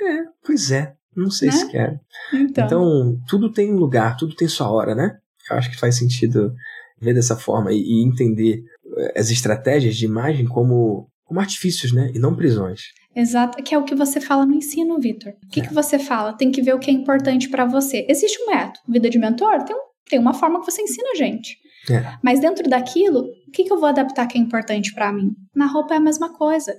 É, 0.00 0.24
pois 0.44 0.70
é. 0.70 0.97
Não 1.18 1.30
sei 1.30 1.48
né? 1.48 1.54
se 1.54 1.68
quer. 1.68 2.00
Então. 2.32 2.66
então, 2.66 3.20
tudo 3.28 3.52
tem 3.52 3.72
um 3.72 3.76
lugar, 3.76 4.16
tudo 4.16 4.36
tem 4.36 4.46
sua 4.46 4.70
hora, 4.70 4.94
né? 4.94 5.18
Eu 5.50 5.56
acho 5.56 5.70
que 5.70 5.78
faz 5.78 5.96
sentido 5.96 6.54
ver 7.00 7.12
dessa 7.12 7.36
forma 7.36 7.72
e, 7.72 7.80
e 7.80 8.06
entender 8.06 8.62
eh, 8.96 9.18
as 9.18 9.30
estratégias 9.30 9.96
de 9.96 10.04
imagem 10.04 10.46
como, 10.46 11.08
como 11.24 11.40
artifícios, 11.40 11.92
né? 11.92 12.12
E 12.14 12.18
não 12.18 12.36
prisões. 12.36 12.82
Exato, 13.16 13.60
que 13.62 13.74
é 13.74 13.78
o 13.78 13.84
que 13.84 13.96
você 13.96 14.20
fala 14.20 14.46
no 14.46 14.54
ensino, 14.54 15.00
Vitor. 15.00 15.32
O 15.44 15.48
que, 15.48 15.60
é. 15.60 15.66
que 15.66 15.74
você 15.74 15.98
fala? 15.98 16.32
Tem 16.32 16.52
que 16.52 16.62
ver 16.62 16.74
o 16.74 16.78
que 16.78 16.90
é 16.90 16.94
importante 16.94 17.48
para 17.48 17.64
você. 17.64 18.06
Existe 18.08 18.40
um 18.42 18.46
método. 18.46 18.78
Vida 18.88 19.10
de 19.10 19.18
mentor 19.18 19.64
tem, 19.64 19.74
um, 19.74 19.80
tem 20.08 20.18
uma 20.20 20.34
forma 20.34 20.60
que 20.60 20.70
você 20.70 20.82
ensina 20.82 21.10
a 21.10 21.16
gente. 21.16 21.56
É. 21.90 22.16
Mas 22.22 22.38
dentro 22.38 22.68
daquilo, 22.68 23.20
o 23.20 23.50
que, 23.52 23.64
que 23.64 23.72
eu 23.72 23.80
vou 23.80 23.88
adaptar 23.88 24.26
que 24.26 24.38
é 24.38 24.40
importante 24.40 24.94
para 24.94 25.12
mim? 25.12 25.32
Na 25.54 25.66
roupa 25.66 25.94
é 25.94 25.96
a 25.96 26.00
mesma 26.00 26.32
coisa. 26.32 26.72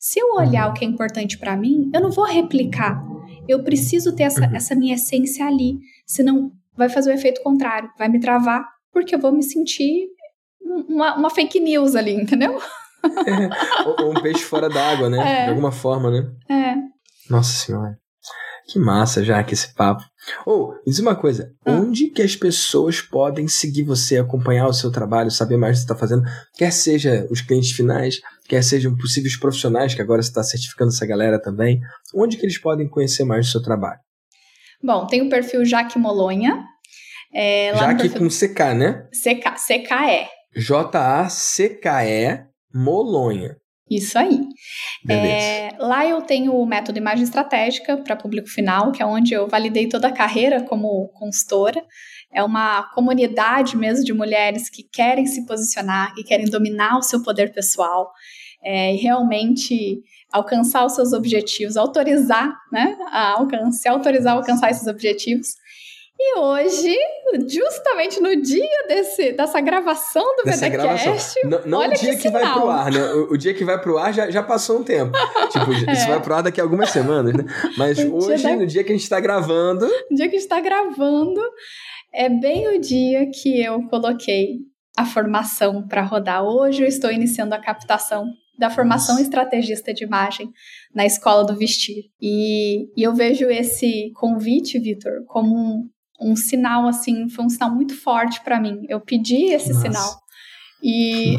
Se 0.00 0.18
eu 0.18 0.34
olhar 0.34 0.66
uhum. 0.66 0.72
o 0.72 0.74
que 0.74 0.84
é 0.84 0.88
importante 0.88 1.38
para 1.38 1.56
mim, 1.56 1.90
eu 1.94 2.00
não 2.00 2.10
vou 2.10 2.24
replicar. 2.24 3.02
Eu 3.48 3.62
preciso 3.62 4.14
ter 4.14 4.24
essa, 4.24 4.46
uhum. 4.46 4.56
essa 4.56 4.74
minha 4.74 4.94
essência 4.94 5.46
ali. 5.46 5.78
Senão 6.06 6.52
vai 6.76 6.88
fazer 6.88 7.10
o 7.10 7.14
efeito 7.14 7.42
contrário, 7.42 7.90
vai 7.98 8.08
me 8.08 8.20
travar, 8.20 8.66
porque 8.92 9.14
eu 9.14 9.20
vou 9.20 9.32
me 9.32 9.42
sentir 9.42 10.08
uma, 10.88 11.16
uma 11.16 11.30
fake 11.30 11.60
news 11.60 11.94
ali, 11.94 12.14
entendeu? 12.14 12.60
É, 13.04 13.84
ou, 13.86 14.06
ou, 14.06 14.10
um 14.10 14.22
peixe 14.22 14.42
fora 14.42 14.68
d'água, 14.68 15.08
né? 15.08 15.42
É. 15.42 15.44
De 15.44 15.50
alguma 15.50 15.70
forma, 15.70 16.10
né? 16.10 16.30
É. 16.50 16.74
Nossa 17.30 17.52
senhora. 17.52 17.98
Que 18.66 18.78
massa, 18.78 19.22
já 19.22 19.42
que 19.44 19.54
esse 19.54 19.74
papo. 19.74 20.02
Ou, 20.46 20.70
oh, 20.70 20.82
diz 20.86 20.98
uma 20.98 21.14
coisa: 21.14 21.52
ah. 21.64 21.72
onde 21.72 22.08
que 22.08 22.22
as 22.22 22.36
pessoas 22.36 23.00
podem 23.00 23.48
seguir 23.48 23.82
você, 23.82 24.18
acompanhar 24.18 24.66
o 24.66 24.72
seu 24.72 24.90
trabalho, 24.90 25.30
saber 25.30 25.56
mais 25.56 25.76
do 25.76 25.80
que 25.80 25.86
você 25.86 25.92
está 25.92 25.96
fazendo? 25.96 26.22
Quer 26.56 26.72
seja 26.72 27.26
os 27.30 27.40
clientes 27.40 27.72
finais, 27.72 28.20
quer 28.48 28.62
sejam 28.62 28.96
possíveis 28.96 29.38
profissionais, 29.38 29.94
que 29.94 30.02
agora 30.02 30.22
você 30.22 30.28
está 30.28 30.42
certificando 30.42 30.90
essa 30.90 31.06
galera 31.06 31.40
também. 31.40 31.80
Onde 32.14 32.36
que 32.36 32.44
eles 32.44 32.58
podem 32.58 32.88
conhecer 32.88 33.24
mais 33.24 33.46
do 33.46 33.52
seu 33.52 33.62
trabalho? 33.62 33.98
Bom, 34.82 35.06
tem 35.06 35.22
o 35.22 35.30
perfil 35.30 35.64
Jaque 35.64 35.98
Molonha. 35.98 36.62
É, 37.32 37.74
Jaque 37.74 38.08
perfil... 38.08 38.18
com 38.20 38.28
CK, 38.28 38.74
né? 38.74 39.08
CK, 39.12 39.54
CKE. 39.56 40.28
J-A-C-K-E 40.56 42.44
Molonha. 42.72 43.56
Isso 43.90 44.18
aí. 44.18 44.40
É, 45.08 45.76
lá 45.78 46.06
eu 46.06 46.22
tenho 46.22 46.54
o 46.54 46.64
método 46.64 46.98
Imagem 46.98 47.24
Estratégica 47.24 47.98
para 47.98 48.16
público 48.16 48.48
final, 48.48 48.90
que 48.90 49.02
é 49.02 49.06
onde 49.06 49.34
eu 49.34 49.46
validei 49.46 49.88
toda 49.88 50.08
a 50.08 50.12
carreira 50.12 50.62
como 50.62 51.08
consultora. 51.08 51.84
É 52.32 52.42
uma 52.42 52.84
comunidade 52.94 53.76
mesmo 53.76 54.04
de 54.04 54.12
mulheres 54.12 54.70
que 54.70 54.82
querem 54.82 55.26
se 55.26 55.46
posicionar, 55.46 56.14
que 56.14 56.24
querem 56.24 56.46
dominar 56.46 56.96
o 56.98 57.02
seu 57.02 57.22
poder 57.22 57.52
pessoal 57.52 58.10
é, 58.64 58.94
e 58.94 58.96
realmente 58.96 60.02
alcançar 60.32 60.84
os 60.84 60.94
seus 60.94 61.12
objetivos, 61.12 61.76
autorizar, 61.76 62.52
né, 62.72 62.96
a 63.12 63.38
alcance, 63.38 63.86
autorizar 63.86 64.32
a 64.32 64.36
alcançar 64.36 64.70
esses 64.70 64.88
objetivos. 64.88 65.48
E 66.18 66.38
hoje, 66.38 66.96
justamente 67.48 68.20
no 68.20 68.40
dia 68.40 68.86
desse, 68.86 69.32
dessa 69.32 69.60
gravação 69.60 70.24
do 70.36 70.44
Dessa 70.44 70.70
BDcast, 70.70 71.34
não, 71.44 71.66
não 71.66 71.78
olha 71.80 71.90
o 71.90 71.98
dia 71.98 72.14
que, 72.14 72.22
que 72.22 72.30
vai 72.30 72.52
pro 72.52 72.68
ar, 72.70 72.92
né? 72.92 73.12
O, 73.12 73.32
o, 73.32 73.36
dia 73.36 73.54
que 73.54 73.64
vai 73.64 73.80
pro 73.80 73.98
ar 73.98 74.14
já, 74.14 74.30
já 74.30 74.42
passou 74.42 74.78
um 74.78 74.84
tempo. 74.84 75.12
tipo, 75.50 75.72
é. 75.90 75.92
isso 75.92 76.06
vai 76.06 76.22
pro 76.22 76.34
ar 76.34 76.42
daqui 76.44 76.60
a 76.60 76.64
algumas 76.64 76.90
semanas, 76.90 77.34
né? 77.34 77.44
Mas 77.76 77.98
o 77.98 78.14
hoje, 78.14 78.44
da... 78.44 78.54
no 78.54 78.66
dia 78.66 78.84
que 78.84 78.92
a 78.92 78.96
gente 78.96 79.08
tá 79.08 79.18
gravando... 79.18 79.86
No 80.08 80.16
dia 80.16 80.28
que 80.28 80.36
a 80.36 80.38
gente 80.38 80.48
tá 80.48 80.60
gravando, 80.60 81.40
é 82.12 82.28
bem 82.28 82.68
o 82.68 82.80
dia 82.80 83.28
que 83.30 83.60
eu 83.60 83.82
coloquei 83.88 84.58
a 84.96 85.04
formação 85.04 85.84
para 85.86 86.02
rodar. 86.02 86.44
Hoje 86.44 86.82
eu 86.82 86.88
estou 86.88 87.10
iniciando 87.10 87.56
a 87.56 87.60
captação 87.60 88.24
da 88.56 88.70
formação 88.70 89.18
estrategista 89.18 89.92
de 89.92 90.04
imagem 90.04 90.48
na 90.94 91.04
Escola 91.04 91.44
do 91.44 91.56
Vestir. 91.56 92.04
E, 92.20 92.84
e 92.96 93.02
eu 93.02 93.12
vejo 93.12 93.46
esse 93.50 94.12
convite, 94.14 94.78
Vitor, 94.78 95.24
como 95.26 95.56
um, 95.56 95.88
um 96.24 96.34
sinal 96.34 96.88
assim, 96.88 97.28
foi 97.28 97.44
um 97.44 97.48
sinal 97.50 97.70
muito 97.70 97.94
forte 98.00 98.40
para 98.42 98.58
mim. 98.58 98.84
Eu 98.88 99.00
pedi 99.00 99.52
esse 99.52 99.72
Nossa. 99.72 99.82
sinal. 99.82 100.18
E 100.82 101.36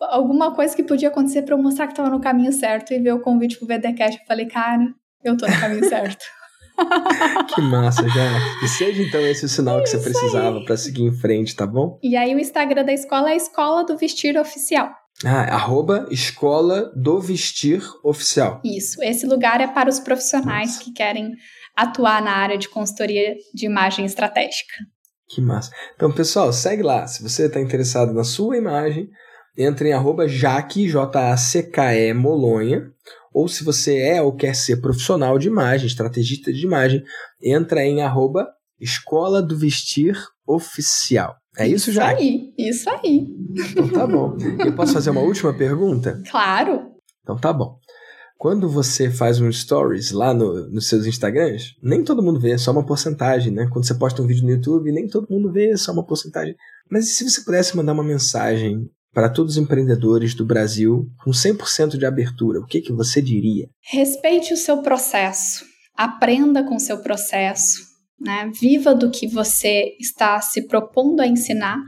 alguma 0.00 0.54
coisa 0.54 0.74
que 0.74 0.82
podia 0.82 1.08
acontecer 1.08 1.42
para 1.42 1.54
eu 1.54 1.62
mostrar 1.62 1.86
que 1.86 1.92
estava 1.92 2.10
no 2.10 2.20
caminho 2.20 2.52
certo 2.52 2.92
e 2.92 2.98
ver 2.98 3.12
o 3.12 3.20
convite 3.20 3.58
pro 3.58 3.66
VDcast, 3.66 4.20
eu 4.20 4.26
falei, 4.26 4.46
cara, 4.46 4.86
eu 5.24 5.36
tô 5.36 5.46
no 5.46 5.60
caminho 5.60 5.84
certo. 5.88 6.24
que 7.54 7.60
massa, 7.62 8.06
já. 8.08 8.58
Que 8.60 8.68
seja 8.68 9.02
então 9.02 9.20
esse 9.20 9.46
o 9.46 9.48
sinal 9.48 9.82
que 9.82 9.88
você 9.88 9.98
precisava 9.98 10.62
para 10.64 10.76
seguir 10.76 11.04
em 11.04 11.12
frente, 11.12 11.56
tá 11.56 11.66
bom? 11.66 11.98
E 12.02 12.16
aí 12.16 12.34
o 12.34 12.38
Instagram 12.38 12.84
da 12.84 12.92
escola 12.92 13.30
é 13.30 13.32
a 13.32 13.36
Escola 13.36 13.84
do 13.84 13.96
Vestir 13.96 14.38
Oficial. 14.38 14.90
Ah, 15.24 15.54
arroba 15.54 16.06
Escola 16.10 16.92
do 16.94 17.18
Vestir 17.18 17.82
Oficial. 18.04 18.60
Isso. 18.62 19.02
Esse 19.02 19.26
lugar 19.26 19.62
é 19.62 19.66
para 19.66 19.88
os 19.88 19.98
profissionais 19.98 20.74
Nossa. 20.74 20.84
que 20.84 20.92
querem 20.92 21.32
atuar 21.76 22.22
na 22.22 22.32
área 22.32 22.56
de 22.56 22.68
consultoria 22.68 23.34
de 23.54 23.66
imagem 23.66 24.04
estratégica. 24.04 24.74
Que 25.28 25.40
massa. 25.40 25.70
Então, 25.94 26.12
pessoal, 26.12 26.52
segue 26.52 26.82
lá. 26.82 27.06
Se 27.06 27.22
você 27.22 27.46
está 27.46 27.60
interessado 27.60 28.12
na 28.12 28.24
sua 28.24 28.56
imagem, 28.56 29.08
entre 29.58 29.88
em 29.88 29.92
arroba 29.92 30.28
Jaque, 30.28 30.88
J-A-C-K-E, 30.88 32.14
Molonha. 32.14 32.90
Ou 33.32 33.48
se 33.48 33.64
você 33.64 33.98
é 33.98 34.22
ou 34.22 34.34
quer 34.34 34.54
ser 34.54 34.80
profissional 34.80 35.38
de 35.38 35.48
imagem, 35.48 35.86
estrategista 35.86 36.52
de 36.52 36.64
imagem, 36.64 37.02
entra 37.42 37.84
em 37.84 38.00
arroba 38.00 38.48
Escola 38.80 39.42
do 39.42 39.56
Vestir 39.56 40.16
Oficial. 40.46 41.36
É 41.58 41.66
isso, 41.66 41.90
já? 41.90 42.12
Isso 42.12 42.22
aí, 42.22 42.54
isso 42.58 42.90
aí. 42.90 43.26
Então 43.70 43.88
tá 43.88 44.06
bom. 44.06 44.36
Eu 44.64 44.74
posso 44.74 44.92
fazer 44.92 45.10
uma 45.10 45.22
última 45.22 45.52
pergunta? 45.52 46.22
Claro. 46.30 46.92
Então 47.22 47.36
tá 47.36 47.52
bom. 47.52 47.78
Quando 48.38 48.68
você 48.68 49.10
faz 49.10 49.40
um 49.40 49.50
stories 49.50 50.10
lá 50.10 50.34
no, 50.34 50.68
nos 50.68 50.88
seus 50.88 51.06
Instagrams, 51.06 51.74
nem 51.82 52.04
todo 52.04 52.22
mundo 52.22 52.38
vê, 52.38 52.50
é 52.50 52.58
só 52.58 52.70
uma 52.70 52.84
porcentagem, 52.84 53.50
né? 53.50 53.66
Quando 53.72 53.86
você 53.86 53.94
posta 53.94 54.22
um 54.22 54.26
vídeo 54.26 54.44
no 54.44 54.50
YouTube, 54.50 54.92
nem 54.92 55.08
todo 55.08 55.30
mundo 55.30 55.50
vê, 55.50 55.70
é 55.70 55.76
só 55.76 55.90
uma 55.90 56.04
porcentagem. 56.04 56.54
Mas 56.90 57.06
e 57.06 57.14
se 57.14 57.28
você 57.28 57.42
pudesse 57.42 57.74
mandar 57.74 57.94
uma 57.94 58.04
mensagem 58.04 58.90
para 59.12 59.30
todos 59.30 59.56
os 59.56 59.62
empreendedores 59.62 60.34
do 60.34 60.44
Brasil 60.44 61.06
com 61.24 61.30
100% 61.30 61.96
de 61.96 62.04
abertura, 62.04 62.60
o 62.60 62.66
que, 62.66 62.82
que 62.82 62.92
você 62.92 63.22
diria? 63.22 63.68
Respeite 63.90 64.52
o 64.52 64.56
seu 64.56 64.82
processo, 64.82 65.64
aprenda 65.96 66.62
com 66.62 66.76
o 66.76 66.80
seu 66.80 66.98
processo, 66.98 67.78
né? 68.20 68.50
Viva 68.60 68.94
do 68.94 69.10
que 69.10 69.26
você 69.26 69.96
está 69.98 70.38
se 70.42 70.66
propondo 70.66 71.20
a 71.20 71.26
ensinar, 71.26 71.78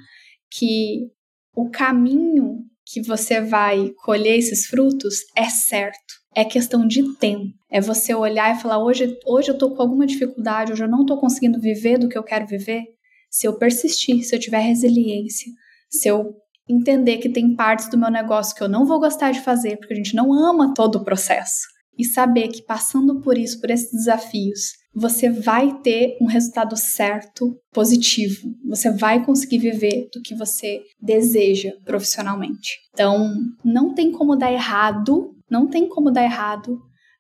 que 0.51 1.11
o 1.55 1.69
caminho 1.69 2.61
que 2.87 3.03
você 3.03 3.43
vai 3.43 3.91
colher 4.03 4.39
esses 4.39 4.65
frutos 4.65 5.17
é 5.37 5.45
certo 5.45 6.18
é 6.39 6.45
questão 6.45 6.87
de 6.87 7.03
tempo. 7.15 7.53
É 7.69 7.81
você 7.81 8.15
olhar 8.15 8.55
e 8.55 8.61
falar: 8.61 8.79
hoje, 8.79 9.19
hoje 9.27 9.51
eu 9.51 9.59
tô 9.59 9.75
com 9.75 9.83
alguma 9.83 10.07
dificuldade, 10.07 10.73
hoje 10.73 10.85
eu 10.85 10.89
não 10.89 11.05
tô 11.05 11.19
conseguindo 11.19 11.61
viver 11.61 11.99
do 11.99 12.09
que 12.09 12.17
eu 12.17 12.23
quero 12.23 12.47
viver. 12.47 12.85
Se 13.29 13.47
eu 13.49 13.59
persistir, 13.59 14.23
se 14.23 14.37
eu 14.37 14.39
tiver 14.39 14.61
resiliência, 14.61 15.51
se 15.91 16.07
eu 16.07 16.37
entender 16.69 17.19
que 17.19 17.29
tem 17.29 17.57
partes 17.57 17.91
do 17.91 17.99
meu 17.99 18.11
negócio 18.11 18.55
que 18.55 18.63
eu 18.63 18.69
não 18.69 18.87
vou 18.87 19.01
gostar 19.01 19.33
de 19.33 19.41
fazer, 19.41 19.79
porque 19.79 19.93
a 19.95 19.97
gente 19.97 20.15
não 20.15 20.33
ama 20.33 20.73
todo 20.75 20.97
o 20.97 21.05
processo, 21.05 21.67
e 21.99 22.05
saber 22.05 22.49
que 22.49 22.63
passando 22.63 23.21
por 23.21 23.37
isso, 23.37 23.61
por 23.61 23.71
esses 23.71 23.91
desafios, 23.91 24.79
você 24.95 25.29
vai 25.29 25.81
ter 25.81 26.17
um 26.21 26.27
resultado 26.27 26.77
certo, 26.77 27.57
positivo. 27.73 28.49
Você 28.69 28.91
vai 28.91 29.25
conseguir 29.25 29.59
viver 29.59 30.09
do 30.13 30.23
que 30.23 30.35
você 30.35 30.83
deseja 31.01 31.73
profissionalmente. 31.85 32.79
Então, 32.93 33.35
não 33.65 33.93
tem 33.93 34.13
como 34.13 34.37
dar 34.37 34.53
errado 34.53 35.35
não 35.51 35.69
tem 35.69 35.89
como 35.89 36.11
dar 36.11 36.25
errado 36.25 36.79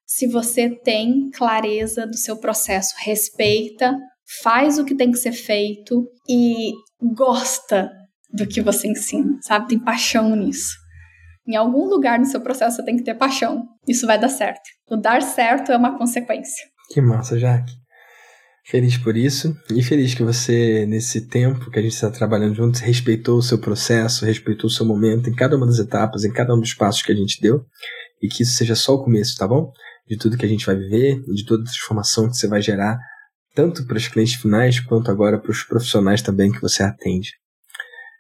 se 0.09 0.27
você 0.27 0.71
tem 0.71 1.29
clareza 1.31 2.07
do 2.07 2.17
seu 2.17 2.39
processo, 2.39 2.95
respeita, 2.99 3.95
faz 4.43 4.79
o 4.79 4.85
que 4.85 4.95
tem 4.95 5.11
que 5.13 5.19
ser 5.19 5.33
feito 5.33 6.07
e 6.27 6.73
gosta 7.15 7.91
do 8.33 8.47
que 8.47 8.63
você 8.63 8.89
ensina, 8.89 9.39
sabe? 9.43 9.69
Tem 9.69 9.79
paixão 9.79 10.35
nisso. 10.35 10.75
Em 11.47 11.57
algum 11.57 11.87
lugar 11.87 12.19
no 12.19 12.25
seu 12.25 12.41
processo 12.41 12.77
você 12.77 12.85
tem 12.85 12.97
que 12.97 13.05
ter 13.05 13.15
paixão. 13.15 13.65
Isso 13.87 14.07
vai 14.07 14.19
dar 14.19 14.31
certo. 14.31 14.63
O 14.91 14.97
dar 14.97 15.23
certo 15.23 15.73
é 15.73 15.77
uma 15.77 15.97
consequência. 15.97 16.67
Que 16.91 17.01
massa, 17.01 17.39
Jaque. 17.39 17.73
Feliz 18.67 18.99
por 18.99 19.17
isso 19.17 19.57
e 19.75 19.83
feliz 19.83 20.15
que 20.15 20.23
você, 20.23 20.85
nesse 20.87 21.27
tempo 21.27 21.71
que 21.71 21.79
a 21.79 21.83
gente 21.83 21.95
está 21.95 22.11
trabalhando 22.11 22.55
juntos, 22.55 22.81
respeitou 22.81 23.39
o 23.39 23.43
seu 23.43 23.59
processo, 23.59 24.27
respeitou 24.27 24.69
o 24.69 24.73
seu 24.73 24.85
momento 24.85 25.31
em 25.31 25.35
cada 25.35 25.57
uma 25.57 25.65
das 25.67 25.79
etapas, 25.79 26.25
em 26.25 26.33
cada 26.33 26.55
um 26.55 26.61
dos 26.61 26.75
passos 26.75 27.03
que 27.03 27.13
a 27.13 27.15
gente 27.15 27.41
deu 27.41 27.65
e 28.23 28.29
que 28.29 28.43
isso 28.43 28.57
seja 28.57 28.75
só 28.75 28.95
o 28.95 29.05
começo, 29.05 29.37
tá 29.37 29.47
bom? 29.47 29.73
De 30.07 30.17
tudo 30.17 30.37
que 30.37 30.45
a 30.45 30.49
gente 30.49 30.67
vai 30.67 30.77
viver 30.77 31.23
e 31.27 31.35
de 31.35 31.45
toda 31.45 31.63
a 31.63 31.67
transformação 31.67 32.29
que 32.29 32.37
você 32.37 32.49
vai 32.49 32.63
gerar, 32.63 32.99
tanto 33.55 33.87
para 33.87 33.97
os 33.97 34.09
clientes 34.09 34.35
finais 34.35 34.81
quanto 34.81 35.11
agora 35.11 35.39
para 35.39 35.51
os 35.51 35.63
profissionais 35.65 36.23
também 36.23 36.51
que 36.51 36.61
você 36.61 36.83
atende. 36.83 37.33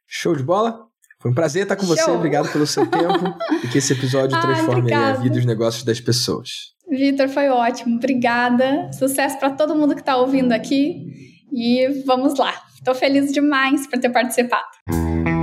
Show 0.07 0.34
de 0.34 0.42
bola? 0.42 0.88
Foi 1.20 1.30
um 1.30 1.34
prazer 1.34 1.64
estar 1.64 1.76
com 1.76 1.84
Show. 1.84 1.96
você, 1.96 2.11
obrigado 2.11 2.51
pelo 2.53 2.66
seu 2.66 2.86
tempo 2.86 3.36
e 3.64 3.68
que 3.68 3.78
esse 3.78 3.92
episódio 3.92 4.40
transforme 4.40 4.92
a 4.92 5.14
vida 5.14 5.36
e 5.36 5.40
os 5.40 5.46
negócios 5.46 5.84
das 5.84 6.01
pessoas. 6.01 6.49
Vitor, 6.88 7.28
foi 7.28 7.49
ótimo, 7.49 7.96
obrigada. 7.96 8.90
Sucesso 8.92 9.38
para 9.38 9.51
todo 9.51 9.74
mundo 9.74 9.94
que 9.94 10.01
está 10.01 10.16
ouvindo 10.16 10.53
aqui 10.53 11.07
e 11.53 12.03
vamos 12.07 12.38
lá. 12.38 12.55
Estou 12.74 12.94
feliz 12.94 13.32
demais 13.32 13.86
por 13.86 13.99
ter 13.99 14.11
participado. 14.11 15.38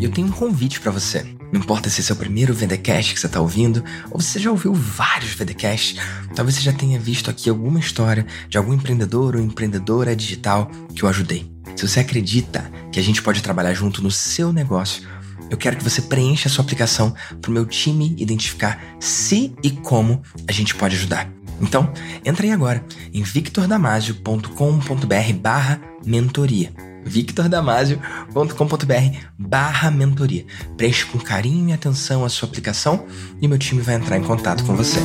Eu 0.00 0.10
tenho 0.10 0.28
um 0.28 0.32
convite 0.32 0.80
para 0.80 0.90
você. 0.90 1.26
Não 1.52 1.60
importa 1.60 1.90
se 1.90 2.10
é 2.10 2.14
o 2.14 2.16
primeiro 2.16 2.54
VDcast 2.54 3.12
que 3.12 3.20
você 3.20 3.26
está 3.26 3.40
ouvindo, 3.40 3.84
ou 4.10 4.20
você 4.20 4.38
já 4.38 4.50
ouviu 4.50 4.72
vários 4.72 5.34
VDcasts, 5.34 6.00
talvez 6.34 6.56
você 6.56 6.62
já 6.62 6.72
tenha 6.72 6.98
visto 6.98 7.28
aqui 7.28 7.50
alguma 7.50 7.80
história 7.80 8.24
de 8.48 8.56
algum 8.56 8.72
empreendedor 8.72 9.34
ou 9.34 9.42
empreendedora 9.42 10.14
digital 10.14 10.70
que 10.94 11.02
eu 11.02 11.08
ajudei. 11.08 11.50
Se 11.74 11.88
você 11.88 12.00
acredita 12.00 12.70
que 12.92 13.00
a 13.00 13.02
gente 13.02 13.20
pode 13.20 13.42
trabalhar 13.42 13.74
junto 13.74 14.02
no 14.02 14.10
seu 14.10 14.52
negócio, 14.52 15.06
eu 15.50 15.56
quero 15.56 15.76
que 15.76 15.84
você 15.84 16.02
preencha 16.02 16.48
a 16.48 16.50
sua 16.50 16.64
aplicação 16.64 17.12
para 17.40 17.50
o 17.50 17.54
meu 17.54 17.66
time 17.66 18.14
identificar 18.16 18.80
se 19.00 19.52
e 19.62 19.70
como 19.70 20.22
a 20.46 20.52
gente 20.52 20.76
pode 20.76 20.94
ajudar. 20.94 21.28
Então, 21.60 21.92
entra 22.24 22.46
aí 22.46 22.52
agora 22.52 22.84
em 23.12 23.22
victordamasio.com.br 23.22 25.32
barra 25.40 25.80
mentoria 26.04 26.72
victordamasio.com.br 27.04 29.18
barra 29.38 29.90
mentoria. 29.90 30.46
Preencha 30.76 31.06
com 31.06 31.18
carinho 31.18 31.70
e 31.70 31.72
atenção 31.72 32.24
a 32.24 32.28
sua 32.28 32.48
aplicação 32.48 33.06
e 33.40 33.48
meu 33.48 33.58
time 33.58 33.82
vai 33.82 33.96
entrar 33.96 34.16
em 34.16 34.22
contato 34.22 34.64
com 34.64 34.76
você. 34.76 35.00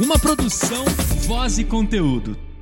Uma 0.00 0.18
produção, 0.18 0.84
voz 1.26 1.58
e 1.58 1.64
conteúdo. 1.64 2.53